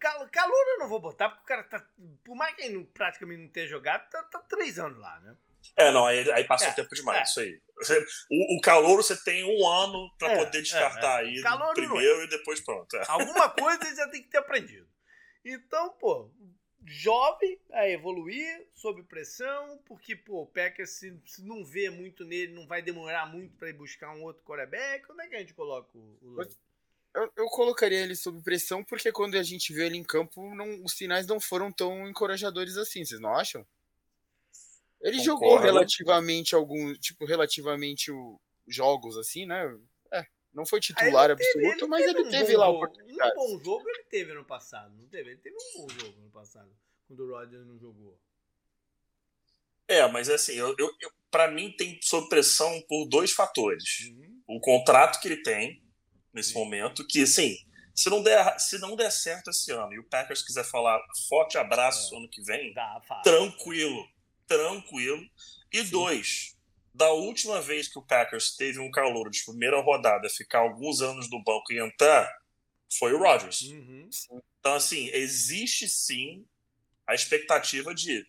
Cal 0.00 0.28
calor 0.28 0.66
eu 0.68 0.78
não 0.78 0.88
vou 0.88 1.00
botar, 1.00 1.28
porque 1.28 1.44
o 1.44 1.46
cara 1.46 1.62
tá. 1.64 1.86
Por 2.24 2.34
mais 2.34 2.54
que 2.56 2.62
ele 2.62 2.84
praticamente 2.92 3.42
não 3.42 3.48
tenha 3.48 3.68
jogado, 3.68 4.08
tá, 4.10 4.22
tá 4.24 4.40
três 4.40 4.78
anos 4.78 4.98
lá, 4.98 5.20
né? 5.20 5.36
É, 5.76 5.90
não, 5.92 6.06
aí, 6.06 6.30
aí 6.32 6.44
passou 6.44 6.68
é, 6.68 6.72
tempo 6.72 6.94
demais, 6.94 7.18
é. 7.18 7.22
isso 7.22 7.40
aí. 7.40 7.60
O, 8.30 8.56
o 8.56 8.60
calor 8.60 8.96
você 8.96 9.16
tem 9.22 9.44
um 9.44 9.66
ano 9.66 10.10
para 10.18 10.32
é, 10.32 10.36
poder 10.36 10.62
descartar 10.62 11.22
é, 11.22 11.26
é. 11.26 11.28
aí 11.28 11.42
calor 11.42 11.74
primeiro 11.74 12.24
e 12.24 12.28
depois 12.28 12.60
pronto. 12.60 12.96
É. 12.96 13.04
Alguma 13.08 13.48
coisa 13.50 13.86
ele 13.86 13.96
já 13.96 14.08
tem 14.08 14.22
que 14.22 14.28
ter 14.28 14.38
aprendido. 14.38 14.88
Então, 15.44 15.90
pô, 15.90 16.30
jovem 16.88 17.58
a 17.72 17.88
evoluir 17.88 18.66
sob 18.74 19.02
pressão, 19.04 19.78
porque 19.86 20.16
pô, 20.16 20.42
o 20.42 20.46
Packers 20.46 20.90
se, 20.90 21.14
se, 21.26 21.42
não 21.42 21.64
vê 21.64 21.90
muito 21.90 22.24
nele, 22.24 22.52
não 22.52 22.66
vai 22.66 22.82
demorar 22.82 23.26
muito 23.26 23.54
para 23.56 23.68
ir 23.68 23.74
buscar 23.74 24.14
um 24.14 24.22
outro 24.22 24.42
quarterback. 24.42 25.06
Como 25.06 25.20
é 25.22 25.28
que 25.28 25.36
a 25.36 25.40
gente 25.40 25.54
coloca 25.54 25.88
o, 25.96 26.18
o 26.22 26.42
eu, 27.14 27.32
eu, 27.36 27.46
colocaria 27.46 28.00
ele 28.00 28.14
sob 28.14 28.40
pressão 28.42 28.84
porque 28.84 29.10
quando 29.10 29.36
a 29.36 29.42
gente 29.42 29.72
vê 29.72 29.86
ele 29.86 29.96
em 29.96 30.04
campo, 30.04 30.54
não, 30.54 30.84
os 30.84 30.92
sinais 30.92 31.26
não 31.26 31.40
foram 31.40 31.72
tão 31.72 32.08
encorajadores 32.08 32.76
assim, 32.76 33.04
vocês 33.04 33.20
não 33.20 33.34
acham? 33.34 33.66
Ele 35.00 35.18
Concordo. 35.18 35.24
jogou 35.24 35.58
relativamente 35.58 36.54
algum, 36.54 36.92
tipo, 36.94 37.24
relativamente 37.24 38.10
o, 38.10 38.38
jogos 38.68 39.16
assim, 39.16 39.46
né? 39.46 39.76
Não 40.58 40.66
foi 40.66 40.80
titular 40.80 41.28
teve, 41.28 41.42
absoluto, 41.42 41.84
ele 41.84 41.86
mas 41.86 42.06
ele 42.06 42.20
um 42.20 42.30
teve 42.30 42.56
lá 42.56 42.68
o 42.68 42.84
Um 42.84 43.34
bom 43.34 43.64
jogo 43.64 43.88
ele 43.88 44.04
teve 44.04 44.34
no 44.34 44.44
passado, 44.44 44.94
não 44.96 45.08
teve? 45.08 45.30
Ele 45.30 45.40
teve 45.40 45.56
um 45.56 45.80
bom 45.80 45.88
jogo 45.88 46.20
no 46.20 46.30
passado, 46.30 46.70
quando 47.06 47.20
o 47.20 47.30
Rodgers 47.30 47.66
não 47.66 47.78
jogou. 47.78 48.20
É, 49.86 50.06
mas 50.08 50.28
assim, 50.28 50.52
eu, 50.52 50.74
eu, 50.78 50.90
eu 51.00 51.10
para 51.30 51.50
mim 51.50 51.72
tem 51.76 51.98
sob 52.02 52.28
pressão 52.28 52.82
por 52.88 53.06
dois 53.06 53.32
fatores. 53.32 54.10
Uhum. 54.10 54.42
O 54.46 54.60
contrato 54.60 55.20
que 55.20 55.28
ele 55.28 55.42
tem 55.42 55.82
nesse 56.34 56.54
uhum. 56.54 56.64
momento, 56.64 57.06
que 57.06 57.22
assim, 57.22 57.56
se 57.94 58.10
não, 58.10 58.22
der, 58.22 58.58
se 58.58 58.78
não 58.78 58.96
der 58.96 59.10
certo 59.10 59.50
esse 59.50 59.72
ano 59.72 59.92
e 59.94 59.98
o 59.98 60.04
Packers 60.04 60.42
quiser 60.42 60.64
falar 60.64 61.00
forte 61.28 61.56
abraço 61.56 62.14
é. 62.14 62.18
ano 62.18 62.28
que 62.28 62.42
vem, 62.42 62.74
Dá, 62.74 63.00
tranquilo 63.22 64.06
tranquilo. 64.48 65.22
E 65.72 65.84
Sim. 65.84 65.90
dois, 65.90 66.56
da 66.94 67.10
última 67.12 67.60
vez 67.60 67.88
que 67.88 67.98
o 67.98 68.02
Packers 68.02 68.56
teve 68.56 68.78
um 68.78 68.90
calouro 68.90 69.30
de 69.30 69.44
primeira 69.44 69.80
rodada 69.80 70.28
ficar 70.28 70.60
alguns 70.60 71.00
anos 71.00 71.30
no 71.30 71.42
banco 71.42 71.72
e 71.72 71.78
entrar, 71.78 72.28
foi 72.98 73.12
o 73.12 73.18
Rodgers. 73.18 73.62
Uhum. 73.62 74.08
Então, 74.58 74.74
assim, 74.74 75.08
existe 75.12 75.88
sim 75.88 76.44
a 77.06 77.14
expectativa 77.14 77.94
de. 77.94 78.26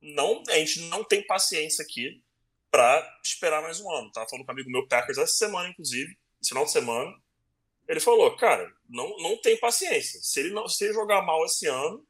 Não, 0.00 0.42
a 0.48 0.54
gente 0.54 0.80
não 0.82 1.04
tem 1.04 1.26
paciência 1.26 1.84
aqui 1.84 2.22
para 2.70 3.18
esperar 3.22 3.62
mais 3.62 3.80
um 3.80 3.90
ano. 3.90 4.10
Tava 4.10 4.28
falando 4.28 4.44
com 4.44 4.52
um 4.52 4.54
amigo 4.54 4.70
meu 4.70 4.86
Packers 4.88 5.18
essa 5.18 5.34
semana, 5.34 5.68
inclusive, 5.68 6.18
esse 6.40 6.48
final 6.48 6.64
de 6.64 6.72
semana. 6.72 7.12
Ele 7.88 8.00
falou, 8.00 8.34
cara, 8.36 8.72
não, 8.88 9.16
não 9.18 9.36
tem 9.40 9.58
paciência. 9.58 10.20
Se 10.22 10.40
ele, 10.40 10.50
não, 10.50 10.66
se 10.68 10.84
ele 10.84 10.94
jogar 10.94 11.22
mal 11.22 11.44
esse 11.44 11.66
ano, 11.66 12.04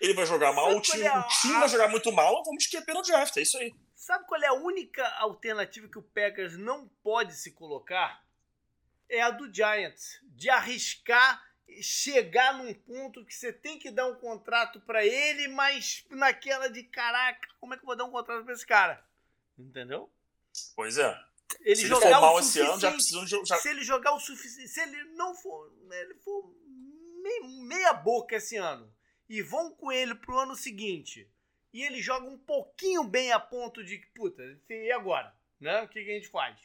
ele 0.00 0.14
vai 0.14 0.26
jogar 0.26 0.52
mal, 0.52 0.76
o 0.76 0.80
time, 0.80 1.08
o 1.08 1.28
time 1.28 1.58
vai 1.58 1.68
jogar 1.68 1.88
muito 1.88 2.10
mal, 2.12 2.42
vamos 2.44 2.64
esquecer 2.64 2.92
no 2.92 3.02
draft, 3.02 3.36
é 3.36 3.42
isso 3.42 3.58
aí. 3.58 3.72
Sabe 4.00 4.24
qual 4.26 4.42
é 4.42 4.46
a 4.46 4.54
única 4.54 5.06
alternativa 5.18 5.86
que 5.86 5.98
o 5.98 6.02
Packers 6.02 6.56
não 6.56 6.88
pode 7.02 7.34
se 7.34 7.50
colocar? 7.50 8.24
É 9.10 9.20
a 9.20 9.28
do 9.28 9.52
Giants, 9.52 10.18
de 10.22 10.48
arriscar 10.48 11.46
chegar 11.82 12.56
num 12.56 12.72
ponto 12.72 13.22
que 13.26 13.34
você 13.34 13.52
tem 13.52 13.78
que 13.78 13.90
dar 13.90 14.06
um 14.06 14.14
contrato 14.14 14.80
para 14.80 15.04
ele, 15.04 15.48
mas 15.48 16.06
naquela 16.08 16.70
de 16.70 16.82
caraca, 16.84 17.46
como 17.60 17.74
é 17.74 17.76
que 17.76 17.82
eu 17.82 17.88
vou 17.88 17.94
dar 17.94 18.06
um 18.06 18.10
contrato 18.10 18.42
para 18.42 18.54
esse 18.54 18.66
cara? 18.66 19.06
Entendeu? 19.58 20.10
Pois 20.74 20.96
é. 20.96 21.22
Ele 21.60 21.76
se 21.76 21.86
jogar 21.86 22.06
ele 22.06 22.14
for 22.14 22.20
mal 22.22 22.40
esse 22.40 22.58
ano, 22.58 22.80
já 22.80 22.92
precisam 22.92 23.26
já... 23.26 23.58
Se 23.58 23.68
ele 23.68 23.84
jogar 23.84 24.14
o 24.14 24.18
suficiente, 24.18 24.66
se 24.66 24.80
ele 24.80 25.04
não 25.12 25.34
for, 25.34 25.70
ele 25.90 26.14
for 26.14 26.50
meia 27.66 27.92
boca 27.92 28.36
esse 28.36 28.56
ano, 28.56 28.90
e 29.28 29.42
vão 29.42 29.70
com 29.72 29.92
ele 29.92 30.14
pro 30.14 30.38
ano 30.38 30.56
seguinte 30.56 31.30
e 31.72 31.82
ele 31.82 32.02
joga 32.02 32.26
um 32.26 32.38
pouquinho 32.38 33.04
bem 33.04 33.32
a 33.32 33.38
ponto 33.38 33.84
de, 33.84 33.98
puta, 34.14 34.42
e 34.68 34.90
agora? 34.90 35.32
Né? 35.60 35.82
O 35.82 35.88
que, 35.88 36.02
que 36.04 36.10
a 36.10 36.14
gente 36.14 36.28
faz? 36.28 36.58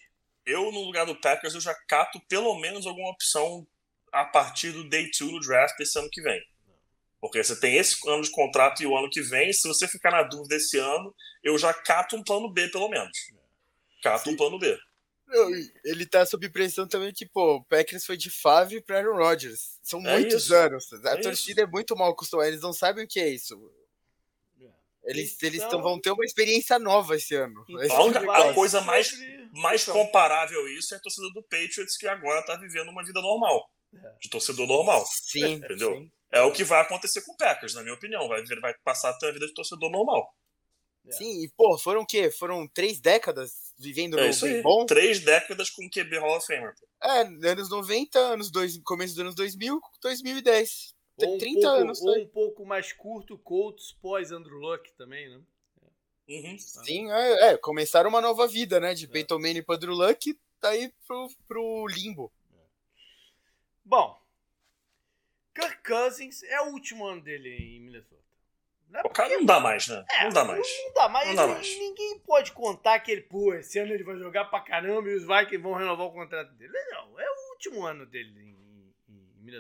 Eu, 0.46 0.72
no 0.72 0.82
lugar 0.84 1.06
do 1.06 1.20
Packers, 1.20 1.56
eu 1.56 1.62
já 1.62 1.74
cato 1.88 2.20
pelo 2.28 2.58
menos 2.60 2.86
alguma 2.86 3.10
opção 3.10 3.68
a 4.12 4.26
partir 4.26 4.72
do 4.72 4.88
day 4.88 5.10
2 5.12 5.32
no 5.32 5.40
draft 5.40 5.78
desse 5.78 5.98
ano 6.00 6.10
que 6.10 6.22
vem. 6.22 6.42
Porque 7.20 7.44
você 7.44 7.60
tem 7.60 7.78
esse 7.78 7.98
ano 8.08 8.22
de 8.22 8.32
contrato 8.32 8.84
e 8.84 8.86
o 8.86 8.96
ano 8.96 9.10
que 9.10 9.22
vem, 9.22 9.52
se 9.52 9.68
você 9.68 9.88
ficar 9.88 10.12
na 10.12 10.24
dúvida 10.24 10.56
esse 10.56 10.78
ano, 10.78 11.14
eu 11.44 11.58
já 11.58 11.74
cato 11.74 12.16
um 12.16 12.24
plano 12.24 12.52
B, 12.52 12.68
pelo 12.70 12.88
menos. 12.88 13.18
Cato 14.04 14.26
Sim. 14.26 14.34
um 14.34 14.38
plano 14.38 14.60
B. 14.60 14.78
Ele 15.84 16.06
tá 16.06 16.24
sob 16.24 16.48
pressão 16.50 16.88
também 16.88 17.12
que, 17.12 17.26
pô, 17.26 17.56
o 17.56 17.64
Packers 17.64 18.06
foi 18.06 18.16
de 18.16 18.30
Favre 18.30 18.80
para 18.82 19.00
Aaron 19.00 19.18
Rodgers. 19.18 19.80
São 19.82 20.00
é 20.06 20.20
muitos 20.20 20.44
isso. 20.44 20.56
anos. 20.56 20.94
A 21.04 21.14
é 21.14 21.18
torcida 21.18 21.62
isso. 21.62 21.68
é 21.68 21.72
muito 21.72 21.96
mal 21.96 22.12
acostumada, 22.12 22.48
eles 22.48 22.62
não 22.62 22.74
sabem 22.74 23.04
o 23.04 23.08
que 23.08 23.20
é 23.20 23.28
isso. 23.30 23.60
Eles, 25.06 25.34
então... 25.36 25.50
eles 25.50 25.64
tão, 25.66 25.82
vão 25.82 26.00
ter 26.00 26.12
uma 26.12 26.26
experiência 26.26 26.80
nova 26.80 27.16
esse 27.16 27.36
ano. 27.36 27.64
Então, 27.70 28.12
a, 28.32 28.50
a 28.50 28.54
coisa 28.54 28.82
mais, 28.82 29.12
mais 29.52 29.84
comparável 29.84 30.66
a 30.66 30.72
isso 30.72 30.94
é 30.94 30.98
a 30.98 31.02
torcida 31.02 31.28
do 31.34 31.44
Patriots, 31.44 31.98
que 31.98 32.08
agora 32.08 32.44
tá 32.44 32.56
vivendo 32.56 32.90
uma 32.90 33.04
vida 33.04 33.22
normal. 33.22 33.70
É. 33.94 34.14
De 34.22 34.30
torcedor 34.30 34.68
normal. 34.68 35.06
Sim. 35.08 35.54
Entendeu? 35.54 35.96
Sim. 35.96 36.12
É 36.32 36.42
o 36.42 36.52
que 36.52 36.64
vai 36.64 36.82
acontecer 36.82 37.22
com 37.22 37.32
o 37.32 37.38
Packers, 37.38 37.76
na 37.76 37.82
minha 37.82 37.94
opinião. 37.94 38.28
Vai, 38.28 38.44
vai 38.44 38.74
passar 38.84 39.10
a 39.10 39.32
vida 39.32 39.48
de 39.48 39.54
torcedor 39.54 39.90
normal. 39.90 40.28
É. 41.08 41.12
Sim, 41.12 41.44
e 41.44 41.50
pô, 41.56 41.78
foram 41.78 42.02
o 42.02 42.06
quê? 42.06 42.32
Foram 42.32 42.68
três 42.68 43.00
décadas 43.00 43.52
vivendo 43.78 44.20
é 44.20 44.28
no 44.28 44.42
bem 44.42 44.62
bom? 44.62 44.86
Três 44.86 45.20
décadas 45.20 45.70
com 45.70 45.88
QB 45.90 46.18
Hall 46.18 46.38
of 46.38 46.48
Famer. 46.48 46.74
É, 47.04 47.22
anos 47.52 47.70
90, 47.70 48.18
anos 48.18 48.50
dois, 48.50 48.78
começo 48.84 49.14
dos 49.14 49.22
anos 49.22 49.36
2000, 49.36 49.80
2010. 50.02 50.95
Ou 51.18 51.38
30 51.38 51.62
pouco, 51.62 51.68
anos. 51.68 52.02
Ou 52.02 52.18
um 52.18 52.28
pouco 52.28 52.66
mais 52.66 52.92
curto, 52.92 53.38
Colts 53.38 53.94
pós 54.02 54.32
Andrew 54.32 54.58
Luck 54.58 54.92
também, 54.94 55.30
né? 55.30 55.42
Uhum. 56.28 56.58
Sim, 56.58 57.12
é, 57.12 57.50
é, 57.50 57.58
começaram 57.58 58.10
uma 58.10 58.20
nova 58.20 58.48
vida, 58.48 58.80
né? 58.80 58.94
De 58.94 59.06
é. 59.06 59.08
Peyton 59.08 59.40
Manning 59.40 59.62
para 59.62 59.76
Andrew 59.76 59.94
Luck, 59.94 60.38
tá 60.60 60.70
aí 60.70 60.92
pro, 61.08 61.30
pro 61.48 61.88
limbo. 61.88 62.32
Bom, 63.84 64.20
Kirk 65.54 65.84
Cousins 65.84 66.44
é 66.44 66.60
o 66.62 66.72
último 66.72 67.06
ano 67.06 67.22
dele 67.22 67.50
em 67.50 67.80
Minnesota. 67.80 68.16
Não, 68.90 69.00
é 69.00 69.04
o 69.04 69.10
cara 69.10 69.30
não 69.30 69.46
dá 69.46 69.60
mais, 69.60 69.88
né? 69.88 70.06
É, 70.12 70.24
não 70.24 70.32
dá 70.32 70.44
mais. 70.44 70.68
Não 70.86 70.94
dá 70.94 71.10
mais. 71.10 71.28
Não 71.28 71.36
dá 71.36 71.48
mais. 71.48 71.80
Ninguém 71.80 72.20
pode 72.20 72.52
contar 72.52 73.00
que 73.00 73.12
ele, 73.12 73.22
pô, 73.22 73.54
esse 73.54 73.80
ano 73.80 73.94
ele 73.94 74.04
vai 74.04 74.18
jogar 74.18 74.46
pra 74.46 74.60
caramba 74.62 75.10
e 75.10 75.16
os 75.16 75.26
Vikings 75.26 75.58
vão 75.58 75.74
renovar 75.74 76.08
o 76.08 76.12
contrato 76.12 76.52
dele. 76.54 76.74
Não, 76.90 77.20
é 77.20 77.26
o 77.30 77.52
último 77.52 77.86
ano 77.86 78.06
dele 78.06 78.40
em, 78.40 78.65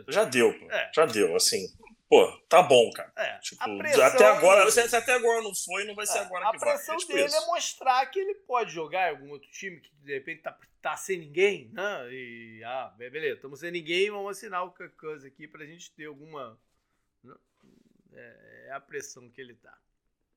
Já 0.10 0.24
deu, 0.24 0.58
pô. 0.58 0.72
É. 0.72 0.92
Já 0.94 1.06
deu, 1.06 1.36
assim. 1.36 1.68
Pô, 2.08 2.32
tá 2.48 2.62
bom, 2.62 2.92
cara. 2.92 3.12
É, 3.18 3.40
tipo, 3.40 3.62
até 3.62 4.26
agora, 4.26 4.70
se, 4.70 4.80
até 4.96 5.14
agora 5.14 5.42
não 5.42 5.56
foi, 5.56 5.86
não 5.86 5.96
vai 5.96 6.06
ser 6.06 6.20
é, 6.20 6.22
agora 6.22 6.52
que 6.52 6.60
vai. 6.60 6.70
A 6.70 6.74
pressão 6.74 6.96
é 6.96 6.98
tipo 7.00 7.14
dele 7.14 7.26
isso. 7.26 7.36
é 7.36 7.46
mostrar 7.48 8.06
que 8.06 8.20
ele 8.20 8.36
pode 8.36 8.72
jogar 8.72 9.10
em 9.10 9.16
algum 9.16 9.32
outro 9.32 9.50
time 9.50 9.82
que 9.82 9.92
de 10.04 10.14
repente 10.14 10.44
tá, 10.44 10.56
tá 10.82 10.96
sem 10.96 11.18
ninguém, 11.18 11.72
né? 11.74 12.08
E, 12.14 12.64
ah, 12.64 12.94
beleza, 12.96 13.36
estamos 13.36 13.60
sem 13.60 13.72
ninguém, 13.72 14.12
vamos 14.12 14.38
assinar 14.38 14.64
o 14.64 14.74
coisa 14.98 15.28
aqui 15.28 15.48
pra 15.48 15.66
gente 15.66 15.92
ter 15.94 16.06
alguma. 16.06 16.60
Né? 17.24 17.36
É, 18.14 18.68
é 18.68 18.72
a 18.72 18.80
pressão 18.80 19.28
que 19.30 19.42
ele 19.42 19.56
tá. 19.56 19.76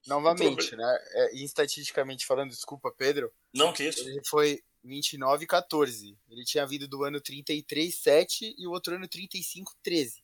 Novamente, 0.06 0.74
né? 0.74 0.98
É, 1.12 1.34
estatisticamente 1.36 2.24
falando, 2.24 2.48
desculpa, 2.48 2.90
Pedro. 2.90 3.30
Não, 3.52 3.74
que 3.74 3.84
isso. 3.84 4.08
Ele 4.08 4.22
foi 4.26 4.62
29 4.88 5.46
14. 5.46 6.18
Ele 6.28 6.44
tinha 6.44 6.66
vindo 6.66 6.88
do 6.88 7.04
ano 7.04 7.20
33 7.20 7.94
7 7.94 8.54
e 8.58 8.66
o 8.66 8.70
outro 8.70 8.94
ano 8.94 9.06
35 9.06 9.74
13. 9.82 10.22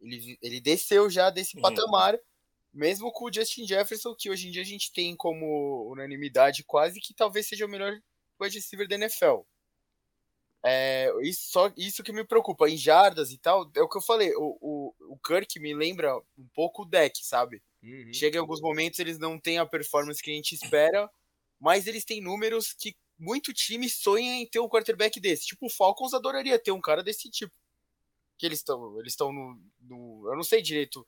Ele, 0.00 0.38
ele 0.42 0.60
desceu 0.60 1.08
já 1.08 1.30
desse 1.30 1.56
uhum. 1.56 1.62
patamar, 1.62 2.18
mesmo 2.72 3.10
com 3.12 3.26
o 3.26 3.32
Justin 3.32 3.66
Jefferson, 3.66 4.14
que 4.14 4.30
hoje 4.30 4.48
em 4.48 4.50
dia 4.50 4.62
a 4.62 4.66
gente 4.66 4.92
tem 4.92 5.16
como 5.16 5.90
unanimidade 5.90 6.64
quase 6.64 7.00
que 7.00 7.14
talvez 7.14 7.46
seja 7.46 7.64
o 7.64 7.68
melhor 7.68 7.98
wide 8.40 8.56
receiver 8.56 8.88
da 8.88 8.96
NFL. 8.96 9.42
É, 10.66 11.12
isso, 11.20 11.50
só, 11.50 11.70
isso 11.76 12.02
que 12.02 12.12
me 12.12 12.24
preocupa, 12.24 12.68
em 12.68 12.76
jardas 12.76 13.30
e 13.30 13.38
tal, 13.38 13.70
é 13.76 13.82
o 13.82 13.88
que 13.88 13.98
eu 13.98 14.02
falei, 14.02 14.32
o, 14.34 14.56
o, 14.60 14.94
o 15.10 15.18
Kirk 15.18 15.60
me 15.60 15.74
lembra 15.74 16.16
um 16.38 16.48
pouco 16.54 16.82
o 16.82 16.86
deck, 16.86 17.24
sabe? 17.24 17.62
Uhum. 17.82 18.10
Chega 18.14 18.38
em 18.38 18.40
alguns 18.40 18.62
momentos, 18.62 18.98
eles 18.98 19.18
não 19.18 19.38
têm 19.38 19.58
a 19.58 19.66
performance 19.66 20.22
que 20.22 20.30
a 20.30 20.34
gente 20.34 20.54
espera, 20.54 21.10
mas 21.60 21.86
eles 21.86 22.02
têm 22.02 22.22
números 22.22 22.72
que 22.72 22.96
muito 23.18 23.52
time 23.52 23.88
sonha 23.88 24.34
em 24.34 24.46
ter 24.46 24.60
um 24.60 24.68
quarterback 24.68 25.20
desse. 25.20 25.46
Tipo, 25.46 25.66
o 25.66 25.70
Falcons 25.70 26.14
adoraria 26.14 26.58
ter 26.58 26.72
um 26.72 26.80
cara 26.80 27.02
desse 27.02 27.30
tipo. 27.30 27.52
Que 28.36 28.46
eles 28.46 28.58
estão 28.58 28.98
eles 28.98 29.12
estão 29.12 29.32
no, 29.32 29.60
no, 29.80 30.28
Eu 30.28 30.36
não 30.36 30.42
sei 30.42 30.60
direito 30.60 31.06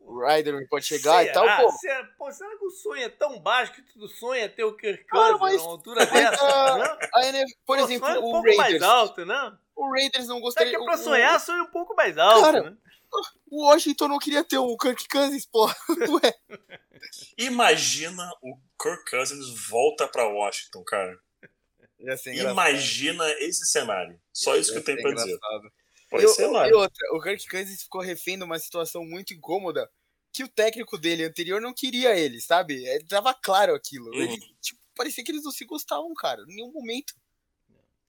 o 0.00 0.26
Ryder 0.26 0.66
pode 0.68 0.86
chegar 0.86 1.18
será? 1.18 1.24
e 1.24 1.32
tal, 1.32 1.44
pô. 1.64 1.72
Será, 1.72 2.04
pô. 2.16 2.32
Será 2.32 2.56
que 2.56 2.64
o 2.64 2.70
sonho 2.70 3.02
é 3.02 3.08
tão 3.10 3.38
baixo 3.40 3.72
que 3.72 3.82
tu 3.82 4.08
sonha 4.08 4.48
ter 4.48 4.64
o 4.64 4.74
Kirk 4.74 5.04
Cousins 5.06 5.38
mas, 5.38 5.56
numa 5.58 5.70
altura 5.70 6.06
dessa? 6.06 6.44
A, 6.44 6.78
né? 6.78 6.98
a 7.14 7.26
NF, 7.26 7.56
por 7.66 7.76
pô, 7.76 7.84
exemplo, 7.84 8.08
o 8.08 8.16
um 8.16 8.20
pouco 8.20 8.46
Raiders. 8.46 8.58
mais 8.58 8.82
alto, 8.82 9.26
né? 9.26 9.58
O 9.76 9.92
Raiders 9.92 10.26
não 10.26 10.40
gostaria... 10.40 10.70
Será 10.70 10.78
que 10.78 10.90
é 10.90 10.94
pra 10.94 11.04
sonhar, 11.04 11.36
o, 11.36 11.40
sonha 11.40 11.62
um 11.62 11.70
pouco 11.70 11.94
mais 11.94 12.16
alto, 12.16 12.40
cara, 12.42 12.70
né? 12.70 12.76
O 13.50 13.66
Washington 13.66 14.08
não 14.08 14.18
queria 14.18 14.44
ter 14.44 14.58
o 14.58 14.76
Kirk 14.76 15.08
Cousins, 15.08 15.46
pô. 15.46 15.66
Ué. 16.22 16.34
Imagina 17.36 18.30
o 18.42 18.58
Kirk 18.80 19.10
Cousins 19.10 19.68
volta 19.68 20.06
para 20.08 20.26
Washington, 20.26 20.84
cara. 20.84 21.18
Imagina 22.50 23.28
esse 23.40 23.66
cenário. 23.66 24.20
Só 24.32 24.56
isso 24.56 24.72
que 24.72 24.78
eu 24.78 24.84
tenho 24.84 25.00
para 25.00 25.14
dizer. 25.14 25.38
Pode 26.10 26.28
ser, 26.28 26.44
e 26.44 26.72
outra, 26.72 27.12
o 27.12 27.20
Kirk 27.20 27.46
Cousins 27.48 27.82
ficou 27.82 28.00
refém 28.00 28.38
de 28.38 28.44
uma 28.44 28.58
situação 28.58 29.04
muito 29.04 29.34
incômoda 29.34 29.90
que 30.32 30.42
o 30.42 30.48
técnico 30.48 30.96
dele 30.96 31.24
anterior 31.24 31.60
não 31.60 31.74
queria 31.74 32.16
ele, 32.16 32.40
sabe? 32.40 32.86
Ele 32.86 33.04
tava 33.04 33.34
claro 33.34 33.74
aquilo. 33.74 34.06
Uhum. 34.06 34.22
Ele, 34.22 34.38
tipo, 34.60 34.80
parecia 34.94 35.22
que 35.22 35.30
eles 35.30 35.44
não 35.44 35.50
se 35.50 35.64
gostavam, 35.66 36.12
cara, 36.14 36.42
em 36.48 36.54
nenhum 36.54 36.72
momento. 36.72 37.14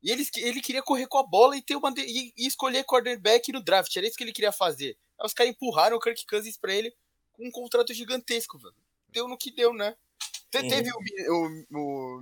E 0.01 0.11
ele, 0.11 0.25
ele 0.37 0.61
queria 0.61 0.81
correr 0.81 1.07
com 1.07 1.17
a 1.17 1.23
bola 1.23 1.57
e 1.57 1.61
ter 1.61 1.75
uma 1.75 1.93
e, 1.97 2.33
e 2.37 2.47
escolher 2.47 2.85
quarterback 2.85 3.51
no 3.51 3.61
draft. 3.61 3.93
Era 3.95 4.07
isso 4.07 4.15
que 4.15 4.23
ele 4.23 4.31
queria 4.31 4.51
fazer. 4.51 4.97
Aí 5.19 5.25
os 5.25 5.33
caras 5.33 5.51
empurraram 5.51 5.97
o 5.97 5.99
Kirk 5.99 6.25
Cousins 6.25 6.57
pra 6.57 6.73
ele 6.73 6.95
com 7.33 7.47
um 7.47 7.51
contrato 7.51 7.93
gigantesco, 7.93 8.57
velho. 8.57 8.75
Deu 9.09 9.27
no 9.27 9.37
que 9.37 9.51
deu, 9.51 9.73
né? 9.73 9.95
Te. 10.51 10.67
Teve 10.67 10.89
o, 10.91 11.47
o, 11.71 12.19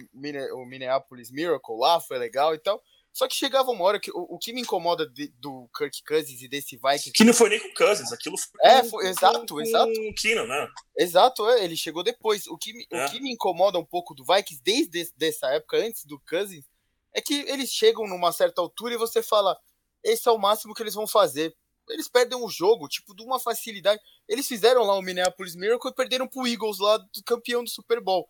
o, 0.54 0.66
Minneapolis 0.66 1.32
Miracle 1.32 1.78
lá, 1.78 1.99
foi 1.99 2.18
legal 2.18 2.54
e 2.54 2.60
tal. 2.60 2.82
Só 3.18 3.28
que 3.28 3.36
chegava 3.36 3.72
uma 3.72 3.84
hora 3.84 3.99
que 3.99 4.12
o, 4.12 4.36
o 4.36 4.38
que 4.38 4.54
me 4.54 4.62
incomoda 4.62 5.10
de, 5.10 5.30
do 5.40 5.68
Kirk 5.76 6.04
Cousins 6.04 6.40
e 6.41 6.48
desse 6.48 6.76
Vikings. 6.76 7.14
Que 7.14 7.24
não 7.24 7.34
foi 7.34 7.49
nem 7.49 7.60
com 7.60 7.70
o 7.70 7.74
Cousins, 7.74 8.12
aquilo 8.12 8.38
foi. 8.38 8.60
É, 8.64 8.84
foi, 8.84 9.04
com, 9.04 9.10
exato, 9.10 9.54
com, 9.54 9.62
exato. 9.62 9.91
Com 9.91 10.10
o 10.10 10.14
Keenan, 10.14 10.45
né? 10.45 10.68
Exato, 10.95 11.49
é, 11.49 11.64
ele 11.64 11.76
chegou 11.76 12.04
depois. 12.04 12.45
O 12.48 12.58
que, 12.58 12.88
é. 12.91 13.06
o 13.06 13.10
que 13.10 13.20
me 13.20 13.32
incomoda 13.32 13.80
um 13.80 13.86
pouco 13.86 14.14
do 14.14 14.24
Vikings 14.24 14.62
desde 14.64 15.08
essa 15.20 15.48
época, 15.48 15.78
antes 15.78 16.06
do 16.06 16.20
Cousins, 16.20 16.66
é 17.12 17.20
que 17.20 17.34
eles 17.48 17.72
chegam 17.72 18.08
numa 18.08 18.32
certa 18.32 18.62
altura 18.62 18.94
e 18.94 18.98
você 18.98 19.24
fala: 19.24 19.58
esse 20.04 20.28
é 20.28 20.32
o 20.32 20.38
máximo 20.38 20.76
que 20.76 20.84
eles 20.84 20.94
vão 20.94 21.08
fazer. 21.08 21.56
Eles 21.89 22.07
perdem 22.07 22.38
um 22.38 22.49
jogo, 22.49 22.88
tipo, 22.88 23.15
de 23.15 23.23
uma 23.23 23.39
facilidade. 23.39 24.01
Eles 24.27 24.47
fizeram 24.47 24.84
lá 24.84 24.95
o 24.95 25.01
Minneapolis 25.01 25.55
Miracle 25.55 25.89
e 25.89 25.95
perderam 25.95 26.27
pro 26.27 26.47
Eagles 26.47 26.80
lá, 26.80 26.97
do 26.97 27.23
campeão 27.23 27.64
do 27.64 27.69
Super 27.69 28.01
Bowl. 28.01 28.30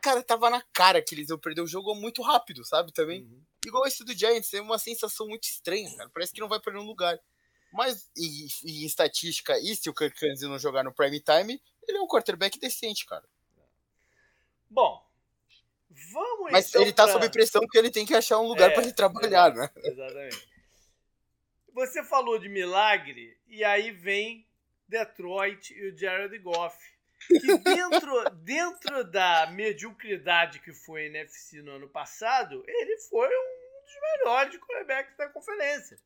Cara, 0.00 0.22
tava 0.22 0.50
na 0.50 0.62
cara 0.72 1.00
que 1.02 1.14
eles 1.14 1.30
iam 1.30 1.38
perder 1.38 1.62
o 1.62 1.66
jogo 1.66 1.94
muito 1.94 2.22
rápido, 2.22 2.64
sabe? 2.64 2.92
Também. 2.92 3.22
Uhum. 3.22 3.42
Igual 3.66 3.86
esse 3.86 4.04
do 4.04 4.12
Giants, 4.12 4.52
é 4.52 4.60
uma 4.60 4.78
sensação 4.78 5.26
muito 5.26 5.44
estranha, 5.44 5.94
cara. 5.96 6.10
Parece 6.10 6.32
que 6.32 6.40
não 6.40 6.48
vai 6.48 6.60
perder 6.60 6.78
um 6.78 6.86
lugar. 6.86 7.18
Mas, 7.72 8.10
e, 8.16 8.46
e 8.64 8.84
em 8.84 8.86
estatística, 8.86 9.58
e 9.58 9.74
se 9.74 9.88
o 9.90 9.94
Kirk 9.94 10.18
Cousins 10.18 10.42
não 10.42 10.58
jogar 10.58 10.84
no 10.84 10.92
prime 10.92 11.20
time, 11.20 11.60
ele 11.88 11.98
é 11.98 12.00
um 12.00 12.06
quarterback 12.06 12.58
decente, 12.58 13.06
cara. 13.06 13.24
Bom, 14.70 15.02
vamos 16.12 16.52
Mas 16.52 16.68
então 16.68 16.82
ele 16.82 16.92
tá 16.92 17.04
pra... 17.04 17.12
sob 17.12 17.28
pressão 17.30 17.62
porque 17.62 17.78
ele 17.78 17.90
tem 17.90 18.04
que 18.04 18.14
achar 18.14 18.38
um 18.38 18.46
lugar 18.46 18.70
é, 18.70 18.74
para 18.74 18.82
ele 18.82 18.92
trabalhar, 18.92 19.52
é, 19.52 19.54
né? 19.54 19.70
Exatamente. 19.76 20.53
Você 21.74 22.04
falou 22.04 22.38
de 22.38 22.48
milagre, 22.48 23.36
e 23.48 23.64
aí 23.64 23.90
vem 23.90 24.46
Detroit 24.86 25.74
e 25.74 25.88
o 25.88 25.98
Jared 25.98 26.38
Goff. 26.38 26.78
Que 27.26 27.58
dentro, 27.58 28.30
dentro 28.30 29.02
da 29.04 29.48
mediocridade 29.48 30.60
que 30.60 30.72
foi 30.72 31.02
a 31.02 31.06
NFC 31.06 31.62
no 31.62 31.72
ano 31.72 31.88
passado, 31.88 32.62
ele 32.64 32.96
foi 32.98 33.28
um 33.28 33.82
dos 33.82 34.00
melhores 34.00 34.56
quarterbacks 34.60 35.16
da 35.16 35.28
conferência. 35.28 35.98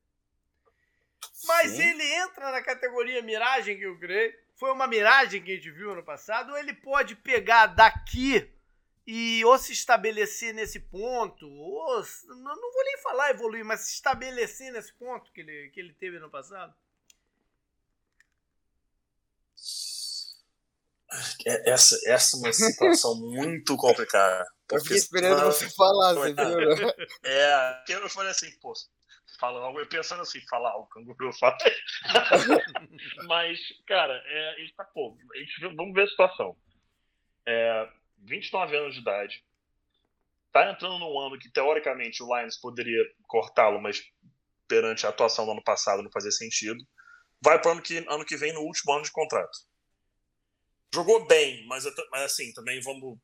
Mas 1.47 1.73
Sim. 1.73 1.82
ele 1.82 2.15
entra 2.15 2.51
na 2.51 2.62
categoria 2.62 3.20
miragem 3.20 3.77
que 3.77 3.85
eu 3.85 3.99
criei. 3.99 4.35
Foi 4.57 4.73
uma 4.73 4.86
miragem 4.86 5.43
que 5.43 5.53
a 5.53 5.55
gente 5.55 5.70
viu 5.70 5.93
ano 5.93 6.03
passado, 6.03 6.51
ou 6.51 6.59
ele 6.59 6.73
pode 6.73 7.15
pegar 7.15 7.66
daqui 7.66 8.51
e 9.10 9.43
ou 9.43 9.59
se 9.59 9.72
estabelecer 9.72 10.52
nesse 10.52 10.78
ponto, 10.78 11.48
ou 11.48 12.05
não 12.26 12.72
vou 12.72 12.85
nem 12.85 12.98
falar 12.98 13.30
evoluir, 13.30 13.64
mas 13.64 13.80
se 13.80 13.94
estabelecer 13.94 14.70
nesse 14.70 14.93
ponto 14.93 15.32
que 15.32 15.40
ele, 15.40 15.70
que 15.70 15.80
ele 15.80 15.94
teve 15.94 16.18
no 16.18 16.28
passado? 16.28 16.74
É, 21.47 21.70
essa, 21.70 21.98
essa 22.05 22.36
é 22.36 22.40
uma 22.40 22.52
situação 22.52 23.14
muito 23.32 23.78
complicada. 23.78 24.47
Eu 24.70 24.82
fiquei 24.82 24.98
esperando 24.98 25.43
você 25.43 25.70
falar, 25.70 26.12
você 26.12 26.35
viu? 26.35 26.44
É, 27.24 27.85
eu 27.89 28.10
falei 28.10 28.30
assim, 28.30 28.51
pô, 28.60 28.74
fala 29.40 29.64
algo, 29.64 29.80
eu 29.80 29.89
pensando 29.89 30.20
assim, 30.20 30.43
falar 30.51 30.72
algo, 30.72 30.86
canguru 30.89 31.32
fala. 31.32 31.56
Mas, 33.26 33.59
cara, 33.86 34.22
é, 34.26 34.66
tá, 34.76 34.85
pô, 34.85 35.16
a 35.35 35.39
gente, 35.39 35.74
vamos 35.74 35.94
ver 35.94 36.02
a 36.02 36.09
situação. 36.09 36.55
É, 37.47 37.89
29 38.20 38.77
anos 38.77 38.95
de 38.95 39.01
idade, 39.01 39.45
tá 40.53 40.70
entrando 40.70 40.99
num 40.99 41.19
ano 41.19 41.39
que 41.39 41.51
teoricamente 41.51 42.23
o 42.23 42.36
Lions 42.36 42.59
poderia 42.59 43.03
cortá-lo, 43.27 43.81
mas 43.81 44.03
perante 44.66 45.07
a 45.07 45.11
atuação 45.11 45.45
do 45.45 45.53
ano 45.53 45.62
passado 45.62 46.03
não 46.03 46.11
fazia 46.11 46.31
sentido. 46.31 46.82
Vai 47.40 47.61
para 47.61 47.73
ano 47.73 47.82
que 47.82 47.99
ano 48.09 48.24
que 48.24 48.36
vem 48.36 48.53
no 48.53 48.61
último 48.61 48.93
ano 48.93 49.05
de 49.05 49.12
contrato. 49.12 49.57
Jogou 50.93 51.27
bem, 51.27 51.66
mas, 51.66 51.85
mas 52.11 52.23
assim 52.23 52.53
também 52.53 52.81
vamos 52.81 53.19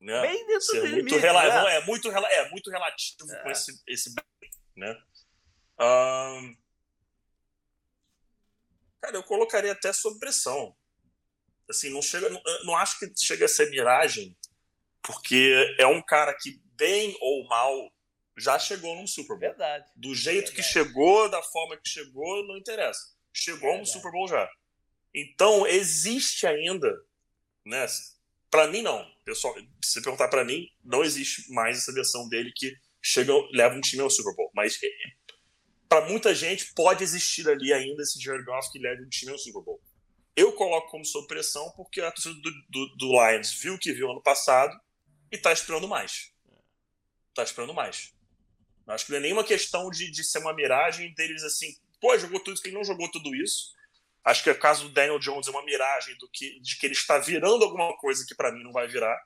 né, 0.00 0.20
bem 0.22 0.46
dentro 0.46 0.62
ser 0.62 0.80
muito 0.80 0.96
limite, 0.96 1.20
né? 1.20 1.76
é 1.76 1.84
muito 1.84 2.10
é 2.10 2.50
muito 2.50 2.70
relativo 2.70 3.32
é. 3.32 3.42
com 3.42 3.50
esse 3.50 3.82
esse 3.86 4.14
né. 4.76 4.96
Um, 5.80 6.56
cara, 9.00 9.16
eu 9.16 9.22
colocaria 9.22 9.72
até 9.72 9.92
sob 9.92 10.18
pressão. 10.18 10.76
Assim, 11.72 11.90
não 11.90 12.02
chega, 12.02 12.28
não, 12.28 12.42
não 12.64 12.76
acho 12.76 12.98
que 12.98 13.12
chega 13.16 13.46
a 13.46 13.48
ser 13.48 13.70
miragem, 13.70 14.36
porque 15.02 15.74
é 15.78 15.86
um 15.86 16.00
cara 16.02 16.34
que, 16.34 16.60
bem 16.76 17.16
ou 17.20 17.46
mal, 17.48 17.92
já 18.38 18.58
chegou 18.58 18.94
num 18.94 19.06
Super 19.06 19.38
Bowl. 19.38 19.48
Verdade. 19.50 19.90
Do 19.96 20.14
jeito 20.14 20.52
Verdade. 20.52 20.56
que 20.56 20.62
chegou, 20.62 21.28
da 21.28 21.42
forma 21.42 21.76
que 21.76 21.88
chegou, 21.88 22.46
não 22.46 22.56
interessa. 22.56 23.00
Chegou 23.32 23.70
Verdade. 23.70 23.80
no 23.80 23.86
Super 23.86 24.12
Bowl 24.12 24.28
já. 24.28 24.48
Então, 25.14 25.66
existe 25.66 26.46
ainda, 26.46 26.90
né? 27.66 27.86
Para 28.50 28.68
mim, 28.68 28.82
não. 28.82 29.04
Pessoal, 29.24 29.54
se 29.82 29.92
você 29.92 30.02
perguntar 30.02 30.28
para 30.28 30.44
mim, 30.44 30.68
não 30.84 31.02
existe 31.02 31.50
mais 31.52 31.78
essa 31.78 31.92
versão 31.92 32.28
dele 32.28 32.52
que 32.54 32.74
chega, 33.00 33.32
leva 33.52 33.74
um 33.74 33.80
time 33.80 34.02
ao 34.02 34.10
Super 34.10 34.34
Bowl. 34.34 34.50
Mas 34.54 34.78
é, 34.82 34.88
para 35.88 36.08
muita 36.08 36.34
gente, 36.34 36.72
pode 36.74 37.02
existir 37.02 37.48
ali 37.48 37.72
ainda 37.72 38.02
esse 38.02 38.20
Jared 38.22 38.44
Goff 38.44 38.70
que 38.70 38.78
leva 38.78 39.02
um 39.02 39.08
time 39.08 39.32
ao 39.32 39.38
Super 39.38 39.62
Bowl. 39.62 39.80
Eu 40.34 40.52
coloco 40.52 40.90
como 40.90 41.04
sob 41.04 41.26
pressão 41.26 41.70
porque 41.76 42.00
a 42.00 42.10
torcida 42.10 42.34
do, 42.40 42.50
do, 42.68 42.96
do 42.96 43.06
Lions 43.12 43.52
viu 43.60 43.74
o 43.74 43.78
que 43.78 43.92
viu 43.92 44.10
ano 44.10 44.22
passado 44.22 44.78
e 45.30 45.36
está 45.36 45.52
esperando 45.52 45.86
mais. 45.86 46.32
Está 47.30 47.42
esperando 47.42 47.74
mais. 47.74 48.14
Acho 48.86 49.06
que 49.06 49.12
não 49.12 49.18
é 49.18 49.22
nenhuma 49.22 49.44
questão 49.44 49.90
de, 49.90 50.10
de 50.10 50.24
ser 50.24 50.38
uma 50.38 50.54
miragem 50.54 51.14
deles 51.14 51.42
assim, 51.42 51.74
pô, 52.00 52.16
jogou 52.18 52.40
tudo 52.40 52.54
isso, 52.54 52.66
ele 52.66 52.74
não 52.74 52.84
jogou 52.84 53.10
tudo 53.10 53.34
isso. 53.34 53.72
Acho 54.24 54.42
que 54.42 54.50
o 54.50 54.58
caso 54.58 54.88
do 54.88 54.94
Daniel 54.94 55.18
Jones 55.18 55.48
é 55.48 55.50
uma 55.50 55.64
miragem 55.64 56.16
do 56.18 56.28
que, 56.28 56.60
de 56.60 56.76
que 56.76 56.86
ele 56.86 56.94
está 56.94 57.18
virando 57.18 57.64
alguma 57.64 57.96
coisa 57.96 58.24
que 58.26 58.34
para 58.34 58.52
mim 58.52 58.62
não 58.62 58.72
vai 58.72 58.86
virar. 58.86 59.20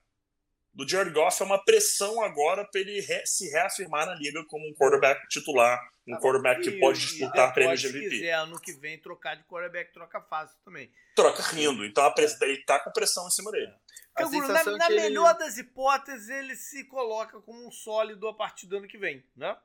Do 0.77 0.87
Jared 0.87 1.11
Goff 1.11 1.43
é 1.43 1.47
uma 1.47 1.59
pressão 1.65 2.23
agora 2.23 2.63
para 2.67 2.83
ele 2.83 3.01
re, 3.01 3.25
se 3.25 3.49
reafirmar 3.49 4.05
na 4.05 4.15
liga 4.15 4.45
como 4.45 4.69
um 4.69 4.75
quarterback 4.75 5.27
titular, 5.27 5.81
um 6.07 6.13
tá 6.13 6.21
quarterback 6.21 6.61
que 6.61 6.79
pode 6.79 7.01
disputar 7.01 7.55
prêmios 7.55 7.81
de 7.81 7.87
MVP. 7.87 8.05
Se 8.05 8.11
quiser 8.17 8.33
ano 8.33 8.61
que 8.61 8.73
vem 8.75 9.01
trocar 9.01 9.37
de 9.37 9.45
quarterback, 9.45 9.91
troca 9.95 10.21
fácil 10.21 10.55
também. 10.63 10.93
Troca 11.15 11.43
rindo. 11.45 11.83
Então 11.83 12.05
a 12.05 12.11
press... 12.11 12.39
ele 12.43 12.63
tá 12.65 12.79
com 12.79 12.93
pressão 12.93 13.27
em 13.27 13.31
cima 13.31 13.51
dele. 13.51 13.73
Na, 14.19 14.65
na 14.65 14.91
melhor 14.91 15.31
ele... 15.31 15.39
das 15.39 15.57
hipóteses, 15.57 16.29
ele 16.29 16.55
se 16.55 16.85
coloca 16.85 17.41
como 17.41 17.67
um 17.67 17.71
sólido 17.71 18.29
a 18.29 18.35
partir 18.35 18.67
do 18.67 18.77
ano 18.77 18.87
que 18.87 18.99
vem, 18.99 19.25
né? 19.35 19.57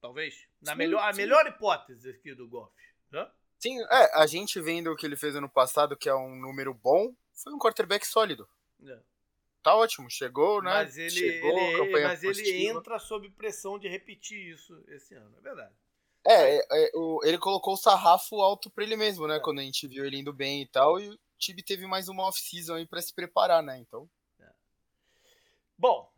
Talvez. 0.00 0.46
Na 0.62 0.72
sim, 0.72 0.78
melhor, 0.78 1.02
sim. 1.02 1.08
A 1.08 1.12
melhor 1.12 1.46
hipótese 1.46 2.08
aqui 2.08 2.34
do 2.34 2.48
Goff, 2.48 2.72
né? 3.12 3.30
Sim, 3.58 3.82
é, 3.82 4.18
a 4.18 4.26
gente 4.26 4.58
vendo 4.62 4.90
o 4.90 4.96
que 4.96 5.04
ele 5.04 5.16
fez 5.16 5.36
ano 5.36 5.48
passado, 5.48 5.94
que 5.94 6.08
é 6.08 6.14
um 6.14 6.34
número 6.36 6.72
bom, 6.72 7.14
foi 7.34 7.52
um 7.52 7.58
quarterback 7.58 8.06
sólido. 8.06 8.48
É. 8.82 8.98
Tá 9.64 9.74
ótimo, 9.74 10.10
chegou, 10.10 10.62
né? 10.62 10.70
Mas 10.70 10.98
ele, 10.98 11.10
chegou, 11.10 11.58
ele, 11.58 12.02
mas 12.02 12.22
ele 12.22 12.66
entra 12.66 12.98
sob 12.98 13.30
pressão 13.30 13.78
de 13.78 13.88
repetir 13.88 14.52
isso 14.52 14.78
esse 14.88 15.14
ano, 15.14 15.34
é 15.38 15.40
verdade. 15.40 15.74
É, 16.22 16.56
é, 16.56 16.66
é 16.70 16.90
o, 16.94 17.18
ele 17.24 17.38
colocou 17.38 17.72
o 17.72 17.78
sarrafo 17.78 18.42
alto 18.42 18.70
pra 18.70 18.84
ele 18.84 18.94
mesmo, 18.94 19.26
né? 19.26 19.36
É. 19.36 19.40
Quando 19.40 19.60
a 19.60 19.62
gente 19.62 19.88
viu 19.88 20.04
ele 20.04 20.18
indo 20.18 20.34
bem 20.34 20.60
e 20.60 20.66
tal. 20.66 21.00
E 21.00 21.08
o 21.08 21.18
time 21.38 21.62
teve 21.62 21.86
mais 21.86 22.08
uma 22.08 22.24
off-season 22.24 22.74
aí 22.74 22.86
pra 22.86 23.00
se 23.00 23.14
preparar, 23.14 23.62
né? 23.62 23.78
Então. 23.78 24.06
É. 24.38 24.50
Bom. 25.78 26.12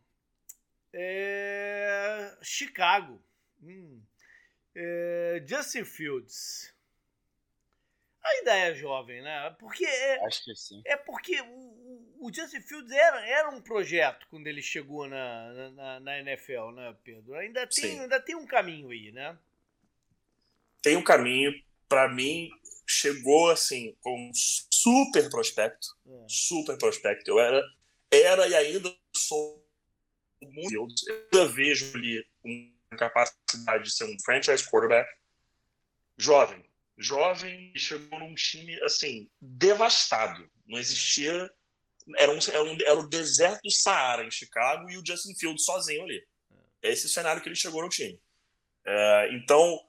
É, 0.93 2.37
Chicago. 2.43 3.23
Hum. 3.63 4.03
É, 4.75 5.45
Justin 5.47 5.85
Fields. 5.85 6.75
Ainda 8.27 8.57
é 8.57 8.75
jovem, 8.75 9.23
né? 9.23 9.55
Porque 9.59 9.85
é, 9.85 10.25
Acho 10.27 10.45
que 10.45 10.55
sim. 10.55 10.83
É 10.85 10.97
porque 10.97 11.41
o, 11.41 12.17
o 12.21 12.31
Justin 12.33 12.61
Fields 12.61 12.91
era, 12.91 13.27
era 13.27 13.51
um 13.51 13.61
projeto 13.61 14.27
quando 14.29 14.47
ele 14.47 14.63
chegou 14.63 15.07
na, 15.09 15.71
na, 15.71 16.01
na 16.01 16.19
NFL, 16.21 16.71
né, 16.73 16.97
Pedro? 17.05 17.35
Ainda 17.35 17.67
tem, 17.67 18.01
ainda 18.01 18.21
tem 18.21 18.35
um 18.35 18.47
caminho 18.47 18.91
aí, 18.91 19.13
né? 19.13 19.39
tem 20.87 20.97
um 20.97 21.03
caminho, 21.03 21.53
para 21.89 22.09
mim, 22.09 22.49
chegou 22.87 23.51
assim, 23.51 23.97
com 24.03 24.17
um 24.17 24.31
super 24.33 25.29
prospecto. 25.29 25.89
É. 26.07 26.27
Super 26.29 26.79
prospecto. 26.79 27.29
Eu 27.29 27.41
era, 27.41 27.61
era 28.09 28.47
e 28.47 28.55
ainda 28.55 28.97
sou 29.13 29.69
muito. 30.41 30.73
Eu 30.73 30.87
ainda 31.35 31.53
vejo 31.53 31.93
ali 31.93 32.25
uma 32.45 32.97
capacidade 32.97 33.83
de 33.83 33.91
ser 33.91 34.05
um 34.05 34.17
franchise 34.25 34.65
quarterback. 34.65 35.09
Jovem. 36.17 36.65
Jovem 36.99 37.73
e 37.75 37.79
chegou 37.79 38.19
num 38.19 38.35
time, 38.35 38.81
assim, 38.83 39.29
devastado. 39.41 40.49
Não 40.67 40.79
existia 40.79 41.51
era, 42.17 42.31
um, 42.31 42.39
era, 42.39 42.63
um, 42.63 42.77
era 42.81 42.99
o 42.99 43.09
deserto 43.09 43.63
do 43.63 43.71
Saara 43.71 44.25
em 44.25 44.31
Chicago 44.31 44.89
e 44.91 44.97
o 44.97 45.03
Justin 45.05 45.35
Fields 45.35 45.65
sozinho 45.65 46.05
ali. 46.05 46.23
É 46.83 46.91
esse 46.91 47.09
cenário 47.09 47.43
que 47.43 47.49
ele 47.49 47.57
chegou 47.57 47.83
no 47.83 47.89
time. 47.89 48.21
É, 48.85 49.29
então, 49.33 49.81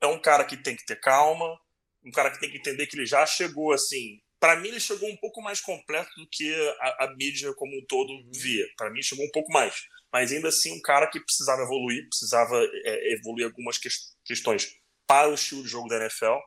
é 0.00 0.06
um 0.06 0.20
cara 0.20 0.44
que 0.44 0.56
tem 0.56 0.76
que 0.76 0.86
ter 0.86 1.00
calma, 1.00 1.58
um 2.04 2.12
cara 2.12 2.30
que 2.30 2.38
tem 2.38 2.50
que 2.50 2.58
entender 2.58 2.86
que 2.86 2.96
ele 2.96 3.06
já 3.06 3.26
chegou 3.26 3.72
assim. 3.72 4.20
Para 4.38 4.56
mim, 4.56 4.68
ele 4.68 4.80
chegou 4.80 5.08
um 5.08 5.16
pouco 5.16 5.42
mais 5.42 5.60
completo 5.60 6.10
do 6.16 6.26
que 6.30 6.54
a, 6.80 7.04
a 7.04 7.14
mídia 7.16 7.52
como 7.54 7.76
um 7.76 7.84
todo 7.86 8.10
uhum. 8.10 8.30
via. 8.32 8.66
Para 8.76 8.90
mim, 8.90 9.02
chegou 9.02 9.24
um 9.24 9.30
pouco 9.30 9.52
mais. 9.52 9.74
Mas 10.12 10.32
ainda 10.32 10.48
assim, 10.48 10.72
um 10.72 10.80
cara 10.80 11.08
que 11.08 11.20
precisava 11.20 11.62
evoluir, 11.62 12.08
precisava 12.08 12.56
é, 12.84 13.12
evoluir 13.12 13.46
algumas 13.46 13.76
que, 13.76 13.88
questões 14.24 14.79
para 15.10 15.28
o 15.28 15.34
estilo 15.34 15.64
de 15.64 15.68
jogo 15.68 15.88
da 15.88 15.96
NFL, 15.96 16.38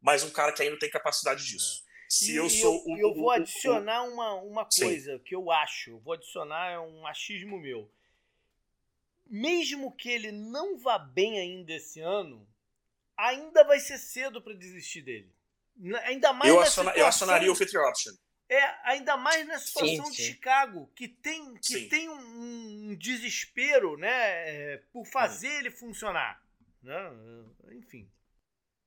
mas 0.00 0.24
um 0.24 0.30
cara 0.30 0.52
que 0.52 0.60
ainda 0.60 0.76
tem 0.76 0.90
capacidade 0.90 1.46
disso. 1.46 1.84
É. 1.86 1.90
Se 2.08 2.32
e 2.32 2.36
eu 2.36 2.50
sou 2.50 2.74
eu, 2.74 2.82
o, 2.84 2.98
eu 2.98 3.14
vou 3.14 3.30
adicionar 3.30 4.02
uma, 4.02 4.34
uma 4.34 4.64
coisa 4.64 5.16
Sim. 5.16 5.22
que 5.22 5.36
eu 5.36 5.52
acho, 5.52 6.00
vou 6.00 6.14
adicionar 6.14 6.72
é 6.72 6.80
um 6.80 7.06
achismo 7.06 7.60
meu. 7.60 7.88
Mesmo 9.24 9.92
que 9.92 10.10
ele 10.10 10.32
não 10.32 10.76
vá 10.78 10.98
bem 10.98 11.38
ainda 11.38 11.72
esse 11.72 12.00
ano, 12.00 12.44
ainda 13.16 13.62
vai 13.62 13.78
ser 13.78 13.98
cedo 13.98 14.42
para 14.42 14.52
desistir 14.54 15.02
dele. 15.02 15.32
Ainda 16.06 16.32
mais 16.32 16.52
eu, 16.52 16.60
aciona, 16.60 16.90
eu 16.96 17.06
acionaria 17.06 17.52
o 17.52 17.54
fifth 17.54 17.76
option. 17.76 18.14
É, 18.48 18.90
ainda 18.90 19.16
mais 19.16 19.46
na 19.46 19.60
situação 19.60 20.06
sim, 20.06 20.10
de 20.10 20.16
sim. 20.16 20.22
Chicago, 20.24 20.90
que 20.96 21.06
tem, 21.06 21.54
que 21.54 21.86
tem 21.86 22.08
um, 22.08 22.90
um, 22.90 22.96
desespero 22.96 23.96
né, 23.96 24.08
é, 24.10 24.82
por 24.92 25.06
fazer 25.06 25.48
hum. 25.48 25.58
ele 25.60 25.70
funcionar. 25.70 26.49
Né? 26.82 27.10
Enfim. 27.72 28.10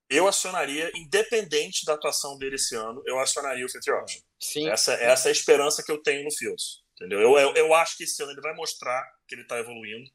Eu 0.09 0.27
acionaria, 0.27 0.91
independente 0.95 1.85
da 1.85 1.93
atuação 1.93 2.37
dele 2.37 2.55
esse 2.55 2.75
ano, 2.75 3.01
eu 3.05 3.19
acionaria 3.19 3.65
o 3.65 3.69
fifth 3.69 3.87
option. 3.87 4.21
Sim. 4.39 4.69
Essa, 4.69 4.93
essa 4.93 5.27
é 5.27 5.29
a 5.29 5.31
esperança 5.31 5.83
que 5.83 5.91
eu 5.91 6.01
tenho 6.01 6.23
no 6.23 6.31
Fields. 6.31 6.83
Entendeu? 6.95 7.19
Eu, 7.19 7.37
eu, 7.37 7.53
eu 7.55 7.73
acho 7.73 7.97
que 7.97 8.03
esse 8.03 8.21
ano 8.21 8.31
ele 8.31 8.41
vai 8.41 8.53
mostrar 8.53 9.03
que 9.27 9.35
ele 9.35 9.41
está 9.41 9.57
evoluindo 9.57 10.09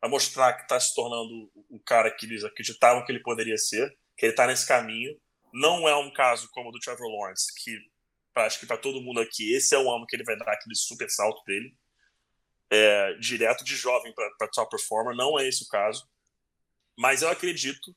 a 0.00 0.08
mostrar 0.08 0.52
que 0.54 0.62
está 0.62 0.78
se 0.78 0.94
tornando 0.94 1.50
o 1.68 1.80
cara 1.84 2.10
que 2.10 2.26
eles 2.26 2.44
acreditavam 2.44 3.04
que 3.04 3.12
ele 3.12 3.22
poderia 3.22 3.56
ser, 3.56 3.90
que 4.16 4.26
ele 4.26 4.32
está 4.32 4.46
nesse 4.46 4.66
caminho. 4.66 5.18
Não 5.52 5.88
é 5.88 5.96
um 5.96 6.12
caso 6.12 6.48
como 6.52 6.68
o 6.68 6.72
do 6.72 6.78
Trevor 6.78 7.08
Lawrence, 7.08 7.52
que 7.62 7.76
acho 8.36 8.60
que 8.60 8.66
para 8.66 8.78
todo 8.78 9.00
mundo 9.00 9.20
aqui, 9.20 9.52
esse 9.54 9.74
é 9.74 9.78
o 9.78 9.90
ano 9.90 10.06
que 10.06 10.14
ele 10.14 10.24
vai 10.24 10.36
dar 10.36 10.52
aquele 10.52 10.76
super 10.76 11.10
salto 11.10 11.42
dele, 11.44 11.74
é, 12.70 13.14
direto 13.14 13.64
de 13.64 13.74
jovem 13.74 14.14
para 14.14 14.48
top 14.52 14.70
performer. 14.70 15.16
Não 15.16 15.38
é 15.38 15.48
esse 15.48 15.64
o 15.64 15.68
caso. 15.68 16.08
Mas 16.98 17.22
eu 17.22 17.28
acredito 17.28 17.94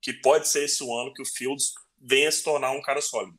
que 0.00 0.14
pode 0.14 0.48
ser 0.48 0.64
esse 0.64 0.82
o 0.82 0.98
ano 0.98 1.12
que 1.12 1.22
o 1.22 1.26
Fields 1.26 1.74
venha 2.00 2.32
se 2.32 2.42
tornar 2.42 2.70
um 2.72 2.80
cara 2.80 3.02
sólido. 3.02 3.38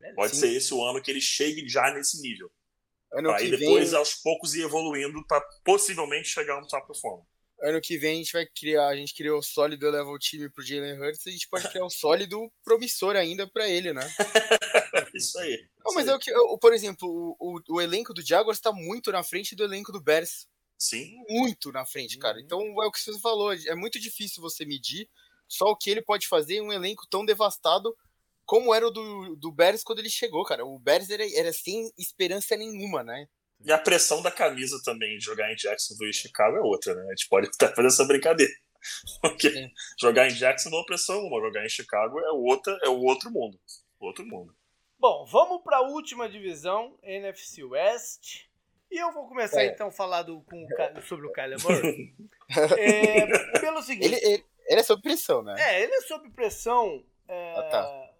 É, 0.00 0.12
pode 0.14 0.34
Sim. 0.34 0.40
ser 0.40 0.52
esse 0.52 0.72
o 0.72 0.82
ano 0.82 1.02
que 1.02 1.10
ele 1.10 1.20
chegue 1.20 1.68
já 1.68 1.92
nesse 1.92 2.20
nível. 2.22 2.50
Aí 3.34 3.50
depois, 3.50 3.90
vem... 3.90 3.98
aos 3.98 4.14
poucos, 4.14 4.54
ir 4.54 4.62
evoluindo 4.62 5.24
para 5.26 5.40
possivelmente 5.64 6.28
chegar 6.28 6.60
no 6.60 6.66
top 6.66 6.86
performer 6.86 7.24
ano 7.60 7.80
que 7.80 7.98
vem 7.98 8.14
a 8.14 8.16
gente 8.16 8.32
vai 8.32 8.46
criar, 8.46 8.88
a 8.88 8.96
gente 8.96 9.14
criou 9.14 9.38
o 9.38 9.42
sólido 9.42 9.90
level 9.90 10.18
time 10.18 10.48
pro 10.48 10.64
Jalen 10.64 11.00
Hurts, 11.00 11.26
a 11.26 11.30
gente 11.30 11.48
pode 11.48 11.68
criar 11.68 11.84
um 11.84 11.90
sólido 11.90 12.50
promissor 12.64 13.16
ainda 13.16 13.46
para 13.46 13.68
ele, 13.68 13.92
né? 13.92 14.02
isso 15.14 15.38
aí. 15.38 15.66
Não, 15.84 15.94
mas 15.94 16.06
aí. 16.06 16.14
é 16.14 16.16
o 16.16 16.18
que, 16.18 16.30
eu, 16.30 16.58
por 16.58 16.72
exemplo, 16.72 17.08
o, 17.08 17.56
o, 17.56 17.76
o, 17.76 17.80
elenco 17.80 18.14
do 18.14 18.24
Jaguars 18.24 18.58
está 18.58 18.72
muito 18.72 19.10
na 19.10 19.22
frente 19.22 19.56
do 19.56 19.64
elenco 19.64 19.92
do 19.92 20.00
Bears. 20.00 20.46
Sim. 20.78 21.16
Muito 21.28 21.72
na 21.72 21.84
frente, 21.84 22.18
cara. 22.18 22.38
Uhum. 22.38 22.44
Então 22.44 22.60
é 22.82 22.86
o 22.86 22.92
que 22.92 23.00
você 23.00 23.18
falou, 23.20 23.52
é 23.52 23.74
muito 23.74 23.98
difícil 23.98 24.40
você 24.40 24.64
medir 24.64 25.08
só 25.48 25.66
o 25.66 25.76
que 25.76 25.90
ele 25.90 26.02
pode 26.02 26.28
fazer 26.28 26.56
em 26.56 26.60
um 26.62 26.72
elenco 26.72 27.06
tão 27.10 27.24
devastado 27.24 27.94
como 28.48 28.74
era 28.74 28.86
o 28.86 28.90
do, 28.90 29.36
do 29.36 29.52
Bears 29.52 29.82
quando 29.82 29.98
ele 29.98 30.08
chegou, 30.08 30.42
cara. 30.42 30.64
O 30.64 30.78
Bears 30.78 31.10
era, 31.10 31.22
era 31.36 31.52
sem 31.52 31.92
esperança 31.98 32.56
nenhuma, 32.56 33.02
né? 33.02 33.28
E 33.62 33.70
a 33.70 33.76
pressão 33.76 34.22
da 34.22 34.30
camisa 34.30 34.80
também 34.84 35.18
de 35.18 35.24
jogar 35.24 35.52
em 35.52 35.56
Jacksonville 35.56 36.10
e 36.10 36.14
Chicago 36.14 36.56
é 36.56 36.60
outra, 36.60 36.94
né? 36.94 37.02
A 37.02 37.10
gente 37.10 37.28
pode 37.28 37.48
até 37.48 37.74
fazer 37.74 37.88
essa 37.88 38.06
brincadeira. 38.06 38.52
Porque 39.20 39.50
Sim. 39.50 39.68
jogar 40.00 40.28
em 40.28 40.34
Jackson 40.34 40.70
não 40.70 40.80
é 40.80 40.84
pressão 40.84 41.16
alguma, 41.16 41.42
jogar 41.42 41.66
em 41.66 41.68
Chicago 41.68 42.18
é, 42.20 42.30
outra, 42.30 42.78
é 42.84 42.88
o 42.88 43.02
outro 43.02 43.30
mundo. 43.30 43.58
Outro 44.00 44.24
mundo. 44.24 44.54
Bom, 44.98 45.26
vamos 45.26 45.62
para 45.62 45.78
a 45.78 45.82
última 45.82 46.28
divisão, 46.28 46.98
NFC 47.02 47.62
West. 47.64 48.47
E 48.90 48.98
eu 48.98 49.12
vou 49.12 49.28
começar 49.28 49.62
é. 49.62 49.66
então 49.66 49.88
a 49.88 49.92
falar 49.92 50.22
do, 50.22 50.40
com 50.42 50.64
o, 50.64 50.68
sobre 51.02 51.26
o 51.26 51.32
Kyler 51.32 51.62
Murray. 51.62 52.14
é, 52.78 53.58
pelo 53.60 53.82
seguinte. 53.82 54.06
Ele, 54.06 54.16
ele, 54.16 54.44
ele, 54.66 54.80
é 54.80 54.82
sob 54.82 55.02
pressão, 55.02 55.42
né? 55.42 55.54
É, 55.58 55.82
ele 55.82 55.94
é 55.94 56.00
sob 56.02 56.28
pressão. 56.30 57.04
É, 57.26 57.54
ah, 57.58 57.62
tá. 57.64 58.14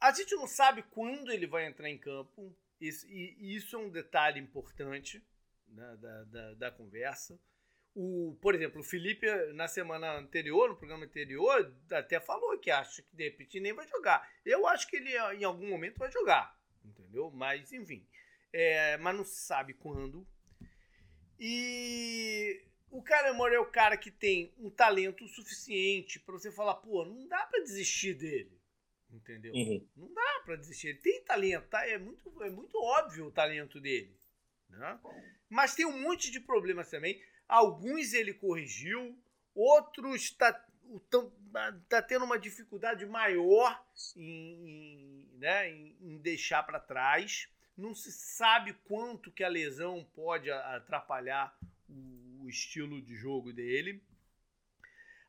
A 0.00 0.12
gente 0.12 0.34
não 0.36 0.46
sabe 0.46 0.82
quando 0.90 1.32
ele 1.32 1.46
vai 1.46 1.66
entrar 1.66 1.88
em 1.88 1.98
campo. 1.98 2.54
Isso, 2.80 3.06
e, 3.08 3.56
isso 3.56 3.74
é 3.74 3.78
um 3.78 3.90
detalhe 3.90 4.38
importante 4.38 5.24
né, 5.68 5.96
da, 6.00 6.24
da, 6.24 6.54
da, 6.54 6.70
conversa. 6.70 7.38
O, 7.94 8.38
por 8.40 8.54
exemplo, 8.54 8.80
o 8.80 8.84
Felipe, 8.84 9.26
na 9.54 9.66
semana 9.66 10.16
anterior, 10.16 10.68
no 10.68 10.76
programa 10.76 11.04
anterior, 11.04 11.74
até 11.90 12.20
falou 12.20 12.56
que 12.58 12.70
acha 12.70 13.02
que 13.02 13.16
de 13.16 13.24
repente 13.24 13.58
nem 13.58 13.72
vai 13.72 13.88
jogar. 13.88 14.30
Eu 14.44 14.68
acho 14.68 14.86
que 14.86 14.96
ele 14.96 15.10
em 15.36 15.42
algum 15.42 15.68
momento 15.68 15.98
vai 15.98 16.12
jogar, 16.12 16.56
entendeu? 16.84 17.32
Mas, 17.32 17.72
enfim. 17.72 18.06
É, 18.52 18.96
mas 18.98 19.16
não 19.16 19.24
sabe 19.24 19.74
quando. 19.74 20.26
E 21.38 22.64
o 22.90 23.02
cara 23.02 23.28
é 23.28 23.60
o 23.60 23.66
cara 23.66 23.96
que 23.96 24.10
tem 24.10 24.52
um 24.58 24.70
talento 24.70 25.26
suficiente 25.28 26.18
para 26.18 26.32
você 26.32 26.50
falar, 26.50 26.74
pô, 26.76 27.04
não 27.04 27.26
dá 27.28 27.46
para 27.46 27.62
desistir 27.62 28.14
dele. 28.14 28.58
Entendeu? 29.10 29.54
Uhum. 29.54 29.88
Não 29.96 30.12
dá 30.12 30.42
para 30.44 30.56
desistir. 30.56 30.88
Ele 30.88 30.98
tem 30.98 31.24
talento, 31.24 31.68
tá? 31.68 31.86
É 31.86 31.98
muito, 31.98 32.42
é 32.42 32.50
muito 32.50 32.76
óbvio 32.78 33.26
o 33.26 33.32
talento 33.32 33.80
dele. 33.80 34.18
Né? 34.68 35.00
Mas 35.48 35.74
tem 35.74 35.86
um 35.86 36.00
monte 36.02 36.30
de 36.30 36.40
problemas 36.40 36.90
também. 36.90 37.22
Alguns 37.46 38.12
ele 38.12 38.34
corrigiu, 38.34 39.18
outros 39.54 40.22
está 40.24 40.52
tá 41.88 42.02
tendo 42.02 42.24
uma 42.24 42.38
dificuldade 42.38 43.04
maior 43.06 43.82
em, 44.16 44.68
em 44.68 45.38
né, 45.38 45.70
em, 45.70 45.96
em 46.00 46.18
deixar 46.18 46.62
para 46.62 46.80
trás. 46.80 47.48
Não 47.78 47.94
se 47.94 48.10
sabe 48.10 48.72
quanto 48.88 49.30
que 49.30 49.44
a 49.44 49.48
lesão 49.48 50.04
pode 50.12 50.50
atrapalhar 50.50 51.56
o, 51.88 52.48
estilo 52.48 53.00
de 53.00 53.14
jogo 53.14 53.52
dele. 53.52 54.02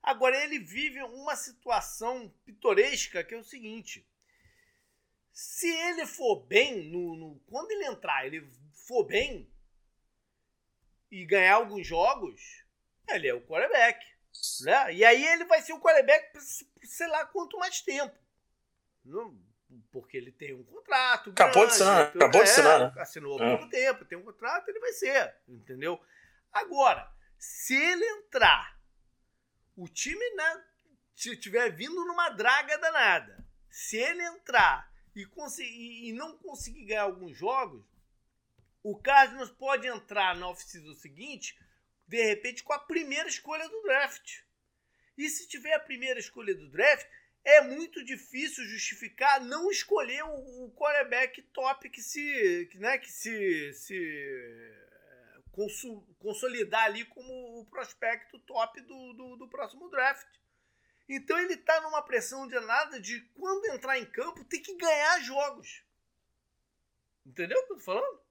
Agora, 0.01 0.41
ele 0.43 0.57
vive 0.57 0.99
uma 1.03 1.35
situação 1.35 2.33
pitoresca 2.45 3.23
que 3.23 3.35
é 3.35 3.37
o 3.37 3.43
seguinte: 3.43 4.03
se 5.31 5.67
ele 5.67 6.07
for 6.07 6.37
bem, 6.47 6.89
no, 6.89 7.15
no, 7.15 7.39
quando 7.41 7.69
ele 7.69 7.85
entrar, 7.85 8.25
ele 8.25 8.49
for 8.73 9.03
bem 9.03 9.47
e 11.11 11.25
ganhar 11.25 11.55
alguns 11.55 11.85
jogos, 11.85 12.63
ele 13.07 13.27
é 13.27 13.33
o 13.33 13.45
quarterback. 13.45 14.03
Né? 14.61 14.95
E 14.95 15.05
aí 15.05 15.23
ele 15.23 15.45
vai 15.45 15.61
ser 15.61 15.73
o 15.73 15.79
quarterback 15.79 16.31
sei 16.41 17.07
lá 17.07 17.25
quanto 17.27 17.59
mais 17.59 17.79
tempo. 17.81 18.17
Porque 19.91 20.17
ele 20.17 20.31
tem 20.31 20.53
um 20.53 20.63
contrato. 20.63 21.29
Acabou 21.31 21.65
grande, 21.65 21.67
de 21.67 21.83
assinar, 21.83 22.01
acabou 22.07 22.41
é, 22.41 22.43
de 22.43 22.49
assinar, 22.49 22.79
né? 22.79 23.01
Assinou 23.01 23.41
há 23.41 23.45
é. 23.45 23.57
pouco 23.57 23.69
tempo, 23.69 24.05
tem 24.05 24.17
um 24.17 24.23
contrato, 24.23 24.69
ele 24.69 24.79
vai 24.79 24.93
ser. 24.93 25.35
Entendeu? 25.47 26.01
Agora, 26.51 27.11
se 27.37 27.75
ele 27.75 28.05
entrar 28.05 28.79
o 29.75 29.87
time 29.87 30.29
né, 30.35 30.63
tiver 31.39 31.69
vindo 31.69 32.05
numa 32.05 32.29
draga 32.29 32.77
danada, 32.77 33.45
se 33.69 33.97
ele 33.97 34.23
entrar 34.23 34.91
e, 35.15 35.25
conseguir, 35.25 36.09
e 36.09 36.13
não 36.13 36.37
conseguir 36.37 36.85
ganhar 36.85 37.03
alguns 37.03 37.37
jogos, 37.37 37.85
o 38.83 38.97
Cardinals 38.97 39.51
pode 39.51 39.87
entrar 39.87 40.35
na 40.35 40.49
oficina 40.49 40.93
seguinte, 40.95 41.57
de 42.07 42.23
repente, 42.23 42.63
com 42.63 42.73
a 42.73 42.79
primeira 42.79 43.29
escolha 43.29 43.67
do 43.69 43.81
draft. 43.83 44.41
E 45.17 45.29
se 45.29 45.47
tiver 45.47 45.73
a 45.73 45.79
primeira 45.79 46.19
escolha 46.19 46.55
do 46.55 46.69
draft, 46.69 47.05
é 47.43 47.61
muito 47.61 48.03
difícil 48.03 48.65
justificar 48.65 49.41
não 49.41 49.71
escolher 49.71 50.23
o, 50.23 50.65
o 50.65 50.71
quarterback 50.75 51.41
top 51.53 51.89
que 51.89 52.01
se, 52.01 52.67
que, 52.71 52.77
né, 52.77 52.97
que 52.97 53.11
se, 53.11 53.73
se 53.73 54.79
consolidar 56.19 56.85
ali 56.85 57.05
como 57.05 57.59
o 57.59 57.65
prospecto 57.65 58.39
top 58.39 58.81
do, 58.81 59.13
do, 59.13 59.35
do 59.37 59.47
próximo 59.49 59.89
draft. 59.89 60.27
Então 61.07 61.37
ele 61.39 61.53
está 61.53 61.81
numa 61.81 62.01
pressão 62.03 62.47
de 62.47 62.59
nada 62.59 62.99
de 62.99 63.21
quando 63.35 63.65
entrar 63.73 63.97
em 63.97 64.05
campo 64.05 64.43
ter 64.45 64.59
que 64.59 64.75
ganhar 64.75 65.19
jogos. 65.21 65.83
Entendeu 67.25 67.57
o 67.59 67.65
que 67.65 67.73
eu 67.73 67.77
tô 67.77 67.83
falando? 67.83 68.21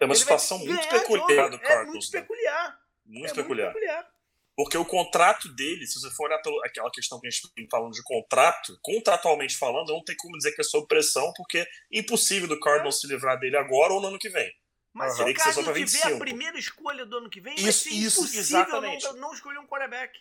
É 0.00 0.04
uma 0.04 0.14
ele 0.14 0.20
situação 0.20 0.58
muito 0.58 0.88
peculiar 0.88 1.50
do 1.50 1.58
Cardinals. 1.58 1.88
É 1.88 1.90
muito 1.90 2.12
né? 2.12 2.20
peculiar. 2.20 2.88
Muito, 3.04 3.26
é 3.26 3.34
peculiar. 3.34 3.72
muito 3.72 3.80
peculiar. 3.80 4.17
Porque 4.58 4.76
o 4.76 4.84
contrato 4.84 5.48
dele, 5.54 5.86
se 5.86 6.00
você 6.00 6.10
for 6.10 6.26
olhar 6.26 6.38
pela 6.38 6.66
aquela 6.66 6.90
questão 6.90 7.20
que 7.20 7.28
a 7.28 7.30
gente 7.30 7.44
está 7.44 7.62
falando 7.70 7.92
de 7.92 8.02
contrato, 8.02 8.76
contratualmente 8.82 9.56
falando, 9.56 9.92
não 9.92 10.02
tem 10.02 10.16
como 10.16 10.36
dizer 10.36 10.50
que 10.50 10.60
é 10.60 10.64
sob 10.64 10.84
pressão, 10.88 11.32
porque 11.36 11.58
é 11.58 11.66
impossível 11.92 12.48
do 12.48 12.58
Cardinals 12.58 12.96
é. 12.96 12.98
se 12.98 13.06
livrar 13.06 13.38
dele 13.38 13.56
agora 13.56 13.92
ou 13.92 14.00
no 14.00 14.08
ano 14.08 14.18
que 14.18 14.28
vem. 14.28 14.52
Mas 14.92 15.12
uhum. 15.12 15.26
se 15.26 15.30
o 15.30 15.34
Cardinals 15.34 15.92
tiver 15.92 16.12
a 16.12 16.18
primeira 16.18 16.58
escolha 16.58 17.06
do 17.06 17.18
ano 17.18 17.30
que 17.30 17.40
vem, 17.40 17.54
isso, 17.54 17.62
vai 17.62 17.72
ser 17.72 17.90
isso, 17.90 18.18
impossível 18.18 18.40
exatamente. 18.40 19.04
Não, 19.04 19.16
não 19.18 19.32
escolher 19.32 19.60
um 19.60 19.66
quarterback. 19.68 20.18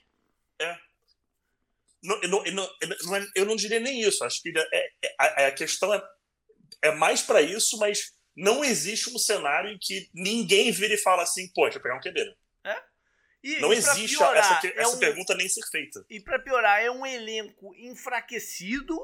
É. 0.61 0.77
Não, 2.03 2.21
eu, 2.21 2.29
não, 2.29 2.45
eu, 2.45 2.53
não, 2.53 3.15
é, 3.15 3.27
eu 3.37 3.45
não 3.45 3.55
diria 3.55 3.79
nem 3.79 4.01
isso. 4.01 4.23
Acho 4.23 4.39
que 4.43 4.53
é, 4.55 4.91
é, 5.03 5.15
a, 5.19 5.47
a 5.47 5.51
questão 5.51 5.91
é, 5.91 6.03
é 6.83 6.91
mais 6.91 7.23
para 7.23 7.41
isso, 7.41 7.75
mas 7.79 8.13
não 8.35 8.63
existe 8.63 9.09
um 9.09 9.17
cenário 9.17 9.71
em 9.71 9.79
que 9.81 10.07
ninguém 10.13 10.71
vira 10.71 10.93
e 10.93 10.99
fala 10.99 11.23
assim, 11.23 11.51
pô, 11.55 11.63
deixa 11.63 11.79
eu 11.79 11.81
pegar 11.81 11.97
um 11.97 12.01
QB. 12.01 12.23
Né? 12.23 12.35
É? 13.43 13.47
E, 13.47 13.59
não 13.61 13.73
e 13.73 13.77
existe 13.77 14.17
piorar, 14.17 14.57
essa, 14.57 14.67
é 14.67 14.81
essa 14.81 14.95
um, 14.95 14.99
pergunta 14.99 15.35
nem 15.35 15.47
ser 15.47 15.65
feita. 15.69 16.05
E 16.09 16.19
para 16.19 16.39
piorar, 16.39 16.81
é 16.81 16.89
um 16.91 17.05
elenco 17.05 17.73
enfraquecido 17.75 18.95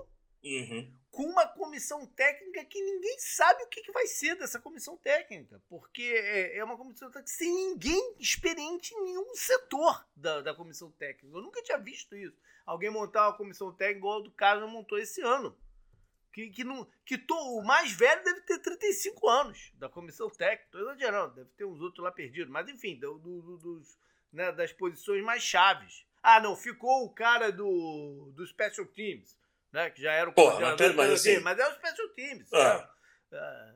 uhum. 0.44 0.94
com 1.12 1.24
uma 1.24 1.48
comissão 1.48 2.06
técnica 2.06 2.66
que 2.66 2.82
ninguém 2.82 3.18
sabe 3.20 3.64
o 3.64 3.68
que, 3.68 3.82
que 3.82 3.92
vai 3.92 4.06
ser 4.08 4.36
dessa 4.36 4.60
comissão 4.60 4.98
técnica. 4.98 5.62
Porque 5.70 6.04
é, 6.04 6.58
é 6.58 6.64
uma 6.64 6.78
comissão 6.78 7.10
técnica 7.10 7.32
sem 7.32 7.52
ninguém 7.52 8.16
experiente 8.20 8.94
em 8.94 9.04
nenhum 9.04 9.34
setor 9.36 10.06
da, 10.16 10.42
da 10.42 10.54
comissão 10.54 10.92
técnica. 10.92 11.36
Eu 11.36 11.42
nunca 11.42 11.62
tinha 11.62 11.78
visto 11.78 12.16
isso. 12.16 12.38
Alguém 12.66 12.90
montar 12.90 13.28
uma 13.28 13.38
comissão 13.38 13.74
técnica 13.74 14.00
igual 14.00 14.20
a 14.20 14.24
do 14.24 14.32
Carlos 14.32 14.72
montou 14.72 14.98
esse 14.98 15.22
ano. 15.22 15.58
Que, 16.32 16.50
que, 16.50 16.64
não, 16.64 16.88
que 17.06 17.16
to, 17.16 17.36
o 17.36 17.64
mais 17.64 17.92
velho 17.92 18.24
deve 18.24 18.42
ter 18.42 18.58
35 18.58 19.30
anos 19.30 19.72
da 19.76 19.88
comissão 19.88 20.30
técnica. 20.32 20.66
Estou 20.66 20.82
exagerando, 20.82 21.36
deve 21.36 21.50
ter 21.52 21.64
uns 21.64 21.80
outros 21.80 22.04
lá 22.04 22.12
perdidos. 22.12 22.52
Mas 22.52 22.68
enfim, 22.68 22.98
do, 22.98 23.20
do, 23.20 23.58
dos, 23.58 24.00
né, 24.34 24.52
das 24.52 24.74
posições 24.74 25.24
mais 25.24 25.44
chaves. 25.44 26.06
Ah, 26.22 26.40
não, 26.40 26.56
ficou 26.56 27.06
o 27.06 27.14
cara 27.14 27.52
do, 27.52 28.32
do 28.36 28.46
Special 28.48 28.88
Teams, 28.88 29.38
né? 29.72 29.90
Que 29.90 30.02
já 30.02 30.12
era 30.12 30.30
o 30.30 30.34
Porra, 30.34 30.60
mas, 30.60 30.96
mas, 30.96 31.12
assim, 31.12 31.40
mas 31.40 31.60
é 31.60 31.68
o 31.68 31.74
Special 31.74 32.10
Teams. 32.10 32.54
Ah. 32.54 32.90
Ah, 33.32 33.74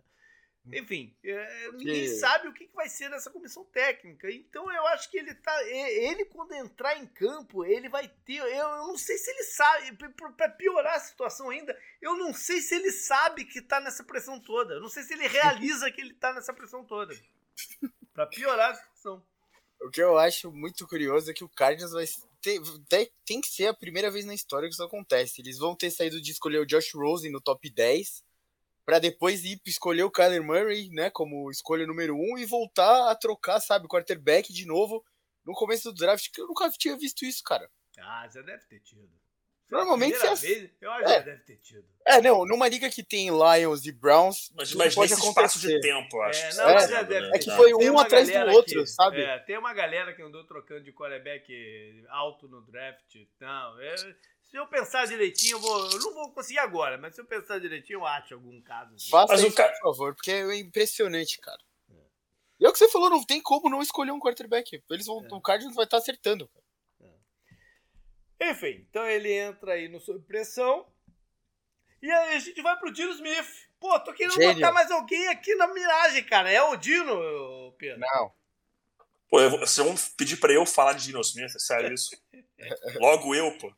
enfim, 0.74 1.16
é, 1.24 1.72
ninguém 1.72 2.08
sabe 2.10 2.48
o 2.48 2.54
que 2.54 2.70
vai 2.74 2.90
ser 2.90 3.10
dessa 3.10 3.30
comissão 3.30 3.64
técnica. 3.66 4.30
Então 4.30 4.70
eu 4.72 4.86
acho 4.88 5.10
que 5.10 5.18
ele 5.18 5.34
tá. 5.34 5.64
Ele, 5.64 6.26
quando 6.26 6.54
entrar 6.54 6.98
em 6.98 7.08
campo, 7.08 7.64
ele 7.64 7.88
vai 7.88 8.08
ter. 8.26 8.40
Eu, 8.40 8.70
não 8.88 8.98
sei 8.98 9.18
se 9.18 9.32
ele 9.32 9.44
sabe. 9.44 9.98
para 10.36 10.50
piorar 10.50 10.96
a 10.96 11.00
situação 11.00 11.50
ainda, 11.50 11.78
eu 12.02 12.16
não 12.18 12.34
sei 12.34 12.60
se 12.62 12.76
ele 12.76 12.92
sabe 12.92 13.46
que 13.46 13.62
tá 13.62 13.80
nessa 13.80 14.04
pressão 14.04 14.40
toda. 14.40 14.76
Eu 14.76 14.82
não 14.82 14.90
sei 14.90 15.04
se 15.04 15.14
ele 15.14 15.28
realiza 15.28 15.92
que 15.92 16.02
ele 16.02 16.14
tá 16.14 16.34
nessa 16.34 16.54
pressão 16.54 16.84
toda. 16.84 17.16
para 18.14 18.28
piorar 18.28 18.72
a 18.72 18.76
situação. 18.76 19.26
O 19.82 19.90
que 19.90 20.02
eu 20.02 20.18
acho 20.18 20.52
muito 20.52 20.88
curioso 20.88 21.30
é 21.30 21.34
que 21.34 21.44
o 21.44 21.50
Cardinals 21.50 21.94
vai 21.94 22.06
ter, 22.42 23.12
tem, 23.26 23.42
que 23.42 23.48
ser 23.48 23.68
a 23.68 23.74
primeira 23.74 24.10
vez 24.10 24.26
na 24.26 24.34
história 24.34 24.68
que 24.68 24.74
isso 24.74 24.84
acontece. 24.84 25.42
Eles 25.42 25.58
vão 25.58 25.76
ter 25.76 25.92
saído 25.92 26.22
de 26.22 26.32
escolher 26.32 26.60
o 26.60 26.66
Josh 26.66 26.94
Rosen 26.94 27.32
no 27.32 27.42
top 27.42 27.70
10 27.70 28.24
para 28.86 29.00
depois 29.00 29.44
ir 29.44 29.62
escolher 29.66 30.04
o 30.04 30.12
Kyler 30.12 30.42
Murray, 30.42 30.90
né, 30.90 31.10
como 31.10 31.52
escolha 31.52 31.86
número 31.86 32.16
1 32.16 32.18
um, 32.18 32.38
e 32.38 32.46
voltar 32.46 33.12
a 33.12 33.16
trocar, 33.16 33.60
sabe, 33.60 33.88
quarterback 33.88 34.54
de 34.54 34.66
novo 34.66 35.04
no 35.46 35.54
começo 35.54 35.92
do 35.92 35.98
draft, 35.98 36.30
eu 36.38 36.48
nunca 36.48 36.70
tinha 36.72 36.98
visto 36.98 37.26
isso, 37.26 37.42
cara. 37.44 37.70
Ah, 37.98 38.28
já 38.28 38.42
deve 38.42 38.66
ter 38.66 38.82
tido. 38.82 39.10
Normalmente 39.70 40.18
você 40.18 40.48
vez, 40.48 40.72
eu 40.80 40.92
acho 40.92 41.10
é. 41.10 41.20
que 41.20 41.26
deve 41.26 41.44
ter 41.44 41.58
tido. 41.58 41.86
É, 42.06 42.22
não, 42.22 42.46
numa 42.46 42.70
liga 42.70 42.90
que 42.90 43.04
tem 43.04 43.30
Lions 43.30 43.86
e 43.86 43.92
Browns, 43.92 44.50
mas, 44.56 44.74
mas 44.74 44.96
pode 44.96 45.12
nesse 45.12 45.28
espaço 45.28 45.60
de 45.60 45.80
tempo, 45.82 46.22
acho. 46.22 46.42
É, 46.42 46.54
não, 46.54 46.70
é, 46.70 46.88
já 46.88 47.02
deve 47.02 47.36
é 47.36 47.40
que 47.40 47.52
foi 47.52 47.74
um 47.74 48.00
atrás 48.00 48.30
do 48.30 48.52
outro, 48.52 48.82
que, 48.82 48.88
sabe? 48.88 49.22
É, 49.22 49.40
tem 49.40 49.58
uma 49.58 49.74
galera 49.74 50.14
que 50.14 50.22
andou 50.22 50.46
trocando 50.46 50.86
de 50.86 50.94
quarterback 50.94 52.06
alto 52.10 52.48
no 52.48 52.62
draft. 52.62 53.14
Não, 53.42 53.82
é, 53.82 53.96
se 54.50 54.56
eu 54.56 54.66
pensar 54.68 55.06
direitinho, 55.06 55.58
eu, 55.58 55.60
vou, 55.60 55.92
eu 55.92 56.00
não 56.00 56.14
vou 56.14 56.32
conseguir 56.32 56.60
agora, 56.60 56.98
mas 56.98 57.14
se 57.14 57.20
eu 57.20 57.26
pensar 57.26 57.60
direitinho, 57.60 58.00
eu 58.00 58.06
acho 58.06 58.36
algum 58.36 58.62
caso. 58.62 58.96
Assim. 58.96 59.10
Faça 59.10 59.34
mas 59.34 59.44
isso, 59.44 59.56
cara... 59.56 59.74
por 59.74 59.92
favor, 59.92 60.16
porque 60.16 60.32
é 60.32 60.56
impressionante, 60.56 61.38
cara. 61.42 61.60
É. 61.92 61.96
E 62.62 62.66
é 62.66 62.70
o 62.70 62.72
que 62.72 62.80
você 62.80 62.88
falou, 62.88 63.10
não 63.10 63.22
tem 63.26 63.42
como 63.42 63.70
não 63.70 63.82
escolher 63.82 64.12
um 64.12 64.20
quarterback. 64.20 64.82
Eles 64.90 65.06
vão, 65.06 65.26
é. 65.26 65.34
O 65.34 65.42
Cardinals 65.42 65.76
vai 65.76 65.84
estar 65.84 65.98
acertando, 65.98 66.48
cara. 66.48 66.67
Enfim, 68.40 68.86
então 68.90 69.06
ele 69.08 69.32
entra 69.32 69.74
aí 69.74 69.88
no 69.88 70.00
sob 70.00 70.20
pressão. 70.26 70.86
E 72.02 72.12
aí 72.12 72.36
a 72.36 72.40
gente 72.40 72.62
vai 72.62 72.78
pro 72.78 72.92
Dino 72.92 73.12
Smith. 73.12 73.68
Pô, 73.80 74.00
tô 74.00 74.14
querendo 74.14 74.36
Gênio. 74.36 74.56
botar 74.56 74.72
mais 74.72 74.92
alguém 74.92 75.28
aqui 75.28 75.56
na 75.56 75.68
miragem, 75.68 76.24
cara. 76.24 76.50
É 76.52 76.62
o 76.62 76.76
Dino, 76.76 77.74
Pedro? 77.78 78.00
Não. 78.00 78.32
Pô, 79.30 79.50
vocês 79.50 79.86
vão 79.86 79.96
pedir 80.16 80.38
pra 80.38 80.54
eu 80.54 80.66
falar 80.66 80.94
de 80.94 81.06
Dino 81.06 81.22
Smith? 81.22 81.56
É 81.56 81.60
sério 81.60 81.94
isso? 81.94 82.10
Logo 83.02 83.36
eu, 83.36 83.58
pô. 83.58 83.74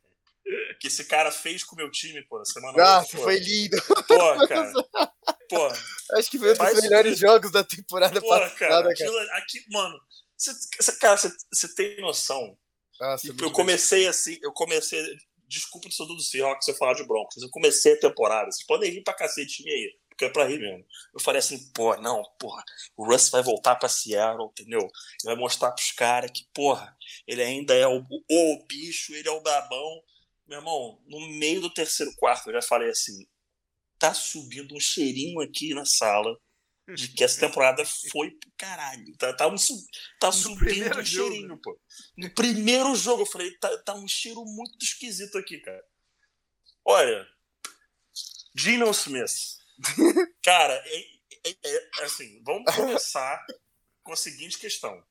Que 0.80 0.88
esse 0.88 1.04
cara 1.04 1.30
fez 1.30 1.62
com 1.62 1.74
o 1.74 1.78
meu 1.78 1.90
time, 1.90 2.22
pô, 2.22 2.38
na 2.38 2.44
semana 2.44 2.76
Nossa, 2.76 3.18
foi 3.18 3.38
lindo. 3.38 3.76
Pô, 4.06 4.48
cara. 4.48 4.72
Pô. 5.48 5.66
Acho 6.16 6.30
que 6.30 6.38
foi 6.38 6.52
um 6.52 6.56
dos 6.56 6.82
melhores 6.82 7.14
que... 7.14 7.20
jogos 7.20 7.50
da 7.50 7.62
temporada 7.62 8.20
pô, 8.20 8.28
passada, 8.28 8.54
cara. 8.56 8.94
cara. 8.94 9.36
Aqui, 9.36 9.64
mano, 9.70 10.00
cê, 10.36 10.52
cara, 10.98 11.16
você 11.16 11.74
tem 11.74 12.00
noção 12.00 12.56
nossa, 13.00 13.26
eu 13.26 13.50
comecei 13.50 14.06
assim, 14.06 14.38
eu 14.42 14.52
comecei. 14.52 15.02
Desculpa 15.48 15.88
do 15.88 16.14
do 16.14 16.20
Seahawks 16.20 16.68
eu 16.68 16.74
falar 16.74 16.94
de 16.94 17.02
Broncos. 17.02 17.42
Eu 17.42 17.50
comecei 17.50 17.94
a 17.94 18.00
temporada. 18.00 18.52
Vocês 18.52 18.64
podem 18.64 18.90
rir 18.90 19.02
pra 19.02 19.14
cacetinha 19.14 19.72
aí, 19.72 19.98
porque 20.08 20.26
é 20.26 20.28
pra 20.28 20.46
rir 20.46 20.60
mesmo. 20.60 20.84
Eu 21.12 21.20
falei 21.20 21.40
assim, 21.40 21.72
pô, 21.72 21.96
não, 21.96 22.22
porra, 22.38 22.62
o 22.96 23.04
Russ 23.04 23.30
vai 23.30 23.42
voltar 23.42 23.74
pra 23.74 23.88
Seattle, 23.88 24.50
entendeu? 24.50 24.80
Ele 24.82 24.90
vai 25.24 25.34
mostrar 25.34 25.72
pros 25.72 25.90
caras 25.90 26.30
que, 26.30 26.46
porra, 26.54 26.96
ele 27.26 27.42
ainda 27.42 27.74
é 27.74 27.86
o, 27.86 27.98
o, 27.98 28.54
o 28.54 28.66
bicho, 28.66 29.12
ele 29.12 29.28
é 29.28 29.32
o 29.32 29.42
babão. 29.42 30.02
Meu 30.46 30.58
irmão, 30.58 31.02
no 31.06 31.20
meio 31.38 31.60
do 31.60 31.72
terceiro 31.72 32.14
quarto, 32.16 32.48
eu 32.48 32.54
já 32.54 32.62
falei 32.62 32.90
assim: 32.90 33.26
tá 33.98 34.14
subindo 34.14 34.74
um 34.74 34.80
cheirinho 34.80 35.40
aqui 35.40 35.74
na 35.74 35.84
sala 35.84 36.38
de 36.94 37.08
que 37.08 37.24
essa 37.24 37.40
temporada 37.40 37.84
foi 37.84 38.30
pro 38.30 38.50
caralho. 38.56 39.16
Tá, 39.16 39.32
tá, 39.32 39.48
um, 39.48 39.56
tá 40.18 40.32
subindo 40.32 40.98
um 40.98 41.04
cheirinho, 41.04 41.58
pô. 41.60 41.78
No 42.16 42.30
primeiro 42.30 42.94
jogo 42.94 43.22
eu 43.22 43.26
falei, 43.26 43.50
tá, 43.58 43.76
tá 43.78 43.94
um 43.94 44.08
cheiro 44.08 44.44
muito 44.44 44.84
esquisito 44.84 45.36
aqui, 45.38 45.58
cara. 45.58 45.84
Olha, 46.84 47.26
Gino 48.56 48.90
Smith. 48.90 49.58
cara, 50.42 50.74
é, 50.86 50.98
é, 51.46 51.56
é, 51.64 51.88
assim, 52.02 52.42
vamos 52.44 52.74
começar 52.74 53.44
com 54.02 54.12
a 54.12 54.16
seguinte 54.16 54.58
questão. 54.58 55.02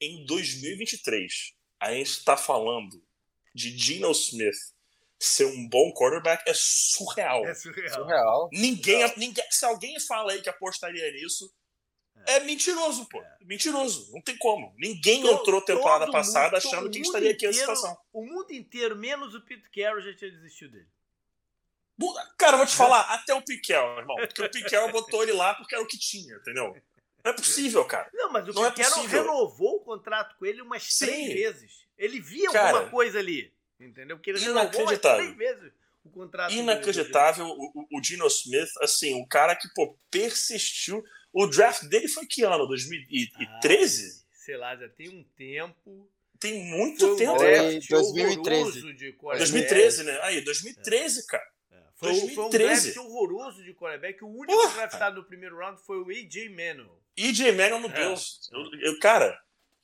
Em 0.00 0.24
2023, 0.26 1.54
a 1.80 1.92
gente 1.92 2.10
está 2.10 2.36
falando 2.36 3.04
de 3.54 3.76
Gino 3.76 4.10
Smith 4.12 4.56
ser 5.18 5.46
um 5.46 5.68
bom 5.68 5.92
quarterback 5.92 6.48
é 6.48 6.52
surreal. 6.54 7.44
É 7.46 7.54
surreal. 7.54 7.94
surreal. 7.94 8.48
Ninguém, 8.52 9.12
ninguém, 9.16 9.44
se 9.50 9.64
alguém 9.64 9.98
fala 10.00 10.32
aí 10.32 10.40
que 10.40 10.48
apostaria 10.48 11.10
nisso, 11.12 11.52
é, 12.26 12.34
é 12.36 12.40
mentiroso, 12.40 13.08
pô. 13.08 13.20
É. 13.20 13.36
Mentiroso. 13.42 14.12
Não 14.12 14.22
tem 14.22 14.36
como. 14.36 14.74
Ninguém 14.78 15.22
todo, 15.22 15.40
entrou 15.40 15.60
temporada 15.60 16.10
passada 16.10 16.56
mundo, 16.56 16.66
achando 16.66 16.90
que 16.90 17.00
estaria 17.00 17.32
aqui 17.32 17.46
nessa 17.46 17.60
situação. 17.60 17.98
O 18.12 18.24
mundo 18.24 18.52
inteiro, 18.52 18.96
menos 18.96 19.34
o 19.34 19.40
Pete 19.40 19.68
Carroll, 19.70 20.00
já 20.00 20.14
tinha 20.14 20.30
desistido 20.30 20.72
dele. 20.72 20.88
Cara, 22.36 22.52
eu 22.52 22.58
vou 22.58 22.66
te 22.66 22.76
falar, 22.76 23.00
até 23.12 23.34
o 23.34 23.42
Piquel, 23.42 23.98
irmão. 23.98 24.16
Porque 24.16 24.42
o 24.42 24.50
Piquel 24.50 24.92
botou 24.92 25.22
ele 25.22 25.32
lá 25.32 25.54
porque 25.54 25.74
era 25.74 25.82
o 25.82 25.86
que 25.86 25.98
tinha, 25.98 26.36
entendeu? 26.36 26.76
Não 27.24 27.32
é 27.32 27.34
possível, 27.34 27.84
cara. 27.84 28.08
Não, 28.14 28.30
mas 28.30 28.48
o 28.48 28.52
não 28.52 28.70
Piquel 28.70 29.04
é 29.04 29.06
renovou 29.06 29.76
o 29.76 29.80
contrato 29.80 30.36
com 30.38 30.46
ele 30.46 30.62
umas 30.62 30.84
Sim. 30.84 31.06
três 31.06 31.32
vezes. 31.32 31.86
Ele 31.96 32.20
via 32.20 32.50
cara, 32.52 32.68
alguma 32.68 32.90
coisa 32.90 33.18
ali. 33.18 33.52
Entendeu? 33.80 34.16
Porque 34.16 34.30
ele 34.30 34.40
Inacreditável. 34.40 35.34
vezes 35.36 35.72
o 36.04 36.10
contrato. 36.10 36.52
Inacreditável 36.52 37.46
o, 37.46 37.86
o 37.92 38.00
Dino 38.00 38.26
Smith, 38.26 38.70
assim, 38.80 39.14
um 39.14 39.26
cara 39.26 39.54
que 39.54 39.68
pô, 39.74 39.96
persistiu. 40.10 41.04
O 41.32 41.46
draft 41.46 41.84
dele 41.84 42.08
foi 42.08 42.26
que 42.26 42.42
ano? 42.42 42.66
2013? 42.66 44.06
Ah, 44.06 44.34
sei 44.34 44.56
lá, 44.56 44.76
já 44.76 44.88
tem 44.88 45.08
um 45.10 45.22
tempo. 45.36 46.10
Tem 46.40 46.64
muito 46.64 47.06
foi 47.06 47.16
tempo. 47.16 47.38
Foi 47.38 47.80
2013. 47.88 48.80
2013, 48.80 50.04
né? 50.04 50.18
Aí, 50.22 50.40
2013, 50.40 51.20
é. 51.20 51.22
cara. 51.26 51.48
É. 51.70 51.82
Foi, 51.96 52.10
2013. 52.10 52.34
foi 52.34 52.44
um 52.44 52.50
draft 52.50 52.96
horroroso 52.96 53.62
de 53.62 53.74
quarterback. 53.74 54.24
O 54.24 54.28
único 54.28 54.52
Porra. 54.52 54.74
draftado 54.74 55.16
no 55.16 55.24
primeiro 55.24 55.58
round 55.58 55.80
foi 55.82 55.98
o 55.98 56.08
A.J. 56.08 56.48
Manuel. 56.48 56.98
A.J. 57.18 57.52
Manuel, 57.52 57.80
meu 57.80 57.90
é. 57.90 57.92
Deus. 57.92 58.48
Eu, 58.52 58.80
eu, 58.80 58.98
cara, 58.98 59.38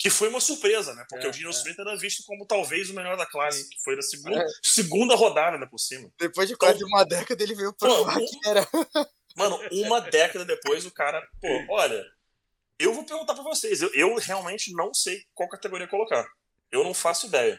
que 0.04 0.10
foi 0.10 0.28
uma 0.28 0.38
surpresa, 0.38 0.94
né? 0.94 1.02
Porque 1.08 1.24
é, 1.24 1.28
o 1.30 1.32
Dino 1.32 1.48
é. 1.48 1.50
Smith 1.50 1.78
era 1.78 1.96
visto 1.96 2.22
como 2.26 2.44
talvez 2.44 2.90
o 2.90 2.94
melhor 2.94 3.16
da 3.16 3.24
classe, 3.24 3.66
que 3.70 3.82
foi 3.82 3.96
na 3.96 4.02
segunda, 4.02 4.38
é. 4.38 4.46
segunda 4.62 5.14
rodada, 5.14 5.56
né, 5.56 5.64
por 5.64 5.78
cima. 5.78 6.12
Depois 6.20 6.46
de 6.46 6.54
quase 6.58 6.76
então, 6.76 6.88
uma 6.88 7.06
década 7.06 7.42
ele 7.42 7.54
veio 7.54 7.72
provar 7.72 8.18
um, 8.18 8.26
que 8.26 8.38
era. 8.46 8.68
Mano, 9.34 9.58
uma 9.72 10.02
década 10.02 10.44
depois 10.44 10.84
o 10.84 10.90
cara, 10.90 11.26
pô, 11.40 11.48
olha, 11.70 12.04
eu 12.78 12.92
vou 12.92 13.06
perguntar 13.06 13.32
para 13.32 13.42
vocês, 13.44 13.80
eu, 13.80 13.90
eu 13.94 14.14
realmente 14.16 14.74
não 14.74 14.92
sei 14.92 15.24
qual 15.32 15.48
categoria 15.48 15.88
colocar. 15.88 16.28
Eu 16.70 16.84
não 16.84 16.92
faço 16.92 17.26
ideia. 17.26 17.58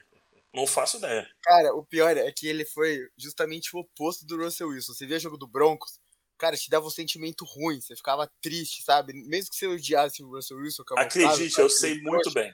Não 0.53 0.67
faço 0.67 0.97
ideia. 0.97 1.27
Cara, 1.41 1.73
o 1.73 1.83
pior 1.83 2.15
é 2.15 2.31
que 2.31 2.47
ele 2.47 2.63
foi 2.63 3.09
justamente 3.17 3.75
o 3.75 3.79
oposto 3.79 4.23
do 4.23 4.37
Russell 4.37 4.67
Wilson. 4.67 4.93
Você 4.93 5.07
vê 5.07 5.15
o 5.15 5.19
jogo 5.19 5.37
do 5.37 5.47
Broncos, 5.47 5.99
cara, 6.37 6.57
te 6.57 6.69
dava 6.69 6.85
um 6.85 6.91
sentimento 6.91 7.45
ruim, 7.45 7.79
você 7.79 7.95
ficava 7.95 8.29
triste, 8.41 8.83
sabe? 8.83 9.13
Mesmo 9.13 9.49
que 9.49 9.55
você 9.55 9.67
odiasse 9.67 10.23
o 10.23 10.29
Russell 10.29 10.57
Wilson, 10.57 10.83
que 10.83 10.99
é 10.99 11.01
Acredite, 11.01 11.59
eu 11.59 11.69
sei 11.69 12.01
muito 12.01 12.31
bem. 12.31 12.53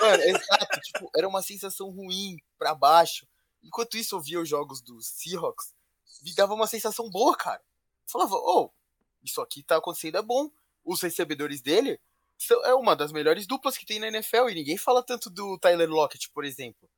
Mano, 0.00 0.22
exato, 0.22 0.80
tipo, 0.80 1.10
era 1.16 1.28
uma 1.28 1.42
sensação 1.42 1.90
ruim 1.90 2.36
pra 2.58 2.74
baixo. 2.74 3.26
Enquanto 3.62 3.96
isso, 3.96 4.14
eu 4.14 4.20
via 4.20 4.40
os 4.40 4.48
jogos 4.48 4.80
dos 4.80 5.06
Seahawks, 5.06 5.74
me 6.22 6.34
dava 6.34 6.54
uma 6.54 6.66
sensação 6.66 7.10
boa, 7.10 7.36
cara. 7.36 7.60
Eu 7.60 8.10
falava, 8.10 8.34
oh, 8.36 8.70
isso 9.22 9.40
aqui 9.40 9.62
tá 9.62 9.76
acontecendo 9.76 10.18
é 10.18 10.22
bom. 10.22 10.50
Os 10.84 11.02
recebedores 11.02 11.60
dele 11.60 12.00
são, 12.38 12.64
é 12.64 12.74
uma 12.74 12.96
das 12.96 13.12
melhores 13.12 13.46
duplas 13.46 13.76
que 13.76 13.84
tem 13.84 13.98
na 13.98 14.08
NFL 14.08 14.48
e 14.48 14.54
ninguém 14.54 14.76
fala 14.76 15.02
tanto 15.02 15.28
do 15.28 15.58
Tyler 15.58 15.88
Lockett, 15.88 16.30
por 16.30 16.44
exemplo. 16.44 16.88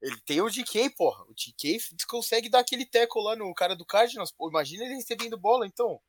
Ele 0.00 0.20
tem 0.20 0.40
o 0.40 0.48
DK, 0.48 0.90
porra. 0.90 1.24
O 1.24 1.34
DK 1.34 1.78
consegue 2.06 2.48
dar 2.48 2.60
aquele 2.60 2.86
teco 2.86 3.20
lá 3.20 3.34
no 3.34 3.52
cara 3.54 3.74
do 3.74 3.84
Cardinals. 3.84 4.30
Pô, 4.30 4.48
imagina 4.48 4.84
ele 4.84 4.94
recebendo 4.94 5.36
bola, 5.36 5.66
então. 5.66 6.00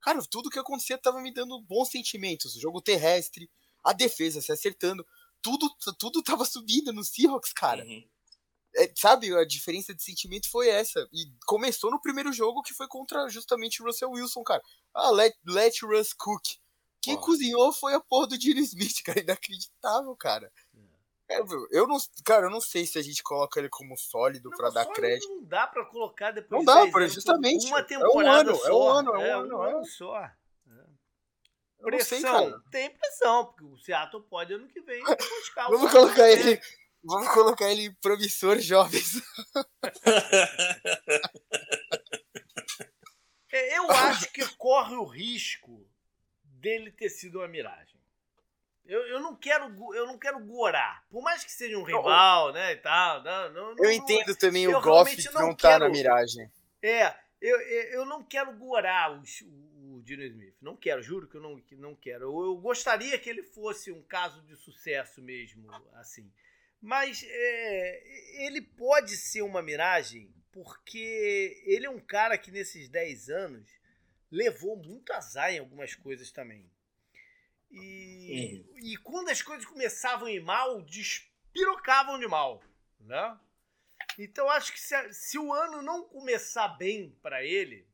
Cara, 0.00 0.20
tudo 0.30 0.50
que 0.50 0.58
acontecia 0.58 0.98
tava 0.98 1.20
me 1.20 1.32
dando 1.32 1.60
bons 1.62 1.90
sentimentos. 1.90 2.56
O 2.56 2.60
jogo 2.60 2.80
terrestre, 2.80 3.50
a 3.82 3.92
defesa 3.92 4.40
se 4.40 4.52
acertando, 4.52 5.06
tudo, 5.42 5.68
tudo 5.98 6.22
tava 6.22 6.44
subindo 6.44 6.92
no 6.92 7.04
Seahawks, 7.04 7.52
cara. 7.52 7.84
Uhum. 7.84 8.08
É, 8.76 8.92
sabe, 8.96 9.32
a 9.36 9.44
diferença 9.44 9.94
de 9.94 10.02
sentimento 10.02 10.50
foi 10.50 10.68
essa. 10.68 11.06
E 11.12 11.30
começou 11.46 11.90
no 11.90 12.00
primeiro 12.00 12.32
jogo 12.32 12.62
que 12.62 12.74
foi 12.74 12.88
contra 12.88 13.28
justamente 13.28 13.82
o 13.82 13.86
Russell 13.86 14.10
Wilson, 14.10 14.42
cara. 14.42 14.62
Ah, 14.92 15.10
let, 15.10 15.36
let 15.46 15.74
Russ 15.82 16.12
cook. 16.12 16.42
Quem 17.00 17.16
cozinhou 17.20 17.70
foi 17.72 17.94
a 17.94 18.00
porra 18.00 18.28
do 18.28 18.38
Dino 18.38 18.60
Smith, 18.60 19.02
cara. 19.04 19.20
Inacreditável, 19.20 20.16
cara. 20.16 20.50
É, 21.34 21.78
eu 21.78 21.86
não, 21.86 21.96
cara, 22.24 22.46
eu 22.46 22.50
não 22.50 22.60
sei 22.60 22.86
se 22.86 22.98
a 22.98 23.02
gente 23.02 23.22
coloca 23.22 23.58
ele 23.58 23.68
como 23.68 23.96
sólido 23.96 24.50
para 24.50 24.70
dar 24.70 24.86
crédito. 24.86 25.28
Não 25.28 25.44
dá 25.44 25.66
para 25.66 25.84
colocar 25.86 26.30
depois. 26.30 26.64
Não 26.64 26.64
dá, 26.64 27.08
justamente. 27.08 27.66
Uma 27.66 27.82
temporada 27.82 28.50
é 28.50 28.52
um 28.52 28.54
ano, 28.54 28.56
só. 28.56 28.68
É 28.68 28.72
um 28.72 28.88
ano, 28.88 29.14
é 29.14 29.18
um 29.18 29.22
é, 29.22 29.30
ano, 29.30 29.58
um 29.58 29.62
ano 29.62 29.80
é. 29.80 29.84
só. 29.84 30.18
É. 30.18 30.32
Pressão, 31.84 32.50
sei, 32.50 32.58
tem 32.70 32.90
pressão, 32.96 33.44
porque 33.44 33.64
o 33.64 33.76
Seattle 33.76 34.22
pode 34.22 34.54
ano 34.54 34.66
que 34.68 34.80
vem 34.80 35.04
buscar 35.38 35.68
Vamos 35.68 35.92
colocar 35.92 36.30
ele, 36.30 36.58
vamos 37.02 37.28
colocar 37.28 37.70
ele 37.70 37.94
promissor 38.00 38.58
jovens. 38.58 39.20
eu 43.52 43.90
acho 43.90 44.32
que 44.32 44.48
corre 44.56 44.96
o 44.96 45.04
risco 45.04 45.86
dele 46.42 46.90
ter 46.90 47.10
sido 47.10 47.40
uma 47.40 47.48
miragem. 47.48 47.93
Eu, 48.86 49.00
eu 49.06 49.20
não 49.20 49.34
quero 49.34 49.64
eu 49.94 50.06
não 50.06 50.18
quero 50.18 50.38
gorar. 50.40 51.04
Por 51.08 51.22
mais 51.22 51.42
que 51.42 51.50
seja 51.50 51.78
um 51.78 51.82
rival, 51.82 52.52
né, 52.52 52.72
e 52.72 52.76
tal. 52.76 53.22
Não, 53.22 53.52
não, 53.52 53.74
eu 53.78 53.90
entendo 53.90 54.28
não, 54.28 54.34
também 54.36 54.68
o 54.68 54.80
Goff 54.80 55.24
não, 55.32 55.48
não 55.48 55.54
tá 55.54 55.70
quero, 55.70 55.84
na 55.84 55.90
miragem. 55.90 56.50
É, 56.82 57.14
eu, 57.40 57.60
eu 57.60 58.04
não 58.04 58.22
quero 58.22 58.56
gorar 58.56 59.18
os, 59.18 59.40
o, 59.42 59.96
o 59.96 60.02
Dino 60.02 60.22
Smith. 60.22 60.54
Não 60.60 60.76
quero, 60.76 61.02
juro 61.02 61.28
que 61.28 61.36
eu 61.36 61.40
não, 61.40 61.60
que 61.60 61.76
não 61.76 61.94
quero. 61.94 62.24
Eu, 62.24 62.44
eu 62.44 62.56
gostaria 62.56 63.18
que 63.18 63.30
ele 63.30 63.42
fosse 63.42 63.90
um 63.90 64.02
caso 64.02 64.42
de 64.42 64.56
sucesso 64.56 65.22
mesmo, 65.22 65.70
assim. 65.94 66.30
Mas 66.80 67.24
é, 67.26 68.44
ele 68.44 68.60
pode 68.60 69.16
ser 69.16 69.40
uma 69.40 69.62
miragem 69.62 70.30
porque 70.52 71.62
ele 71.64 71.86
é 71.86 71.90
um 71.90 71.98
cara 71.98 72.36
que 72.36 72.50
nesses 72.50 72.88
10 72.88 73.30
anos 73.30 73.68
levou 74.30 74.76
muito 74.76 75.12
azar 75.12 75.50
em 75.50 75.58
algumas 75.58 75.94
coisas 75.94 76.30
também. 76.30 76.70
E, 77.74 78.64
uhum. 78.70 78.78
e 78.78 78.96
quando 78.98 79.28
as 79.30 79.42
coisas 79.42 79.64
começavam 79.64 80.28
a 80.28 80.32
ir 80.32 80.40
mal, 80.40 80.80
despirocavam 80.82 82.18
de 82.18 82.26
mal, 82.28 82.62
né? 83.00 83.38
Então 84.18 84.48
acho 84.48 84.72
que 84.72 84.80
se, 84.80 85.12
se 85.12 85.38
o 85.38 85.52
ano 85.52 85.82
não 85.82 86.04
começar 86.04 86.68
bem 86.68 87.10
para 87.20 87.44
ele, 87.44 87.86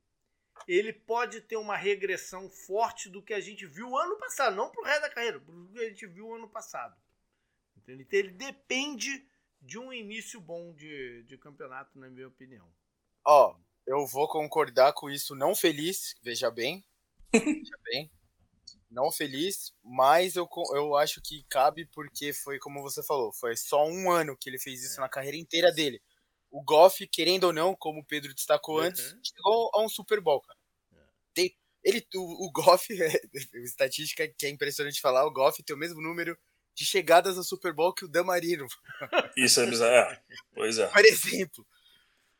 ele 0.68 0.92
pode 0.92 1.40
ter 1.40 1.56
uma 1.56 1.76
regressão 1.76 2.50
forte 2.50 3.08
do 3.08 3.22
que 3.22 3.32
a 3.32 3.40
gente 3.40 3.66
viu 3.66 3.96
ano 3.96 4.18
passado, 4.18 4.54
não 4.54 4.70
pro 4.70 4.84
resto 4.84 5.02
da 5.02 5.10
carreira, 5.10 5.40
pro 5.40 5.68
que 5.72 5.78
a 5.78 5.88
gente 5.88 6.06
viu 6.06 6.34
ano 6.34 6.48
passado. 6.48 6.94
Entendeu? 7.76 8.02
Então 8.02 8.18
ele 8.18 8.32
depende 8.32 9.26
de 9.62 9.78
um 9.78 9.90
início 9.90 10.40
bom 10.40 10.74
de, 10.74 11.22
de 11.22 11.38
campeonato, 11.38 11.98
na 11.98 12.08
minha 12.10 12.28
opinião. 12.28 12.70
Ó, 13.24 13.54
oh, 13.54 13.60
eu 13.86 14.06
vou 14.06 14.28
concordar 14.28 14.92
com 14.92 15.08
isso, 15.08 15.34
não 15.34 15.54
feliz, 15.54 16.14
veja 16.22 16.50
bem. 16.50 16.84
veja 17.32 17.76
bem 17.84 18.10
não 18.90 19.10
feliz, 19.12 19.72
mas 19.82 20.34
eu, 20.34 20.48
eu 20.74 20.96
acho 20.96 21.20
que 21.22 21.44
cabe 21.48 21.86
porque 21.86 22.32
foi 22.32 22.58
como 22.58 22.82
você 22.82 23.02
falou, 23.02 23.32
foi 23.32 23.56
só 23.56 23.86
um 23.86 24.10
ano 24.10 24.36
que 24.36 24.50
ele 24.50 24.58
fez 24.58 24.82
isso 24.82 24.98
é. 24.98 25.00
na 25.00 25.08
carreira 25.08 25.36
inteira 25.36 25.72
dele. 25.72 26.02
O 26.50 26.62
Goff, 26.62 27.06
querendo 27.06 27.44
ou 27.44 27.52
não, 27.52 27.76
como 27.76 28.00
o 28.00 28.04
Pedro 28.04 28.34
destacou 28.34 28.78
uhum. 28.78 28.86
antes, 28.86 29.16
chegou 29.22 29.70
a 29.72 29.82
um 29.82 29.88
Super 29.88 30.20
Bowl, 30.20 30.40
cara. 30.40 30.58
É. 31.36 31.50
Ele, 31.82 32.06
o, 32.14 32.46
o 32.46 32.50
Goff, 32.50 32.86
é, 33.00 33.20
estatística 33.62 34.26
que 34.28 34.46
é 34.46 34.50
impressionante 34.50 35.00
falar, 35.00 35.24
o 35.24 35.32
Goff 35.32 35.62
tem 35.62 35.74
o 35.74 35.78
mesmo 35.78 36.02
número 36.02 36.36
de 36.74 36.84
chegadas 36.84 37.36
ao 37.36 37.44
Super 37.44 37.72
Bowl 37.72 37.94
que 37.94 38.04
o 38.04 38.08
Damarino. 38.08 38.66
Isso 39.36 39.60
é 39.60 39.66
bizarro. 39.66 40.12
É, 40.12 40.22
pois 40.54 40.78
é. 40.78 40.86
Por 40.88 41.04
exemplo. 41.04 41.66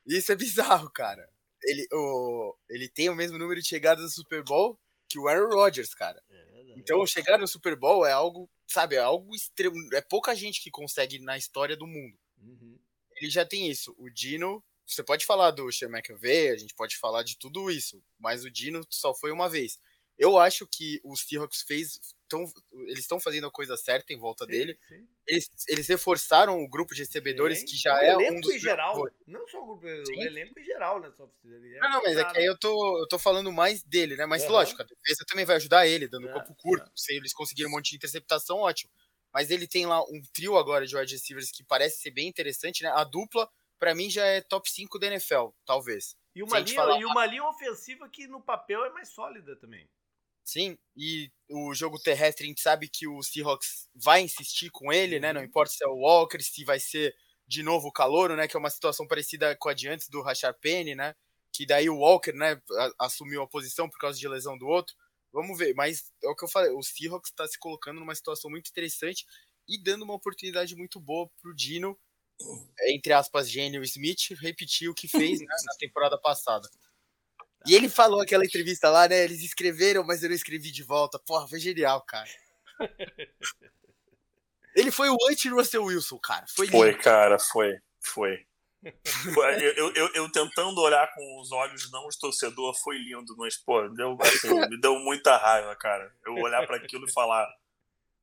Isso 0.07 0.33
é 0.33 0.37
bizarro, 0.37 0.91
cara. 0.91 1.29
Ele, 1.63 1.87
o, 1.93 2.57
ele 2.69 2.89
tem 2.89 3.09
o 3.09 3.15
mesmo 3.15 3.39
número 3.39 3.61
de 3.61 3.69
chegadas 3.69 4.05
ao 4.05 4.11
Super 4.11 4.43
Bowl 4.43 4.79
que 5.11 5.19
o 5.19 5.28
Aaron 5.28 5.53
Rodgers, 5.55 5.93
cara. 5.93 6.23
É 6.31 6.73
então 6.77 7.05
chegar 7.07 7.37
no 7.37 7.49
Super 7.49 7.77
Bowl 7.77 8.07
é 8.07 8.12
algo, 8.12 8.49
sabe, 8.66 8.95
é 8.95 9.01
algo 9.01 9.35
extremo. 9.35 9.77
É 9.93 10.01
pouca 10.01 10.35
gente 10.35 10.62
que 10.62 10.70
consegue 10.70 11.19
na 11.19 11.37
história 11.37 11.77
do 11.77 11.87
mundo. 11.87 12.16
Uhum. 12.39 12.78
Ele 13.16 13.31
já 13.31 13.45
tem 13.45 13.69
isso. 13.69 13.95
O 13.99 14.09
Dino, 14.09 14.65
você 14.87 15.03
pode 15.03 15.27
falar 15.27 15.51
do 15.51 15.70
Sean 15.73 15.89
McVay, 15.89 16.51
a 16.51 16.57
gente 16.57 16.74
pode 16.74 16.97
falar 16.97 17.23
de 17.23 17.37
tudo 17.37 17.70
isso, 17.70 18.03
mas 18.19 18.45
o 18.45 18.51
Dino 18.51 18.87
só 18.89 19.12
foi 19.12 19.32
uma 19.32 19.49
vez. 19.49 19.78
Eu 20.21 20.39
acho 20.39 20.67
que 20.67 21.01
o 21.03 21.17
Seahawks 21.17 21.63
fez. 21.63 21.99
Tão, 22.29 22.45
eles 22.87 23.01
estão 23.01 23.19
fazendo 23.19 23.47
a 23.47 23.51
coisa 23.51 23.75
certa 23.75 24.13
em 24.13 24.19
volta 24.19 24.45
sim, 24.45 24.51
dele. 24.51 24.79
Sim. 24.87 25.09
Eles, 25.27 25.51
eles 25.67 25.89
reforçaram 25.89 26.63
o 26.63 26.69
grupo 26.69 26.95
de 26.95 27.01
recebedores, 27.01 27.61
sim. 27.61 27.65
que 27.65 27.75
já 27.75 27.95
o 27.95 28.21
é 28.21 28.31
um 28.31 28.39
dos. 28.39 28.55
Em 28.55 28.59
geral, 28.59 29.09
não 29.27 29.49
só 29.49 29.63
o 29.63 29.67
grupo, 29.67 29.87
o 29.87 30.23
elenco 30.23 30.61
em 30.61 30.63
geral, 30.63 31.01
né? 31.01 31.11
Só 31.17 31.29
ele 31.43 31.75
é 31.75 31.81
não, 31.81 31.91
não, 31.91 32.03
mas 32.03 32.19
é 32.19 32.25
que 32.25 32.39
aí 32.39 32.45
eu 32.45 32.57
tô, 32.57 32.99
eu 32.99 33.09
tô 33.09 33.19
falando 33.19 33.51
mais 33.51 33.83
dele, 33.83 34.15
né? 34.15 34.27
Mas 34.27 34.45
uhum. 34.45 34.51
lógico, 34.51 34.83
a 34.83 34.85
defesa 34.85 35.25
também 35.27 35.47
vai 35.47 35.57
ajudar 35.57 35.87
ele, 35.87 36.07
dando 36.07 36.29
é, 36.29 36.33
corpo 36.35 36.55
curto. 36.55 36.87
É. 36.87 36.93
Se 36.95 37.15
eles 37.15 37.33
conseguirem 37.33 37.73
um 37.73 37.75
monte 37.75 37.91
de 37.91 37.97
interceptação, 37.97 38.59
ótimo. 38.59 38.93
Mas 39.33 39.51
ele 39.51 39.67
tem 39.67 39.87
lá 39.87 40.03
um 40.03 40.21
trio 40.35 40.59
agora 40.59 40.87
de 40.87 40.95
wide 40.95 41.15
receivers 41.15 41.51
que 41.51 41.65
parece 41.65 42.03
ser 42.03 42.11
bem 42.11 42.29
interessante, 42.29 42.83
né? 42.83 42.91
A 42.91 43.05
dupla, 43.05 43.49
para 43.79 43.95
mim, 43.95 44.11
já 44.11 44.27
é 44.27 44.43
top 44.43 44.71
5 44.71 44.99
da 44.99 45.07
NFL, 45.07 45.49
talvez. 45.65 46.15
E 46.35 46.43
uma, 46.43 46.59
linha, 46.59 46.77
falar... 46.77 47.01
e 47.01 47.05
uma 47.07 47.27
linha 47.27 47.45
ofensiva 47.45 48.09
que 48.09 48.27
no 48.27 48.41
papel 48.41 48.85
é 48.85 48.91
mais 48.91 49.09
sólida 49.09 49.57
também. 49.57 49.89
Sim, 50.45 50.77
e 50.97 51.31
o 51.49 51.75
jogo 51.75 51.99
terrestre 51.99 52.45
a 52.45 52.49
gente 52.49 52.61
sabe 52.61 52.89
que 52.89 53.07
o 53.07 53.23
Seahawks 53.23 53.89
vai 53.95 54.23
insistir 54.23 54.71
com 54.71 54.93
ele, 54.93 55.21
né? 55.21 55.33
Não 55.33 55.41
uhum. 55.41 55.47
importa 55.47 55.73
se 55.73 55.85
é 55.85 55.89
o 55.89 55.99
Walker, 55.99 56.41
se 56.43 56.65
vai 56.65 56.81
ser 56.81 57.15
de 57.47 57.62
novo 57.62 57.89
o 57.89 57.93
Calouro, 57.93 58.37
né? 58.37 58.49
Que 58.49 58.57
é 58.57 58.59
uma 58.59 58.71
situação 58.71 59.07
parecida 59.07 59.57
com 59.57 59.69
a 59.69 59.75
de 59.75 59.89
antes 59.89 60.09
do 60.09 60.23
Rashard 60.23 60.59
Penny, 60.61 60.95
né? 60.95 61.15
Que 61.53 61.67
daí 61.67 61.89
o 61.91 61.99
Walker, 61.99 62.33
né, 62.33 62.61
assumiu 62.99 63.43
a 63.43 63.49
posição 63.49 63.89
por 63.89 63.99
causa 63.99 64.19
de 64.19 64.29
lesão 64.29 64.57
do 64.57 64.67
outro. 64.67 64.95
Vamos 65.33 65.59
ver, 65.59 65.75
mas 65.75 66.12
é 66.23 66.29
o 66.29 66.35
que 66.35 66.45
eu 66.45 66.49
falei, 66.49 66.71
o 66.73 66.83
Seahawks 66.83 67.31
está 67.31 67.47
se 67.47 67.59
colocando 67.59 68.01
numa 68.01 68.15
situação 68.15 68.51
muito 68.51 68.69
interessante 68.69 69.25
e 69.69 69.81
dando 69.83 70.03
uma 70.03 70.15
oportunidade 70.15 70.75
muito 70.75 71.01
boa 71.01 71.29
pro 71.41 71.55
Dino, 71.55 71.99
entre 72.89 73.12
aspas, 73.12 73.49
gênio 73.49 73.83
Smith, 73.85 74.31
repetir 74.41 74.89
o 74.89 74.95
que 74.95 75.07
fez 75.07 75.41
né, 75.41 75.47
na 75.47 75.75
temporada 75.79 76.19
passada. 76.19 76.69
E 77.66 77.74
ele 77.74 77.89
falou 77.89 78.20
aquela 78.20 78.45
entrevista 78.45 78.89
lá, 78.89 79.07
né? 79.09 79.24
Eles 79.24 79.41
escreveram, 79.41 80.03
mas 80.03 80.23
eu 80.23 80.28
não 80.28 80.37
escrevi 80.37 80.70
de 80.70 80.82
volta. 80.82 81.19
Porra, 81.19 81.47
foi 81.47 81.61
genial, 81.61 82.01
cara. 82.03 82.28
ele 84.74 84.91
foi 84.91 85.11
o 85.11 85.19
anti-Russell 85.31 85.85
Wilson, 85.85 86.19
cara. 86.19 86.47
Foi, 86.49 86.66
foi 86.66 86.95
cara, 86.95 87.39
foi. 87.39 87.78
Foi. 88.01 88.47
eu, 89.77 89.93
eu, 89.93 90.15
eu, 90.15 90.32
tentando 90.32 90.81
olhar 90.81 91.12
com 91.12 91.41
os 91.41 91.53
olhos 91.53 91.91
não 91.93 92.07
os 92.07 92.16
torcedor 92.16 92.74
foi 92.81 92.97
lindo, 92.97 93.37
mas, 93.37 93.59
pô, 93.59 93.87
deu, 93.91 94.16
assim, 94.23 94.49
me 94.70 94.81
deu 94.81 94.99
muita 94.99 95.37
raiva, 95.37 95.77
cara. 95.77 96.11
Eu 96.24 96.35
olhar 96.37 96.66
para 96.66 96.77
aquilo 96.77 97.07
e 97.07 97.12
falar, 97.12 97.47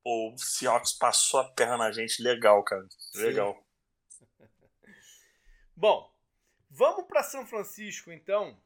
pô, 0.03 0.33
o 0.33 0.37
Seahawks 0.37 0.93
passou 0.93 1.41
a 1.41 1.43
perna 1.51 1.77
na 1.77 1.91
gente, 1.91 2.23
legal, 2.23 2.63
cara. 2.63 2.87
Legal. 3.13 3.53
Sim. 3.53 4.25
Bom, 5.75 6.11
vamos 6.71 7.05
para 7.05 7.21
São 7.21 7.45
Francisco 7.45 8.11
então. 8.11 8.59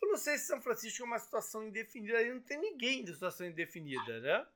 Eu 0.00 0.08
não 0.08 0.16
sei 0.16 0.38
se 0.38 0.46
São 0.46 0.60
Francisco 0.60 1.02
é 1.02 1.06
uma 1.06 1.18
situação 1.18 1.66
indefinida, 1.66 2.18
aí 2.18 2.32
não 2.32 2.40
tem 2.40 2.58
ninguém 2.58 3.04
de 3.04 3.12
situação 3.12 3.46
indefinida, 3.46 4.20
né? 4.20 4.46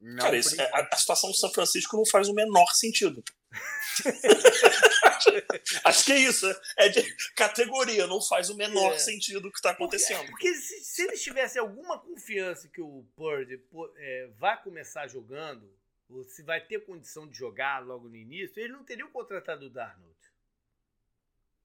Não, 0.00 0.18
Cara, 0.18 0.36
isso, 0.36 0.60
é, 0.60 0.70
a, 0.72 0.88
a, 0.92 0.96
situação 0.96 1.30
do 1.30 1.36
São 1.36 1.50
Francisco 1.50 1.96
não 1.96 2.06
faz 2.06 2.28
o 2.28 2.34
menor 2.34 2.72
sentido. 2.72 3.22
Acho 5.84 6.04
que 6.04 6.12
é 6.12 6.18
isso. 6.18 6.46
É 6.76 6.88
de 6.88 7.02
categoria, 7.34 8.06
não 8.06 8.22
faz 8.22 8.48
o 8.48 8.56
menor 8.56 8.92
é. 8.92 8.98
sentido 8.98 9.48
o 9.48 9.50
que 9.50 9.58
está 9.58 9.70
acontecendo. 9.70 10.24
Porque, 10.26 10.48
porque 10.48 10.54
se, 10.54 10.84
se, 10.84 11.02
eles 11.02 11.20
tivessem 11.20 11.60
alguma 11.60 11.98
confiança 11.98 12.68
que 12.68 12.80
o 12.80 13.04
Purdy 13.16 13.60
é, 13.96 14.28
vai 14.38 14.62
começar 14.62 15.08
jogando, 15.08 15.68
ou 16.08 16.22
se 16.22 16.44
vai 16.44 16.60
ter 16.60 16.84
condição 16.84 17.26
de 17.26 17.36
jogar 17.36 17.84
logo 17.84 18.08
no 18.08 18.16
início, 18.16 18.60
eles 18.60 18.72
não 18.72 18.84
teriam 18.84 19.10
contratado 19.10 19.66
o 19.66 19.70
Darnold. 19.70 20.16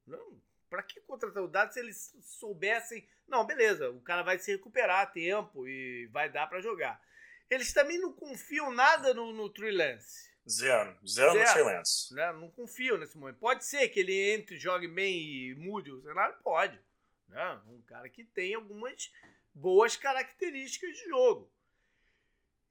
Não, 0.07 0.41
para 0.73 0.81
que 0.81 0.99
contratar 1.01 1.43
o 1.43 1.47
dado 1.47 1.71
se 1.71 1.79
eles 1.79 2.15
soubessem? 2.23 3.07
Não, 3.27 3.45
beleza, 3.45 3.91
o 3.91 4.01
cara 4.01 4.23
vai 4.23 4.39
se 4.39 4.51
recuperar 4.51 5.01
a 5.01 5.05
tempo 5.05 5.67
e 5.67 6.07
vai 6.07 6.31
dar 6.31 6.47
para 6.47 6.61
jogar. 6.61 6.99
Eles 7.47 7.71
também 7.71 7.99
não 7.99 8.11
confiam 8.11 8.71
nada 8.71 9.13
no, 9.13 9.31
no 9.31 9.51
Trey 9.51 9.71
Lance. 9.71 10.31
Zero. 10.49 10.97
Zero, 11.07 11.33
Zero 11.33 11.39
no 11.39 11.53
Trey 11.53 11.63
Lance. 11.63 12.15
Né? 12.15 12.33
Não 12.33 12.49
confiam 12.49 12.97
nesse 12.97 13.15
momento. 13.15 13.37
Pode 13.37 13.63
ser 13.63 13.87
que 13.89 13.99
ele 13.99 14.33
entre, 14.33 14.57
jogue 14.57 14.87
bem 14.87 15.15
e 15.21 15.53
mude 15.53 15.91
o 15.91 16.01
cenário? 16.01 16.35
Pode. 16.43 16.81
Né? 17.27 17.61
Um 17.67 17.79
cara 17.83 18.09
que 18.09 18.23
tem 18.23 18.55
algumas 18.55 19.13
boas 19.53 19.95
características 19.95 20.97
de 20.97 21.07
jogo. 21.07 21.53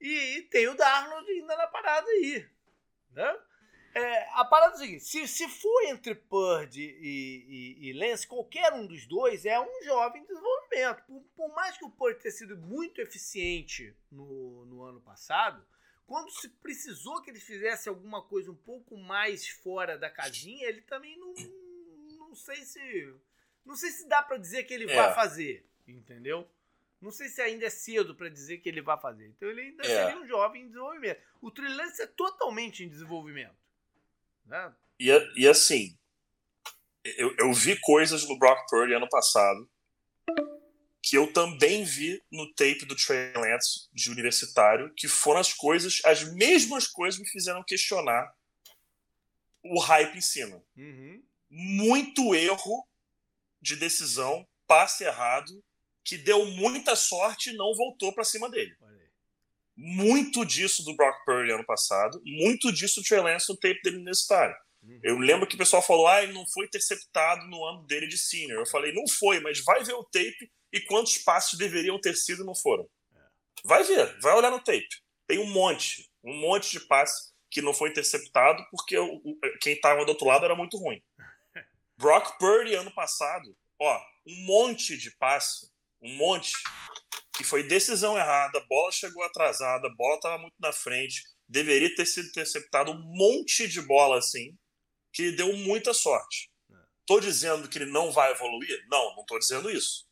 E, 0.01 0.39
e 0.39 0.41
tem 0.41 0.67
o 0.67 0.75
Darnold 0.75 1.31
ainda 1.31 1.55
na 1.55 1.67
parada 1.67 2.11
aí. 2.11 2.45
Né? 3.13 3.39
É, 3.95 4.27
a 4.31 4.43
parada 4.43 4.73
é 4.73 4.75
a 4.75 4.79
seguinte: 4.79 5.03
se, 5.03 5.27
se 5.27 5.47
for 5.47 5.83
entre 5.83 6.15
Purdy 6.15 6.97
e, 6.99 7.77
e, 7.79 7.89
e, 7.89 7.93
Lance, 7.93 8.25
qualquer 8.25 8.73
um 8.73 8.87
dos 8.87 9.05
dois 9.05 9.45
é 9.45 9.59
um 9.59 9.83
jovem 9.83 10.25
desenvolvimento. 10.25 11.03
Por, 11.05 11.21
por 11.35 11.55
mais 11.55 11.77
que 11.77 11.85
o 11.85 11.91
Purdy 11.91 12.19
tenha 12.19 12.31
sido 12.31 12.57
muito 12.57 12.99
eficiente 12.99 13.95
no, 14.11 14.65
no 14.65 14.83
ano 14.83 14.99
passado, 14.99 15.63
quando 16.07 16.31
se 16.31 16.49
precisou 16.49 17.21
que 17.21 17.29
ele 17.29 17.39
fizesse 17.39 17.87
alguma 17.87 18.23
coisa 18.23 18.51
um 18.51 18.55
pouco 18.55 18.97
mais 18.97 19.47
fora 19.47 19.97
da 19.97 20.09
casinha, 20.09 20.67
ele 20.67 20.81
também 20.81 21.15
não, 21.19 21.33
não 22.17 22.35
sei 22.35 22.57
se 22.65 23.13
não 23.63 23.75
sei 23.75 23.91
se 23.91 24.07
dá 24.07 24.21
para 24.21 24.37
dizer 24.37 24.63
que 24.63 24.73
ele 24.73 24.91
é. 24.91 24.95
vai 24.95 25.13
fazer, 25.13 25.65
entendeu? 25.87 26.49
Não 26.99 27.11
sei 27.11 27.27
se 27.29 27.41
ainda 27.41 27.65
é 27.65 27.69
cedo 27.69 28.15
para 28.15 28.29
dizer 28.29 28.57
que 28.57 28.69
ele 28.69 28.81
vai 28.81 28.99
fazer. 28.99 29.27
Então 29.27 29.49
ele 29.49 29.61
ainda 29.61 29.85
é. 29.85 29.85
seria 29.85 30.21
um 30.21 30.25
jovem 30.25 30.63
em 30.63 30.67
desenvolvimento. 30.67 31.21
O 31.41 31.51
Trey 31.51 31.69
é 31.99 32.07
totalmente 32.07 32.83
em 32.83 32.89
desenvolvimento. 32.89 33.62
Né? 34.45 34.73
E, 34.99 35.09
e 35.35 35.47
assim, 35.47 35.97
eu, 37.03 37.35
eu 37.37 37.53
vi 37.53 37.79
coisas 37.79 38.25
do 38.25 38.37
Brock 38.37 38.67
Purdy 38.69 38.93
ano 38.93 39.09
passado 39.09 39.69
que 41.03 41.17
eu 41.17 41.31
também 41.33 41.83
vi 41.83 42.23
no 42.31 42.51
tape 42.53 42.85
do 42.85 42.95
Trey 42.95 43.33
Lance 43.33 43.89
de 43.91 44.09
universitário, 44.09 44.91
que 44.95 45.09
foram 45.09 45.41
as 45.41 45.51
coisas, 45.51 45.99
as 46.05 46.23
mesmas 46.33 46.87
coisas 46.87 47.19
me 47.19 47.27
fizeram 47.27 47.61
questionar 47.61 48.33
o 49.61 49.79
hype 49.81 50.17
em 50.17 50.21
cima. 50.21 50.63
Uhum. 50.77 51.21
Muito 51.49 52.33
erro 52.33 52.87
de 53.61 53.75
decisão, 53.75 54.47
passe 54.65 55.03
errado, 55.03 55.61
que 56.05 56.17
deu 56.17 56.45
muita 56.45 56.95
sorte 56.95 57.49
e 57.49 57.57
não 57.57 57.75
voltou 57.75 58.13
para 58.13 58.23
cima 58.23 58.49
dele. 58.49 58.75
Muito 59.75 60.45
disso 60.45 60.83
do 60.83 60.95
Brock 60.95 61.25
Purdy 61.25 61.51
ano 61.51 61.65
passado, 61.65 62.21
muito 62.25 62.71
disso 62.71 63.01
do 63.01 63.03
Trey 63.03 63.21
Lance 63.21 63.49
no 63.49 63.57
tape 63.57 63.81
dele 63.81 63.97
universitário. 63.97 64.55
Uhum. 64.83 64.99
Eu 65.01 65.17
lembro 65.17 65.47
que 65.47 65.55
o 65.55 65.57
pessoal 65.57 65.81
falou, 65.81 66.07
ah, 66.07 66.21
ele 66.21 66.33
não 66.33 66.45
foi 66.47 66.65
interceptado 66.65 67.47
no 67.47 67.63
ano 67.65 67.85
dele 67.87 68.07
de 68.07 68.17
senior. 68.17 68.59
Eu 68.59 68.67
falei, 68.67 68.93
não 68.93 69.07
foi, 69.07 69.39
mas 69.39 69.63
vai 69.63 69.83
ver 69.83 69.93
o 69.93 70.03
tape 70.03 70.51
e 70.71 70.81
quantos 70.81 71.17
passos 71.17 71.57
deveriam 71.57 71.99
ter 71.99 72.15
sido 72.15 72.43
e 72.43 72.45
não 72.45 72.55
foram. 72.55 72.87
Vai 73.63 73.83
ver, 73.83 74.19
vai 74.19 74.35
olhar 74.35 74.51
no 74.51 74.59
tape. 74.59 74.87
Tem 75.25 75.39
um 75.39 75.47
monte, 75.47 76.09
um 76.23 76.35
monte 76.35 76.71
de 76.71 76.81
passes 76.81 77.33
que 77.49 77.61
não 77.61 77.73
foi 77.73 77.89
interceptado 77.89 78.63
porque 78.71 78.97
o, 78.97 79.21
o, 79.23 79.37
quem 79.61 79.73
estava 79.73 80.03
do 80.03 80.09
outro 80.09 80.27
lado 80.27 80.43
era 80.43 80.55
muito 80.55 80.77
ruim. 80.77 81.01
Brock 81.97 82.37
Purdy 82.37 82.75
ano 82.75 82.93
passado, 82.93 83.55
ó, 83.79 84.01
um 84.27 84.45
monte 84.45 84.97
de 84.97 85.15
passe, 85.17 85.71
um 86.01 86.13
monte 86.15 86.51
que 87.35 87.43
foi 87.43 87.63
decisão 87.63 88.17
errada, 88.17 88.63
bola 88.69 88.91
chegou 88.91 89.23
atrasada, 89.23 89.89
bola 89.97 90.15
estava 90.15 90.37
muito 90.37 90.55
na 90.59 90.71
frente, 90.71 91.23
deveria 91.47 91.93
ter 91.95 92.05
sido 92.05 92.27
interceptado 92.27 92.91
um 92.91 93.01
monte 93.01 93.67
de 93.67 93.81
bola 93.81 94.17
assim, 94.19 94.55
que 95.11 95.31
deu 95.31 95.55
muita 95.57 95.93
sorte. 95.93 96.51
Tô 97.05 97.19
dizendo 97.19 97.67
que 97.67 97.77
ele 97.77 97.91
não 97.91 98.11
vai 98.11 98.31
evoluir? 98.31 98.85
Não, 98.87 99.15
não 99.15 99.25
tô 99.25 99.37
dizendo 99.37 99.69
isso. 99.69 100.07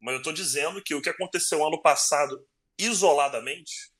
Mas 0.00 0.12
eu 0.12 0.18
estou 0.18 0.32
dizendo 0.32 0.82
que 0.82 0.94
o 0.94 1.02
que 1.02 1.08
aconteceu 1.08 1.66
ano 1.66 1.80
passado, 1.80 2.46
isoladamente, 2.78 3.90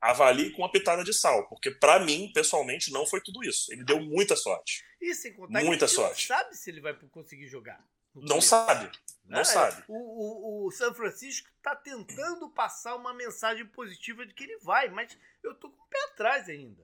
avalie 0.00 0.50
com 0.52 0.62
uma 0.62 0.72
pitada 0.72 1.04
de 1.04 1.12
sal. 1.12 1.46
Porque, 1.48 1.70
para 1.70 2.00
mim, 2.00 2.30
pessoalmente, 2.32 2.90
não 2.90 3.06
foi 3.06 3.20
tudo 3.20 3.44
isso. 3.44 3.72
Ele 3.72 3.84
deu 3.84 4.00
muita 4.00 4.34
sorte. 4.34 4.82
E 5.00 5.14
sem 5.14 5.34
contar 5.34 5.62
muita 5.62 5.86
que 5.86 5.92
sorte. 5.92 6.28
não 6.28 6.36
sabe 6.38 6.56
se 6.56 6.70
ele 6.70 6.80
vai 6.80 6.94
conseguir 7.10 7.46
jogar. 7.46 7.84
Não 8.14 8.40
sabe. 8.40 8.90
Não, 9.24 9.38
não 9.38 9.44
sabe. 9.44 9.84
O, 9.86 9.94
o, 9.94 10.66
o 10.66 10.70
São 10.72 10.92
Francisco 10.94 11.48
está 11.56 11.76
tentando 11.76 12.50
passar 12.50 12.96
uma 12.96 13.14
mensagem 13.14 13.66
positiva 13.66 14.26
de 14.26 14.34
que 14.34 14.44
ele 14.44 14.58
vai, 14.58 14.88
mas 14.88 15.16
eu 15.42 15.54
tô 15.54 15.70
com 15.70 15.82
o 15.82 15.88
pé 15.88 16.04
atrás 16.12 16.48
ainda. 16.48 16.82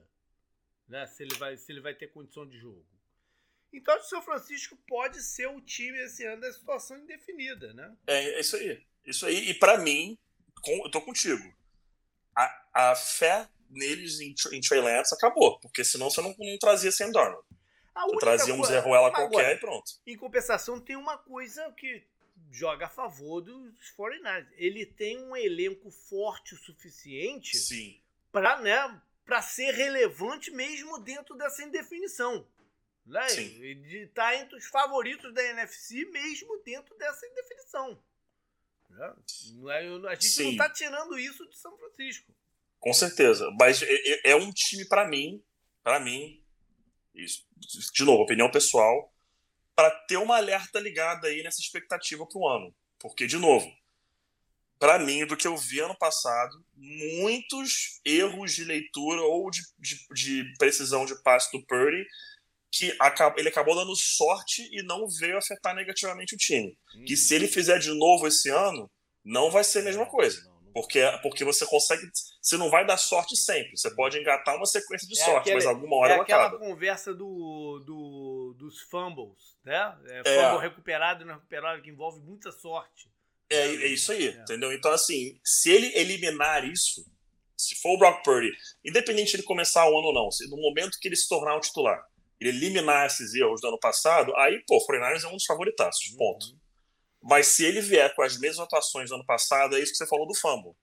Né? 0.87 1.05
Se, 1.07 1.23
ele 1.23 1.35
vai, 1.35 1.57
se 1.57 1.71
ele 1.71 1.81
vai 1.81 1.93
ter 1.93 2.07
condição 2.07 2.47
de 2.47 2.57
jogo. 2.57 2.85
Então, 3.73 3.97
o 3.97 4.03
São 4.03 4.21
Francisco 4.21 4.77
pode 4.87 5.21
ser 5.21 5.47
o 5.47 5.61
time 5.61 5.97
esse 6.05 6.25
ano 6.25 6.41
da 6.41 6.51
situação 6.53 6.97
indefinida, 6.97 7.73
né? 7.73 7.95
É, 8.07 8.35
é 8.35 8.39
isso 8.39 8.55
aí. 8.55 8.85
Isso 9.05 9.25
aí. 9.25 9.49
E 9.49 9.53
para 9.53 9.77
mim, 9.77 10.17
com, 10.61 10.85
eu 10.85 10.91
tô 10.91 11.01
contigo. 11.01 11.53
A, 12.35 12.91
a 12.91 12.95
fé 12.95 13.49
neles 13.69 14.19
em, 14.19 14.33
em 14.53 14.61
Trey 14.61 14.79
Lance 14.79 15.13
acabou, 15.13 15.59
porque 15.59 15.83
senão 15.83 16.09
você 16.09 16.21
não, 16.21 16.35
não 16.37 16.57
trazia 16.57 16.91
Sam 16.91 17.11
Darnold. 17.11 17.46
Trazia 18.19 18.53
um 18.53 18.63
Zé 18.63 18.79
Ruela 18.79 19.11
qualquer 19.11 19.39
agora, 19.39 19.53
e 19.53 19.59
pronto. 19.59 19.91
Em 20.05 20.17
compensação, 20.17 20.79
tem 20.79 20.95
uma 20.95 21.17
coisa 21.17 21.71
que 21.71 22.03
joga 22.51 22.85
a 22.85 22.89
favor 22.89 23.41
dos 23.41 23.91
49 23.91 24.47
Ele 24.55 24.85
tem 24.85 25.19
um 25.19 25.35
elenco 25.35 25.89
forte 25.89 26.53
o 26.53 26.57
suficiente 26.57 28.01
para 28.31 28.61
né, 28.61 29.01
pra 29.25 29.41
ser 29.41 29.71
relevante 29.73 30.51
mesmo 30.51 30.99
dentro 30.99 31.35
dessa 31.35 31.63
indefinição. 31.63 32.47
Né? 33.05 33.27
Sim. 33.29 33.49
De 33.81 34.03
estar 34.03 34.31
tá 34.31 34.35
entre 34.35 34.57
os 34.57 34.65
favoritos 34.65 35.33
da 35.33 35.43
NFC, 35.43 36.05
mesmo 36.05 36.61
dentro 36.63 36.95
dessa 36.97 37.25
indefinição. 37.25 38.01
Né? 38.89 39.13
A 40.09 40.13
gente 40.13 40.27
Sim. 40.27 40.43
não 40.43 40.51
está 40.51 40.69
tirando 40.69 41.17
isso 41.17 41.47
de 41.47 41.57
São 41.57 41.77
Francisco. 41.77 42.33
Com 42.79 42.93
certeza. 42.93 43.49
Mas 43.59 43.81
é, 43.81 43.87
é, 43.87 44.31
é 44.31 44.35
um 44.35 44.51
time, 44.51 44.85
para 44.85 45.07
mim, 45.07 45.43
para 45.83 45.99
mim, 45.99 46.43
isso, 47.17 47.45
de 47.93 48.03
novo, 48.03 48.23
opinião 48.23 48.49
pessoal, 48.49 49.13
para 49.75 49.91
ter 50.07 50.17
uma 50.17 50.37
alerta 50.37 50.79
ligada 50.79 51.27
aí 51.27 51.43
nessa 51.43 51.61
expectativa 51.61 52.25
para 52.25 52.39
o 52.39 52.47
ano. 52.47 52.75
Porque, 52.99 53.27
de 53.27 53.37
novo, 53.37 53.67
para 54.79 54.99
mim, 54.99 55.25
do 55.25 55.37
que 55.37 55.47
eu 55.47 55.55
vi 55.57 55.79
ano 55.79 55.97
passado, 55.97 56.63
muitos 56.75 57.99
erros 58.05 58.53
de 58.53 58.63
leitura 58.63 59.21
ou 59.21 59.49
de, 59.49 59.61
de, 59.79 59.97
de 60.13 60.57
precisão 60.57 61.05
de 61.05 61.21
passe 61.23 61.51
do 61.51 61.65
Purdy 61.65 62.05
que 62.71 62.95
ele 63.37 63.49
acabou 63.49 63.75
dando 63.75 63.95
sorte 63.95 64.67
e 64.71 64.83
não 64.83 65.07
veio 65.07 65.37
afetar 65.37 65.73
negativamente 65.73 66.35
o 66.35 66.37
time. 66.37 66.77
Uhum. 66.95 67.05
Que 67.05 67.15
se 67.15 67.33
ele 67.33 67.47
fizer 67.47 67.79
de 67.79 67.91
novo 67.93 68.27
esse 68.27 68.49
ano, 68.49 68.89
não 69.23 69.49
vai 69.49 69.63
ser 69.63 69.79
a 69.79 69.83
mesma 69.83 70.05
coisa. 70.05 70.41
Porque, 70.77 71.01
porque 71.23 71.43
você 71.43 71.65
consegue. 71.65 72.03
Você 72.39 72.55
não 72.55 72.69
vai 72.69 72.85
dar 72.85 72.97
sorte 72.97 73.35
sempre. 73.35 73.75
Você 73.75 73.89
pode 73.95 74.19
engatar 74.19 74.55
uma 74.55 74.65
sequência 74.67 75.07
de 75.07 75.19
é 75.19 75.25
sorte, 75.25 75.39
aquele, 75.39 75.55
mas 75.55 75.65
alguma 75.65 75.95
hora 75.95 76.11
é 76.11 76.13
ela 76.13 76.23
aquela 76.23 76.45
acaba. 76.45 76.59
conversa 76.59 77.15
do, 77.15 77.79
do, 77.83 78.55
dos 78.59 78.81
fumbles, 78.81 79.57
né? 79.65 79.97
É, 80.05 80.21
é. 80.23 80.43
fumble 80.43 80.61
recuperado 80.61 81.23
e 81.23 81.25
não 81.25 81.33
recuperado, 81.33 81.81
que 81.81 81.89
envolve 81.89 82.19
muita 82.19 82.51
sorte. 82.51 83.09
É, 83.49 83.57
é 83.57 83.87
isso 83.87 84.11
aí, 84.11 84.27
é. 84.27 84.31
entendeu? 84.33 84.71
Então, 84.71 84.91
assim, 84.91 85.39
se 85.43 85.71
ele 85.71 85.91
eliminar 85.97 86.63
isso, 86.63 87.03
se 87.57 87.73
for 87.81 87.95
o 87.95 87.97
Brock 87.97 88.23
Purdy, 88.23 88.51
independente 88.85 89.31
de 89.31 89.37
ele 89.37 89.43
começar 89.43 89.83
o 89.89 89.97
ano 89.97 90.09
ou 90.09 90.13
não, 90.13 90.29
no 90.51 90.61
momento 90.61 90.99
que 91.01 91.07
ele 91.07 91.15
se 91.15 91.27
tornar 91.27 91.55
o 91.55 91.59
titular, 91.59 92.05
ele 92.39 92.49
eliminar 92.49 93.07
esses 93.07 93.33
erros 93.33 93.61
do 93.61 93.67
ano 93.69 93.79
passado, 93.79 94.31
aí, 94.35 94.63
pô, 94.67 94.77
o 94.77 94.85
49 94.85 95.25
é 95.25 95.27
um 95.29 95.37
dos 95.37 95.45
favoritaços, 95.45 96.11
uhum. 96.11 96.17
ponto. 96.17 96.45
Uhum. 96.45 96.59
Mas 97.21 97.47
se 97.47 97.65
ele 97.65 97.81
vier 97.81 98.13
com 98.15 98.21
as 98.21 98.37
mesmas 98.37 98.65
atuações 98.65 99.09
do 99.09 99.15
ano 99.15 99.25
passado, 99.25 99.75
é 99.75 99.79
isso 99.79 99.91
que 99.91 99.97
você 99.97 100.07
falou 100.07 100.27
do 100.27 100.35
fumble. 100.35 100.75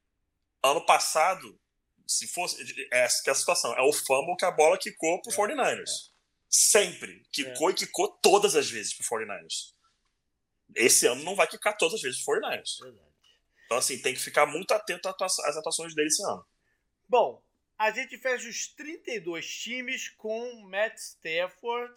Ano 0.63 0.85
passado, 0.85 1.59
se 2.07 2.27
fosse. 2.27 2.57
Essa 2.91 3.23
que 3.23 3.31
é 3.31 3.33
a 3.33 3.37
situação. 3.37 3.73
É 3.75 3.83
o 3.83 3.93
fumble 3.93 4.37
que 4.37 4.45
a 4.45 4.51
bola 4.51 4.79
quicou 4.79 5.21
pro 5.23 5.33
é, 5.33 5.37
49ers. 5.37 5.91
É. 5.91 6.15
Sempre. 6.49 7.25
Quicou 7.33 7.71
é. 7.71 7.73
e 7.73 7.77
quicou 7.77 8.09
todas 8.23 8.55
as 8.57 8.71
vezes 8.71 8.95
pro 8.95 9.19
49ers. 9.19 9.73
Esse 10.75 11.07
ano 11.07 11.23
não 11.23 11.35
vai 11.35 11.47
quicar 11.47 11.77
todas 11.77 11.95
as 11.95 12.03
vezes 12.03 12.25
pro 12.25 12.35
49ers. 12.35 12.81
Verdade. 12.81 13.15
Então, 13.67 13.79
assim, 13.79 13.99
tem 13.99 14.15
que 14.15 14.21
ficar 14.21 14.47
muito 14.47 14.73
atento 14.73 15.09
às 15.09 15.57
atuações 15.57 15.95
dele 15.95 16.09
esse 16.09 16.23
ano. 16.25 16.45
Bom, 17.09 17.43
a 17.79 17.91
gente 17.91 18.19
fecha 18.19 18.49
os 18.49 18.69
32 18.69 19.47
times 19.47 20.09
com 20.11 20.63
Matt 20.69 20.97
Stafford 20.97 21.95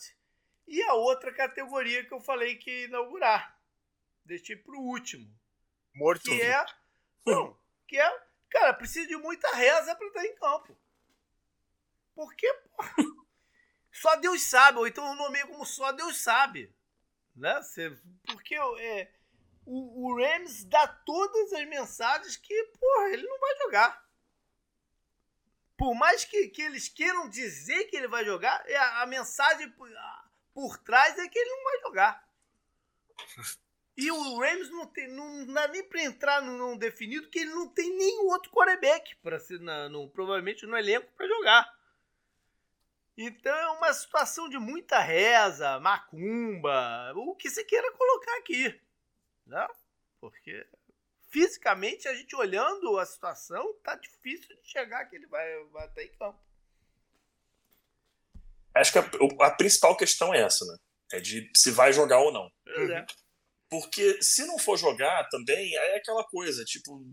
e 0.68 0.82
a 0.84 0.94
outra 0.94 1.34
categoria 1.34 2.06
que 2.06 2.14
eu 2.14 2.20
falei 2.20 2.56
que 2.56 2.70
ia 2.70 2.86
inaugurar. 2.86 3.57
Deixei 4.28 4.56
pro 4.56 4.80
último. 4.80 5.28
Morto. 5.96 6.24
Que 6.24 6.42
é. 6.42 6.66
Não, 7.26 7.58
que 7.88 8.00
é. 8.00 8.28
Cara, 8.50 8.74
precisa 8.74 9.08
de 9.08 9.18
muita 9.18 9.50
reza 9.56 9.96
para 9.96 10.08
estar 10.08 10.26
em 10.26 10.36
campo. 10.36 10.78
Porque, 12.14 12.52
porra, 12.54 12.94
só 13.92 14.16
Deus 14.18 14.42
sabe, 14.44 14.78
ou 14.78 14.88
então 14.88 15.08
eu 15.08 15.16
nomeio 15.16 15.48
como 15.48 15.66
só 15.66 15.92
Deus 15.92 16.18
sabe. 16.18 16.74
Né? 17.36 17.60
Porque 18.26 18.56
é, 18.56 19.12
o, 19.66 20.08
o 20.08 20.18
Rams 20.18 20.64
dá 20.66 20.88
todas 20.88 21.54
as 21.54 21.68
mensagens 21.68 22.38
que, 22.38 22.64
porra, 22.80 23.10
ele 23.10 23.28
não 23.28 23.40
vai 23.40 23.56
jogar 23.58 24.08
por 25.78 25.94
mais 25.94 26.26
que, 26.26 26.50
que 26.50 26.64
eles 26.64 26.90
queiram 26.90 27.30
dizer 27.30 27.86
que 27.86 27.96
ele 27.96 28.08
vai 28.08 28.26
jogar, 28.26 28.68
é 28.68 28.76
a, 28.76 29.04
a 29.04 29.06
mensagem 29.06 29.70
por, 29.70 29.88
a, 29.96 30.30
por, 30.54 30.78
trás 30.80 31.18
é 31.20 31.28
que 31.30 31.38
ele 31.38 31.50
não 31.52 31.64
vai 31.64 31.80
jogar. 31.82 32.28
E 33.98 34.12
o 34.12 34.40
Rams 34.40 34.70
não, 34.70 34.86
tem, 34.86 35.08
não 35.08 35.46
dá 35.48 35.68
nem 35.68 35.84
para 35.84 36.04
entrar 36.04 36.42
no 36.42 36.56
não 36.56 36.78
definido, 36.78 37.30
que 37.30 37.40
ele 37.40 37.50
não 37.50 37.68
tem 37.68 37.98
nenhum 37.98 38.28
outro 38.28 38.52
quarterback 38.52 39.16
para 39.18 39.40
ser 39.40 39.60
na, 39.60 39.90
no, 39.90 40.08
provavelmente 40.08 40.68
no 40.68 40.78
elenco 40.78 41.12
para 41.14 41.28
jogar. 41.28 41.78
Então 43.18 43.56
é 43.56 43.70
uma 43.72 43.92
situação 43.92 44.48
de 44.48 44.60
muita 44.60 45.00
reza, 45.00 45.80
macumba, 45.80 47.12
o 47.16 47.36
que 47.36 47.50
você 47.50 47.64
queira 47.64 47.92
colocar 47.94 48.38
aqui. 48.38 48.80
Né? 49.48 49.68
Porque 50.22 50.68
fisicamente, 51.30 52.08
a 52.08 52.14
gente 52.14 52.36
olhando 52.36 52.98
a 52.98 53.06
situação, 53.06 53.74
tá 53.84 53.96
difícil 53.96 54.56
de 54.56 54.70
chegar 54.70 55.06
que 55.06 55.16
ele 55.16 55.28
vai, 55.28 55.64
vai 55.66 55.86
até 55.86 56.04
em 56.04 56.12
campo. 56.14 56.40
Acho 58.74 58.92
que 58.92 59.00
a, 59.00 59.48
a, 59.48 59.52
principal 59.52 59.98
questão 59.98 60.34
é 60.34 60.42
essa, 60.42 60.64
né? 60.66 60.78
É 61.14 61.20
de 61.20 61.50
se 61.56 61.72
vai 61.72 61.92
jogar 61.92 62.20
ou 62.20 62.32
não. 62.32 62.52
É. 62.68 63.06
Porque 63.70 64.22
se 64.22 64.46
não 64.46 64.58
for 64.58 64.78
jogar 64.78 65.28
também, 65.30 65.76
é 65.76 65.98
aquela 65.98 66.24
coisa, 66.24 66.64
tipo, 66.64 67.06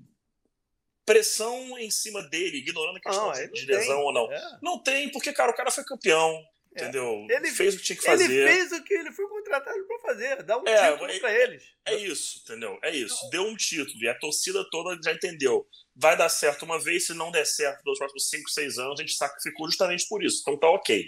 pressão 1.05 1.78
em 1.78 1.90
cima 1.90 2.22
dele, 2.22 2.59
ignorando 2.59 2.97
a 2.97 3.01
questão 3.01 3.32
de, 3.32 3.48
de 3.48 3.66
lesão 3.66 4.01
ou 4.01 4.12
não. 4.12 4.31
É. 4.32 4.59
Não 4.62 4.82
tem, 4.82 5.10
porque, 5.10 5.32
cara, 5.32 5.51
o 5.51 5.55
cara 5.55 5.70
foi 5.70 5.85
campeão, 5.85 6.31
é. 6.74 6.82
entendeu? 6.82 7.26
Ele 7.28 7.51
fez 7.51 7.74
o 7.74 7.78
que 7.78 7.85
tinha 7.85 7.97
que 7.97 8.05
fazer. 8.05 8.24
Ele 8.24 8.48
fez 8.48 8.72
o 8.72 8.85
que 8.85 8.94
ele 8.94 9.12
foi 9.12 9.28
contratado 9.28 9.86
para 9.86 9.98
fazer, 10.01 10.43
dar 10.44 10.59
um 10.59 10.66
é, 10.66 10.93
título 10.93 11.10
é, 11.10 11.18
para 11.18 11.35
eles. 11.35 11.64
É 11.86 11.94
isso, 11.97 12.40
entendeu? 12.44 12.78
É 12.82 12.90
isso. 12.90 13.22
Não. 13.24 13.31
Deu 13.31 13.43
um 13.43 13.56
título 13.56 14.02
e 14.02 14.09
a 14.09 14.18
torcida 14.18 14.64
toda 14.70 14.98
já 15.02 15.12
entendeu. 15.12 15.66
Vai 15.94 16.16
dar 16.16 16.28
certo 16.28 16.64
uma 16.64 16.78
vez, 16.78 17.06
se 17.06 17.14
não 17.14 17.31
der 17.31 17.44
certo 17.44 17.82
nos 17.85 17.98
próximos 17.98 18.28
5, 18.28 18.48
6 18.48 18.78
anos, 18.78 19.01
a 19.01 19.02
gente 19.02 19.16
sacrificou 19.16 19.66
justamente 19.66 20.06
por 20.09 20.22
isso. 20.22 20.40
Então 20.43 20.59
tá 20.59 20.68
ok. 20.68 21.05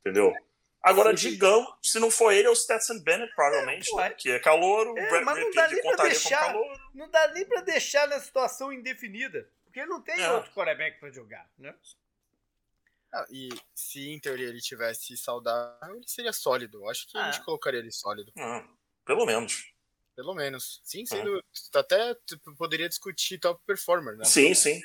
Entendeu? 0.00 0.32
Agora, 0.86 1.16
Sim. 1.16 1.30
digamos, 1.30 1.68
se 1.82 1.98
não 1.98 2.12
for 2.12 2.32
ele, 2.32 2.46
é 2.46 2.50
o 2.50 2.54
Stetson 2.54 3.00
Bennett, 3.00 3.34
provavelmente, 3.34 3.92
é, 3.92 3.96
né? 3.96 4.10
que 4.10 4.30
é 4.30 4.38
calouro, 4.38 4.96
é, 4.96 5.20
mas 5.20 5.36
não 5.36 5.50
dá 5.50 5.68
nem 5.68 5.82
pra 5.82 5.96
deixar, 5.96 6.54
Não 6.94 7.10
dá 7.10 7.32
nem 7.32 7.44
pra 7.44 7.60
deixar 7.60 8.06
na 8.06 8.20
situação 8.20 8.72
indefinida. 8.72 9.50
Porque 9.64 9.84
não 9.84 10.00
tem 10.00 10.20
é. 10.20 10.30
outro 10.30 10.52
quarterback 10.52 11.00
pra 11.00 11.10
jogar, 11.10 11.50
né? 11.58 11.74
Ah, 13.12 13.26
e 13.28 13.48
se 13.74 14.10
em 14.10 14.20
teoria 14.20 14.46
ele 14.46 14.60
tivesse 14.60 15.16
saudável, 15.16 15.96
ele 15.96 16.06
seria 16.06 16.32
sólido. 16.32 16.88
Acho 16.88 17.08
que 17.08 17.18
ah. 17.18 17.24
a 17.24 17.32
gente 17.32 17.44
colocaria 17.44 17.80
ele 17.80 17.90
sólido. 17.90 18.32
Ah, 18.38 18.64
pelo 19.04 19.26
menos. 19.26 19.72
Pelo 20.14 20.34
menos. 20.34 20.80
Sim, 20.84 21.02
ah. 21.02 21.06
sendo. 21.06 21.44
Até 21.74 22.16
poderia 22.56 22.88
discutir 22.88 23.40
top 23.40 23.60
performer, 23.66 24.16
né? 24.16 24.24
Sim, 24.24 24.54
sim. 24.54 24.80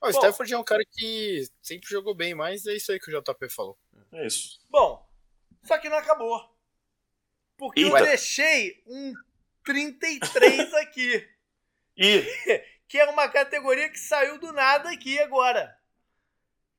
o 0.00 0.08
Stafford 0.08 0.54
é 0.54 0.58
um 0.58 0.64
cara 0.64 0.84
que 0.90 1.46
sempre 1.60 1.90
jogou 1.90 2.14
bem, 2.14 2.34
mas 2.34 2.64
é 2.64 2.74
isso 2.74 2.90
aí 2.90 2.98
que 2.98 3.14
o 3.14 3.22
JP 3.22 3.50
falou. 3.50 3.78
É 4.14 4.26
isso. 4.26 4.60
Bom, 4.70 5.04
só 5.64 5.78
que 5.78 5.88
não 5.88 5.98
acabou. 5.98 6.40
Porque 7.56 7.80
Eita. 7.80 7.98
eu 7.98 8.04
deixei 8.04 8.82
um 8.86 9.12
33 9.64 10.74
aqui. 10.74 11.28
E 11.96 12.22
que 12.88 12.98
é 12.98 13.06
uma 13.06 13.28
categoria 13.28 13.88
que 13.88 13.98
saiu 13.98 14.38
do 14.38 14.52
nada 14.52 14.90
aqui 14.90 15.18
agora. 15.20 15.76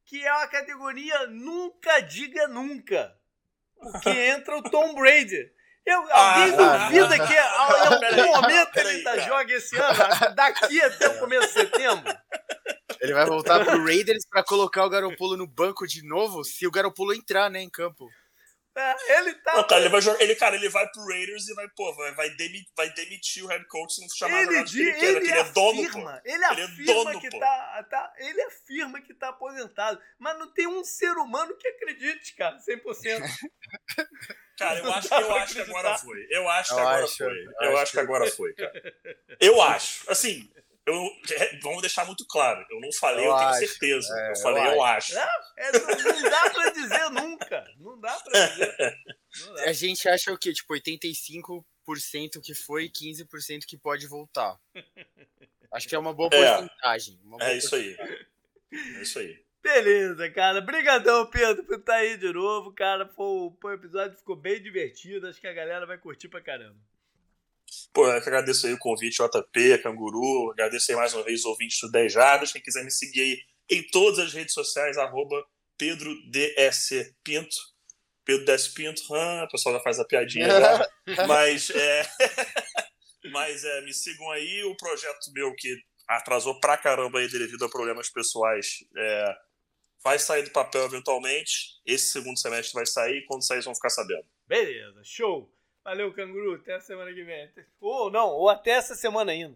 Que 0.06 0.26
é 0.26 0.32
uma 0.32 0.48
categoria 0.48 1.28
nunca 1.28 2.00
diga 2.02 2.48
nunca. 2.48 3.18
Porque 3.76 4.10
entra 4.32 4.58
o 4.58 4.64
Tom 4.64 4.94
Brady. 4.94 5.54
Eu, 5.86 6.00
alguém 6.00 6.56
ah, 6.58 6.88
duvida 6.88 7.16
ah, 7.16 7.28
que 7.28 7.34
em 7.34 8.18
algum 8.18 8.42
momento 8.42 8.78
ele 8.78 8.90
ainda 8.90 9.20
joga 9.20 9.54
esse 9.54 9.78
ano, 9.78 10.34
daqui 10.34 10.82
até 10.82 11.10
o 11.10 11.20
começo 11.20 11.48
de 11.48 11.54
setembro? 11.54 12.18
Ele 13.02 13.14
vai 13.14 13.26
voltar 13.26 13.64
pro 13.64 13.84
Raiders 13.84 14.26
para 14.30 14.44
colocar 14.44 14.86
o 14.86 14.90
Garoppolo 14.90 15.38
no 15.38 15.48
banco 15.48 15.88
de 15.88 16.04
novo, 16.04 16.44
se 16.44 16.66
o 16.66 16.72
Garoppolo 16.72 17.14
entrar, 17.14 17.50
né, 17.50 17.62
em 17.62 17.70
campo. 17.70 18.10
É, 18.78 19.20
ele 19.20 19.34
tá. 19.36 19.56
Não, 19.56 19.66
cara, 19.66 19.82
ele 19.82 19.90
vai 19.90 20.02
jogar, 20.02 20.22
ele, 20.22 20.36
cara, 20.36 20.56
ele 20.56 20.68
vai 20.68 20.86
pro 20.92 21.08
Raiders 21.08 21.48
e 21.48 21.54
vai, 21.54 21.66
pô, 21.70 21.94
vai, 21.96 22.14
vai, 22.14 22.30
demitir, 22.32 22.68
vai 22.76 22.90
demitir 22.90 23.46
o 23.46 23.48
head 23.48 23.66
coach 23.68 23.96
se 23.96 24.02
não 24.02 24.10
chamar 24.10 24.42
ele, 24.42 24.64
de, 24.66 24.82
ele, 24.82 25.06
ele, 25.06 25.18
ele, 25.18 25.32
é 25.32 25.44
dono, 25.46 25.92
pô. 25.92 26.00
Ele, 26.00 26.20
ele 26.26 26.46
afirma 26.46 26.92
é 26.92 26.94
dono, 26.94 27.22
que 27.22 27.30
pô. 27.30 27.40
Tá, 27.40 27.88
tá. 27.90 28.14
Ele 28.18 28.42
afirma 28.42 29.02
que 29.02 29.14
tá 29.14 29.30
aposentado. 29.30 29.98
Mas 30.20 30.38
não 30.38 30.52
tem 30.52 30.68
um 30.68 30.84
ser 30.84 31.12
humano 31.12 31.56
que 31.56 31.70
acredite, 31.70 32.36
cara, 32.36 32.58
100%. 32.58 33.22
Cara, 34.58 34.80
eu 34.80 34.94
acho, 34.94 35.14
eu 35.14 35.36
acho 35.36 35.54
que 35.54 35.62
agora 35.62 35.98
foi. 35.98 36.28
Eu 36.30 36.50
acho 36.50 36.74
que 36.74 36.80
agora 36.80 37.08
foi. 37.08 37.46
Eu 37.60 37.78
acho 37.78 37.92
que 37.92 38.00
agora 38.00 38.32
foi, 38.32 38.54
cara. 38.54 38.94
Eu 39.42 39.62
acho. 39.62 40.10
Assim, 40.10 40.50
eu, 40.86 40.94
é, 41.32 41.60
vamos 41.60 41.82
deixar 41.82 42.06
muito 42.06 42.26
claro, 42.28 42.64
eu 42.70 42.80
não 42.80 42.92
falei, 42.94 43.26
eu, 43.26 43.32
eu 43.32 43.38
tenho 43.38 43.50
acho, 43.50 43.68
certeza. 43.68 44.14
É, 44.20 44.32
eu 44.32 44.36
falei, 44.36 44.64
eu, 44.64 44.72
eu 44.74 44.84
acho. 44.84 45.16
Não, 45.16 45.22
é, 45.58 45.72
não, 45.72 46.30
dá 46.30 46.50
pra 46.52 46.70
dizer 46.70 47.10
nunca. 47.10 47.66
Não 47.80 48.00
dá 48.00 48.20
pra 48.20 48.48
dizer. 48.48 48.78
Dá. 49.56 49.64
A 49.64 49.74
gente 49.74 50.08
acha 50.08 50.32
o 50.32 50.38
quê? 50.38 50.54
Tipo, 50.54 50.76
85% 50.76 52.42
que 52.42 52.54
foi 52.54 52.86
e 52.86 52.90
15% 52.90 53.66
que 53.66 53.78
pode 53.78 54.08
voltar. 54.08 54.60
Acho 55.72 55.88
que 55.88 55.96
é 55.96 56.00
uma 56.00 56.14
boa 56.14 56.30
é. 56.32 56.58
porcentagem. 56.58 57.20
Uma 57.24 57.38
boa 57.38 57.50
é 57.50 57.58
isso 57.58 57.76
aí. 57.76 57.98
É 58.72 59.02
isso 59.02 59.20
aí. 59.20 59.44
Beleza, 59.62 60.30
cara. 60.30 60.60
Obrigadão, 60.60 61.28
Pedro, 61.30 61.64
por 61.64 61.80
estar 61.80 61.96
aí 61.96 62.16
de 62.18 62.32
novo, 62.32 62.72
cara. 62.72 63.06
Pô, 63.06 63.52
o 63.62 63.72
episódio 63.72 64.18
ficou 64.18 64.36
bem 64.36 64.62
divertido. 64.62 65.28
Acho 65.28 65.42
que 65.42 65.48
a 65.48 65.54
galera 65.54 65.88
vai 65.88 65.98
curtir 65.98 66.30
pra 66.30 66.40
caramba. 66.40 66.78
Pô, 67.96 68.06
eu 68.08 68.12
agradeço 68.12 68.68
aí 68.68 68.74
o 68.74 68.78
convite, 68.78 69.24
JP, 69.24 69.78
Canguru, 69.78 70.52
agradeço 70.52 70.92
aí 70.92 70.98
mais 70.98 71.14
uma 71.14 71.24
vez 71.24 71.40
os 71.40 71.46
ouvintes 71.46 71.80
do 71.80 71.90
10 71.90 72.12
Jardas. 72.12 72.52
Quem 72.52 72.62
quiser 72.62 72.84
me 72.84 72.92
seguir 72.92 73.22
aí 73.22 73.40
em 73.70 73.88
todas 73.88 74.20
as 74.20 74.34
redes 74.34 74.54
sociais, 74.54 74.98
arroba 74.98 75.42
Pedro 75.78 76.14
DS 76.30 76.90
Pinto. 77.24 77.56
Pedro 78.26 78.44
DS 78.44 78.68
Pinto, 78.68 79.02
ah, 79.16 79.46
o 79.46 79.50
pessoal 79.50 79.76
já 79.76 79.82
faz 79.82 79.98
a 79.98 80.04
piadinha 80.04 80.46
já. 80.46 80.90
Mas, 81.26 81.70
é, 81.70 82.06
mas 83.32 83.64
é, 83.64 83.82
me 83.84 83.94
sigam 83.94 84.30
aí. 84.32 84.62
O 84.66 84.76
projeto 84.76 85.32
meu 85.32 85.56
que 85.56 85.78
atrasou 86.06 86.60
pra 86.60 86.78
caramba 86.78 87.20
aí 87.20 87.30
devido 87.30 87.64
a 87.64 87.70
problemas 87.70 88.10
pessoais 88.10 88.80
é, 88.98 89.36
vai 90.04 90.20
sair 90.20 90.44
do 90.44 90.52
papel 90.52 90.84
eventualmente. 90.84 91.80
Esse 91.86 92.10
segundo 92.10 92.38
semestre 92.38 92.74
vai 92.74 92.86
sair. 92.86 93.24
Quando 93.26 93.48
sair, 93.48 93.62
vão 93.62 93.74
ficar 93.74 93.90
sabendo. 93.90 94.26
Beleza, 94.46 95.02
show. 95.06 95.55
Valeu, 95.86 96.12
canguru. 96.12 96.56
Até 96.56 96.74
a 96.74 96.82
semana 96.82 97.14
que 97.14 97.24
vem. 97.24 97.52
Ou 97.80 98.10
não, 98.10 98.30
ou 98.30 98.50
até 98.50 98.72
essa 98.72 98.96
semana 98.96 99.32
ainda. 99.32 99.56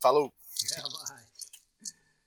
Falou. 0.00 0.32
É, 0.76 0.80